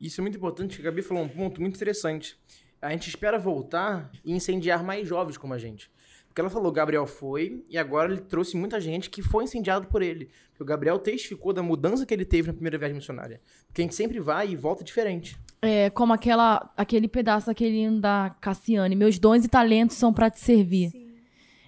Isso 0.00 0.20
é 0.20 0.22
muito 0.22 0.36
importante, 0.36 0.80
a 0.80 0.84
Gabi 0.84 1.02
falou 1.02 1.24
um 1.24 1.28
ponto 1.28 1.60
muito 1.60 1.76
interessante. 1.76 2.38
A 2.80 2.90
gente 2.90 3.08
espera 3.08 3.38
voltar 3.38 4.10
e 4.24 4.32
incendiar 4.32 4.84
mais 4.84 5.08
jovens 5.08 5.38
como 5.38 5.54
a 5.54 5.58
gente. 5.58 5.90
Porque 6.28 6.42
ela 6.42 6.50
falou, 6.50 6.70
Gabriel 6.70 7.06
foi, 7.06 7.64
e 7.66 7.78
agora 7.78 8.12
ele 8.12 8.20
trouxe 8.20 8.58
muita 8.58 8.78
gente 8.78 9.08
que 9.08 9.22
foi 9.22 9.44
incendiado 9.44 9.86
por 9.86 10.02
ele. 10.02 10.28
Porque 10.50 10.62
o 10.62 10.66
Gabriel 10.66 10.98
testificou 10.98 11.50
da 11.50 11.62
mudança 11.62 12.04
que 12.04 12.12
ele 12.12 12.26
teve 12.26 12.48
na 12.48 12.52
primeira 12.52 12.76
viagem 12.76 12.94
missionária. 12.94 13.40
Porque 13.66 13.80
a 13.80 13.84
gente 13.84 13.94
sempre 13.94 14.20
vai 14.20 14.50
e 14.50 14.54
volta 14.54 14.84
diferente. 14.84 15.38
É, 15.62 15.88
como 15.88 16.12
aquela, 16.12 16.70
aquele 16.76 17.08
pedaço 17.08 17.46
daquele 17.46 17.78
hino 17.78 18.02
da 18.02 18.36
Cassiane. 18.38 18.94
Meus 18.94 19.18
dons 19.18 19.46
e 19.46 19.48
talentos 19.48 19.96
são 19.96 20.12
para 20.12 20.28
te 20.28 20.38
servir. 20.38 20.90
Sim. 20.90 21.05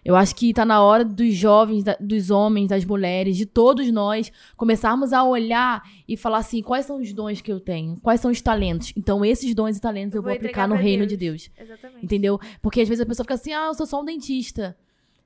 Eu 0.08 0.16
acho 0.16 0.34
que 0.34 0.48
está 0.48 0.64
na 0.64 0.82
hora 0.82 1.04
dos 1.04 1.34
jovens, 1.34 1.84
da, 1.84 1.94
dos 2.00 2.30
homens, 2.30 2.68
das 2.68 2.82
mulheres, 2.82 3.36
de 3.36 3.44
todos 3.44 3.92
nós, 3.92 4.32
começarmos 4.56 5.12
a 5.12 5.22
olhar 5.22 5.82
e 6.08 6.16
falar 6.16 6.38
assim: 6.38 6.62
quais 6.62 6.86
são 6.86 6.98
os 6.98 7.12
dons 7.12 7.42
que 7.42 7.52
eu 7.52 7.60
tenho? 7.60 8.00
Quais 8.00 8.18
são 8.18 8.30
os 8.30 8.40
talentos? 8.40 8.90
Então, 8.96 9.22
esses 9.22 9.54
dons 9.54 9.76
e 9.76 9.80
talentos 9.82 10.14
eu, 10.14 10.20
eu 10.20 10.22
vou, 10.22 10.32
aplicar 10.32 10.66
no 10.66 10.76
reino 10.76 11.06
Deus. 11.06 11.10
de 11.10 11.16
Deus. 11.18 11.50
Exatamente. 11.60 12.02
Entendeu? 12.06 12.40
Porque 12.62 12.80
às 12.80 12.88
vezes 12.88 13.02
a 13.02 13.06
pessoa 13.06 13.22
fica 13.22 13.34
assim: 13.34 13.52
ah, 13.52 13.66
eu 13.66 13.74
sou 13.74 13.84
só 13.84 14.00
um 14.00 14.04
dentista. 14.06 14.74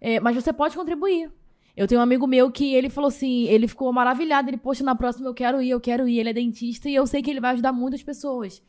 É, 0.00 0.18
mas 0.18 0.34
você 0.34 0.52
pode 0.52 0.74
contribuir. 0.74 1.30
Eu 1.76 1.86
tenho 1.86 2.00
um 2.00 2.02
amigo 2.02 2.26
meu 2.26 2.50
que 2.50 2.74
ele 2.74 2.90
falou 2.90 3.06
assim, 3.06 3.44
ele 3.44 3.68
ficou 3.68 3.92
maravilhado, 3.92 4.50
ele, 4.50 4.56
poxa, 4.56 4.82
na 4.82 4.96
próxima 4.96 5.28
eu 5.28 5.32
quero 5.32 5.62
ir, 5.62 5.70
eu 5.70 5.80
quero 5.80 6.08
ir, 6.08 6.18
ele 6.18 6.30
é 6.30 6.32
dentista 6.32 6.88
e 6.88 6.94
eu 6.96 7.06
sei 7.06 7.22
que 7.22 7.30
ele 7.30 7.40
vai 7.40 7.52
ajudar 7.52 7.72
muitas 7.72 8.02
pessoas. 8.02 8.60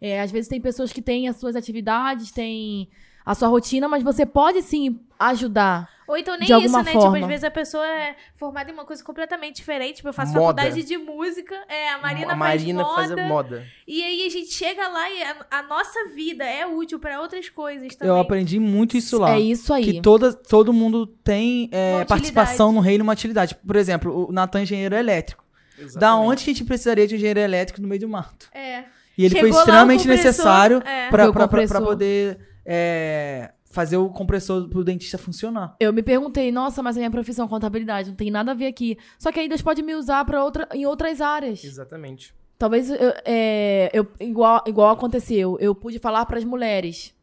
É, 0.00 0.22
às 0.22 0.30
vezes 0.30 0.48
tem 0.48 0.62
pessoas 0.62 0.94
que 0.94 1.02
têm 1.02 1.28
as 1.28 1.36
suas 1.36 1.54
atividades, 1.54 2.32
têm 2.32 2.88
a 3.28 3.34
sua 3.34 3.48
rotina, 3.48 3.86
mas 3.86 4.02
você 4.02 4.24
pode 4.24 4.62
sim 4.62 4.98
ajudar 5.18 5.86
Ou 6.06 6.16
então 6.16 6.34
nem 6.38 6.44
isso, 6.64 6.74
né? 6.78 6.92
Forma. 6.92 7.12
Tipo, 7.12 7.16
às 7.16 7.26
vezes 7.26 7.44
a 7.44 7.50
pessoa 7.50 7.86
é 7.86 8.16
formada 8.34 8.70
em 8.70 8.72
uma 8.72 8.86
coisa 8.86 9.04
completamente 9.04 9.56
diferente. 9.56 9.96
Tipo, 9.96 10.08
eu 10.08 10.14
faço 10.14 10.32
moda. 10.32 10.62
faculdade 10.62 10.82
de 10.82 10.96
música, 10.96 11.54
é, 11.68 11.90
a 11.90 11.98
Marina, 11.98 12.32
a 12.32 12.36
Marina 12.36 12.82
faz, 12.82 13.10
moda, 13.10 13.16
faz 13.16 13.28
moda. 13.28 13.66
E 13.86 14.02
aí 14.02 14.26
a 14.26 14.30
gente 14.30 14.50
chega 14.50 14.88
lá 14.88 15.10
e 15.10 15.22
a, 15.22 15.36
a 15.50 15.62
nossa 15.64 16.08
vida 16.14 16.42
é 16.42 16.66
útil 16.66 16.98
para 16.98 17.20
outras 17.20 17.50
coisas 17.50 17.94
também. 17.96 18.14
Eu 18.14 18.18
aprendi 18.18 18.58
muito 18.58 18.96
isso 18.96 19.18
lá. 19.18 19.34
É 19.34 19.40
isso 19.40 19.74
aí. 19.74 19.84
Que 19.84 20.00
toda, 20.00 20.32
todo 20.32 20.72
mundo 20.72 21.06
tem 21.06 21.68
é, 21.70 22.06
participação 22.06 22.72
no 22.72 22.80
reino, 22.80 23.04
uma 23.04 23.12
utilidade. 23.12 23.54
Por 23.54 23.76
exemplo, 23.76 24.26
o 24.26 24.32
Natan 24.32 24.62
engenheiro 24.62 24.96
elétrico. 24.96 25.44
Exatamente. 25.74 25.98
Da 25.98 26.16
onde 26.16 26.44
que 26.44 26.50
a 26.50 26.54
gente 26.54 26.64
precisaria 26.64 27.06
de 27.06 27.14
um 27.14 27.18
engenheiro 27.18 27.40
elétrico 27.40 27.82
no 27.82 27.88
meio 27.88 28.00
do 28.00 28.08
mato? 28.08 28.48
É. 28.54 28.84
E 29.18 29.26
ele 29.26 29.34
Chegou 29.34 29.50
foi 29.50 29.58
extremamente 29.58 30.08
necessário 30.08 30.82
é. 30.86 31.10
para 31.10 31.58
poder 31.80 32.47
é, 32.70 33.50
fazer 33.64 33.96
o 33.96 34.10
compressor 34.10 34.68
pro 34.68 34.84
dentista 34.84 35.16
funcionar. 35.16 35.74
Eu 35.80 35.90
me 35.90 36.02
perguntei, 36.02 36.52
nossa, 36.52 36.82
mas 36.82 36.96
a 36.96 37.00
minha 37.00 37.10
profissão 37.10 37.46
é 37.46 37.48
contabilidade 37.48 38.10
não 38.10 38.16
tem 38.16 38.30
nada 38.30 38.50
a 38.50 38.54
ver 38.54 38.66
aqui. 38.66 38.98
Só 39.18 39.32
que 39.32 39.40
aí 39.40 39.48
Deus 39.48 39.62
pode 39.62 39.82
me 39.82 39.94
usar 39.94 40.22
para 40.26 40.44
outra, 40.44 40.68
em 40.74 40.84
outras 40.84 41.22
áreas. 41.22 41.64
Exatamente. 41.64 42.34
Talvez 42.58 42.90
eu, 42.90 43.14
é, 43.24 43.88
eu 43.94 44.06
igual, 44.20 44.62
igual 44.66 44.90
aconteceu, 44.90 45.56
eu 45.60 45.74
pude 45.74 45.98
falar 45.98 46.26
para 46.26 46.38
as 46.38 46.44
mulheres. 46.44 47.14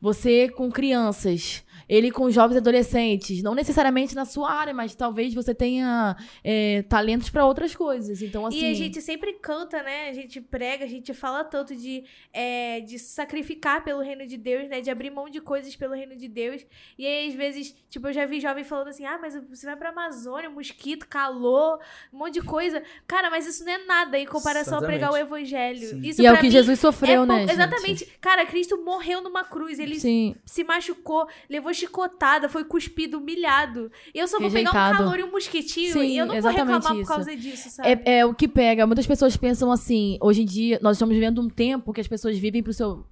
Você 0.00 0.48
com 0.48 0.70
crianças, 0.70 1.64
ele 1.90 2.12
com 2.12 2.30
jovens 2.30 2.58
adolescentes, 2.58 3.42
não 3.42 3.52
necessariamente 3.52 4.14
na 4.14 4.24
sua 4.24 4.52
área, 4.52 4.72
mas 4.72 4.94
talvez 4.94 5.34
você 5.34 5.52
tenha 5.52 6.16
é, 6.44 6.82
talentos 6.82 7.30
para 7.30 7.44
outras 7.44 7.74
coisas. 7.74 8.22
Então, 8.22 8.46
assim. 8.46 8.60
E 8.60 8.64
a 8.64 8.68
assim 8.68 8.74
gente 8.76 9.02
sempre 9.02 9.32
canta, 9.32 9.82
né? 9.82 10.08
A 10.08 10.12
gente 10.12 10.40
prega, 10.40 10.84
a 10.84 10.88
gente 10.88 11.12
fala 11.12 11.42
tanto 11.42 11.74
de, 11.74 12.04
é, 12.32 12.78
de 12.80 12.96
sacrificar 12.96 13.82
pelo 13.82 14.00
reino 14.00 14.24
de 14.24 14.36
Deus, 14.36 14.68
né? 14.68 14.80
De 14.80 14.88
abrir 14.88 15.10
mão 15.10 15.28
de 15.28 15.40
coisas 15.40 15.74
pelo 15.74 15.92
reino 15.92 16.14
de 16.14 16.28
Deus. 16.28 16.64
E 16.96 17.04
aí, 17.04 17.26
às 17.26 17.34
vezes, 17.34 17.74
tipo, 17.88 18.06
eu 18.06 18.12
já 18.12 18.24
vi 18.24 18.38
jovem 18.38 18.62
falando 18.62 18.88
assim: 18.88 19.04
ah, 19.04 19.18
mas 19.20 19.34
você 19.50 19.66
vai 19.66 19.74
pra 19.74 19.88
Amazônia, 19.88 20.48
mosquito, 20.48 21.08
calor, 21.08 21.80
um 22.12 22.18
monte 22.18 22.34
de 22.34 22.42
coisa. 22.42 22.80
Cara, 23.04 23.28
mas 23.30 23.48
isso 23.48 23.64
não 23.64 23.72
é 23.72 23.84
nada 23.84 24.16
em 24.16 24.26
comparação 24.26 24.78
Exatamente. 24.78 25.02
a 25.02 25.08
pregar 25.08 25.12
o 25.12 25.16
evangelho. 25.16 26.06
Isso 26.06 26.22
e 26.22 26.26
é 26.26 26.32
o 26.32 26.38
que 26.38 26.50
Jesus 26.50 26.78
sofreu, 26.78 27.24
é 27.24 27.26
né? 27.26 27.46
Exatamente. 27.50 28.04
Gente? 28.04 28.18
Cara, 28.20 28.46
Cristo 28.46 28.80
morreu 28.80 29.20
numa 29.20 29.42
cruz, 29.42 29.80
ele 29.80 29.98
Sim. 29.98 30.36
se 30.46 30.62
machucou, 30.62 31.26
levou 31.48 31.74
chicotada, 31.80 32.48
foi 32.48 32.64
cuspido, 32.64 33.18
humilhado. 33.18 33.90
E 34.14 34.18
eu 34.18 34.28
só 34.28 34.38
vou 34.38 34.48
Rejeitado. 34.48 34.74
pegar 34.76 34.94
um 34.94 34.96
calor 34.98 35.18
e 35.18 35.24
um 35.24 35.30
mosquitinho 35.30 35.92
Sim, 35.92 36.04
e 36.04 36.18
eu 36.18 36.26
não 36.26 36.40
vou 36.40 36.50
reclamar 36.50 36.80
isso. 36.80 36.94
por 37.00 37.06
causa 37.06 37.36
disso, 37.36 37.70
sabe? 37.70 38.02
É, 38.04 38.18
é 38.18 38.26
o 38.26 38.34
que 38.34 38.46
pega. 38.46 38.86
Muitas 38.86 39.06
pessoas 39.06 39.36
pensam 39.36 39.72
assim, 39.72 40.18
hoje 40.20 40.42
em 40.42 40.46
dia, 40.46 40.78
nós 40.82 40.96
estamos 40.96 41.14
vivendo 41.14 41.40
um 41.40 41.48
tempo 41.48 41.92
que 41.92 42.00
as 42.00 42.08
pessoas 42.08 42.38
vivem 42.38 42.62
pro 42.62 42.72
seu 42.72 43.04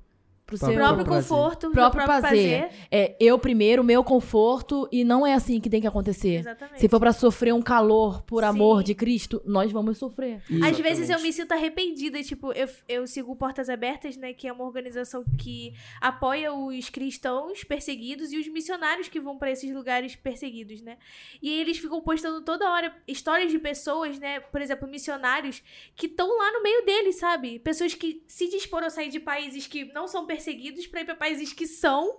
pro 0.48 0.56
seu 0.56 0.72
próprio 0.72 1.04
conforto, 1.04 1.70
próprio, 1.70 1.92
próprio 1.92 2.06
prazer. 2.06 2.60
prazer. 2.60 2.86
É, 2.90 3.14
eu 3.20 3.38
primeiro, 3.38 3.84
meu 3.84 4.02
conforto, 4.02 4.88
e 4.90 5.04
não 5.04 5.26
é 5.26 5.34
assim 5.34 5.60
que 5.60 5.68
tem 5.68 5.78
que 5.78 5.86
acontecer. 5.86 6.36
Exatamente. 6.36 6.80
Se 6.80 6.88
for 6.88 6.98
para 6.98 7.12
sofrer 7.12 7.52
um 7.52 7.60
calor 7.60 8.22
por 8.22 8.42
Sim. 8.42 8.48
amor 8.48 8.82
de 8.82 8.94
Cristo, 8.94 9.42
nós 9.44 9.70
vamos 9.70 9.98
sofrer. 9.98 10.40
Exatamente. 10.48 10.64
Às 10.64 10.78
vezes 10.78 11.10
eu 11.10 11.20
me 11.20 11.30
sinto 11.34 11.52
arrependida, 11.52 12.22
tipo, 12.22 12.50
eu, 12.52 12.66
eu 12.88 13.06
sigo 13.06 13.36
Portas 13.36 13.68
Abertas, 13.68 14.16
né, 14.16 14.32
que 14.32 14.48
é 14.48 14.52
uma 14.52 14.64
organização 14.64 15.22
que 15.38 15.74
apoia 16.00 16.50
os 16.50 16.88
cristãos 16.88 17.62
perseguidos 17.62 18.32
e 18.32 18.38
os 18.38 18.48
missionários 18.48 19.06
que 19.06 19.20
vão 19.20 19.36
para 19.36 19.50
esses 19.50 19.70
lugares 19.70 20.16
perseguidos, 20.16 20.80
né? 20.80 20.96
E 21.42 21.60
eles 21.60 21.76
ficam 21.76 22.00
postando 22.00 22.40
toda 22.40 22.70
hora 22.70 22.96
histórias 23.06 23.52
de 23.52 23.58
pessoas, 23.58 24.18
né, 24.18 24.40
por 24.40 24.62
exemplo, 24.62 24.88
missionários 24.88 25.62
que 25.94 26.06
estão 26.06 26.26
lá 26.38 26.52
no 26.52 26.62
meio 26.62 26.86
deles, 26.86 27.16
sabe? 27.16 27.58
Pessoas 27.58 27.92
que 27.92 28.22
se 28.26 28.48
disporam 28.48 28.86
a 28.86 28.90
sair 28.90 29.10
de 29.10 29.20
países 29.20 29.66
que 29.66 29.84
não 29.92 30.08
são 30.08 30.24
perseguidos 30.24 30.37
perseguidos 30.38 30.86
para 30.86 31.00
ir 31.00 31.04
para 31.04 31.16
países 31.16 31.52
que 31.52 31.66
são 31.66 32.18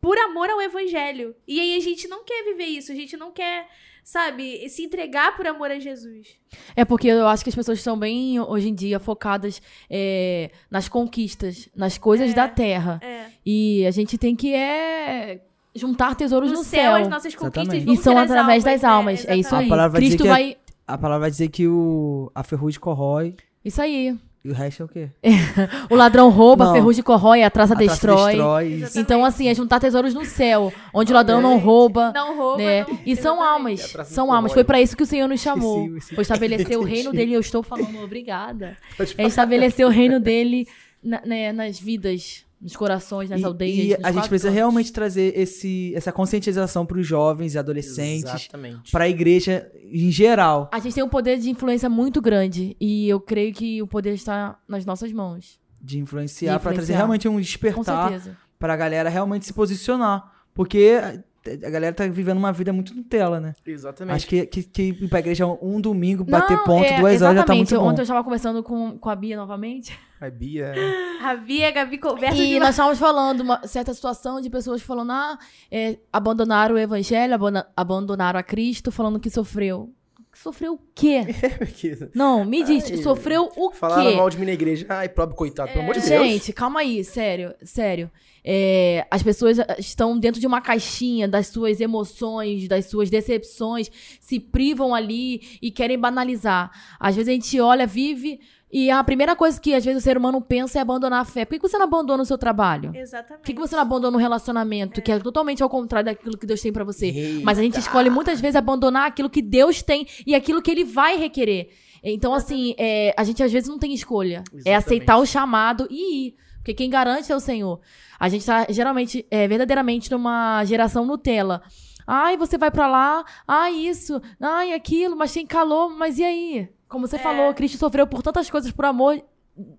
por 0.00 0.16
amor 0.18 0.48
ao 0.50 0.60
evangelho. 0.60 1.34
E 1.46 1.58
aí 1.58 1.76
a 1.76 1.80
gente 1.80 2.06
não 2.06 2.24
quer 2.24 2.44
viver 2.44 2.66
isso, 2.66 2.92
a 2.92 2.94
gente 2.94 3.16
não 3.16 3.32
quer, 3.32 3.66
sabe, 4.04 4.68
se 4.68 4.84
entregar 4.84 5.36
por 5.36 5.46
amor 5.46 5.70
a 5.70 5.78
Jesus. 5.78 6.36
É 6.76 6.84
porque 6.84 7.08
eu 7.08 7.26
acho 7.26 7.42
que 7.42 7.48
as 7.48 7.56
pessoas 7.56 7.78
estão 7.78 7.98
bem, 7.98 8.38
hoje 8.38 8.68
em 8.68 8.74
dia, 8.74 9.00
focadas 9.00 9.60
é, 9.90 10.50
nas 10.70 10.88
conquistas, 10.88 11.68
nas 11.74 11.98
coisas 11.98 12.30
é, 12.30 12.34
da 12.34 12.46
terra. 12.46 13.00
É. 13.02 13.26
E 13.44 13.84
a 13.86 13.90
gente 13.90 14.16
tem 14.18 14.36
que 14.36 14.54
é, 14.54 15.40
juntar 15.74 16.14
tesouros 16.14 16.52
no, 16.52 16.58
no 16.58 16.64
céu. 16.64 16.94
As 16.94 17.08
nossas 17.08 17.34
conquistas 17.34 17.82
e 17.82 17.96
são 17.96 18.16
através 18.16 18.64
almas, 18.64 18.80
das 18.80 18.84
almas. 18.84 19.24
É, 19.26 19.36
isso 19.36 19.54
aí. 19.56 19.68
Cristo 19.94 20.24
é 20.26 20.28
vai. 20.28 20.56
A 20.86 20.96
palavra 20.96 21.22
vai 21.22 21.30
dizer 21.30 21.48
que 21.48 21.66
o, 21.66 22.30
a 22.34 22.42
ferrugem 22.42 22.80
corrói. 22.80 23.34
Isso 23.64 23.82
aí. 23.82 24.16
E 24.44 24.50
o 24.50 24.54
resto 24.54 24.82
é 24.82 24.86
o 24.86 24.88
quê? 24.88 25.10
o 25.90 25.94
ladrão 25.94 26.30
rouba, 26.30 26.64
não. 26.64 26.70
a 26.70 26.74
ferrugem 26.74 27.02
corrói, 27.02 27.42
a 27.42 27.50
traça, 27.50 27.74
a 27.74 27.76
destrói. 27.76 28.32
destrói 28.32 28.84
então, 28.96 29.24
assim, 29.24 29.48
é 29.48 29.54
juntar 29.54 29.80
tesouros 29.80 30.14
no 30.14 30.24
céu, 30.24 30.72
onde 30.94 31.12
o 31.12 31.14
ladrão 31.14 31.40
não 31.40 31.58
rouba. 31.58 32.12
Não 32.14 32.36
rouba. 32.36 32.58
Né? 32.58 32.86
Não, 32.88 32.98
e 33.04 33.16
são 33.16 33.42
almas. 33.42 33.94
São 34.06 34.32
almas. 34.32 34.52
Foi 34.52 34.64
para 34.64 34.80
isso 34.80 34.96
que 34.96 35.02
o 35.02 35.06
Senhor 35.06 35.28
nos 35.28 35.40
chamou. 35.40 35.86
Sim, 35.86 36.00
sim. 36.00 36.14
Foi 36.14 36.22
estabelecer 36.22 36.78
o 36.78 36.82
reino 36.84 37.12
dele. 37.12 37.32
Eu 37.32 37.40
estou 37.40 37.62
falando 37.62 38.02
obrigada. 38.02 38.76
É 39.16 39.26
estabelecer 39.26 39.84
o 39.84 39.90
reino 39.90 40.20
dele 40.20 40.66
na, 41.02 41.20
né, 41.24 41.52
nas 41.52 41.78
vidas 41.78 42.44
nos 42.60 42.74
corações, 42.76 43.30
nas 43.30 43.40
e, 43.40 43.44
aldeias. 43.44 43.98
E 43.98 44.04
a 44.04 44.12
gente 44.12 44.28
precisa 44.28 44.50
realmente 44.50 44.92
trazer 44.92 45.38
esse, 45.38 45.92
essa 45.94 46.10
conscientização 46.10 46.84
para 46.84 46.98
os 46.98 47.06
jovens 47.06 47.54
e 47.54 47.58
adolescentes, 47.58 48.48
para 48.90 49.04
a 49.04 49.08
igreja 49.08 49.70
em 49.84 50.10
geral. 50.10 50.68
A 50.72 50.78
gente 50.78 50.94
tem 50.94 51.04
um 51.04 51.08
poder 51.08 51.38
de 51.38 51.50
influência 51.50 51.88
muito 51.88 52.20
grande 52.20 52.76
e 52.80 53.08
eu 53.08 53.20
creio 53.20 53.52
que 53.52 53.82
o 53.82 53.86
poder 53.86 54.14
está 54.14 54.58
nas 54.66 54.84
nossas 54.84 55.12
mãos. 55.12 55.58
De 55.80 55.98
influenciar, 55.98 56.58
para 56.58 56.72
trazer 56.72 56.94
realmente 56.94 57.28
um 57.28 57.40
despertar 57.40 58.20
para 58.58 58.72
a 58.74 58.76
galera 58.76 59.08
realmente 59.08 59.46
se 59.46 59.52
posicionar. 59.52 60.32
Porque 60.52 61.00
a 61.46 61.70
galera 61.70 61.94
tá 61.94 62.06
vivendo 62.06 62.38
uma 62.38 62.52
vida 62.52 62.72
muito 62.72 62.94
Nutella, 62.94 63.38
né? 63.40 63.54
Exatamente. 63.64 64.16
Acho 64.16 64.26
que, 64.26 64.46
que, 64.46 64.62
que 64.64 64.82
ir 64.82 65.08
pra 65.08 65.20
igreja 65.20 65.46
um 65.46 65.80
domingo, 65.80 66.24
bater 66.24 66.56
Não, 66.56 66.64
ponto, 66.64 66.84
é, 66.84 66.98
duas 66.98 67.22
horas 67.22 67.36
já 67.36 67.44
tá 67.44 67.54
muito 67.54 67.74
bom. 67.76 67.86
Ontem 67.86 68.00
eu 68.00 68.02
estava 68.02 68.24
conversando 68.24 68.62
com, 68.62 68.98
com 68.98 69.08
a 69.08 69.16
Bia 69.16 69.36
novamente. 69.36 69.96
A 70.20 70.30
Bia. 70.30 70.74
A 71.22 71.36
Bia, 71.36 71.68
a 71.68 71.70
Gabi 71.70 71.98
conversa 71.98 72.36
E 72.36 72.48
de... 72.48 72.58
nós 72.58 72.70
estávamos 72.70 72.98
falando 72.98 73.40
uma 73.40 73.66
certa 73.66 73.94
situação 73.94 74.40
de 74.40 74.50
pessoas 74.50 74.82
falando, 74.82 75.12
ah, 75.12 75.38
é, 75.70 75.98
abandonaram 76.12 76.74
o 76.74 76.78
evangelho, 76.78 77.34
abandonaram 77.76 78.38
a 78.38 78.42
Cristo, 78.42 78.90
falando 78.90 79.20
que 79.20 79.30
sofreu. 79.30 79.92
Sofreu 80.34 80.74
o 80.74 80.80
quê? 80.94 81.26
Não, 82.14 82.44
me 82.44 82.62
diz, 82.62 82.88
Ai, 82.90 82.98
sofreu 82.98 83.50
o 83.56 83.72
falaram 83.72 83.72
quê? 83.72 83.78
Falaram 83.78 84.16
mal 84.16 84.30
de 84.30 84.38
mim 84.38 84.46
na 84.46 84.52
igreja. 84.52 84.86
Ai, 84.88 85.08
próprio 85.08 85.36
coitado, 85.36 85.70
é... 85.70 85.72
pelo 85.72 85.82
amor 85.82 85.94
de 85.94 86.08
Deus. 86.08 86.26
Gente, 86.26 86.52
calma 86.52 86.80
aí, 86.80 87.02
sério, 87.02 87.54
sério. 87.64 88.08
É, 88.44 89.04
as 89.10 89.22
pessoas 89.22 89.58
estão 89.78 90.18
dentro 90.18 90.40
de 90.40 90.46
uma 90.46 90.60
caixinha 90.60 91.26
das 91.26 91.48
suas 91.48 91.80
emoções, 91.80 92.68
das 92.68 92.86
suas 92.86 93.10
decepções, 93.10 93.90
se 94.20 94.38
privam 94.38 94.94
ali 94.94 95.58
e 95.60 95.72
querem 95.72 95.98
banalizar. 95.98 96.70
Às 97.00 97.16
vezes 97.16 97.28
a 97.28 97.32
gente 97.32 97.60
olha, 97.60 97.86
vive 97.86 98.40
e 98.70 98.90
a 98.90 99.02
primeira 99.02 99.34
coisa 99.34 99.58
que 99.58 99.74
às 99.74 99.84
vezes 99.84 100.02
o 100.02 100.04
ser 100.04 100.18
humano 100.18 100.40
pensa 100.42 100.78
é 100.78 100.82
abandonar 100.82 101.22
a 101.22 101.24
fé. 101.24 101.44
Por 101.44 101.58
que 101.58 101.68
você 101.68 101.78
não 101.78 101.84
abandona 101.84 102.22
o 102.22 102.26
seu 102.26 102.36
trabalho? 102.36 102.94
Exatamente. 102.94 103.44
Por 103.44 103.54
que 103.54 103.58
você 103.58 103.74
não 103.74 103.82
abandona 103.82 104.16
um 104.16 104.20
relacionamento 104.20 105.00
é. 105.00 105.02
que 105.02 105.10
é 105.10 105.18
totalmente 105.18 105.62
ao 105.62 105.70
contrário 105.70 106.06
daquilo 106.06 106.36
que 106.36 106.46
Deus 106.46 106.60
tem 106.60 106.72
para 106.72 106.84
você? 106.84 107.06
Eita. 107.06 107.44
Mas 107.44 107.58
a 107.58 107.62
gente 107.62 107.78
escolhe 107.78 108.10
muitas 108.10 108.40
vezes 108.40 108.56
abandonar 108.56 109.06
aquilo 109.06 109.30
que 109.30 109.40
Deus 109.40 109.80
tem 109.82 110.06
e 110.26 110.34
aquilo 110.34 110.60
que 110.60 110.70
Ele 110.70 110.84
vai 110.84 111.16
requerer. 111.16 111.70
Então, 112.04 112.34
assim, 112.34 112.74
é, 112.78 113.14
a 113.16 113.24
gente 113.24 113.42
às 113.42 113.50
vezes 113.50 113.68
não 113.68 113.78
tem 113.78 113.92
escolha. 113.94 114.44
Exatamente. 114.52 114.68
É 114.68 114.74
aceitar 114.74 115.16
o 115.16 115.26
chamado 115.26 115.88
e 115.90 116.26
ir. 116.26 116.34
Porque 116.56 116.74
quem 116.74 116.90
garante 116.90 117.32
é 117.32 117.36
o 117.36 117.40
Senhor. 117.40 117.80
A 118.20 118.28
gente 118.28 118.44
tá 118.44 118.66
geralmente, 118.68 119.26
é, 119.30 119.48
verdadeiramente, 119.48 120.10
numa 120.10 120.62
geração 120.64 121.06
Nutella. 121.06 121.62
Ai, 122.06 122.36
você 122.36 122.58
vai 122.58 122.70
para 122.70 122.88
lá, 122.88 123.24
ai, 123.46 123.74
isso, 123.74 124.20
ai, 124.40 124.72
aquilo, 124.72 125.14
mas 125.14 125.32
tem 125.32 125.46
calor, 125.46 125.90
mas 125.90 126.18
e 126.18 126.24
aí? 126.24 126.68
Como 126.88 127.06
você 127.06 127.16
é. 127.16 127.18
falou, 127.18 127.52
Cristo 127.54 127.78
sofreu 127.78 128.06
por 128.06 128.22
tantas 128.22 128.48
coisas 128.48 128.72
por 128.72 128.84
amor 128.84 129.22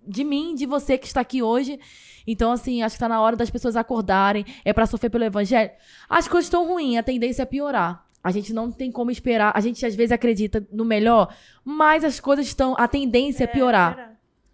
de 0.07 0.23
mim, 0.23 0.55
de 0.55 0.65
você 0.65 0.97
que 0.97 1.07
está 1.07 1.21
aqui 1.21 1.41
hoje. 1.41 1.79
Então, 2.27 2.51
assim, 2.51 2.83
acho 2.83 2.93
que 2.93 2.97
está 2.97 3.09
na 3.09 3.21
hora 3.21 3.35
das 3.35 3.49
pessoas 3.49 3.75
acordarem. 3.75 4.45
É 4.63 4.73
para 4.73 4.85
sofrer 4.85 5.09
pelo 5.09 5.23
evangelho. 5.23 5.71
As 6.07 6.27
coisas 6.27 6.45
estão 6.45 6.67
ruins, 6.67 6.97
a 6.97 7.03
tendência 7.03 7.43
é 7.43 7.45
piorar. 7.45 8.05
A 8.23 8.31
gente 8.31 8.53
não 8.53 8.71
tem 8.71 8.91
como 8.91 9.09
esperar. 9.09 9.51
A 9.55 9.61
gente 9.61 9.85
às 9.85 9.95
vezes 9.95 10.11
acredita 10.11 10.65
no 10.71 10.83
melhor, 10.83 11.33
mas 11.63 12.03
as 12.03 12.19
coisas 12.19 12.45
estão. 12.45 12.75
A 12.77 12.87
tendência 12.87 13.43
é, 13.43 13.45
é 13.45 13.47
piorar. 13.47 14.09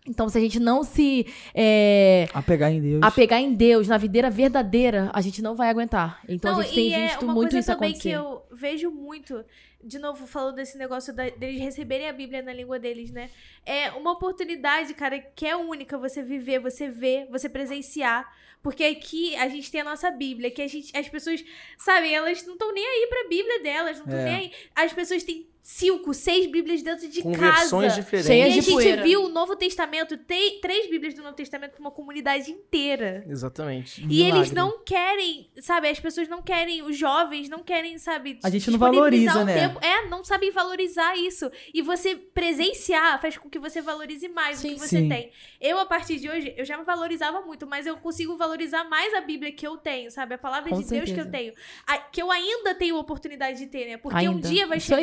Então, 0.08 0.30
se 0.30 0.38
a 0.38 0.42
gente 0.42 0.60
não 0.60 0.84
se 0.84 1.26
é, 1.54 2.30
apegar 2.32 2.72
em 2.72 2.80
Deus, 2.80 3.02
apegar 3.02 3.42
em 3.42 3.54
Deus 3.56 3.88
na 3.88 3.98
videira 3.98 4.30
verdadeira, 4.30 5.10
a 5.12 5.20
gente 5.20 5.42
não 5.42 5.56
vai 5.56 5.68
aguentar. 5.68 6.22
Então, 6.30 6.54
não, 6.54 6.60
a 6.60 6.64
gente 6.64 6.76
tem 6.76 6.94
é 6.94 7.08
visto 7.08 7.26
muito 7.26 7.58
isso 7.58 7.72
acontecer. 7.72 8.16
Uma 8.16 8.24
coisa 8.24 8.36
também 8.36 8.48
que 8.48 8.54
eu 8.54 8.56
vejo 8.56 8.92
muito 8.92 9.44
de 9.86 10.00
novo, 10.00 10.26
falando 10.26 10.56
desse 10.56 10.78
negócio 10.80 11.14
da, 11.14 11.30
deles 11.30 11.62
receberem 11.62 12.10
a 12.10 12.14
Bíblia 12.14 12.42
na 12.42 12.52
língua 12.52 12.80
deles, 12.80 13.12
né? 13.12 13.30
É 13.64 13.92
uma 13.92 14.14
oportunidade, 14.14 14.94
cara, 14.96 15.20
que 15.20 15.46
é 15.46 15.56
única 15.56 15.96
você 15.96 16.24
viver, 16.24 16.60
você 16.60 16.90
ver, 16.90 17.28
você 17.30 17.48
presenciar. 17.48 18.28
Porque 18.64 18.84
aqui 18.84 19.36
a 19.36 19.48
gente 19.48 19.70
tem 19.70 19.82
a 19.82 19.84
nossa 19.84 20.10
Bíblia, 20.10 20.50
que 20.50 20.62
a 20.64 20.68
gente, 20.68 20.98
as 20.98 21.08
pessoas, 21.08 21.46
sabe, 21.78 22.12
elas 22.12 22.44
não 22.48 22.54
estão 22.54 22.74
nem 22.74 22.84
aí 22.84 23.08
pra 23.08 23.30
Bíblia 23.30 23.62
delas, 23.62 23.98
não 24.00 24.06
estão 24.06 24.20
é. 24.20 24.24
nem 24.24 24.36
aí. 24.36 24.52
As 24.76 24.92
pessoas 24.92 25.24
têm 25.24 25.48
cinco, 25.68 26.14
seis 26.14 26.46
Bíblias 26.46 26.84
dentro 26.84 27.08
de 27.10 27.24
Com 27.24 27.32
casa. 27.34 27.58
versões 27.62 27.96
diferentes. 27.96 28.28
Cheias 28.28 28.48
E 28.56 28.60
a 28.60 28.62
gente 28.62 28.72
poeira. 28.72 29.02
viu 29.04 29.24
o 29.26 29.30
Novo 29.30 29.56
Testamento, 29.56 30.16
tem 30.16 30.60
três 30.62 30.88
Bíblias 30.88 31.16
do 31.16 31.24
Novo 31.24 31.36
Testamento 31.36 31.72
pra 31.72 31.80
uma 31.80 31.90
comunidade 31.90 32.52
inteira. 32.52 33.26
Exatamente. 33.28 34.06
E 34.08 34.22
eles 34.22 34.52
Milagre. 34.52 34.54
não 34.56 34.84
querem, 34.86 35.50
sabe? 35.60 35.90
As 35.90 36.00
pessoas 36.00 36.28
não 36.28 36.44
querem, 36.44 36.84
os 36.84 36.96
jovens 36.96 37.50
não 37.50 37.64
querem, 37.64 37.98
sabe? 37.98 38.38
A 38.44 38.50
gente 38.52 38.70
não 38.70 38.78
valoriza, 38.78 39.40
o 39.42 39.44
né? 39.44 39.56
tempo. 39.70 39.84
É, 39.84 40.08
não 40.08 40.24
sabem 40.24 40.52
valorizar 40.52 41.16
isso. 41.18 41.50
E 41.74 41.82
você 41.82 42.16
presenciar 42.16 43.20
faz 43.20 43.36
com 43.36 43.50
que 43.50 43.58
você 43.58 43.82
valorize 43.82 44.30
mais 44.30 44.60
o 44.60 44.62
Sim. 44.62 44.74
que 44.76 44.80
você 44.80 45.00
Sim. 45.00 45.10
tem. 45.10 45.32
Eu, 45.60 45.80
a 45.80 45.86
partir 45.88 46.18
de 46.20 46.30
hoje, 46.30 46.54
eu 46.56 46.64
já 46.64 46.78
me 46.78 46.84
valorizava 46.84 47.42
muito, 47.42 47.66
mas 47.66 47.88
eu 47.88 47.98
consigo 47.98 48.38
valorizar 48.38 48.84
mais 48.84 49.14
a 49.16 49.22
Bíblia 49.22 49.52
que 49.52 49.66
eu 49.66 49.78
tenho, 49.78 50.12
sabe? 50.12 50.36
A 50.36 50.38
palavra 50.38 50.70
Com 50.70 50.80
de 50.80 50.88
Deus 50.88 51.06
que 51.06 51.12
eu 51.20 51.24
certeza. 51.24 51.32
tenho. 51.32 51.54
A- 51.88 51.98
que 51.98 52.22
eu 52.22 52.30
ainda 52.32 52.76
tenho 52.76 52.96
oportunidade 52.98 53.58
de 53.58 53.66
ter, 53.66 53.88
né? 53.88 53.98
Porque 53.98 54.28
um 54.30 54.34
Ainda. 54.36 54.48
dia 54.48 54.68
vai 54.68 54.78
Isso 54.78 54.94
aí. 54.94 55.02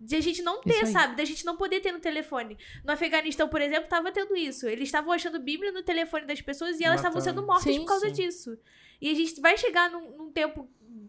De 0.00 0.16
a 0.16 0.20
gente 0.20 0.42
não 0.42 0.60
ter, 0.60 0.86
sabe? 0.86 1.16
Da 1.16 1.24
gente 1.24 1.44
não 1.44 1.56
poder 1.56 1.80
ter 1.80 1.92
no 1.92 2.00
telefone. 2.00 2.56
No 2.84 2.92
Afeganistão, 2.92 3.48
por 3.48 3.60
exemplo, 3.60 3.88
tava 3.88 4.12
tendo 4.12 4.36
isso. 4.36 4.66
Eles 4.66 4.88
estavam 4.88 5.12
achando 5.12 5.38
Bíblia 5.38 5.72
no 5.72 5.82
telefone 5.82 6.26
das 6.26 6.40
pessoas 6.40 6.78
e 6.80 6.84
elas 6.84 7.00
estavam 7.00 7.20
sendo 7.20 7.42
mortas 7.44 7.72
Sim, 7.72 7.80
por 7.80 7.86
causa 7.86 8.06
sim. 8.08 8.12
disso. 8.12 8.58
E 9.00 9.10
a 9.10 9.14
gente 9.14 9.40
vai 9.40 9.56
chegar 9.56 9.90
num, 9.90 10.16
num 10.16 10.30
tempo 10.30 10.68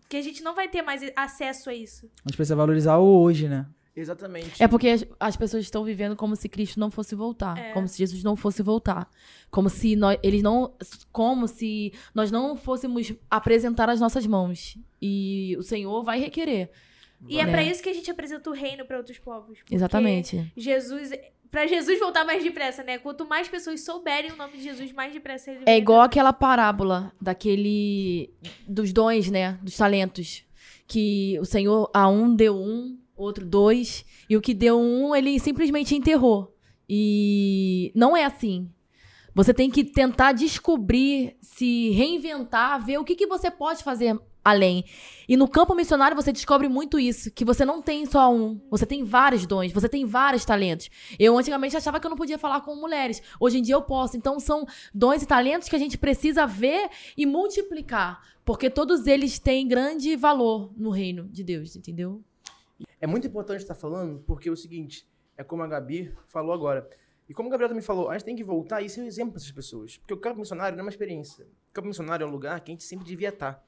que 0.09 0.17
a 0.17 0.21
gente 0.21 0.41
não 0.43 0.55
vai 0.55 0.67
ter 0.67 0.81
mais 0.81 1.01
acesso 1.15 1.69
a 1.69 1.73
isso. 1.73 2.05
A 2.25 2.29
gente 2.29 2.37
precisa 2.37 2.55
valorizar 2.55 2.97
o 2.97 3.21
hoje, 3.21 3.47
né? 3.47 3.65
Exatamente. 3.95 4.61
É 4.61 4.67
porque 4.67 4.89
as, 4.89 5.05
as 5.19 5.35
pessoas 5.35 5.63
estão 5.63 5.83
vivendo 5.83 6.15
como 6.15 6.35
se 6.35 6.47
Cristo 6.47 6.79
não 6.79 6.91
fosse 6.91 7.15
voltar, 7.15 7.57
É. 7.57 7.71
como 7.73 7.87
se 7.87 7.97
Jesus 7.97 8.23
não 8.23 8.35
fosse 8.35 8.61
voltar, 8.61 9.09
como 9.49 9.69
se 9.71 9.95
nós, 9.95 10.19
eles 10.21 10.43
não, 10.43 10.71
como 11.11 11.47
se 11.47 11.91
nós 12.13 12.29
não 12.29 12.55
fôssemos 12.55 13.11
apresentar 13.29 13.89
as 13.89 13.99
nossas 13.99 14.27
mãos 14.27 14.77
e 15.01 15.55
o 15.57 15.63
Senhor 15.63 16.03
vai 16.03 16.19
requerer. 16.19 16.69
E 17.27 17.39
é 17.39 17.45
Né? 17.45 17.51
pra 17.51 17.63
isso 17.63 17.81
que 17.81 17.89
a 17.89 17.93
gente 17.93 18.11
apresenta 18.11 18.49
o 18.49 18.53
reino 18.53 18.85
pra 18.85 18.97
outros 18.97 19.17
povos. 19.17 19.59
Exatamente. 19.71 20.51
Jesus, 20.55 21.11
Pra 21.49 21.65
Jesus 21.65 21.97
voltar 21.99 22.25
mais 22.25 22.43
depressa, 22.43 22.83
né? 22.83 22.97
Quanto 22.97 23.25
mais 23.25 23.47
pessoas 23.47 23.81
souberem 23.81 24.31
o 24.31 24.35
nome 24.35 24.57
de 24.57 24.63
Jesus, 24.63 24.91
mais 24.91 25.13
depressa 25.13 25.51
ele 25.51 25.63
É 25.65 25.77
igual 25.77 26.01
aquela 26.01 26.33
parábola 26.33 27.13
daquele 27.21 28.29
dos 28.67 28.91
dons, 28.91 29.31
né, 29.31 29.57
dos 29.61 29.77
talentos, 29.77 30.43
que 30.85 31.37
o 31.39 31.45
Senhor 31.45 31.89
a 31.93 32.07
um 32.09 32.35
deu 32.35 32.55
um, 32.55 32.97
outro 33.15 33.45
dois, 33.45 34.05
e 34.29 34.35
o 34.35 34.41
que 34.41 34.53
deu 34.53 34.77
um 34.79 35.15
ele 35.15 35.39
simplesmente 35.39 35.95
enterrou. 35.95 36.53
E 36.89 37.91
não 37.95 38.15
é 38.15 38.25
assim. 38.25 38.69
Você 39.33 39.53
tem 39.53 39.69
que 39.69 39.83
tentar 39.83 40.33
descobrir, 40.33 41.37
se 41.41 41.91
reinventar, 41.91 42.83
ver 42.83 42.97
o 42.97 43.05
que, 43.05 43.15
que 43.15 43.27
você 43.27 43.49
pode 43.49 43.83
fazer 43.83 44.19
além. 44.47 44.85
E 45.27 45.35
no 45.35 45.47
campo 45.47 45.75
missionário 45.75 46.15
você 46.15 46.31
descobre 46.31 46.69
muito 46.69 46.97
isso, 46.97 47.29
que 47.31 47.43
você 47.43 47.65
não 47.65 47.81
tem 47.81 48.05
só 48.05 48.33
um, 48.33 48.61
você 48.69 48.85
tem 48.85 49.03
vários 49.03 49.45
dons, 49.45 49.73
você 49.73 49.89
tem 49.89 50.05
vários 50.05 50.45
talentos. 50.45 50.89
Eu 51.19 51.37
antigamente 51.37 51.75
achava 51.75 51.99
que 51.99 52.05
eu 52.05 52.09
não 52.09 52.15
podia 52.15 52.37
falar 52.37 52.61
com 52.61 52.73
mulheres, 52.75 53.21
hoje 53.39 53.57
em 53.57 53.61
dia 53.61 53.75
eu 53.75 53.81
posso. 53.81 54.15
Então 54.15 54.39
são 54.39 54.65
dons 54.93 55.21
e 55.21 55.25
talentos 55.25 55.67
que 55.67 55.75
a 55.75 55.79
gente 55.79 55.97
precisa 55.97 56.47
ver 56.47 56.89
e 57.17 57.25
multiplicar, 57.25 58.21
porque 58.45 58.69
todos 58.69 59.05
eles 59.05 59.37
têm 59.37 59.67
grande 59.67 60.15
valor 60.15 60.71
no 60.77 60.91
reino 60.91 61.27
de 61.27 61.43
Deus, 61.43 61.75
entendeu? 61.75 62.23
É 63.01 63.05
muito 63.05 63.27
importante 63.27 63.61
estar 63.61 63.75
falando, 63.75 64.23
porque 64.25 64.47
é 64.47 64.51
o 64.51 64.55
seguinte, 64.55 65.05
é 65.35 65.43
como 65.43 65.61
a 65.61 65.67
Gabi 65.67 66.13
falou 66.27 66.53
agora. 66.53 66.89
E 67.27 67.33
como 67.33 67.49
o 67.49 67.51
Gabriel 67.51 67.67
também 67.67 67.83
falou, 67.83 68.09
a 68.09 68.13
gente 68.13 68.23
tem 68.23 68.35
que 68.37 68.43
voltar 68.45 68.81
e 68.81 68.87
ser 68.87 69.01
um 69.01 69.05
exemplo 69.05 69.33
para 69.33 69.41
essas 69.41 69.51
pessoas. 69.51 69.97
Porque 69.97 70.13
o 70.13 70.17
campo 70.17 70.39
missionário 70.39 70.77
não 70.77 70.83
é 70.83 70.85
uma 70.85 70.89
experiência. 70.89 71.45
O 71.69 71.73
campo 71.73 71.89
missionário 71.89 72.23
é 72.23 72.27
um 72.27 72.31
lugar 72.31 72.61
que 72.61 72.71
a 72.71 72.73
gente 72.73 72.85
sempre 72.85 73.05
devia 73.05 73.27
estar. 73.27 73.66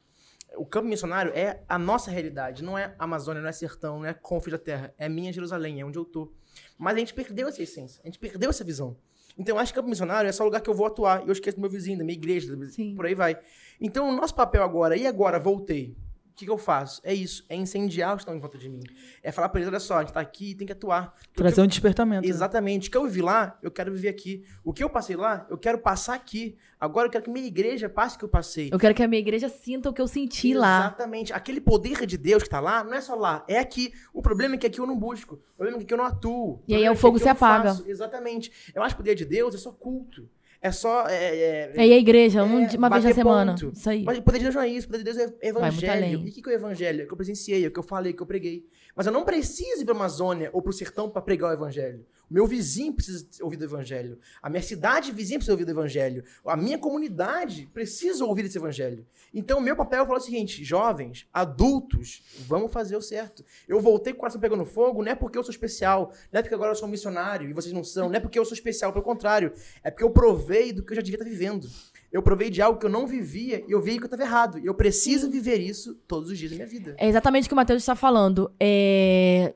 O 0.56 0.66
campo 0.66 0.88
missionário 0.88 1.32
é 1.34 1.64
a 1.68 1.78
nossa 1.78 2.12
realidade, 2.12 2.64
não 2.64 2.78
é 2.78 2.96
Amazônia, 2.98 3.42
não 3.42 3.50
é 3.50 3.52
sertão, 3.52 4.00
não 4.00 4.06
é 4.06 4.14
Conf 4.14 4.48
da 4.48 4.58
Terra, 4.58 4.94
é 4.98 5.08
minha 5.08 5.32
Jerusalém, 5.32 5.80
é 5.80 5.86
onde 5.86 5.98
eu 5.98 6.06
tô. 6.06 6.32
Mas 6.78 6.96
a 6.96 7.00
gente 7.00 7.14
perdeu 7.14 7.48
essa 7.48 7.62
essência, 7.62 8.02
a 8.04 8.08
gente 8.08 8.20
perdeu 8.20 8.50
essa 8.50 8.64
visão. 8.64 8.98
Então 9.38 9.56
eu 9.56 9.60
acho 9.60 9.72
que 9.72 9.80
campo 9.80 9.90
missionário 9.90 10.28
é 10.28 10.32
só 10.32 10.44
o 10.44 10.48
lugar 10.48 10.62
que 10.62 10.70
eu 10.70 10.74
vou 10.74 10.86
atuar. 10.86 11.26
Eu 11.26 11.32
esqueço 11.32 11.56
do 11.56 11.62
meu 11.62 11.70
vizinho, 11.70 11.98
da 11.98 12.04
minha 12.04 12.18
igreja, 12.18 12.54
Sim. 12.68 12.94
por 12.94 13.06
aí 13.06 13.16
vai. 13.16 13.40
Então 13.80 14.10
o 14.10 14.12
nosso 14.12 14.36
papel 14.36 14.62
agora, 14.64 14.98
e 14.98 15.08
agora, 15.08 15.40
voltei. 15.40 15.96
O 16.40 16.42
que, 16.42 16.46
que 16.46 16.52
eu 16.52 16.58
faço? 16.58 17.02
É 17.04 17.14
isso, 17.14 17.44
é 17.50 17.56
incendiar 17.58 18.12
os 18.12 18.16
que 18.16 18.22
estão 18.22 18.34
em 18.34 18.40
volta 18.40 18.58
de 18.58 18.70
mim. 18.70 18.80
É 19.22 19.30
falar 19.30 19.50
pra 19.50 19.60
eles, 19.60 19.68
olha 19.70 19.80
só, 19.80 19.98
a 19.98 20.00
gente 20.02 20.14
tá 20.14 20.22
aqui, 20.22 20.56
tem 20.56 20.66
que 20.66 20.72
atuar. 20.72 21.14
Trazer 21.36 21.62
um 21.62 21.68
despertamento. 21.68 22.22
né? 22.26 22.30
Exatamente. 22.30 22.88
O 22.88 22.92
que 22.92 22.98
eu 22.98 23.04
vivi 23.04 23.22
lá, 23.22 23.60
eu 23.62 23.70
quero 23.70 23.92
viver 23.92 24.08
aqui. 24.08 24.46
O 24.64 24.72
que 24.72 24.82
eu 24.82 24.90
passei 24.90 25.18
lá, 25.18 25.46
eu 25.50 25.58
quero 25.58 25.80
passar 25.80 26.14
aqui. 26.14 26.58
Agora 26.80 27.08
eu 27.08 27.12
quero 27.12 27.26
que 27.26 27.30
minha 27.30 27.46
igreja 27.46 27.90
passe 27.90 28.16
o 28.16 28.20
que 28.20 28.24
eu 28.24 28.30
passei. 28.30 28.70
Eu 28.72 28.80
quero 28.80 28.96
que 28.96 29.04
a 29.04 29.08
minha 29.10 29.20
igreja 29.20 29.50
sinta 29.50 29.90
o 29.90 29.94
que 29.94 30.02
eu 30.02 30.08
senti 30.08 30.54
lá. 30.54 30.80
Exatamente. 30.80 31.34
Aquele 31.34 31.60
poder 31.60 32.06
de 32.06 32.18
Deus 32.18 32.44
que 32.44 32.50
tá 32.50 32.62
lá, 32.62 32.86
não 32.86 32.94
é 32.94 33.02
só 33.02 33.16
lá, 33.16 33.44
é 33.46 33.60
aqui. 33.60 33.92
O 34.14 34.22
problema 34.22 34.56
é 34.56 34.58
que 34.58 34.66
aqui 34.68 34.80
eu 34.80 34.88
não 34.88 34.98
busco. 34.98 35.36
O 35.36 35.58
problema 35.58 35.76
é 35.76 35.80
que 35.80 35.84
aqui 35.84 35.94
eu 35.94 35.98
não 35.98 36.06
atuo. 36.06 36.64
E 36.66 36.74
aí 36.74 36.84
o 36.88 36.92
é 36.94 36.96
que 36.96 37.02
fogo 37.02 37.18
aqui 37.18 37.24
se 37.24 37.28
eu 37.28 37.34
apaga. 37.34 37.70
faço. 37.72 37.84
Exatamente. 37.86 38.72
Eu 38.74 38.82
acho 38.82 38.96
que 38.96 39.02
o 39.02 39.04
poder 39.04 39.16
de 39.16 39.26
Deus 39.26 39.54
é 39.56 39.58
só 39.58 39.74
culto. 39.74 40.30
É 40.62 40.72
só. 40.72 41.08
É, 41.08 41.36
é, 41.38 41.74
E 41.76 41.80
aí 41.80 41.94
a 41.94 41.98
igreja, 41.98 42.44
um 42.44 42.66
É, 42.66 42.70
uma 42.78 42.90
vez 42.90 43.06
na 43.06 43.14
semana. 43.14 43.54
ponto. 43.54 43.72
Isso 43.74 43.90
aí. 43.90 44.04
Mas 44.04 44.18
o 44.18 44.22
poder 44.22 44.40
de 44.40 44.44
Deus 44.44 44.56
não 44.56 44.62
é 44.62 44.68
isso, 44.68 44.88
o 44.88 44.90
poder 44.92 45.04
de 45.04 45.12
Deus 45.14 45.18
é 45.42 45.48
evangelho. 45.48 46.06
E 46.06 46.16
o 46.30 46.34
que 46.34 46.42
que 46.42 46.50
é 46.50 46.54
o 46.54 46.56
evangelho? 46.56 47.02
É 47.02 47.04
o 47.06 47.08
que 47.08 47.14
eu 47.14 47.18
presenciei, 47.18 47.64
é 47.64 47.68
o 47.68 47.72
que 47.72 47.80
eu 47.80 47.84
falei, 47.84 48.12
é 48.12 48.14
o 48.14 48.18
que 48.18 48.22
eu 48.24 48.28
preguei. 48.28 48.66
Mas 48.96 49.06
eu 49.06 49.12
não 49.12 49.24
preciso 49.24 49.82
ir 49.82 49.86
pra 49.86 49.94
Amazônia 49.96 50.50
ou 50.54 50.62
pro 50.62 50.74
sertão 50.74 51.10
para 51.10 51.22
pregar 51.22 51.52
o 51.52 51.54
evangelho. 51.54 52.06
O 52.30 52.34
meu 52.34 52.46
vizinho 52.46 52.94
precisa 52.94 53.26
ouvir 53.42 53.58
do 53.58 53.66
evangelho. 53.66 54.20
A 54.42 54.50
minha 54.50 54.62
cidade 54.62 55.12
vizinha 55.12 55.40
precisa 55.40 55.54
ouvir 55.54 55.66
do 55.66 55.72
evangelho. 55.72 56.24
A 56.46 56.56
minha 56.56 56.78
comunidade 56.78 57.68
precisa 57.74 58.24
ouvir 58.24 58.46
esse 58.46 58.58
evangelho. 58.58 59.06
Então, 59.34 59.58
o 59.58 59.62
meu 59.62 59.76
papel 59.76 60.04
é 60.04 60.06
falar 60.06 60.20
o 60.20 60.22
seguinte: 60.22 60.64
jovens, 60.64 61.28
adultos, 61.34 62.24
vamos 62.48 62.72
fazer 62.72 62.96
o 62.96 63.02
certo. 63.02 63.44
Eu 63.68 63.80
voltei 63.80 64.14
com 64.14 64.18
o 64.18 64.20
coração 64.22 64.40
pegando 64.40 64.66
fogo, 64.66 65.04
não 65.04 65.12
é 65.12 65.16
porque 65.16 65.38
eu 65.38 65.44
sou 65.44 65.52
especial, 65.52 66.14
não 66.32 66.40
é 66.40 66.44
porque 66.44 66.54
agora 66.54 66.72
eu 66.72 66.76
sou 66.76 66.88
missionário 66.88 67.50
e 67.50 67.54
vocês 67.54 67.74
não 67.74 67.84
são, 67.84 68.10
não 68.10 68.16
é 68.16 68.20
porque 68.20 68.38
eu 68.38 68.46
sou 68.46 68.54
especial, 68.54 68.92
pelo 68.92 69.04
contrário. 69.04 69.52
É 69.84 69.90
porque 69.90 70.04
eu 70.04 70.12
provei 70.12 70.72
do 70.72 70.84
que 70.84 70.92
eu 70.92 70.96
já 70.96 71.02
devia 71.02 71.18
estar 71.18 71.30
vivendo. 71.30 71.68
Eu 72.12 72.24
provei 72.24 72.50
de 72.50 72.62
algo 72.62 72.80
que 72.80 72.86
eu 72.86 72.90
não 72.90 73.06
vivia 73.06 73.64
e 73.68 73.72
eu 73.72 73.80
vi 73.82 73.98
que 73.98 74.04
eu 74.04 74.06
estava 74.06 74.24
errado. 74.24 74.58
E 74.58 74.66
eu 74.66 74.74
preciso 74.74 75.30
viver 75.30 75.58
isso 75.58 75.94
todos 76.08 76.30
os 76.32 76.38
dias 76.38 76.52
da 76.52 76.58
minha 76.58 76.68
vida. 76.68 76.96
É 76.98 77.08
exatamente 77.08 77.46
o 77.46 77.48
que 77.50 77.54
o 77.54 77.56
Matheus 77.56 77.82
está 77.84 77.96
falando. 77.96 78.52
É... 78.60 79.54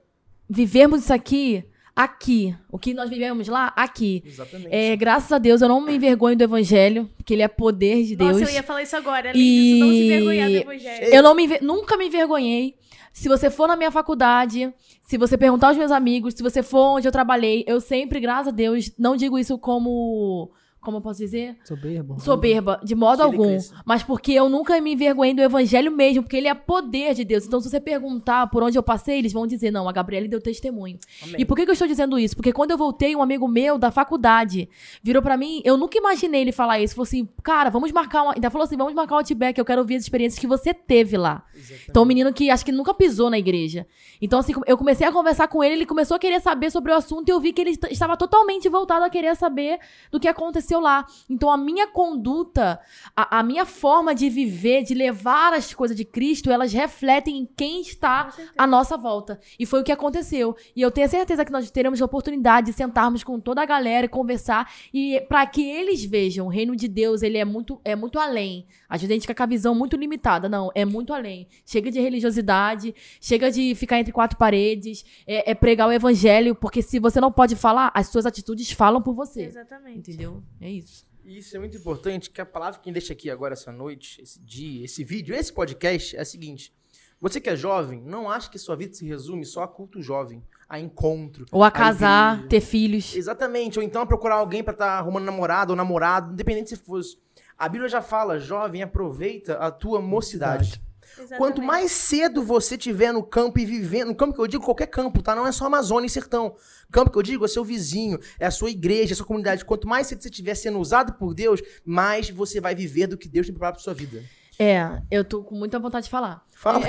Vivermos 0.48 1.02
isso 1.02 1.14
aqui, 1.14 1.64
aqui. 1.96 2.56
O 2.72 2.78
que 2.78 2.94
nós 2.94 3.10
vivemos 3.10 3.48
lá, 3.48 3.74
aqui. 3.76 4.22
Exatamente. 4.26 4.70
É, 4.72 4.96
graças 4.96 5.32
a 5.32 5.40
Deus, 5.40 5.62
eu 5.62 5.68
não 5.68 5.82
me 5.82 5.96
envergonho 5.96 6.36
do 6.38 6.44
evangelho, 6.44 7.10
porque 7.18 7.34
ele 7.34 7.42
é 7.42 7.48
poder 7.48 8.04
de 8.04 8.16
Deus. 8.16 8.40
Nossa, 8.40 8.52
eu 8.52 8.56
ia 8.56 8.64
falar 8.64 8.84
isso 8.84 8.96
agora. 8.96 9.32
Além 9.32 9.42
E- 9.42 9.74
disso, 9.74 9.86
não 9.86 9.92
se 9.92 10.04
envergonhar 10.04 10.50
do 10.50 10.56
evangelho. 10.58 11.06
Eu 11.14 11.24
não 11.24 11.34
me, 11.34 11.48
nunca 11.62 11.98
me 11.98 12.06
envergonhei. 12.06 12.76
Se 13.12 13.28
você 13.30 13.50
for 13.50 13.68
na 13.68 13.76
minha 13.76 13.92
faculdade, 13.92 14.74
se 15.02 15.18
você 15.18 15.38
perguntar 15.38 15.68
aos 15.70 15.78
meus 15.78 15.92
amigos, 15.92 16.34
se 16.36 16.42
você 16.44 16.64
for 16.64 16.98
onde 16.98 17.08
eu 17.08 17.12
trabalhei, 17.12 17.64
eu 17.68 17.80
sempre, 17.80 18.20
graças 18.20 18.48
a 18.48 18.52
Deus, 18.52 18.92
não 18.98 19.16
digo 19.16 19.38
isso 19.40 19.58
como. 19.58 20.52
Como 20.84 20.98
eu 20.98 21.02
posso 21.02 21.20
dizer? 21.20 21.58
Soberbo. 21.64 22.20
Soberba, 22.20 22.80
de 22.84 22.96
modo 22.96 23.18
Que 23.18 23.24
algum. 23.24 23.58
Mas 23.86 24.04
porque 24.04 24.34
eu 24.34 24.50
nunca 24.50 24.80
me 24.82 24.94
envergonhei 24.94 25.34
do 25.34 25.42
evangelho 25.42 25.92
mesmo, 25.92 26.24
porque 26.24 26.38
ele 26.38 26.48
é 26.48 26.54
poder 26.54 27.14
de 27.14 27.24
Deus. 27.24 27.46
Então, 27.46 27.60
se 27.60 27.70
você 27.70 27.80
perguntar 27.80 28.48
por 28.48 28.64
onde 28.64 28.78
eu 28.78 28.84
passei, 28.84 29.20
eles 29.20 29.34
vão 29.34 29.48
dizer: 29.48 29.72
não, 29.72 29.88
a 29.88 29.92
Gabriela 29.92 30.28
deu 30.28 30.42
testemunho. 30.42 30.98
Amém. 31.22 31.36
E 31.40 31.46
por 31.46 31.56
que, 31.56 31.64
que 31.64 31.70
eu 31.70 31.74
estou 31.74 31.88
dizendo 31.88 32.20
isso? 32.20 32.36
Porque 32.36 32.52
quando 32.52 32.72
eu 32.72 32.78
voltei, 32.78 33.16
um 33.16 33.22
amigo 33.22 33.48
meu 33.48 33.78
da 33.78 33.92
faculdade 33.92 34.70
virou 35.02 35.22
pra 35.22 35.38
mim, 35.38 35.62
eu 35.64 35.78
nunca 35.78 35.98
imaginei 35.98 36.42
ele 36.42 36.52
falar 36.52 36.80
isso. 36.80 36.96
Falou 36.96 37.04
assim, 37.04 37.28
cara, 37.42 37.70
vamos 37.70 37.92
marcar 37.92 38.24
uma. 38.24 38.34
Ainda 38.34 38.50
falou 38.50 38.66
assim, 38.66 38.78
vamos 38.78 38.94
marcar 38.94 39.16
um 39.16 39.18
outback, 39.20 39.58
eu 39.58 39.66
quero 39.66 39.82
ouvir 39.82 39.96
as 39.96 40.04
experiências 40.04 40.40
que 40.40 40.48
você 40.48 40.74
teve 40.74 41.18
lá. 41.18 41.44
Exatamente. 41.56 41.86
Então, 41.90 42.04
um 42.04 42.06
menino 42.06 42.34
que 42.34 42.50
acho 42.50 42.66
que 42.66 42.72
nunca 42.72 42.94
pisou 42.94 43.30
na 43.30 43.40
igreja. 43.40 43.88
Então, 44.22 44.40
assim, 44.40 44.54
eu 44.66 44.78
comecei 44.78 45.08
a 45.08 45.12
conversar 45.12 45.48
com 45.48 45.64
ele, 45.64 45.76
ele 45.76 45.86
começou 45.86 46.16
a 46.16 46.20
querer 46.20 46.40
saber 46.42 46.72
sobre 46.72 46.92
o 46.92 46.96
assunto 46.96 47.28
e 47.30 47.32
eu 47.32 47.40
vi 47.40 47.54
que 47.54 47.62
ele 47.62 47.78
estava 47.90 48.16
totalmente 48.18 48.68
voltado 48.70 49.06
a 49.06 49.10
querer 49.10 49.36
saber 49.36 49.80
do 50.12 50.20
que 50.20 50.28
aconteceu 50.28 50.73
lá. 50.80 51.06
Então, 51.30 51.52
a 51.52 51.58
minha 51.58 51.88
conduta, 51.88 52.80
a, 53.16 53.40
a 53.40 53.44
minha 53.44 53.66
forma 53.66 54.14
de 54.14 54.30
viver, 54.30 54.84
de 54.84 54.94
levar 54.94 55.54
as 55.54 55.74
coisas 55.74 55.96
de 55.96 56.06
Cristo, 56.06 56.52
elas 56.52 56.74
refletem 56.74 57.38
em 57.38 57.46
quem 57.46 57.82
está 57.82 58.34
à 58.58 58.68
nossa 58.68 58.98
volta. 58.98 59.40
E 59.60 59.66
foi 59.66 59.82
o 59.82 59.84
que 59.84 59.92
aconteceu. 59.92 60.56
E 60.76 60.82
eu 60.82 60.92
tenho 60.92 61.10
certeza 61.10 61.46
que 61.46 61.52
nós 61.52 61.70
teremos 61.72 62.02
a 62.02 62.06
oportunidade 62.06 62.68
de 62.68 62.74
sentarmos 62.74 63.24
com 63.24 63.40
toda 63.40 63.62
a 63.62 63.66
galera 63.66 64.06
e 64.06 64.10
conversar 64.10 64.72
e 64.94 65.22
para 65.28 65.46
que 65.46 65.64
eles 65.64 66.04
vejam, 66.04 66.48
o 66.48 66.50
reino 66.50 66.76
de 66.76 66.88
Deus, 66.88 67.22
ele 67.22 67.38
é 67.38 67.46
muito 67.46 67.80
é 67.84 67.96
muito 67.96 68.20
além. 68.20 68.66
Às 68.88 69.02
vezes 69.02 69.12
a 69.12 69.14
gente 69.16 69.24
fica 69.24 69.36
com 69.36 69.44
a 69.44 69.48
visão 69.48 69.74
muito 69.74 69.96
limitada, 69.96 70.48
não, 70.48 70.72
é 70.76 70.86
muito 70.86 71.14
além. 71.14 71.48
Chega 71.66 71.90
de 71.90 72.00
religiosidade, 72.00 72.94
chega 73.20 73.52
de 73.52 73.74
ficar 73.76 74.00
entre 74.00 74.14
quatro 74.14 74.38
paredes, 74.38 75.04
é, 75.26 75.52
é 75.52 75.56
pregar 75.56 75.88
o 75.88 75.92
evangelho, 75.92 76.54
porque 76.56 76.82
se 76.82 77.00
você 77.00 77.20
não 77.20 77.32
pode 77.32 77.56
falar, 77.56 77.92
as 77.94 78.08
suas 78.08 78.26
atitudes 78.26 78.72
falam 78.72 79.02
por 79.02 79.14
você. 79.14 79.44
Exatamente. 79.44 80.12
Entendeu? 80.12 80.44
É 80.64 80.70
isso. 80.70 81.06
Isso 81.26 81.56
é 81.56 81.60
muito 81.60 81.76
importante, 81.78 82.30
que 82.30 82.40
a 82.40 82.46
palavra 82.46 82.80
que 82.80 82.92
deixa 82.92 83.12
aqui 83.12 83.30
agora 83.30 83.54
essa 83.54 83.72
noite, 83.72 84.22
esse 84.22 84.40
dia, 84.42 84.86
esse 84.86 85.04
vídeo, 85.04 85.36
esse 85.36 85.52
podcast 85.52 86.16
é 86.16 86.22
a 86.22 86.26
seguinte. 86.26 86.74
Você 87.20 87.40
que 87.40 87.50
é 87.50 87.56
jovem, 87.56 88.02
não 88.02 88.30
acha 88.30 88.50
que 88.50 88.58
sua 88.58 88.76
vida 88.76 88.94
se 88.94 89.06
resume 89.06 89.46
só 89.46 89.64
a 89.64 89.68
culto 89.68 90.02
jovem, 90.02 90.44
a 90.68 90.80
encontro. 90.80 91.46
Ou 91.52 91.64
a 91.64 91.72
casar, 91.72 92.36
igreja. 92.36 92.50
ter 92.50 92.62
filhos. 92.62 93.16
Exatamente, 93.16 93.80
ou 93.80 93.84
então 93.84 94.02
a 94.02 94.06
procurar 94.06 94.36
alguém 94.36 94.64
pra 94.64 94.74
estar 94.74 94.98
arrumando 94.98 95.26
namorado 95.26 95.72
ou 95.72 95.78
namorado, 95.78 96.34
independente 96.34 96.70
se 96.70 96.78
fosse. 96.78 97.18
A 97.58 97.70
Bíblia 97.70 97.90
já 97.90 98.02
fala, 98.02 98.40
jovem, 98.40 98.82
aproveita 98.82 99.56
a 99.56 99.72
tua 99.72 100.02
mocidade. 100.02 100.82
Exatamente. 101.12 101.38
Quanto 101.38 101.62
mais 101.62 101.92
cedo 101.92 102.44
você 102.44 102.78
tiver 102.78 103.12
no 103.12 103.24
campo 103.24 103.60
e 103.60 103.66
vivendo, 103.66 104.08
no 104.08 104.16
campo 104.16 104.34
que 104.34 104.42
eu 104.42 104.48
digo 104.48 104.64
qualquer 104.64 104.88
campo, 104.88 105.22
tá? 105.22 105.36
Não 105.36 105.48
é 105.48 105.52
só 105.52 105.66
Amazônia 105.66 106.08
e 106.08 106.10
sertão. 106.10 106.56
Campo 106.92 107.12
que 107.12 107.18
eu 107.18 107.24
digo 107.24 107.46
é 107.46 107.48
seu 107.48 107.64
vizinho, 107.64 108.20
é 108.40 108.46
a 108.46 108.52
sua 108.52 108.70
igreja, 108.70 109.12
é 109.12 109.14
a 109.14 109.18
sua 109.18 109.26
comunidade. 109.26 109.66
Quanto 109.66 109.88
mais 109.88 110.08
cedo 110.08 110.22
você 110.22 110.30
estiver 110.30 110.56
sendo 110.56 110.80
usado 110.80 111.14
por 111.14 111.34
Deus, 111.34 111.62
mais 111.86 112.30
você 112.30 112.60
vai 112.60 112.76
viver 112.76 113.08
do 113.08 113.18
que 113.18 113.28
Deus 113.28 113.46
tem 113.46 113.54
preparado 113.54 113.76
para 113.76 113.84
sua 113.84 113.94
vida. 113.94 114.24
É, 114.60 115.02
eu 115.10 115.24
tô 115.24 115.44
com 115.44 115.56
muita 115.56 115.80
vontade 115.80 116.06
de 116.06 116.12
falar. 116.12 116.46
Fala. 116.54 116.86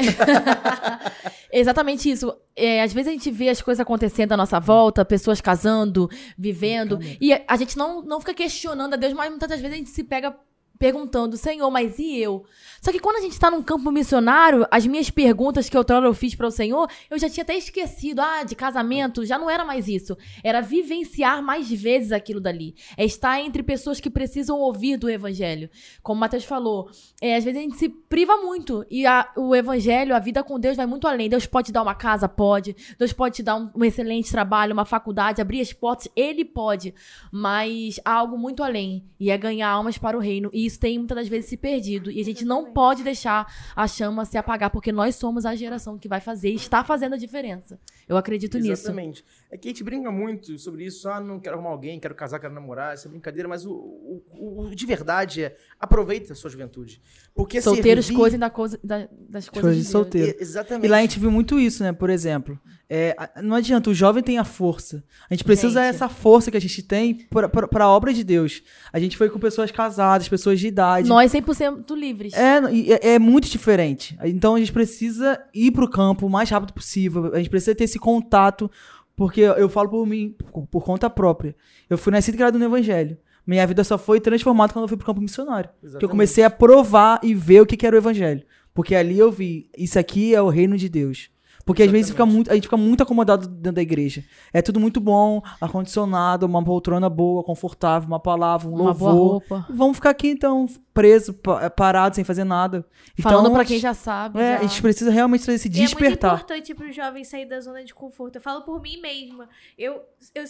É, 1.50 1.58
exatamente 1.58 2.10
isso. 2.10 2.36
É, 2.54 2.82
às 2.82 2.92
vezes 2.92 3.08
a 3.08 3.12
gente 3.12 3.30
vê 3.30 3.48
as 3.48 3.62
coisas 3.62 3.80
acontecendo 3.80 4.32
à 4.32 4.36
nossa 4.36 4.60
volta, 4.60 5.04
pessoas 5.04 5.40
casando, 5.40 6.08
vivendo, 6.36 6.98
e 7.20 7.32
a 7.32 7.56
gente 7.56 7.76
não, 7.76 8.02
não 8.02 8.20
fica 8.20 8.34
questionando 8.34 8.94
a 8.94 8.96
Deus, 8.96 9.12
mas 9.12 9.30
muitas 9.30 9.50
vezes 9.50 9.72
a 9.72 9.76
gente 9.76 9.90
se 9.90 10.04
pega 10.04 10.36
perguntando, 10.78 11.36
Senhor, 11.36 11.70
mas 11.70 11.98
e 11.98 12.18
eu? 12.18 12.44
Só 12.80 12.92
que 12.92 12.98
quando 12.98 13.16
a 13.16 13.20
gente 13.20 13.32
está 13.32 13.50
num 13.50 13.62
campo 13.62 13.90
missionário, 13.90 14.66
as 14.70 14.86
minhas 14.86 15.08
perguntas 15.08 15.68
que 15.68 15.78
outrora 15.78 16.06
eu 16.06 16.12
fiz 16.12 16.34
para 16.34 16.46
o 16.46 16.50
Senhor, 16.50 16.88
eu 17.10 17.18
já 17.18 17.30
tinha 17.30 17.42
até 17.42 17.56
esquecido. 17.56 18.20
Ah, 18.20 18.42
de 18.42 18.54
casamento, 18.54 19.24
já 19.24 19.38
não 19.38 19.48
era 19.48 19.64
mais 19.64 19.88
isso. 19.88 20.16
Era 20.42 20.60
vivenciar 20.60 21.42
mais 21.42 21.70
vezes 21.70 22.12
aquilo 22.12 22.40
dali. 22.40 22.74
É 22.96 23.04
estar 23.04 23.40
entre 23.40 23.62
pessoas 23.62 24.00
que 24.00 24.10
precisam 24.10 24.58
ouvir 24.58 24.96
do 24.96 25.08
Evangelho. 25.08 25.70
Como 26.02 26.18
o 26.18 26.20
Mateus 26.20 26.44
falou, 26.44 26.90
é, 27.22 27.36
às 27.36 27.44
vezes 27.44 27.58
a 27.58 27.62
gente 27.62 27.76
se 27.76 27.88
priva 27.88 28.36
muito. 28.36 28.84
E 28.90 29.06
a, 29.06 29.32
o 29.36 29.54
Evangelho, 29.54 30.14
a 30.14 30.18
vida 30.18 30.42
com 30.42 30.60
Deus 30.60 30.76
vai 30.76 30.86
muito 30.86 31.06
além. 31.06 31.28
Deus 31.28 31.46
pode 31.46 31.66
te 31.66 31.72
dar 31.72 31.82
uma 31.82 31.94
casa? 31.94 32.28
Pode. 32.28 32.76
Deus 32.98 33.12
pode 33.12 33.36
te 33.36 33.42
dar 33.42 33.56
um, 33.56 33.70
um 33.74 33.84
excelente 33.84 34.30
trabalho, 34.30 34.74
uma 34.74 34.84
faculdade, 34.84 35.40
abrir 35.40 35.60
as 35.60 35.72
portas? 35.72 36.08
Ele 36.14 36.44
pode. 36.44 36.94
Mas 37.32 37.98
há 38.04 38.12
algo 38.12 38.36
muito 38.36 38.62
além. 38.62 39.04
E 39.18 39.30
é 39.30 39.38
ganhar 39.38 39.70
almas 39.70 39.96
para 39.96 40.16
o 40.16 40.20
reino. 40.20 40.50
E 40.52 40.66
isso 40.66 40.73
tem 40.78 40.98
muitas 40.98 41.16
das 41.16 41.28
vezes 41.28 41.50
se 41.50 41.56
perdido. 41.56 42.10
E 42.10 42.20
a 42.20 42.24
gente 42.24 42.44
não 42.44 42.72
pode 42.72 43.02
deixar 43.02 43.52
a 43.74 43.86
chama 43.86 44.24
se 44.24 44.36
apagar, 44.36 44.70
porque 44.70 44.92
nós 44.92 45.16
somos 45.16 45.46
a 45.46 45.54
geração 45.54 45.98
que 45.98 46.08
vai 46.08 46.20
fazer 46.20 46.50
e 46.50 46.54
está 46.54 46.84
fazendo 46.84 47.14
a 47.14 47.18
diferença. 47.18 47.78
Eu 48.08 48.16
acredito 48.16 48.56
Exatamente. 48.56 48.70
nisso. 48.70 48.82
Exatamente. 48.86 49.24
É 49.50 49.56
que 49.56 49.68
a 49.68 49.70
gente 49.70 49.84
brinca 49.84 50.10
muito 50.10 50.58
sobre 50.58 50.84
isso. 50.84 51.08
Ah, 51.08 51.20
não 51.20 51.40
quero 51.40 51.56
arrumar 51.56 51.70
alguém, 51.70 51.98
quero 51.98 52.14
casar, 52.14 52.38
quero 52.38 52.52
namorar, 52.52 52.94
essa 52.94 53.08
é 53.08 53.10
brincadeira. 53.10 53.48
Mas 53.48 53.64
o, 53.64 53.72
o, 53.72 54.62
o 54.62 54.74
de 54.74 54.86
verdade 54.86 55.44
é 55.44 55.56
aproveita 55.78 56.32
a 56.32 56.36
sua 56.36 56.50
juventude. 56.50 57.00
Porque 57.34 57.60
Solteiros 57.60 58.06
servir... 58.06 58.20
coisem 58.20 58.38
da 58.38 58.50
coisa, 58.50 58.78
da, 58.82 59.08
das 59.28 59.48
coisas, 59.48 59.50
coisas 59.50 59.76
de, 59.76 59.82
de 59.82 59.88
solteiro. 59.88 60.36
exatamente. 60.40 60.86
E 60.86 60.88
lá 60.88 60.98
a 60.98 61.00
gente 61.02 61.18
viu 61.18 61.30
muito 61.30 61.58
isso, 61.58 61.82
né? 61.82 61.92
Por 61.92 62.10
exemplo, 62.10 62.58
é, 62.88 63.16
não 63.42 63.56
adianta, 63.56 63.90
o 63.90 63.94
jovem 63.94 64.22
tem 64.22 64.38
a 64.38 64.44
força. 64.44 65.02
A 65.28 65.34
gente 65.34 65.44
precisa 65.44 65.82
gente. 65.82 65.94
essa 65.94 66.08
força 66.08 66.50
que 66.50 66.56
a 66.56 66.60
gente 66.60 66.82
tem 66.82 67.26
para 67.30 67.84
a 67.84 67.88
obra 67.88 68.12
de 68.12 68.22
Deus. 68.22 68.62
A 68.92 69.00
gente 69.00 69.16
foi 69.16 69.30
com 69.30 69.38
pessoas 69.38 69.70
casadas, 69.70 70.28
pessoas 70.28 70.60
de 70.60 70.68
idade. 70.68 71.08
Nós 71.08 71.32
100% 71.32 71.94
livres. 71.96 72.34
É, 72.34 72.58
é, 72.58 73.14
é 73.14 73.18
muito 73.18 73.48
diferente. 73.48 74.16
Então 74.24 74.54
a 74.54 74.58
gente 74.58 74.72
precisa 74.72 75.42
ir 75.54 75.72
para 75.72 75.84
o 75.84 75.90
campo 75.90 76.26
o 76.26 76.30
mais 76.30 76.50
rápido 76.50 76.72
possível. 76.72 77.32
A 77.34 77.38
gente 77.38 77.50
precisa 77.50 77.74
ter 77.74 77.84
esse 77.84 77.93
contato, 77.98 78.70
porque 79.16 79.40
eu 79.40 79.68
falo 79.68 79.88
por 79.88 80.06
mim, 80.06 80.34
por, 80.52 80.66
por 80.66 80.84
conta 80.84 81.08
própria. 81.08 81.54
Eu 81.88 81.98
fui 81.98 82.12
nascido 82.12 82.34
e 82.34 82.38
criado 82.38 82.58
no 82.58 82.64
Evangelho. 82.64 83.16
Minha 83.46 83.66
vida 83.66 83.84
só 83.84 83.98
foi 83.98 84.20
transformada 84.20 84.72
quando 84.72 84.84
eu 84.84 84.88
fui 84.88 84.96
pro 84.96 85.06
campo 85.06 85.20
missionário. 85.20 85.70
Exatamente. 85.82 85.98
Que 85.98 86.04
eu 86.04 86.08
comecei 86.08 86.44
a 86.44 86.50
provar 86.50 87.20
e 87.22 87.34
ver 87.34 87.60
o 87.60 87.66
que, 87.66 87.76
que 87.76 87.86
era 87.86 87.94
o 87.94 87.98
Evangelho. 87.98 88.42
Porque 88.72 88.94
ali 88.94 89.18
eu 89.18 89.30
vi, 89.30 89.68
isso 89.76 89.98
aqui 89.98 90.34
é 90.34 90.40
o 90.40 90.48
reino 90.48 90.76
de 90.76 90.88
Deus. 90.88 91.30
Porque 91.64 91.82
Exatamente. 91.82 91.88
às 91.88 91.92
vezes 91.92 92.10
fica 92.10 92.26
muito, 92.26 92.50
a 92.50 92.54
gente 92.54 92.64
fica 92.64 92.76
muito 92.76 93.02
acomodado 93.02 93.48
dentro 93.48 93.72
da 93.72 93.82
igreja. 93.82 94.24
É 94.52 94.60
tudo 94.60 94.78
muito 94.78 95.00
bom, 95.00 95.42
ar-condicionado, 95.60 96.44
uma 96.46 96.62
poltrona 96.62 97.08
boa, 97.08 97.42
confortável, 97.42 98.06
uma 98.06 98.20
palavra, 98.20 98.68
um 98.68 98.74
uma 98.74 98.84
louvor. 98.84 99.12
Boa 99.12 99.30
roupa. 99.30 99.66
Vamos 99.70 99.96
ficar 99.96 100.10
aqui 100.10 100.28
então, 100.28 100.66
preso, 100.92 101.34
é, 101.60 101.68
parado, 101.70 102.16
sem 102.16 102.24
fazer 102.24 102.44
nada. 102.44 102.84
Falando 103.20 103.46
então, 103.46 103.54
para 103.54 103.64
quem 103.64 103.78
já 103.78 103.94
sabe. 103.94 104.38
É, 104.38 104.52
já. 104.52 104.58
a 104.58 104.62
gente 104.62 104.82
precisa 104.82 105.10
realmente 105.10 105.44
trazer 105.44 105.56
esse 105.56 105.68
despertar. 105.68 106.28
é 106.28 106.32
muito 106.32 106.42
importante 106.42 106.74
pro 106.74 106.92
jovem 106.92 107.24
sair 107.24 107.46
da 107.46 107.60
zona 107.60 107.82
de 107.82 107.94
conforto. 107.94 108.36
Eu 108.36 108.42
falo 108.42 108.62
por 108.62 108.80
mim 108.82 109.00
mesma. 109.00 109.48
Eu, 109.78 110.02
eu 110.34 110.44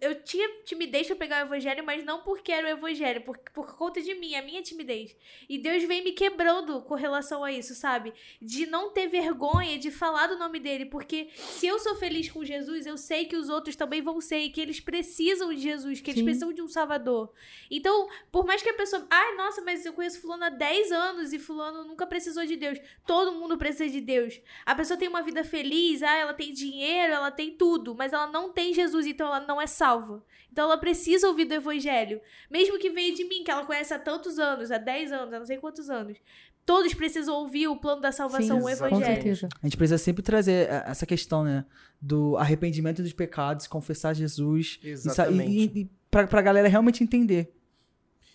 eu 0.00 0.22
tinha 0.22 0.48
timidez 0.64 1.06
pra 1.06 1.16
pegar 1.16 1.42
o 1.42 1.46
evangelho, 1.46 1.84
mas 1.84 2.04
não 2.04 2.22
porque 2.22 2.52
era 2.52 2.66
o 2.66 2.70
evangelho, 2.70 3.22
por, 3.22 3.38
por 3.54 3.76
conta 3.76 4.00
de 4.00 4.14
mim, 4.14 4.34
a 4.34 4.42
minha 4.42 4.62
timidez. 4.62 5.16
E 5.48 5.58
Deus 5.58 5.84
vem 5.84 6.02
me 6.02 6.12
quebrando 6.12 6.82
com 6.82 6.94
relação 6.94 7.42
a 7.44 7.52
isso, 7.52 7.74
sabe? 7.74 8.12
De 8.40 8.66
não 8.66 8.90
ter 8.90 9.06
vergonha 9.06 9.78
de 9.78 9.90
falar 9.90 10.26
do 10.26 10.38
nome 10.38 10.58
dele, 10.58 10.86
porque 10.86 11.28
se 11.34 11.66
eu 11.66 11.78
sou 11.78 11.96
feliz 11.96 12.30
com 12.30 12.44
Jesus, 12.44 12.86
eu 12.86 12.96
sei 12.96 13.24
que 13.24 13.36
os 13.36 13.48
outros 13.48 13.76
também 13.76 14.02
vão 14.02 14.20
ser, 14.20 14.40
e 14.40 14.50
que 14.50 14.60
eles 14.60 14.80
precisam 14.80 15.52
de 15.52 15.60
Jesus, 15.60 16.00
que 16.00 16.10
eles 16.10 16.20
Sim. 16.20 16.24
precisam 16.24 16.52
de 16.52 16.62
um 16.62 16.68
Salvador. 16.68 17.32
Então, 17.70 18.08
por 18.30 18.46
mais 18.46 18.62
que 18.62 18.68
a 18.68 18.74
pessoa. 18.74 19.06
Ai, 19.10 19.36
nossa, 19.36 19.62
mas 19.62 19.84
eu 19.84 19.92
conheço 19.92 20.20
Fulano 20.20 20.44
há 20.44 20.50
10 20.50 20.92
anos 20.92 21.32
e 21.32 21.38
Fulano 21.38 21.84
nunca 21.84 22.06
precisou 22.06 22.44
de 22.44 22.56
Deus. 22.56 22.78
Todo 23.06 23.32
mundo 23.32 23.56
precisa 23.56 23.88
de 23.88 24.00
Deus. 24.00 24.40
A 24.64 24.74
pessoa 24.74 24.98
tem 24.98 25.08
uma 25.08 25.22
vida 25.22 25.44
feliz, 25.44 26.02
ah, 26.02 26.14
ela 26.14 26.34
tem 26.34 26.52
dinheiro, 26.52 27.12
ela 27.12 27.30
tem 27.30 27.52
tudo, 27.52 27.94
mas 27.94 28.12
ela 28.12 28.26
não 28.26 28.52
tem 28.52 28.72
Jesus, 28.74 29.06
então 29.06 29.26
ela 29.26 29.40
não 29.40 29.60
é 29.60 29.66
salva. 29.78 30.22
Então 30.52 30.64
ela 30.64 30.76
precisa 30.76 31.28
ouvir 31.28 31.44
do 31.44 31.54
evangelho. 31.54 32.20
Mesmo 32.50 32.78
que 32.78 32.90
venha 32.90 33.14
de 33.14 33.24
mim, 33.24 33.44
que 33.44 33.50
ela 33.50 33.64
conhece 33.64 33.94
há 33.94 33.98
tantos 33.98 34.38
anos, 34.38 34.70
há 34.70 34.78
10 34.78 35.12
anos, 35.12 35.32
há 35.32 35.38
não 35.38 35.46
sei 35.46 35.56
quantos 35.58 35.88
anos. 35.88 36.18
Todos 36.66 36.92
precisam 36.92 37.34
ouvir 37.34 37.68
o 37.68 37.76
plano 37.76 38.02
da 38.02 38.12
salvação, 38.12 38.58
Sim, 38.58 38.64
o 38.64 38.68
evangelho. 38.68 39.00
Com 39.00 39.06
certeza. 39.06 39.48
A 39.62 39.66
gente 39.66 39.76
precisa 39.76 39.96
sempre 39.96 40.22
trazer 40.22 40.68
é, 40.68 40.84
essa 40.86 41.06
questão, 41.06 41.42
né? 41.42 41.64
Do 42.00 42.36
arrependimento 42.36 43.02
dos 43.02 43.12
pecados, 43.12 43.66
confessar 43.66 44.14
Jesus. 44.14 44.78
Exatamente. 44.82 45.50
E, 45.50 45.60
e, 45.60 45.80
e 45.82 45.90
pra, 46.10 46.26
pra 46.26 46.42
galera 46.42 46.68
realmente 46.68 47.02
entender. 47.02 47.54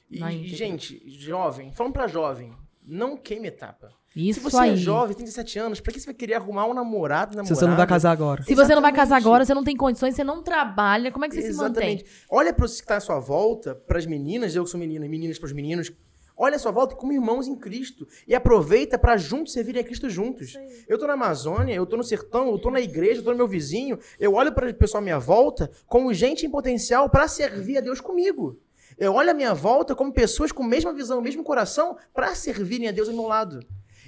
E, 0.09 0.47
gente, 0.47 1.03
jovem, 1.07 1.71
falando 1.73 1.93
pra 1.93 2.07
jovem, 2.07 2.53
não 2.83 3.17
queime 3.17 3.47
etapa. 3.49 3.93
Isso 4.15 4.39
Se 4.39 4.43
você 4.43 4.57
é 4.57 4.59
aí. 4.61 4.73
é 4.73 4.75
jovem, 4.75 5.15
tem 5.15 5.25
17 5.25 5.59
anos, 5.59 5.79
pra 5.79 5.91
que 5.91 5.99
você 5.99 6.05
vai 6.05 6.13
querer 6.13 6.35
arrumar 6.35 6.67
um 6.67 6.73
namorado, 6.73 7.35
namorada? 7.35 7.47
Se 7.47 7.55
você 7.55 7.65
não 7.65 7.75
vai 7.75 7.87
casar 7.87 8.11
agora. 8.11 8.43
Se 8.43 8.53
você 8.53 8.75
não 8.75 8.81
vai 8.81 8.93
casar 8.93 9.17
agora, 9.17 9.43
você 9.43 9.53
não 9.53 9.63
tem 9.63 9.75
condições, 9.75 10.15
você 10.15 10.23
não 10.23 10.43
trabalha, 10.43 11.11
como 11.11 11.25
é 11.25 11.29
que 11.29 11.35
você 11.35 11.47
Exatamente. 11.47 12.05
se 12.05 12.11
mantém? 12.11 12.27
Olha 12.29 12.53
para 12.53 12.65
o 12.65 12.69
que 12.69 12.85
tá 12.85 12.97
à 12.97 12.99
sua 12.99 13.19
volta, 13.19 13.73
pras 13.73 14.05
meninas, 14.05 14.55
eu 14.55 14.63
que 14.63 14.69
sou 14.69 14.79
menina, 14.79 15.07
meninas 15.07 15.39
pros 15.39 15.51
meninos, 15.51 15.91
olha 16.37 16.57
à 16.57 16.59
sua 16.59 16.71
volta 16.71 16.95
como 16.95 17.11
irmãos 17.11 17.47
em 17.47 17.55
Cristo 17.55 18.07
e 18.27 18.35
aproveita 18.35 18.99
para 18.99 19.17
juntos 19.17 19.53
servirem 19.53 19.81
a 19.81 19.83
Cristo 19.83 20.07
juntos. 20.09 20.53
Eu 20.87 20.99
tô 20.99 21.07
na 21.07 21.13
Amazônia, 21.13 21.73
eu 21.73 21.85
tô 21.85 21.97
no 21.97 22.03
sertão, 22.03 22.49
eu 22.49 22.59
tô 22.59 22.69
na 22.69 22.81
igreja, 22.81 23.19
eu 23.21 23.23
tô 23.23 23.31
no 23.31 23.37
meu 23.37 23.47
vizinho, 23.47 23.97
eu 24.19 24.33
olho 24.33 24.51
para 24.53 24.69
o 24.69 24.73
pessoal 24.75 25.01
à 25.01 25.03
minha 25.03 25.19
volta 25.19 25.71
como 25.87 26.13
gente 26.13 26.45
em 26.45 26.49
potencial 26.51 27.09
para 27.09 27.27
servir 27.27 27.77
a 27.77 27.81
Deus 27.81 27.99
comigo. 27.99 28.59
Eu 28.95 29.13
olho 29.15 29.31
à 29.31 29.33
minha 29.33 29.55
volta 29.55 29.95
como 29.95 30.13
pessoas 30.13 30.51
com 30.51 30.63
a 30.63 30.67
mesma 30.67 30.93
visão, 30.93 31.17
o 31.17 31.21
mesmo 31.21 31.43
coração 31.43 31.97
para 32.13 32.35
servirem 32.35 32.87
a 32.87 32.91
Deus 32.91 33.09
ao 33.09 33.15
meu 33.15 33.25
lado. 33.25 33.59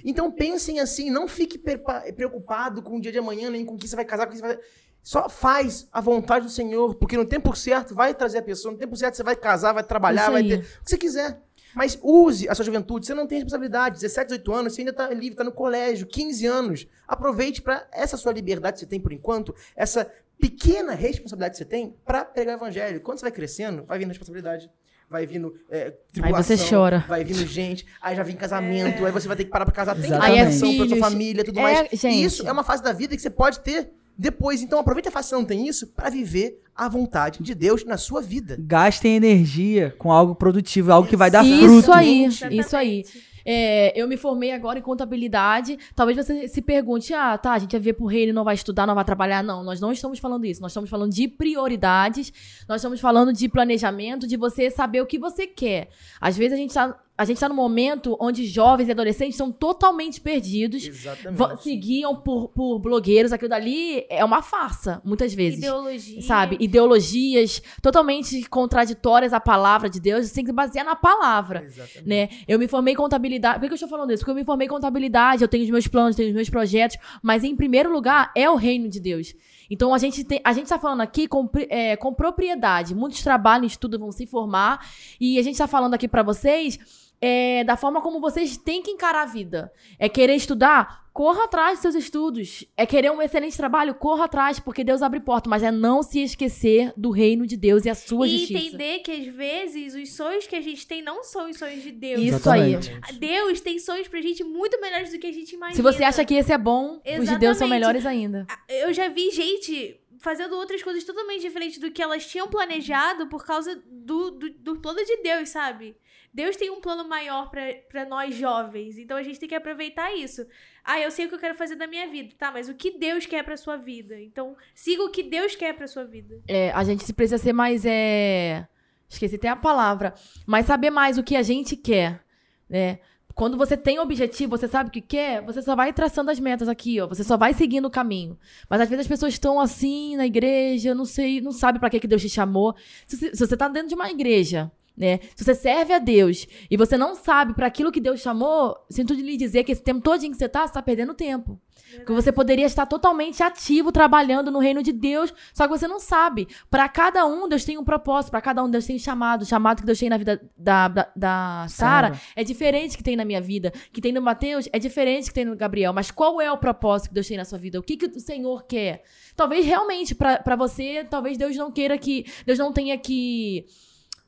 Então 0.04 0.30
pensem 0.30 0.80
assim, 0.80 1.10
não 1.10 1.26
fique 1.26 1.58
preocupado 1.58 2.82
com 2.82 2.96
o 2.96 3.00
dia 3.00 3.12
de 3.12 3.18
amanhã, 3.18 3.50
nem 3.50 3.64
com 3.64 3.76
quem 3.76 3.88
você 3.88 3.96
vai 3.96 4.04
casar, 4.04 4.26
com 4.26 4.32
quem 4.32 4.40
você 4.40 4.46
vai... 4.46 4.58
Só 5.02 5.28
faz 5.28 5.88
a 5.92 6.00
vontade 6.00 6.46
do 6.46 6.50
Senhor, 6.50 6.96
porque 6.96 7.16
no 7.16 7.24
tempo 7.24 7.54
certo 7.54 7.94
vai 7.94 8.12
trazer 8.12 8.38
a 8.38 8.42
pessoa, 8.42 8.72
no 8.72 8.78
tempo 8.78 8.96
certo 8.96 9.14
você 9.14 9.22
vai 9.22 9.36
casar, 9.36 9.72
vai 9.72 9.84
trabalhar, 9.84 10.30
vai 10.30 10.42
ter 10.42 10.58
o 10.58 10.62
que 10.62 10.68
você 10.82 10.98
quiser. 10.98 11.40
Mas 11.76 11.98
use 12.02 12.48
a 12.48 12.54
sua 12.54 12.64
juventude, 12.64 13.06
você 13.06 13.14
não 13.14 13.26
tem 13.26 13.38
responsabilidade. 13.38 14.00
17, 14.00 14.28
18 14.28 14.52
anos, 14.52 14.72
você 14.74 14.80
ainda 14.80 14.92
está 14.92 15.08
livre, 15.10 15.32
está 15.32 15.44
no 15.44 15.52
colégio, 15.52 16.06
15 16.06 16.46
anos. 16.46 16.88
Aproveite 17.06 17.62
para 17.62 17.86
essa 17.92 18.16
sua 18.16 18.32
liberdade 18.32 18.74
que 18.74 18.80
você 18.80 18.86
tem 18.86 18.98
por 18.98 19.12
enquanto, 19.12 19.54
essa 19.76 20.10
pequena 20.40 20.94
responsabilidade 20.94 21.52
que 21.52 21.58
você 21.58 21.64
tem 21.64 21.94
para 22.04 22.24
pregar 22.24 22.56
o 22.56 22.58
evangelho. 22.58 23.00
Quando 23.00 23.18
você 23.18 23.26
vai 23.26 23.32
crescendo, 23.32 23.84
vai 23.84 23.98
vindo 23.98 24.08
responsabilidade 24.08 24.70
vai 25.10 25.26
vindo 25.26 25.54
é, 25.70 25.92
tribulação, 26.12 26.54
aí 26.54 26.58
você 26.58 26.70
chora. 26.70 27.04
vai 27.08 27.24
vindo 27.24 27.46
gente, 27.46 27.86
aí 28.00 28.16
já 28.16 28.22
vem 28.22 28.36
casamento, 28.36 29.02
é. 29.02 29.06
aí 29.06 29.12
você 29.12 29.28
vai 29.28 29.36
ter 29.36 29.44
que 29.44 29.50
parar 29.50 29.64
pra 29.64 29.74
casar, 29.74 29.94
tem 29.94 30.12
aí 30.12 30.38
é 30.38 30.44
pra 30.44 30.52
sua 30.52 30.96
família, 30.98 31.44
tudo 31.44 31.58
é, 31.60 31.62
mais. 31.62 31.88
Gente. 31.90 32.08
E 32.08 32.24
isso 32.24 32.46
é 32.46 32.52
uma 32.52 32.64
fase 32.64 32.82
da 32.82 32.92
vida 32.92 33.14
que 33.14 33.22
você 33.22 33.30
pode 33.30 33.60
ter 33.60 33.90
depois. 34.16 34.62
Então 34.62 34.78
aproveita 34.78 35.08
a 35.08 35.12
fase 35.12 35.26
que 35.26 35.30
você 35.30 35.36
não 35.36 35.44
tem 35.44 35.68
isso 35.68 35.86
para 35.88 36.10
viver 36.10 36.60
a 36.74 36.88
vontade 36.88 37.42
de 37.42 37.54
Deus 37.54 37.84
na 37.84 37.96
sua 37.96 38.20
vida. 38.20 38.56
Gastem 38.58 39.16
energia 39.16 39.94
com 39.98 40.12
algo 40.12 40.34
produtivo, 40.34 40.92
algo 40.92 41.08
que 41.08 41.16
vai 41.16 41.30
dar 41.30 41.44
isso 41.44 41.58
fruto. 41.60 41.78
Isso 41.78 41.92
aí, 41.92 42.28
isso 42.50 42.76
aí. 42.76 43.04
É, 43.46 43.92
eu 43.98 44.08
me 44.08 44.16
formei 44.16 44.50
agora 44.50 44.80
em 44.80 44.82
contabilidade. 44.82 45.78
Talvez 45.94 46.18
você 46.18 46.48
se 46.48 46.60
pergunte: 46.60 47.14
ah, 47.14 47.38
tá, 47.38 47.52
a 47.52 47.58
gente 47.60 47.70
vai 47.70 47.80
ver 47.80 47.92
pro 47.92 48.06
reino, 48.06 48.32
não 48.32 48.42
vai 48.42 48.56
estudar, 48.56 48.86
não 48.86 48.94
vai 48.94 49.04
trabalhar. 49.04 49.42
Não, 49.42 49.62
nós 49.62 49.80
não 49.80 49.92
estamos 49.92 50.18
falando 50.18 50.44
isso. 50.44 50.60
Nós 50.60 50.72
estamos 50.72 50.90
falando 50.90 51.12
de 51.12 51.28
prioridades, 51.28 52.32
nós 52.68 52.80
estamos 52.80 53.00
falando 53.00 53.32
de 53.32 53.48
planejamento, 53.48 54.26
de 54.26 54.36
você 54.36 54.68
saber 54.68 55.00
o 55.00 55.06
que 55.06 55.18
você 55.18 55.46
quer. 55.46 55.90
Às 56.20 56.36
vezes 56.36 56.54
a 56.54 56.56
gente 56.56 56.74
tá 56.74 57.00
a 57.18 57.24
gente 57.24 57.36
está 57.36 57.48
num 57.48 57.54
momento 57.54 58.16
onde 58.20 58.44
jovens 58.46 58.88
e 58.88 58.90
adolescentes 58.90 59.36
são 59.36 59.50
totalmente 59.50 60.20
perdidos. 60.20 60.86
Exatamente. 60.86 61.62
Seguiam 61.62 62.14
por, 62.16 62.48
por 62.48 62.78
blogueiros. 62.78 63.32
Aquilo 63.32 63.48
dali 63.48 64.04
é 64.10 64.22
uma 64.22 64.42
farsa, 64.42 65.00
muitas 65.02 65.32
vezes. 65.32 65.58
Ideologia. 65.58 66.22
Sabe? 66.22 66.56
Ideologias 66.60 67.62
totalmente 67.80 68.46
contraditórias 68.48 69.32
à 69.32 69.40
palavra 69.40 69.88
de 69.88 69.98
Deus. 69.98 70.26
Você 70.26 70.34
tem 70.34 70.44
que 70.44 70.52
basear 70.52 70.84
na 70.84 70.94
palavra. 70.94 71.64
Exatamente. 71.64 72.06
Né? 72.06 72.28
Eu 72.46 72.58
me 72.58 72.68
formei 72.68 72.92
em 72.92 72.96
contabilidade. 72.96 73.60
Por 73.60 73.66
que 73.66 73.72
eu 73.72 73.76
estou 73.76 73.88
falando 73.88 74.12
isso? 74.12 74.20
Porque 74.20 74.32
eu 74.32 74.36
me 74.36 74.44
formei 74.44 74.66
em 74.66 74.70
contabilidade, 74.70 75.42
eu 75.42 75.48
tenho 75.48 75.64
os 75.64 75.70
meus 75.70 75.86
planos, 75.86 76.16
tenho 76.16 76.28
os 76.28 76.34
meus 76.34 76.50
projetos. 76.50 76.98
Mas, 77.22 77.44
em 77.44 77.56
primeiro 77.56 77.90
lugar, 77.90 78.30
é 78.34 78.48
o 78.50 78.56
reino 78.56 78.90
de 78.90 79.00
Deus. 79.00 79.34
Então 79.70 79.92
a 79.92 79.98
gente 79.98 80.22
tem, 80.22 80.40
a 80.44 80.52
gente 80.52 80.64
está 80.64 80.78
falando 80.78 81.00
aqui 81.00 81.26
com, 81.26 81.48
é, 81.68 81.96
com 81.96 82.14
propriedade. 82.14 82.94
Muitos 82.94 83.22
trabalham, 83.22 83.66
estudam, 83.66 83.98
vão 83.98 84.12
se 84.12 84.26
formar. 84.26 84.86
E 85.20 85.38
a 85.38 85.42
gente 85.42 85.54
está 85.54 85.66
falando 85.66 85.94
aqui 85.94 86.06
para 86.06 86.22
vocês 86.22 86.78
é, 87.20 87.64
da 87.64 87.76
forma 87.76 88.00
como 88.00 88.20
vocês 88.20 88.56
têm 88.56 88.82
que 88.82 88.90
encarar 88.90 89.22
a 89.22 89.26
vida. 89.26 89.72
É 89.98 90.08
querer 90.08 90.34
estudar? 90.34 91.06
Corra 91.12 91.44
atrás 91.44 91.78
dos 91.78 91.80
seus 91.80 91.94
estudos. 91.94 92.64
É 92.76 92.84
querer 92.84 93.10
um 93.10 93.22
excelente 93.22 93.56
trabalho? 93.56 93.94
Corra 93.94 94.26
atrás, 94.26 94.60
porque 94.60 94.84
Deus 94.84 95.00
abre 95.00 95.18
porta. 95.18 95.48
Mas 95.48 95.62
é 95.62 95.70
não 95.70 96.02
se 96.02 96.22
esquecer 96.22 96.92
do 96.94 97.10
reino 97.10 97.46
de 97.46 97.56
Deus 97.56 97.86
e 97.86 97.88
a 97.88 97.94
sua 97.94 98.26
e 98.26 98.36
justiça. 98.36 98.52
E 98.52 98.66
entender 98.66 98.98
que, 98.98 99.10
às 99.10 99.26
vezes, 99.26 99.94
os 99.94 100.12
sonhos 100.12 100.46
que 100.46 100.54
a 100.54 100.60
gente 100.60 100.86
tem 100.86 101.00
não 101.00 101.24
são 101.24 101.48
os 101.48 101.56
sonhos 101.56 101.82
de 101.82 101.90
Deus. 101.90 102.20
Isso 102.20 102.34
Exatamente. 102.36 102.98
aí. 103.02 103.18
Deus 103.18 103.60
tem 103.62 103.78
sonhos 103.78 104.08
pra 104.08 104.20
gente 104.20 104.44
muito 104.44 104.78
melhores 104.78 105.10
do 105.10 105.18
que 105.18 105.26
a 105.26 105.32
gente 105.32 105.54
imagina. 105.54 105.76
Se 105.76 105.80
você 105.80 106.04
acha 106.04 106.22
que 106.22 106.34
esse 106.34 106.52
é 106.52 106.58
bom, 106.58 107.00
Exatamente. 107.02 107.20
os 107.20 107.28
de 107.30 107.38
Deus 107.38 107.56
são 107.56 107.66
melhores 107.66 108.04
ainda. 108.04 108.46
Eu 108.68 108.92
já 108.92 109.08
vi 109.08 109.30
gente 109.30 109.98
fazendo 110.18 110.56
outras 110.56 110.82
coisas 110.82 111.04
totalmente 111.04 111.42
diferentes 111.42 111.78
do 111.78 111.90
que 111.90 112.02
elas 112.02 112.26
tinham 112.26 112.48
planejado 112.48 113.26
por 113.28 113.44
causa 113.44 113.80
do, 113.86 114.30
do, 114.30 114.50
do 114.50 114.76
plano 114.80 115.04
de 115.04 115.22
Deus, 115.22 115.48
sabe? 115.48 115.96
Deus 116.36 116.54
tem 116.54 116.70
um 116.70 116.82
plano 116.82 117.08
maior 117.08 117.50
para 117.50 118.04
nós 118.04 118.34
jovens, 118.34 118.98
então 118.98 119.16
a 119.16 119.22
gente 119.22 119.40
tem 119.40 119.48
que 119.48 119.54
aproveitar 119.54 120.14
isso. 120.14 120.46
Ah, 120.84 121.00
eu 121.00 121.10
sei 121.10 121.24
o 121.24 121.28
que 121.30 121.34
eu 121.34 121.38
quero 121.38 121.54
fazer 121.54 121.76
da 121.76 121.86
minha 121.86 122.06
vida, 122.08 122.34
tá? 122.36 122.52
Mas 122.52 122.68
o 122.68 122.74
que 122.74 122.98
Deus 122.98 123.24
quer 123.24 123.42
para 123.42 123.56
sua 123.56 123.78
vida? 123.78 124.20
Então, 124.20 124.54
siga 124.74 125.02
o 125.02 125.08
que 125.08 125.22
Deus 125.22 125.56
quer 125.56 125.72
para 125.72 125.86
sua 125.86 126.04
vida. 126.04 126.38
É, 126.46 126.70
a 126.72 126.84
gente 126.84 127.10
precisa 127.14 127.38
ser 127.38 127.54
mais 127.54 127.86
é 127.86 128.68
esqueci 129.08 129.36
até 129.36 129.48
a 129.48 129.56
palavra, 129.56 130.12
mas 130.44 130.66
saber 130.66 130.90
mais 130.90 131.16
o 131.16 131.22
que 131.22 131.36
a 131.36 131.42
gente 131.42 131.74
quer, 131.74 132.22
né? 132.68 132.98
Quando 133.34 133.56
você 133.56 133.74
tem 133.74 133.98
objetivo, 133.98 134.58
você 134.58 134.68
sabe 134.68 134.90
o 134.90 134.92
que 134.92 135.00
quer, 135.00 135.42
você 135.42 135.62
só 135.62 135.74
vai 135.74 135.90
traçando 135.90 136.30
as 136.30 136.38
metas 136.38 136.68
aqui, 136.68 137.00
ó. 137.00 137.06
Você 137.06 137.24
só 137.24 137.38
vai 137.38 137.54
seguindo 137.54 137.86
o 137.86 137.90
caminho. 137.90 138.38
Mas 138.68 138.82
às 138.82 138.88
vezes 138.90 139.04
as 139.04 139.08
pessoas 139.08 139.32
estão 139.32 139.58
assim 139.58 140.16
na 140.16 140.26
igreja, 140.26 140.94
não 140.94 141.04
sei, 141.06 141.40
não 141.40 141.52
sabe 141.52 141.78
para 141.78 141.88
que, 141.88 142.00
que 142.00 142.06
Deus 142.06 142.20
te 142.20 142.28
chamou. 142.28 142.74
Se, 143.06 143.16
se 143.16 143.46
você 143.46 143.56
tá 143.56 143.68
dentro 143.68 143.88
de 143.88 143.94
uma 143.94 144.10
igreja 144.10 144.70
né? 144.96 145.20
Se 145.34 145.44
você 145.44 145.54
serve 145.54 145.92
a 145.92 145.98
Deus 145.98 146.46
e 146.70 146.76
você 146.76 146.96
não 146.96 147.14
sabe 147.14 147.54
para 147.54 147.66
aquilo 147.66 147.92
que 147.92 148.00
Deus 148.00 148.20
chamou, 148.20 148.76
sinto 148.90 149.14
de 149.14 149.22
lhe 149.22 149.36
dizer 149.36 149.64
que 149.64 149.72
esse 149.72 149.82
tempo 149.82 150.00
todo 150.00 150.22
em 150.24 150.30
que 150.30 150.36
você 150.36 150.48
tá, 150.48 150.66
você 150.66 150.72
tá 150.72 150.82
perdendo 150.82 151.12
tempo. 151.12 151.60
Verdade. 151.86 152.06
Que 152.06 152.12
você 152.12 152.32
poderia 152.32 152.66
estar 152.66 152.86
totalmente 152.86 153.42
ativo 153.42 153.92
trabalhando 153.92 154.50
no 154.50 154.58
reino 154.58 154.82
de 154.82 154.92
Deus, 154.92 155.32
só 155.54 155.64
que 155.64 155.78
você 155.78 155.86
não 155.86 156.00
sabe. 156.00 156.48
Para 156.70 156.88
cada 156.88 157.24
um, 157.26 157.48
Deus 157.48 157.64
tem 157.64 157.78
um 157.78 157.84
propósito, 157.84 158.30
para 158.30 158.40
cada 158.40 158.64
um, 158.64 158.70
Deus 158.70 158.86
tem 158.86 158.96
um 158.96 158.98
chamado. 158.98 159.42
O 159.42 159.46
chamado 159.46 159.80
que 159.80 159.86
Deus 159.86 159.98
tem 159.98 160.08
na 160.08 160.16
vida 160.16 160.40
da, 160.56 160.88
da, 160.88 161.12
da 161.14 161.66
Sara 161.68 162.18
é 162.34 162.42
diferente 162.42 162.96
que 162.96 163.04
tem 163.04 163.16
na 163.16 163.24
minha 163.24 163.40
vida. 163.40 163.72
Que 163.92 164.00
tem 164.00 164.12
no 164.12 164.22
Mateus 164.22 164.68
é 164.72 164.78
diferente 164.78 165.28
que 165.28 165.34
tem 165.34 165.44
no 165.44 165.56
Gabriel. 165.56 165.92
Mas 165.92 166.10
qual 166.10 166.40
é 166.40 166.50
o 166.50 166.58
propósito 166.58 167.08
que 167.08 167.14
Deus 167.14 167.28
tem 167.28 167.36
na 167.36 167.44
sua 167.44 167.58
vida? 167.58 167.78
O 167.78 167.82
que, 167.82 167.96
que 167.96 168.06
o 168.06 168.20
Senhor 168.20 168.64
quer? 168.64 169.02
Talvez 169.36 169.64
realmente, 169.64 170.14
para 170.14 170.56
você, 170.56 171.06
talvez 171.08 171.36
Deus 171.36 171.54
não 171.56 171.70
queira 171.70 171.96
que. 171.98 172.24
Deus 172.44 172.58
não 172.58 172.72
tenha 172.72 172.96
que 172.98 173.66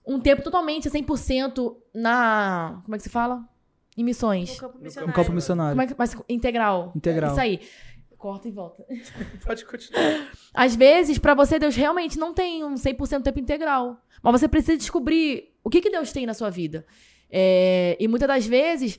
um 0.09 0.19
tempo 0.19 0.43
totalmente 0.43 0.89
100% 0.89 1.77
na. 1.95 2.81
Como 2.83 2.95
é 2.95 2.99
que 2.99 3.05
se 3.05 3.11
fala? 3.11 3.47
Em 3.97 4.03
missões. 4.03 4.51
No 4.51 4.57
campo 4.61 4.79
missionário. 4.79 5.09
No 5.09 5.13
campo 5.15 5.33
missionário. 5.33 5.73
Como 5.73 5.83
é 5.83 5.87
que, 5.87 5.95
mas 5.99 6.17
integral. 6.29 6.93
Integral. 6.97 7.33
Isso 7.33 7.41
aí. 7.41 7.61
Corta 8.17 8.49
e 8.49 8.51
volta. 8.51 8.85
Pode 9.45 9.65
continuar. 9.65 10.31
Às 10.55 10.75
vezes, 10.75 11.19
para 11.19 11.35
você, 11.35 11.59
Deus 11.59 11.77
realmente 11.77 12.19
não 12.19 12.33
tem 12.33 12.65
um 12.65 12.75
100% 12.75 13.23
tempo 13.23 13.39
integral. 13.39 14.01
Mas 14.23 14.41
você 14.41 14.49
precisa 14.49 14.77
descobrir 14.77 15.55
o 15.63 15.71
que, 15.71 15.81
que 15.81 15.91
Deus 15.91 16.11
tem 16.11 16.27
na 16.27 16.35
sua 16.35 16.51
vida. 16.51 16.87
É, 17.31 17.97
e 18.01 18.09
muitas 18.09 18.27
das 18.27 18.47
vezes, 18.47 18.99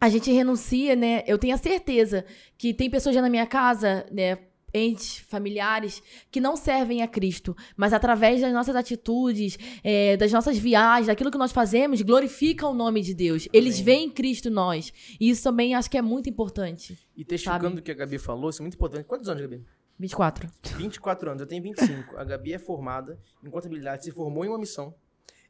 a 0.00 0.08
gente 0.08 0.30
renuncia, 0.30 0.94
né? 0.94 1.24
Eu 1.26 1.38
tenho 1.38 1.54
a 1.54 1.58
certeza 1.58 2.24
que 2.58 2.74
tem 2.74 2.90
pessoas 2.90 3.14
já 3.14 3.22
na 3.22 3.30
minha 3.30 3.46
casa, 3.46 4.06
né? 4.12 4.38
Entes, 4.74 5.18
familiares 5.28 6.02
que 6.30 6.40
não 6.40 6.56
servem 6.56 7.00
a 7.02 7.08
Cristo, 7.08 7.56
mas 7.76 7.92
através 7.92 8.40
das 8.40 8.52
nossas 8.52 8.74
atitudes, 8.74 9.56
é, 9.82 10.16
das 10.16 10.32
nossas 10.32 10.58
viagens, 10.58 11.06
daquilo 11.06 11.30
que 11.30 11.38
nós 11.38 11.52
fazemos, 11.52 12.02
glorificam 12.02 12.72
o 12.72 12.74
nome 12.74 13.00
de 13.00 13.14
Deus. 13.14 13.48
Eles 13.52 13.76
Amém. 13.76 13.84
veem 13.84 14.10
Cristo 14.10 14.48
em 14.48 14.52
nós. 14.52 14.92
E 15.20 15.30
isso 15.30 15.42
também 15.44 15.74
acho 15.74 15.90
que 15.90 15.96
é 15.96 16.02
muito 16.02 16.28
importante. 16.28 16.98
E 17.16 17.24
testificando 17.24 17.78
o 17.78 17.82
que 17.82 17.92
a 17.92 17.94
Gabi 17.94 18.18
falou, 18.18 18.50
isso 18.50 18.60
é 18.60 18.64
muito 18.64 18.74
importante. 18.74 19.04
Quantos 19.04 19.28
anos, 19.28 19.40
Gabi? 19.40 19.64
24. 19.98 20.50
24 20.76 21.30
anos, 21.30 21.40
eu 21.40 21.46
tenho 21.46 21.62
25. 21.62 22.16
A 22.16 22.24
Gabi 22.24 22.52
é 22.52 22.58
formada 22.58 23.18
em 23.44 23.48
contabilidade, 23.48 24.04
se 24.04 24.10
formou 24.10 24.44
em 24.44 24.48
uma 24.48 24.58
missão. 24.58 24.94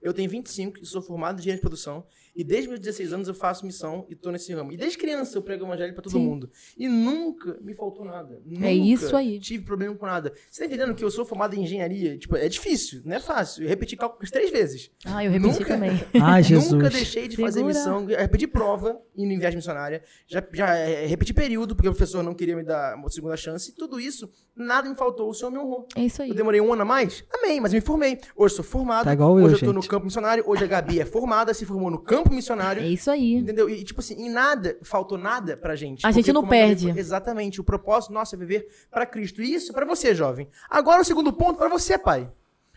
Eu 0.02 0.12
tenho 0.12 0.28
25 0.28 0.80
e 0.82 0.84
sou 0.84 1.00
formado 1.00 1.38
em 1.38 1.40
engenharia 1.40 1.56
de 1.56 1.62
produção. 1.62 2.06
E 2.34 2.42
desde 2.42 2.68
meus 2.68 2.80
16 2.80 3.12
anos 3.12 3.28
eu 3.28 3.34
faço 3.34 3.64
missão 3.64 4.04
e 4.08 4.16
tô 4.16 4.30
nesse 4.30 4.52
ramo. 4.52 4.72
E 4.72 4.76
desde 4.76 4.98
criança 4.98 5.38
eu 5.38 5.42
prego 5.42 5.64
o 5.64 5.68
evangelho 5.68 5.94
para 5.94 6.02
todo 6.02 6.12
Sim. 6.12 6.26
mundo. 6.26 6.50
E 6.76 6.88
nunca 6.88 7.56
me 7.60 7.74
faltou 7.74 8.04
nada. 8.04 8.34
É 8.34 8.54
nunca 8.54 8.66
é 8.66 8.74
isso 8.74 9.16
aí. 9.16 9.38
tive 9.38 9.64
problema 9.64 9.94
com 9.94 10.04
nada. 10.04 10.32
Você 10.50 10.62
tá 10.62 10.66
entendendo 10.66 10.94
que 10.94 11.04
eu 11.04 11.10
sou 11.10 11.24
formado 11.24 11.54
em 11.54 11.62
engenharia? 11.62 12.18
Tipo, 12.18 12.36
é 12.36 12.48
difícil, 12.48 13.02
não 13.04 13.14
é 13.14 13.20
fácil. 13.20 13.62
Eu 13.62 13.68
repeti 13.68 13.96
cálculos 13.96 14.30
três 14.30 14.50
vezes. 14.50 14.90
Ah, 15.04 15.24
eu 15.24 15.30
repeti 15.30 15.60
nunca, 15.60 15.64
também. 15.64 15.90
ah, 16.20 16.40
Jesus. 16.40 16.72
Nunca 16.72 16.90
deixei 16.90 17.28
de 17.28 17.36
Segura. 17.36 17.52
fazer 17.52 17.64
missão. 17.64 18.10
Eu 18.10 18.18
repeti 18.18 18.46
prova 18.46 19.00
indo 19.16 19.32
em 19.32 19.38
viagem 19.38 19.56
missionária. 19.56 20.02
Já, 20.26 20.44
já 20.52 20.74
é, 20.74 21.06
repeti 21.06 21.32
período, 21.32 21.76
porque 21.76 21.88
o 21.88 21.92
professor 21.92 22.22
não 22.22 22.34
queria 22.34 22.56
me 22.56 22.64
dar 22.64 22.96
uma 22.96 23.08
segunda 23.10 23.36
chance. 23.36 23.70
E 23.70 23.74
tudo 23.74 24.00
isso, 24.00 24.28
nada 24.56 24.88
me 24.88 24.96
faltou. 24.96 25.30
O 25.30 25.34
Senhor 25.34 25.52
me 25.52 25.58
honrou. 25.58 25.86
É 25.94 26.02
isso 26.02 26.20
aí. 26.20 26.30
Eu 26.30 26.34
demorei 26.34 26.60
um 26.60 26.72
ano 26.72 26.82
a 26.82 26.84
mais? 26.84 27.24
Amém, 27.32 27.60
mas 27.60 27.72
me 27.72 27.80
formei. 27.80 28.18
Hoje 28.34 28.56
sou 28.56 28.64
formado. 28.64 29.04
Tá 29.04 29.12
igual 29.12 29.34
hoje 29.34 29.44
eu, 29.44 29.50
eu 29.50 29.58
tô 29.58 29.66
gente. 29.66 29.74
no 29.74 29.86
campo 29.86 30.06
missionário. 30.06 30.42
Hoje 30.46 30.64
a 30.64 30.66
Gabi 30.66 31.00
é 31.00 31.04
formada, 31.04 31.54
se 31.54 31.64
formou 31.64 31.90
no 31.90 31.98
campo 31.98 32.23
missionário. 32.32 32.82
É 32.82 32.86
isso 32.86 33.10
aí. 33.10 33.34
Entendeu? 33.34 33.68
E, 33.68 33.82
tipo 33.84 34.00
assim, 34.00 34.14
em 34.14 34.30
nada, 34.30 34.78
faltou 34.82 35.18
nada 35.18 35.56
pra 35.56 35.74
gente. 35.76 36.06
A 36.06 36.10
gente 36.10 36.32
não 36.32 36.46
perde. 36.46 36.90
A 36.90 36.96
exatamente. 36.96 37.60
O 37.60 37.64
propósito 37.64 38.12
nosso 38.12 38.34
é 38.34 38.38
viver 38.38 38.68
para 38.90 39.06
Cristo. 39.06 39.42
E 39.42 39.54
isso 39.54 39.72
para 39.72 39.84
você, 39.84 40.14
jovem. 40.14 40.48
Agora, 40.68 41.02
o 41.02 41.04
segundo 41.04 41.32
ponto, 41.32 41.58
para 41.58 41.68
você, 41.68 41.98
pai. 41.98 42.30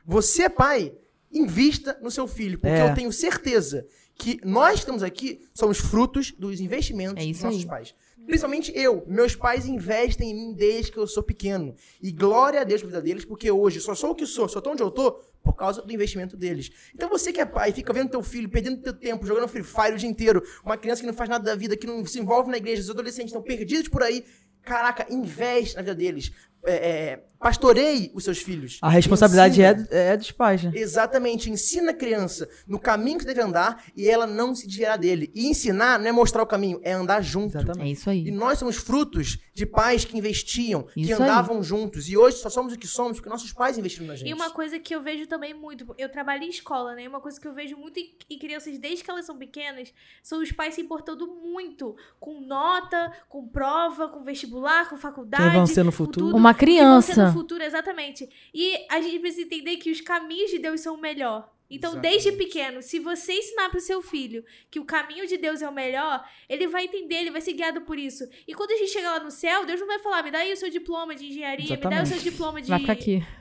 Você, 0.06 0.49
pai, 0.49 0.94
invista 1.32 1.98
no 2.02 2.11
seu 2.11 2.28
filho. 2.28 2.60
Porque 2.60 2.76
é. 2.76 2.90
eu 2.90 2.94
tenho 2.95 3.11
certeza 3.11 3.86
que 4.15 4.40
nós 4.44 4.80
estamos 4.80 5.03
aqui, 5.03 5.48
somos 5.53 5.78
frutos 5.78 6.32
dos 6.32 6.60
investimentos 6.60 7.24
é 7.24 7.28
dos 7.28 7.41
nossos 7.41 7.61
aí. 7.61 7.68
pais. 7.68 7.95
Principalmente 8.26 8.74
eu. 8.76 9.06
Meus 9.07 9.36
pais 9.36 9.65
investem 9.65 10.32
em 10.32 10.34
mim 10.34 10.53
desde 10.53 10.91
que 10.91 10.98
eu 10.98 11.07
sou 11.07 11.24
pequeno. 11.24 11.74
E 12.02 12.11
glória 12.11 12.60
a 12.60 12.64
Deus 12.65 12.82
pela 12.82 12.91
vida 12.91 13.02
deles, 13.02 13.24
porque 13.24 13.49
hoje 13.49 13.80
só 13.80 13.95
sou 13.95 14.11
o 14.11 14.15
que 14.15 14.26
sou, 14.26 14.49
só 14.49 14.60
tô 14.60 14.72
onde 14.72 14.84
eu 14.84 14.91
tô, 14.91 15.22
por 15.43 15.53
causa 15.53 15.81
do 15.81 15.91
investimento 15.91 16.35
deles. 16.35 16.72
Então 16.93 17.09
você 17.09 17.31
que 17.31 17.39
é 17.39 17.45
pai, 17.45 17.72
fica 17.72 17.93
vendo 17.93 18.09
teu 18.09 18.22
filho, 18.22 18.49
perdendo 18.49 18.81
teu 18.81 18.93
tempo, 18.93 19.26
jogando 19.26 19.47
Free 19.47 19.64
Fire 19.64 19.93
o 19.93 19.97
dia 19.97 20.09
inteiro, 20.09 20.43
uma 20.64 20.77
criança 20.77 21.01
que 21.01 21.07
não 21.07 21.14
faz 21.14 21.30
nada 21.30 21.43
da 21.43 21.55
vida, 21.55 21.77
que 21.77 21.88
não 21.88 22.05
se 22.05 22.19
envolve 22.19 22.51
na 22.51 22.57
igreja, 22.57 22.81
os 22.81 22.89
adolescentes 22.89 23.30
estão 23.30 23.41
perdidos 23.41 23.88
por 23.88 24.03
aí, 24.03 24.26
caraca, 24.61 25.05
investe 25.09 25.76
na 25.76 25.81
vida 25.81 25.95
deles 25.95 26.31
é, 26.66 26.74
é, 26.74 27.24
pastoreie 27.40 28.12
os 28.14 28.24
seus 28.24 28.40
filhos. 28.40 28.80
A 28.82 28.90
responsabilidade 28.90 29.62
é, 29.62 29.76
é 29.92 30.18
dos 30.18 30.32
pais, 30.32 30.64
né? 30.64 30.72
Exatamente. 30.74 31.50
Ensina 31.50 31.92
a 31.92 31.94
criança 31.94 32.50
no 32.68 32.80
caminho 32.80 33.20
que 33.20 33.26
deve 33.26 33.42
andar 33.42 33.84
e 33.96 34.08
ela 34.08 34.26
não 34.26 34.56
se 34.56 34.68
desviará 34.68 34.98
dele. 34.98 35.32
E 35.36 35.48
ensinar 35.48 36.00
não 36.00 36.08
é 36.08 36.12
mostrar 36.12 36.44
o 36.44 36.48
caminho, 36.48 36.80
é 36.84 36.92
andar 36.92 37.22
junto. 37.22 37.58
Exatamente. 37.58 37.88
É 37.88 37.92
isso 37.92 38.10
aí. 38.10 38.28
E 38.28 38.32
nós 38.32 38.60
somos 38.60 38.76
frutos 38.76 39.38
de 39.54 39.66
pais 39.66 40.06
que 40.06 40.18
investiam, 40.18 40.88
isso 40.96 41.08
que 41.08 41.14
andavam 41.14 41.58
aí. 41.58 41.64
juntos. 41.64 42.10
E 42.10 42.18
hoje 42.18 42.38
só 42.38 42.50
somos 42.50 42.74
o 42.74 42.78
que 42.78 42.88
somos 42.88 43.18
porque 43.18 43.30
nossos 43.30 43.52
pais 43.54 43.78
investiram 43.78 44.08
na 44.08 44.16
gente. 44.16 44.30
E 44.30 44.34
uma 44.34 44.50
coisa 44.50 44.80
que 44.80 44.94
eu 44.94 45.02
vejo 45.02 45.28
também 45.28 45.54
muito, 45.54 45.96
eu 45.98 46.10
trabalho 46.10 46.44
em 46.44 46.50
escola, 46.50 46.96
né? 46.96 47.08
Uma 47.08 47.20
coisa 47.20 47.40
que 47.40 47.48
eu 47.48 47.54
vejo 47.54 47.78
muito 47.78 48.00
em, 48.00 48.16
em 48.30 48.38
crianças 48.38 48.78
desde 48.78 49.04
que 49.04 49.12
elas 49.12 49.26
são 49.26 49.38
pequenas, 49.38 49.94
são 50.24 50.42
os 50.42 50.52
pais 50.52 50.76
se 50.76 50.82
importando 50.82 51.28
muito 51.28 51.96
com 52.20 52.42
nota, 52.42 53.12
com 53.30 53.48
prova, 53.48 54.10
com 54.10 54.24
vestibular, 54.24 54.90
com 54.90 54.98
faculdade. 54.98 55.44
Quem 55.44 55.54
vão 55.54 55.66
ser 55.66 55.84
no 55.84 55.92
futuro? 55.92 56.36
Uma 56.48 56.53
criança. 56.53 57.28
no 57.28 57.34
futuro, 57.34 57.64
exatamente. 57.64 58.30
E 58.53 58.86
a 58.90 59.02
gente 59.02 59.19
precisa 59.19 59.44
entender 59.44 59.78
que 59.78 59.91
os 59.91 60.02
caminhos 60.02 60.49
de 60.49 60.60
Deus 60.60 60.82
são 60.82 60.95
o 60.95 61.02
melhor. 61.02 61.52
Então, 61.69 61.91
Exatamente. 61.91 62.24
desde 62.24 62.32
pequeno, 62.32 62.82
se 62.82 62.98
você 62.98 63.34
ensinar 63.34 63.69
para 63.69 63.78
o 63.78 63.82
seu 63.82 64.02
filho 64.02 64.44
que 64.72 64.80
o 64.80 64.86
caminho 64.86 65.28
de 65.28 65.36
Deus 65.36 65.61
é 65.61 65.68
o 65.68 65.74
melhor, 65.74 66.26
ele 66.48 66.65
vai 66.65 66.86
entender, 66.86 67.15
ele 67.15 67.32
vai 67.32 67.41
ser 67.41 67.52
guiado 67.53 67.82
por 67.82 67.99
isso. 67.99 68.24
E 68.48 68.53
quando 68.53 68.72
a 68.72 68.78
gente 68.78 68.91
chegar 68.91 69.11
lá 69.11 69.19
no 69.19 69.30
céu, 69.30 69.65
Deus 69.65 69.80
não 69.80 69.88
vai 69.88 69.99
falar, 69.99 70.24
me 70.24 70.32
dá 70.32 70.40
aí 70.40 70.53
o 70.53 70.57
seu 70.57 70.69
diploma 70.69 71.14
de 71.14 71.26
engenharia, 71.26 71.65
Exatamente. 71.65 71.88
me 71.88 71.95
dá 71.95 72.03
o 72.03 72.19
seu 72.22 72.32
diploma 72.32 72.61
de, 72.61 72.72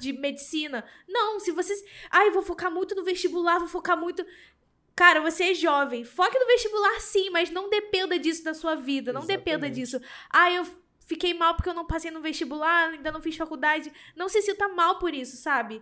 de 0.00 0.12
medicina. 0.12 0.84
Não, 1.08 1.38
se 1.38 1.52
vocês. 1.52 1.80
Ai, 2.10 2.30
vou 2.30 2.42
focar 2.42 2.70
muito 2.70 2.96
no 2.96 3.04
vestibular, 3.04 3.60
vou 3.60 3.68
focar 3.68 3.96
muito. 3.96 4.26
Cara, 4.96 5.20
você 5.20 5.50
é 5.50 5.54
jovem. 5.54 6.02
Foque 6.04 6.36
no 6.36 6.46
vestibular 6.46 7.00
sim, 7.00 7.30
mas 7.30 7.50
não 7.50 7.70
dependa 7.70 8.18
disso 8.18 8.42
da 8.42 8.54
sua 8.54 8.74
vida. 8.74 9.12
Não 9.12 9.20
Exatamente. 9.20 9.44
dependa 9.44 9.70
disso. 9.70 10.00
Ah, 10.30 10.50
eu 10.50 10.66
fiquei 11.06 11.32
mal 11.32 11.54
porque 11.54 11.68
eu 11.68 11.74
não 11.74 11.86
passei 11.86 12.10
no 12.10 12.20
vestibular, 12.20 12.90
ainda 12.90 13.10
não 13.10 13.22
fiz 13.22 13.36
faculdade. 13.36 13.90
Não 14.14 14.28
se 14.28 14.42
sinta 14.42 14.68
mal 14.68 14.98
por 14.98 15.14
isso, 15.14 15.36
sabe? 15.36 15.80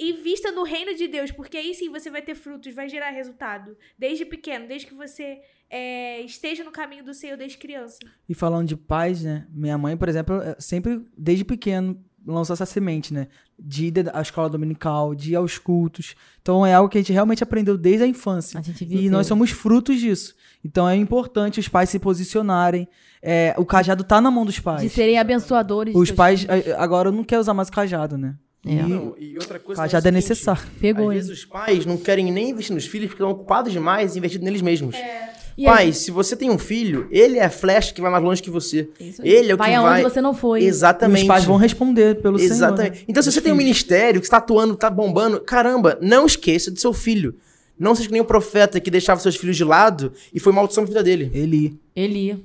Invista 0.00 0.50
no 0.50 0.62
reino 0.62 0.94
de 0.94 1.06
Deus, 1.06 1.30
porque 1.30 1.56
aí 1.56 1.74
sim 1.74 1.90
você 1.90 2.10
vai 2.10 2.22
ter 2.22 2.34
frutos, 2.34 2.74
vai 2.74 2.88
gerar 2.88 3.10
resultado. 3.10 3.76
Desde 3.98 4.24
pequeno, 4.24 4.66
desde 4.66 4.86
que 4.86 4.94
você 4.94 5.42
é, 5.68 6.20
esteja 6.22 6.64
no 6.64 6.70
caminho 6.70 7.04
do 7.04 7.14
Senhor 7.14 7.36
desde 7.36 7.58
criança. 7.58 7.98
E 8.28 8.34
falando 8.34 8.68
de 8.68 8.76
pais, 8.76 9.22
né? 9.22 9.46
Minha 9.50 9.76
mãe, 9.76 9.96
por 9.96 10.08
exemplo, 10.08 10.34
sempre, 10.58 11.04
desde 11.16 11.44
pequeno, 11.44 12.02
lançou 12.26 12.54
essa 12.54 12.66
semente, 12.66 13.12
né? 13.12 13.28
De 13.58 13.86
ir 13.86 14.10
à 14.12 14.20
escola 14.20 14.48
dominical, 14.48 15.14
de 15.14 15.32
ir 15.32 15.36
aos 15.36 15.58
cultos. 15.58 16.14
Então 16.40 16.64
é 16.64 16.74
algo 16.74 16.88
que 16.88 16.98
a 16.98 17.00
gente 17.00 17.12
realmente 17.12 17.42
aprendeu 17.42 17.76
desde 17.76 18.04
a 18.04 18.06
infância. 18.06 18.60
A 18.60 18.84
e 18.84 19.08
nós 19.08 19.26
somos 19.26 19.50
frutos 19.50 20.00
disso. 20.00 20.34
Então 20.64 20.88
é 20.88 20.96
importante 20.96 21.60
os 21.60 21.68
pais 21.68 21.90
se 21.90 21.98
posicionarem. 21.98 22.88
É, 23.22 23.54
o 23.56 23.64
cajado 23.64 24.04
tá 24.04 24.20
na 24.20 24.30
mão 24.30 24.44
dos 24.44 24.58
pais. 24.58 24.82
De 24.82 24.88
serem 24.88 25.18
abençoadores. 25.18 25.94
Os 25.94 26.10
pais. 26.10 26.42
Filhos. 26.42 26.74
Agora 26.78 27.08
eu 27.08 27.12
não 27.12 27.24
quero 27.24 27.40
usar 27.40 27.54
mais 27.54 27.68
o 27.68 27.72
cajado, 27.72 28.16
né? 28.16 28.34
É. 28.64 28.74
E, 28.74 28.82
não, 28.82 29.14
e 29.18 29.34
outra 29.36 29.58
coisa. 29.58 29.86
Já 29.88 29.98
é, 29.98 30.08
é 30.08 30.10
necessário. 30.10 30.62
Pegou. 30.80 31.08
Às 31.08 31.14
vezes 31.14 31.30
os 31.30 31.44
pais 31.44 31.84
não 31.84 31.96
querem 31.96 32.30
nem 32.30 32.50
investir 32.50 32.74
nos 32.74 32.86
filhos 32.86 33.08
porque 33.08 33.22
estão 33.22 33.30
ocupados 33.30 33.72
demais 33.72 34.16
investindo 34.16 34.42
neles 34.42 34.62
mesmos. 34.62 34.94
É. 34.94 35.31
Pai, 35.64 35.86
aí? 35.86 35.92
se 35.92 36.10
você 36.10 36.36
tem 36.36 36.50
um 36.50 36.58
filho, 36.58 37.06
ele 37.10 37.38
é 37.38 37.44
a 37.44 37.50
flecha 37.50 37.92
que 37.92 38.00
vai 38.00 38.10
mais 38.10 38.22
longe 38.22 38.42
que 38.42 38.50
você. 38.50 38.88
Ele 39.22 39.50
é 39.50 39.54
o 39.54 39.58
vai 39.58 39.70
que 39.70 39.78
vai... 39.78 40.00
aonde 40.00 40.02
você 40.02 40.20
não 40.20 40.34
foi. 40.34 40.64
Exatamente. 40.64 41.20
E 41.20 41.22
os 41.22 41.28
pais 41.28 41.44
vão 41.44 41.56
responder 41.56 42.20
pelo 42.20 42.38
Exatamente. 42.40 42.82
Senhor, 42.82 42.94
né? 42.94 43.04
Então, 43.08 43.22
se 43.22 43.32
você 43.32 43.40
tem 43.40 43.52
um 43.52 43.56
ministério 43.56 44.20
que 44.20 44.26
está 44.26 44.38
atuando, 44.38 44.74
está 44.74 44.88
bombando, 44.88 45.40
caramba, 45.40 45.98
não 46.00 46.26
esqueça 46.26 46.70
do 46.70 46.78
seu 46.78 46.92
filho. 46.92 47.34
Não 47.78 47.94
seja 47.94 48.08
que 48.08 48.12
nem 48.12 48.22
o 48.22 48.24
profeta 48.24 48.78
que 48.80 48.90
deixava 48.90 49.20
seus 49.20 49.36
filhos 49.36 49.56
de 49.56 49.64
lado 49.64 50.12
e 50.32 50.38
foi 50.38 50.52
maldição 50.52 50.82
na 50.82 50.88
vida 50.88 51.02
dele. 51.02 51.30
Eli. 51.34 51.80
Eli. 51.96 52.44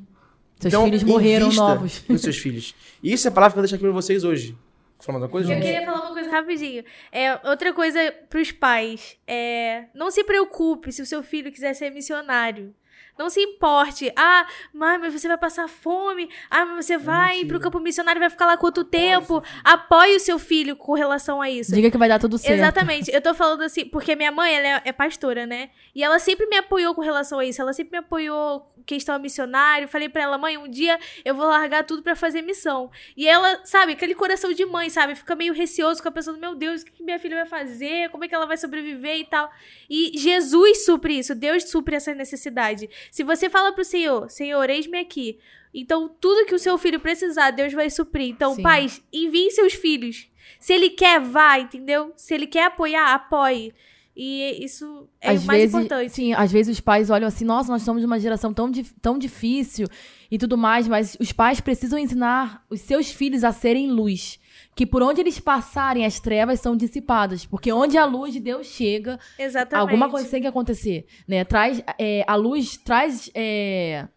Seus 0.60 0.74
então, 0.74 0.86
filhos 0.86 1.04
morreram 1.04 1.52
novos. 1.52 2.02
Os 2.10 2.22
seus 2.22 2.38
filhos. 2.40 2.74
E 3.04 3.14
isso 3.14 3.28
é 3.28 3.30
a 3.30 3.32
palavra 3.32 3.54
que 3.54 3.60
eu 3.60 3.62
vou 3.62 3.64
deixar 3.64 3.76
aqui 3.76 3.84
pra 3.84 3.94
vocês 3.94 4.24
hoje. 4.24 4.58
Falar 5.00 5.20
uma 5.20 5.30
coisa? 5.30 5.54
Eu 5.54 5.62
queria 5.62 5.86
falar 5.86 6.02
uma 6.02 6.14
coisa 6.14 6.32
rapidinho. 6.32 6.84
É, 7.12 7.40
outra 7.48 7.72
coisa 7.72 8.00
pros 8.30 8.52
pais. 8.52 9.16
É, 9.28 9.86
não 9.94 10.10
se 10.10 10.24
preocupe 10.24 10.92
se 10.92 11.02
o 11.02 11.06
seu 11.06 11.22
filho 11.22 11.52
quiser 11.52 11.74
ser 11.76 11.92
missionário. 11.92 12.74
Não 13.18 13.30
se 13.30 13.42
importe. 13.42 14.12
Ah, 14.16 14.46
mãe, 14.74 14.98
mas 14.98 15.14
você 15.14 15.28
vai 15.28 15.38
passar 15.38 15.68
fome. 15.68 16.30
Ah, 16.50 16.66
mas 16.66 16.86
você 16.86 16.98
vai 16.98 17.46
para 17.46 17.58
o 17.58 17.60
campo 17.60 17.80
missionário 17.80 18.20
vai 18.20 18.30
ficar 18.30 18.46
lá 18.46 18.58
quanto 18.58 18.84
tempo? 18.84 19.44
Apoie 19.64 20.16
o 20.16 20.20
seu 20.20 20.38
filho 20.38 20.76
com 20.76 20.94
relação 20.94 21.42
a 21.42 21.50
isso. 21.50 21.74
Diga 21.74 21.90
que 21.90 21.98
vai 21.98 22.10
dar 22.10 22.20
tudo 22.20 22.38
certo. 22.38 22.54
Exatamente. 22.54 23.12
Eu 23.12 23.22
tô 23.22 23.34
falando 23.34 23.62
assim, 23.62 23.86
porque 23.86 24.16
minha 24.16 24.32
mãe, 24.32 24.56
ela 24.56 24.68
é, 24.68 24.82
é 24.86 24.92
pastora, 24.92 25.46
né? 25.46 25.70
E 25.96 26.04
ela 26.04 26.20
sempre 26.20 26.46
me 26.46 26.58
apoiou 26.58 26.94
com 26.94 27.02
relação 27.02 27.40
a 27.40 27.46
isso. 27.46 27.62
Ela 27.62 27.74
sempre 27.74 27.92
me 27.94 27.98
apoiou 27.98 28.72
questão 28.86 29.20
missionário. 29.20 29.88
Falei 29.88 30.10
para 30.10 30.24
ela, 30.24 30.38
mãe, 30.38 30.58
um 30.58 30.68
dia 30.68 30.98
eu 31.26 31.36
vou 31.36 31.46
largar 31.46 31.84
tudo 31.84 32.02
para 32.02 32.16
fazer 32.16 32.42
missão. 32.42 32.90
E 33.16 33.28
ela, 33.28 33.60
sabe, 33.64 33.92
aquele 33.94 34.16
coração 34.16 34.54
de 34.54 34.66
mãe, 34.66 34.90
sabe? 34.90 35.14
Fica 35.16 35.36
meio 35.36 35.54
receoso, 35.54 35.98
fica 35.98 36.12
pensando, 36.12 36.40
meu 36.40 36.56
Deus, 36.56 36.82
o 36.82 36.86
que 36.86 37.04
minha 37.04 37.20
filha 37.20 37.36
vai 37.36 37.46
fazer? 37.46 38.10
Como 38.10 38.24
é 38.24 38.28
que 38.28 38.34
ela 38.34 38.46
vai 38.46 38.58
sobreviver 38.58 39.18
e 39.18 39.26
tal? 39.26 39.52
E 39.90 40.18
Jesus 40.18 40.86
supre 40.86 41.20
isso. 41.20 41.36
Deus 41.36 41.70
supre 41.70 41.96
essa 41.96 42.14
necessidade. 42.14 42.90
Se 43.12 43.24
você 43.24 43.50
fala 43.50 43.72
pro 43.72 43.84
Senhor, 43.84 44.30
Senhor, 44.30 44.70
eis-me 44.70 44.98
aqui. 45.00 45.40
Então, 45.74 46.10
tudo 46.20 46.46
que 46.46 46.56
o 46.56 46.60
seu 46.60 46.78
filho 46.78 47.00
precisar, 47.00 47.52
Deus 47.52 47.74
vai 47.74 47.90
suprir. 47.90 48.30
Então, 48.30 48.56
Sim. 48.56 48.64
pais, 48.64 49.04
enviem 49.12 49.52
seus 49.52 49.74
filhos. 49.74 50.28
Se 50.60 50.74
ele 50.74 50.90
quer, 50.90 51.20
vá, 51.20 51.60
entendeu? 51.60 52.14
Se 52.16 52.34
ele 52.34 52.48
quer 52.48 52.66
apoiar, 52.66 53.14
apoie. 53.14 53.74
E 54.16 54.64
isso 54.64 55.08
é 55.22 55.30
às 55.30 55.44
o 55.44 55.46
mais 55.46 55.60
vezes, 55.60 55.76
importante. 55.76 56.12
Sim, 56.12 56.34
às 56.34 56.52
vezes 56.52 56.78
os 56.78 56.80
pais 56.80 57.12
olham 57.12 57.28
assim, 57.28 57.46
nossa, 57.46 57.72
nós 57.72 57.84
somos 57.84 58.04
uma 58.04 58.20
geração 58.20 58.52
tão, 58.52 58.72
tão 59.00 59.16
difícil 59.20 59.88
e 60.32 60.40
tudo 60.40 60.58
mais, 60.58 60.88
mas 60.88 61.16
os 61.20 61.32
pais 61.32 61.62
precisam 61.62 62.00
ensinar 62.00 62.66
os 62.68 62.82
seus 62.82 63.12
filhos 63.12 63.44
a 63.44 63.52
serem 63.52 63.92
luz 63.92 64.40
que 64.78 64.86
por 64.86 65.02
onde 65.02 65.20
eles 65.20 65.40
passarem 65.40 66.06
as 66.06 66.20
trevas 66.20 66.60
são 66.60 66.78
dissipadas, 66.78 67.44
porque 67.44 67.74
onde 67.74 67.98
a 67.98 68.06
luz 68.06 68.32
de 68.32 68.40
Deus 68.40 68.68
chega, 68.68 69.20
Exatamente. 69.40 69.82
alguma 69.82 70.08
coisa 70.08 70.30
tem 70.30 70.40
que 70.40 70.46
acontecer, 70.46 71.08
né? 71.28 71.44
Traz 71.44 71.82
é, 71.98 72.24
a 72.28 72.36
luz 72.36 72.78
traz 72.78 73.28
é... 73.34 74.08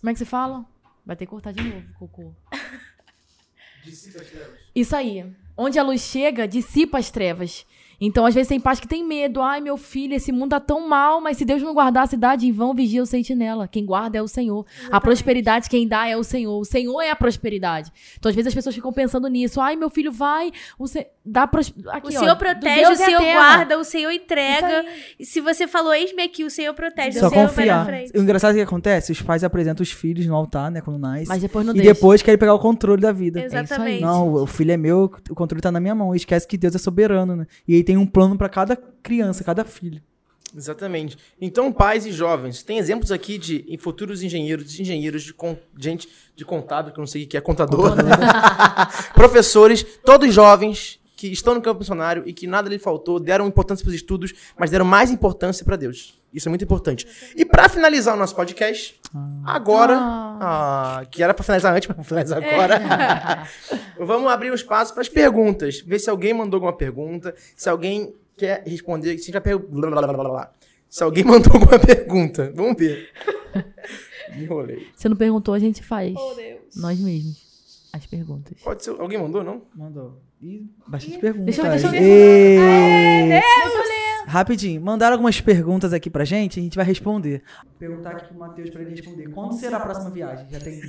como 0.00 0.08
é 0.08 0.12
que 0.14 0.18
você 0.18 0.24
fala? 0.24 0.64
Vai 1.04 1.16
ter 1.16 1.26
que 1.26 1.30
cortar 1.30 1.52
de 1.52 1.62
novo, 1.62 1.86
cocô. 1.98 2.34
Dissipa 3.84 4.22
as 4.22 4.30
trevas. 4.30 4.58
Isso 4.74 4.96
aí. 4.96 5.36
Onde 5.54 5.78
a 5.78 5.82
luz 5.82 6.00
chega, 6.00 6.48
dissipa 6.48 6.96
as 6.96 7.10
trevas. 7.10 7.66
Então, 8.00 8.26
às 8.26 8.34
vezes, 8.34 8.48
tem 8.48 8.60
pais 8.60 8.78
que 8.78 8.88
tem 8.88 9.04
medo. 9.04 9.40
Ai, 9.40 9.60
meu 9.60 9.76
filho, 9.76 10.14
esse 10.14 10.32
mundo 10.32 10.50
tá 10.50 10.60
tão 10.60 10.88
mal, 10.88 11.20
mas 11.20 11.36
se 11.36 11.44
Deus 11.44 11.62
não 11.62 11.74
guardar 11.74 12.04
a 12.04 12.06
cidade, 12.06 12.46
em 12.46 12.52
vão 12.52 12.74
vigia 12.74 13.02
o 13.02 13.06
sentinela. 13.06 13.66
Quem 13.66 13.84
guarda 13.84 14.18
é 14.18 14.22
o 14.22 14.28
Senhor. 14.28 14.64
Exatamente. 14.68 14.96
A 14.96 15.00
prosperidade, 15.00 15.68
quem 15.68 15.88
dá 15.88 16.06
é 16.06 16.16
o 16.16 16.22
Senhor. 16.22 16.60
O 16.60 16.64
Senhor 16.64 17.00
é 17.00 17.10
a 17.10 17.16
prosperidade. 17.16 17.92
Então, 18.18 18.28
às 18.28 18.34
vezes, 18.34 18.48
as 18.48 18.54
pessoas 18.54 18.74
ficam 18.74 18.92
pensando 18.92 19.28
nisso. 19.28 19.60
Ai, 19.60 19.76
meu 19.76 19.90
filho 19.90 20.12
vai, 20.12 20.50
o 20.78 20.86
se... 20.86 21.06
dá 21.26 21.46
pros... 21.46 21.72
Aqui, 21.88 22.06
O 22.06 22.10
Senhor 22.12 22.32
ó, 22.32 22.36
protege, 22.36 22.92
o 22.92 22.96
Senhor 22.96 23.20
guarda, 23.20 23.78
o 23.78 23.84
Senhor 23.84 24.10
entrega. 24.12 24.84
E 25.18 25.24
se 25.26 25.40
você 25.40 25.66
falou, 25.66 25.92
eis-me 25.92 26.22
aqui, 26.22 26.44
o 26.44 26.50
Senhor 26.50 26.72
protege, 26.72 27.18
Só 27.18 27.26
o 27.26 27.30
Senhor 27.30 27.48
confiar. 27.48 27.66
vai 27.66 27.76
na 27.76 27.84
frente. 27.84 28.18
O 28.18 28.22
engraçado 28.22 28.52
é 28.52 28.54
que 28.58 28.60
acontece, 28.62 29.10
os 29.12 29.20
pais 29.20 29.42
apresentam 29.42 29.82
os 29.82 29.90
filhos 29.90 30.24
no 30.26 30.34
altar, 30.34 30.70
né, 30.70 30.80
quando 30.80 30.98
nasce. 30.98 31.26
Mas 31.26 31.42
depois 31.42 31.66
não 31.66 31.74
E 31.74 31.78
deixa. 31.78 31.94
depois 31.94 32.22
querem 32.22 32.38
pegar 32.38 32.54
o 32.54 32.58
controle 32.58 33.02
da 33.02 33.12
vida. 33.12 33.42
Exatamente. 33.42 34.02
É 34.02 34.06
não, 34.06 34.32
o 34.32 34.46
filho 34.46 34.70
é 34.72 34.76
meu, 34.76 35.10
o 35.28 35.34
controle 35.34 35.60
tá 35.60 35.72
na 35.72 35.80
minha 35.80 35.94
mão. 35.94 36.14
Esquece 36.14 36.46
que 36.46 36.56
Deus 36.56 36.74
é 36.74 36.78
soberano, 36.78 37.34
né? 37.34 37.46
E 37.66 37.74
aí 37.74 37.82
tem 37.82 37.96
um 37.96 38.06
plano 38.06 38.38
para 38.38 38.48
cada 38.48 38.76
criança, 39.02 39.42
cada 39.42 39.64
filho. 39.64 40.00
Exatamente. 40.56 41.18
Então, 41.40 41.70
pais 41.72 42.06
e 42.06 42.12
jovens, 42.12 42.62
tem 42.62 42.78
exemplos 42.78 43.12
aqui 43.12 43.36
de 43.36 43.76
futuros 43.78 44.22
engenheiros, 44.22 44.78
engenheiros, 44.80 45.22
de 45.22 45.34
con, 45.34 45.56
gente 45.78 46.08
de 46.34 46.44
contábil, 46.44 46.92
que 46.92 46.98
eu 46.98 47.02
não 47.02 47.06
sei 47.06 47.24
o 47.24 47.26
que 47.26 47.36
é 47.36 47.40
contador, 47.40 47.94
professores, 49.14 49.84
todos 50.04 50.32
jovens 50.32 50.95
que 51.16 51.28
estão 51.28 51.54
no 51.54 51.62
campo 51.62 51.80
missionário 51.80 52.22
e 52.26 52.32
que 52.32 52.46
nada 52.46 52.68
lhe 52.68 52.78
faltou, 52.78 53.18
deram 53.18 53.46
importância 53.46 53.82
para 53.82 53.88
os 53.88 53.96
estudos, 53.96 54.34
mas 54.56 54.70
deram 54.70 54.84
mais 54.84 55.10
importância 55.10 55.64
para 55.64 55.74
Deus. 55.74 56.20
Isso 56.32 56.48
é 56.48 56.50
muito 56.50 56.62
importante. 56.62 57.06
E 57.34 57.44
para 57.46 57.66
finalizar 57.70 58.14
o 58.14 58.18
nosso 58.18 58.36
podcast, 58.36 59.00
ah. 59.14 59.42
agora, 59.46 59.96
ah. 59.96 60.38
Ah, 61.00 61.06
que 61.06 61.22
era 61.22 61.32
para 61.32 61.42
finalizar 61.42 61.74
antes, 61.74 61.88
mas 61.88 62.06
finalizar 62.06 62.44
agora, 62.44 62.74
é. 62.76 63.48
vamos 64.04 64.30
abrir 64.30 64.50
um 64.50 64.54
espaço 64.54 64.92
para 64.92 65.00
as 65.00 65.08
perguntas. 65.08 65.80
Ver 65.80 65.98
se 65.98 66.10
alguém 66.10 66.34
mandou 66.34 66.58
alguma 66.58 66.76
pergunta, 66.76 67.34
se 67.56 67.70
alguém 67.70 68.14
quer 68.36 68.62
responder, 68.66 69.16
se 69.16 69.32
já 69.32 69.40
pergunta. 69.40 70.52
Se 70.90 71.02
alguém 71.02 71.24
mandou 71.26 71.54
alguma 71.54 71.78
pergunta, 71.78 72.52
vamos 72.54 72.76
ver. 72.76 73.10
Me 74.34 74.44
enrolei. 74.44 74.86
Se 74.94 75.08
não 75.08 75.16
perguntou, 75.16 75.54
a 75.54 75.58
gente 75.58 75.82
faz. 75.82 76.14
Oh, 76.14 76.34
Deus. 76.34 76.76
Nós 76.76 77.00
mesmos. 77.00 77.46
As 77.92 78.04
perguntas. 78.04 78.60
Pode 78.62 78.84
ser. 78.84 78.90
Alguém 79.00 79.18
mandou, 79.18 79.42
não? 79.42 79.62
Mandou. 79.74 80.20
Ih, 80.40 80.66
bastante 80.86 81.18
perguntas. 81.18 81.44
Deixa 81.46 81.62
eu, 81.62 81.70
deixa 81.70 81.86
eu 81.86 81.90
ver. 81.92 81.98
Aê, 81.98 83.28
Deus! 83.28 83.86
Rapidinho, 84.26 84.80
mandaram 84.82 85.14
algumas 85.14 85.40
perguntas 85.40 85.92
aqui 85.92 86.10
pra 86.10 86.24
gente, 86.24 86.58
a 86.58 86.62
gente 86.62 86.76
vai 86.76 86.84
responder. 86.84 87.42
Vou 87.64 87.72
perguntar 87.78 88.10
aqui 88.10 88.26
pro 88.26 88.38
Matheus 88.38 88.70
pra 88.70 88.82
ele 88.82 88.90
responder. 88.90 89.28
Quando 89.30 89.54
será 89.54 89.76
a 89.76 89.80
próxima 89.80 90.10
viagem? 90.10 90.46
Já 90.50 90.58
tem. 90.58 90.80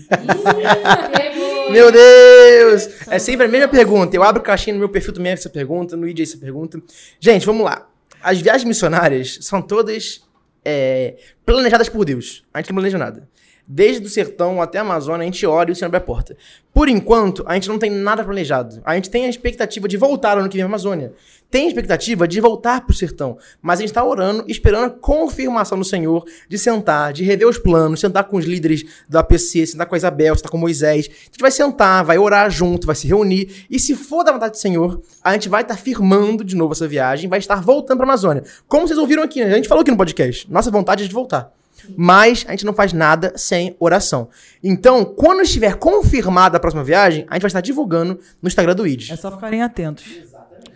meu 1.71 1.91
Deus! 1.91 3.07
É 3.07 3.19
sempre 3.19 3.45
a 3.45 3.49
mesma 3.49 3.67
pergunta. 3.67 4.15
Eu 4.15 4.23
abro 4.23 4.41
caixinha 4.41 4.73
no 4.73 4.79
meu 4.79 4.89
perfil 4.89 5.13
também 5.13 5.31
essa 5.31 5.49
pergunta, 5.49 5.95
no 5.95 6.07
ID 6.07 6.21
essa 6.21 6.37
pergunta. 6.37 6.81
Gente, 7.19 7.45
vamos 7.45 7.63
lá. 7.63 7.87
As 8.21 8.41
viagens 8.41 8.65
missionárias 8.65 9.37
são 9.41 9.61
todas 9.61 10.27
é, 10.65 11.15
planejadas 11.45 11.87
por 11.87 12.03
Deus. 12.03 12.43
A 12.53 12.59
gente 12.59 12.71
não 12.71 12.75
planeja 12.75 12.97
nada. 12.97 13.29
Desde 13.69 14.05
o 14.05 14.09
sertão 14.09 14.61
até 14.61 14.77
a 14.77 14.81
Amazônia, 14.81 15.23
a 15.23 15.25
gente 15.25 15.45
ora 15.45 15.69
e 15.69 15.73
o 15.73 15.75
Senhor 15.75 15.87
abre 15.87 15.97
a 15.97 16.01
porta. 16.01 16.37
Por 16.73 16.87
enquanto, 16.87 17.43
a 17.45 17.53
gente 17.55 17.67
não 17.67 17.77
tem 17.77 17.89
nada 17.89 18.23
planejado. 18.23 18.81
A 18.85 18.95
gente 18.95 19.09
tem 19.09 19.25
a 19.25 19.29
expectativa 19.29 19.89
de 19.89 19.97
voltar 19.97 20.37
ano 20.37 20.47
que 20.47 20.55
vem 20.55 20.63
à 20.63 20.67
Amazônia. 20.67 21.11
Tem 21.51 21.65
a 21.65 21.67
expectativa 21.67 22.25
de 22.25 22.39
voltar 22.39 22.85
pro 22.85 22.95
sertão. 22.95 23.37
Mas 23.61 23.79
a 23.79 23.81
gente 23.81 23.89
está 23.89 24.05
orando, 24.05 24.45
esperando 24.47 24.85
a 24.85 24.89
confirmação 24.89 25.77
do 25.77 25.83
Senhor 25.83 26.23
de 26.47 26.57
sentar, 26.57 27.11
de 27.11 27.25
rever 27.25 27.45
os 27.45 27.57
planos, 27.57 27.99
sentar 27.99 28.23
com 28.23 28.37
os 28.37 28.45
líderes 28.45 28.85
da 29.09 29.19
APC, 29.19 29.65
sentar 29.67 29.85
com 29.85 29.95
a 29.95 29.97
Isabel, 29.97 30.33
sentar 30.35 30.51
com 30.51 30.57
Moisés. 30.57 31.09
A 31.09 31.25
gente 31.25 31.41
vai 31.41 31.51
sentar, 31.51 32.05
vai 32.05 32.17
orar 32.17 32.49
junto, 32.49 32.87
vai 32.87 32.95
se 32.95 33.05
reunir. 33.05 33.65
E 33.69 33.77
se 33.79 33.95
for 33.95 34.23
da 34.23 34.31
vontade 34.31 34.51
do 34.51 34.59
Senhor, 34.59 35.01
a 35.21 35.33
gente 35.33 35.49
vai 35.49 35.63
estar 35.63 35.75
tá 35.75 35.81
firmando 35.81 36.41
de 36.41 36.55
novo 36.55 36.71
essa 36.71 36.87
viagem, 36.87 37.29
vai 37.29 37.39
estar 37.39 37.61
voltando 37.61 37.97
para 37.97 38.05
a 38.05 38.09
Amazônia. 38.11 38.43
Como 38.65 38.87
vocês 38.87 38.97
ouviram 38.97 39.23
aqui, 39.23 39.43
né? 39.43 39.51
a 39.51 39.55
gente 39.55 39.67
falou 39.67 39.81
aqui 39.81 39.91
no 39.91 39.97
podcast. 39.97 40.49
Nossa 40.49 40.71
vontade 40.71 41.03
é 41.03 41.07
de 41.07 41.13
voltar. 41.13 41.51
Mas 41.95 42.45
a 42.47 42.51
gente 42.51 42.65
não 42.65 42.73
faz 42.73 42.93
nada 42.93 43.33
sem 43.35 43.75
oração. 43.79 44.29
Então, 44.63 45.05
quando 45.05 45.41
estiver 45.41 45.75
confirmada 45.75 46.57
a 46.57 46.59
próxima 46.59 46.83
viagem, 46.83 47.25
a 47.29 47.35
gente 47.35 47.41
vai 47.43 47.49
estar 47.49 47.61
divulgando 47.61 48.19
no 48.41 48.47
Instagram 48.47 48.75
do 48.75 48.87
ID. 48.87 49.11
É 49.11 49.15
só 49.15 49.31
ficarem 49.31 49.61
atentos. 49.61 50.05
Exatamente. 50.05 50.71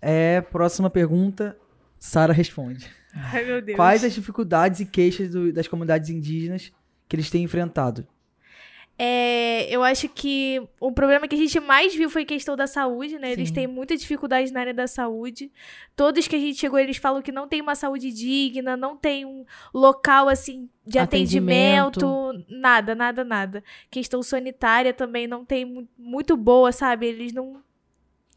É, 0.00 0.40
próxima 0.40 0.90
pergunta, 0.90 1.56
Sara 1.98 2.32
responde. 2.32 2.86
Ai, 3.14 3.44
meu 3.44 3.62
Deus. 3.62 3.76
Quais 3.76 4.04
as 4.04 4.12
dificuldades 4.12 4.80
e 4.80 4.86
queixas 4.86 5.30
do, 5.30 5.52
das 5.52 5.68
comunidades 5.68 6.10
indígenas 6.10 6.72
que 7.08 7.16
eles 7.16 7.30
têm 7.30 7.44
enfrentado? 7.44 8.06
É, 8.96 9.68
eu 9.74 9.82
acho 9.82 10.08
que 10.08 10.62
o 10.78 10.92
problema 10.92 11.26
que 11.26 11.34
a 11.34 11.38
gente 11.38 11.58
mais 11.58 11.94
viu 11.94 12.08
foi 12.08 12.22
a 12.22 12.26
questão 12.26 12.54
da 12.54 12.66
saúde, 12.66 13.18
né? 13.18 13.28
Sim. 13.28 13.32
Eles 13.32 13.50
têm 13.50 13.66
muita 13.66 13.96
dificuldade 13.96 14.52
na 14.52 14.60
área 14.60 14.74
da 14.74 14.86
saúde. 14.86 15.50
Todos 15.96 16.28
que 16.28 16.36
a 16.36 16.38
gente 16.38 16.58
chegou, 16.58 16.78
eles 16.78 16.96
falam 16.96 17.20
que 17.20 17.32
não 17.32 17.48
tem 17.48 17.60
uma 17.60 17.74
saúde 17.74 18.12
digna, 18.12 18.76
não 18.76 18.96
tem 18.96 19.24
um 19.24 19.44
local 19.72 20.28
assim 20.28 20.68
de 20.86 20.98
atendimento, 20.98 21.98
atendimento 21.98 22.46
nada, 22.48 22.94
nada, 22.94 23.24
nada. 23.24 23.64
Questão 23.90 24.22
sanitária 24.22 24.94
também 24.94 25.26
não 25.26 25.44
tem 25.44 25.88
muito 25.98 26.36
boa, 26.36 26.70
sabe? 26.70 27.06
Eles 27.06 27.32
não 27.32 27.62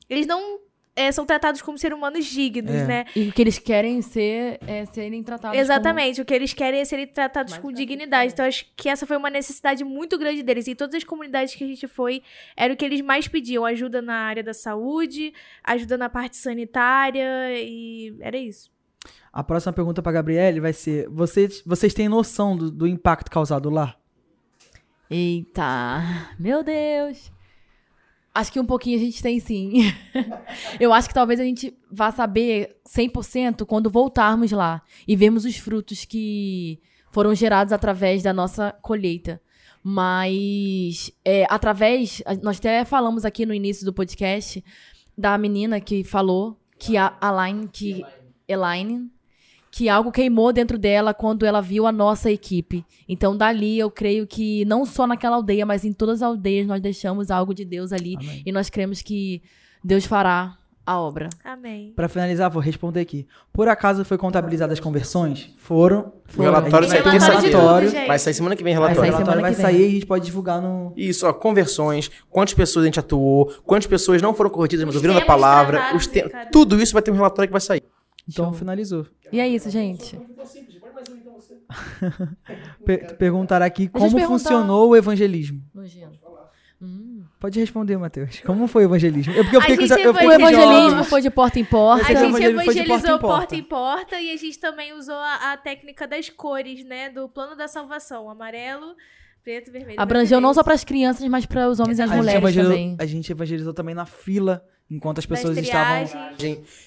eles 0.09 0.25
não 0.25 0.59
é, 0.97 1.11
são 1.11 1.25
tratados 1.25 1.61
como 1.61 1.77
seres 1.77 1.95
humanos 1.95 2.25
dignos, 2.25 2.73
é. 2.73 2.85
né? 2.85 3.05
E 3.15 3.29
o 3.29 3.31
que 3.31 3.41
eles 3.41 3.59
querem 3.59 4.01
ser 4.01 4.59
é 4.65 4.83
serem 4.85 5.21
tratados 5.21 5.57
Exatamente, 5.57 6.15
como... 6.15 6.23
o 6.23 6.25
que 6.25 6.33
eles 6.33 6.53
querem 6.53 6.79
é 6.79 6.85
serem 6.85 7.05
tratados 7.05 7.55
com 7.59 7.71
dignidade. 7.71 8.33
Então, 8.33 8.43
acho 8.43 8.65
que 8.75 8.89
essa 8.89 9.05
foi 9.05 9.15
uma 9.15 9.29
necessidade 9.29 9.83
muito 9.83 10.17
grande 10.17 10.41
deles. 10.41 10.67
E 10.67 10.73
todas 10.73 10.95
as 10.95 11.03
comunidades 11.03 11.53
que 11.53 11.63
a 11.63 11.67
gente 11.67 11.87
foi, 11.87 12.23
era 12.55 12.73
o 12.73 12.75
que 12.75 12.83
eles 12.83 13.01
mais 13.01 13.27
pediam: 13.27 13.63
ajuda 13.63 14.01
na 14.01 14.15
área 14.15 14.43
da 14.43 14.55
saúde, 14.55 15.31
ajuda 15.63 15.97
na 15.97 16.09
parte 16.09 16.35
sanitária, 16.35 17.53
e 17.53 18.15
era 18.19 18.35
isso. 18.35 18.71
A 19.31 19.43
próxima 19.43 19.71
pergunta 19.71 20.01
para 20.01 20.11
Gabriele 20.11 20.59
vai 20.59 20.73
ser: 20.73 21.07
vocês, 21.09 21.61
vocês 21.63 21.93
têm 21.93 22.09
noção 22.09 22.57
do, 22.57 22.71
do 22.71 22.87
impacto 22.87 23.29
causado 23.29 23.69
lá? 23.69 23.95
Eita, 25.09 26.33
meu 26.39 26.63
Deus. 26.63 27.36
Acho 28.37 28.51
que 28.51 28.59
um 28.59 28.65
pouquinho 28.65 28.97
a 28.97 28.99
gente 28.99 29.19
tem 29.19 29.39
sim. 29.39 29.91
eu 30.79 30.93
acho 30.93 31.07
que 31.07 31.13
talvez 31.13 31.39
a 31.39 31.43
gente 31.43 31.75
vá 31.91 32.11
saber 32.11 32.77
100% 32.87 33.65
quando 33.65 33.89
voltarmos 33.89 34.51
lá 34.51 34.83
e 35.07 35.15
vermos 35.15 35.43
os 35.43 35.57
frutos 35.57 36.05
que 36.05 36.79
foram 37.09 37.33
gerados 37.33 37.73
através 37.73 38.21
da 38.21 38.31
nossa 38.31 38.71
colheita. 38.83 39.41
Mas, 39.83 41.11
é, 41.25 41.47
através. 41.49 42.21
Nós 42.43 42.59
até 42.59 42.85
falamos 42.85 43.25
aqui 43.25 43.43
no 43.43 43.55
início 43.55 43.83
do 43.83 43.91
podcast 43.91 44.63
da 45.17 45.35
menina 45.35 45.81
que 45.81 46.03
falou 46.03 46.59
que 46.77 46.95
a 46.95 47.17
Elaine, 47.19 47.67
que. 47.67 48.05
Elaine, 48.47 49.09
que 49.71 49.89
algo 49.89 50.11
queimou 50.11 50.51
dentro 50.53 50.77
dela 50.77 51.13
quando 51.13 51.45
ela 51.45 51.61
viu 51.61 51.85
a 51.85 51.91
nossa 51.91 52.31
equipe. 52.31 52.85
Então, 53.07 53.35
dali, 53.35 53.77
eu 53.77 53.91
creio 53.91 54.25
que 54.25 54.65
não 54.65 54.85
só 54.85 55.05
naquela 55.05 55.35
aldeia, 55.35 55.65
mas 55.65 55.85
em 55.85 55.93
todas 55.93 56.21
as 56.21 56.23
aldeias 56.23 56.67
nós 56.67 56.81
deixamos 56.81 57.29
algo 57.31 57.53
de 57.53 57.65
Deus 57.65 57.91
ali. 57.91 58.15
Amém. 58.17 58.43
E 58.45 58.51
nós 58.51 58.69
cremos 58.69 59.01
que 59.01 59.41
Deus 59.83 60.05
fará 60.05 60.57
a 60.87 60.97
obra. 60.97 61.29
Amém. 61.43 61.91
Para 61.93 62.07
finalizar, 62.07 62.49
vou 62.49 62.61
responder 62.61 63.01
aqui. 63.01 63.27
Por 63.51 63.67
acaso 63.67 64.05
foi 64.05 64.17
contabilizadas 64.17 64.77
as 64.77 64.79
conversões? 64.79 65.53
Foram. 65.57 66.13
O 66.37 66.41
relatório 66.41 66.87
sai 66.87 67.01
relatório. 67.01 67.91
Vai 68.07 68.17
sair 68.17 68.33
semana 68.33 68.55
que 68.55 68.63
vem 68.63 68.73
relatório. 68.73 69.01
Vai 69.01 69.11
sair, 69.11 69.17
relatório 69.17 69.41
vai 69.41 69.53
sair 69.53 69.81
e 69.81 69.85
a 69.85 69.91
gente 69.91 70.05
pode 70.05 70.25
divulgar 70.25 70.61
no. 70.61 70.93
Isso, 70.95 71.27
ó, 71.27 71.33
conversões, 71.33 72.09
quantas 72.29 72.53
pessoas 72.53 72.83
a 72.83 72.85
gente 72.85 72.99
atuou, 73.01 73.53
quantas 73.65 73.85
pessoas 73.85 74.21
não 74.21 74.33
foram 74.33 74.49
corrigidas, 74.49 74.85
mas 74.85 74.95
ouviram 74.95 75.17
a 75.17 75.25
palavra. 75.25 75.93
Os 75.93 76.07
te... 76.07 76.23
Tudo 76.53 76.81
isso 76.81 76.93
vai 76.93 77.01
ter 77.01 77.11
um 77.11 77.15
relatório 77.15 77.49
que 77.49 77.53
vai 77.53 77.61
sair. 77.61 77.83
Então 78.27 78.45
Show. 78.45 78.53
finalizou. 78.53 79.07
E 79.31 79.39
é 79.39 79.47
isso, 79.47 79.69
gente. 79.69 80.19
per 82.85 83.17
perguntar 83.17 83.61
aqui 83.61 83.87
como 83.87 84.19
funcionou 84.19 84.89
o 84.89 84.95
evangelismo. 84.95 85.61
Hum. 86.81 87.23
Pode 87.39 87.59
responder, 87.59 87.97
Matheus. 87.97 88.39
Como 88.41 88.67
foi 88.67 88.83
o 88.83 88.87
evangelismo? 88.87 89.33
Eu, 89.33 89.43
porque 89.43 89.57
eu 89.57 89.61
fiquei, 89.61 89.85
eu 90.05 90.13
fiquei 90.13 90.27
o 90.27 90.31
evangelismo 90.31 91.03
foi 91.03 91.21
de 91.21 91.29
porta 91.29 91.59
em 91.59 91.65
porta. 91.65 92.11
A 92.11 92.15
gente 92.15 92.43
evangelizou 92.43 93.19
porta 93.19 93.55
em 93.55 93.63
porta. 93.63 94.19
e 94.19 94.31
a 94.31 94.37
gente 94.37 94.59
também 94.59 94.93
usou 94.93 95.15
a, 95.15 95.53
a, 95.53 95.57
técnica 95.57 96.07
das 96.07 96.29
cores, 96.29 96.83
né? 96.85 97.09
Do 97.09 97.27
plano 97.29 97.55
da 97.55 97.67
salvação. 97.67 98.29
Amarelo, 98.29 98.95
preto, 99.43 99.71
vermelho. 99.71 99.99
Abrangeu 99.99 100.39
não 100.39 100.53
só 100.53 100.63
para 100.63 100.73
as 100.73 100.83
crianças, 100.83 101.27
mas 101.27 101.45
para 101.45 101.67
os 101.67 101.79
homens 101.79 101.97
e 101.97 102.03
as 102.03 102.11
a 102.11 102.15
mulheres 102.15 102.55
também. 102.55 102.95
A 102.99 103.05
gente 103.05 103.31
evangelizou 103.31 103.73
também 103.73 103.95
na 103.95 104.05
fila 104.05 104.63
enquanto 104.89 105.19
as 105.19 105.25
pessoas 105.25 105.57
estavam. 105.57 106.07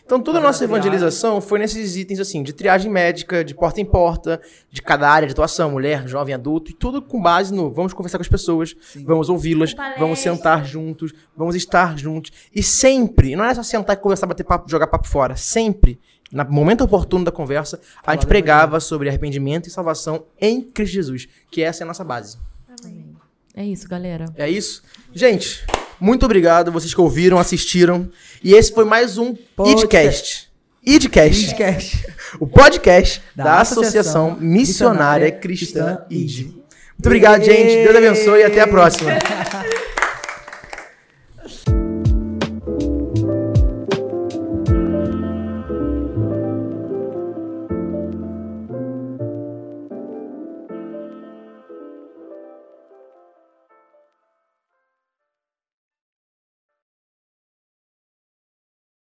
Então 0.05 0.21
toda 0.21 0.39
a 0.39 0.43
nossa 0.43 0.65
evangelização 0.65 1.41
foi 1.41 1.59
nesses 1.59 1.97
itens 1.97 2.19
assim, 2.19 2.43
de 2.43 2.53
triagem 2.53 2.91
médica, 2.91 3.45
de 3.45 3.55
porta 3.55 3.81
em 3.81 3.85
porta, 3.85 4.41
de 4.71 4.81
cada 4.81 5.09
área 5.09 5.29
de 5.29 5.33
atuação, 5.33 5.71
mulher, 5.71 6.09
jovem, 6.09 6.35
adulto, 6.35 6.71
e 6.71 6.75
tudo 6.75 7.03
com 7.03 7.21
base 7.21 7.53
no 7.53 7.71
vamos 7.71 7.93
conversar 7.93 8.19
com 8.19 8.23
as 8.23 8.29
pessoas, 8.29 8.75
Sim. 8.81 9.05
vamos 9.05 9.29
ouvi-las, 9.29 9.75
vamos 9.99 10.19
sentar 10.19 10.65
juntos, 10.65 11.13
vamos 11.37 11.55
estar 11.55 11.99
juntos. 11.99 12.33
E 12.55 12.63
sempre, 12.63 13.37
não 13.37 13.45
é 13.45 13.55
só 13.55 13.63
sentar 13.63 13.97
e 13.97 14.01
conversar, 14.01 14.27
bater 14.27 14.45
papo, 14.45 14.71
jogar 14.71 14.87
papo 14.87 15.07
fora, 15.07 15.37
sempre 15.37 16.01
no 16.33 16.45
momento 16.45 16.85
oportuno 16.85 17.25
da 17.25 17.33
conversa, 17.33 17.81
a 18.07 18.13
gente 18.13 18.27
pregava 18.27 18.79
sobre 18.79 19.09
arrependimento 19.09 19.67
e 19.67 19.71
salvação 19.71 20.27
em 20.41 20.63
Cristo 20.63 20.93
Jesus, 20.95 21.29
que 21.51 21.61
essa 21.61 21.83
é 21.83 21.85
a 21.85 21.87
nossa 21.89 22.05
base. 22.05 22.39
Amém. 22.81 23.17
É 23.55 23.65
isso, 23.65 23.89
galera. 23.89 24.27
É 24.37 24.49
isso. 24.49 24.83
Gente, 25.13 25.67
muito 26.01 26.25
obrigado, 26.25 26.73
vocês 26.73 26.95
que 26.95 27.01
ouviram, 27.01 27.39
assistiram. 27.39 28.09
E 28.43 28.55
esse 28.55 28.73
foi 28.73 28.85
mais 28.85 29.19
um 29.19 29.35
podcast. 29.35 30.49
Idcast. 30.85 31.45
Idcast. 31.45 32.07
O 32.39 32.47
podcast 32.47 33.23
da, 33.37 33.45
da 33.45 33.61
Associação, 33.61 34.37
Missionária, 34.41 35.27
Missionária 35.27 35.33
Cristã 35.33 35.99
ID. 36.09 36.47
Muito 36.47 37.07
obrigado, 37.07 37.45
gente. 37.45 37.85
Deus 37.85 37.97
abençoe 37.97 38.41
e 38.41 38.45
até 38.45 38.61
a 38.61 38.67
próxima. 38.67 39.11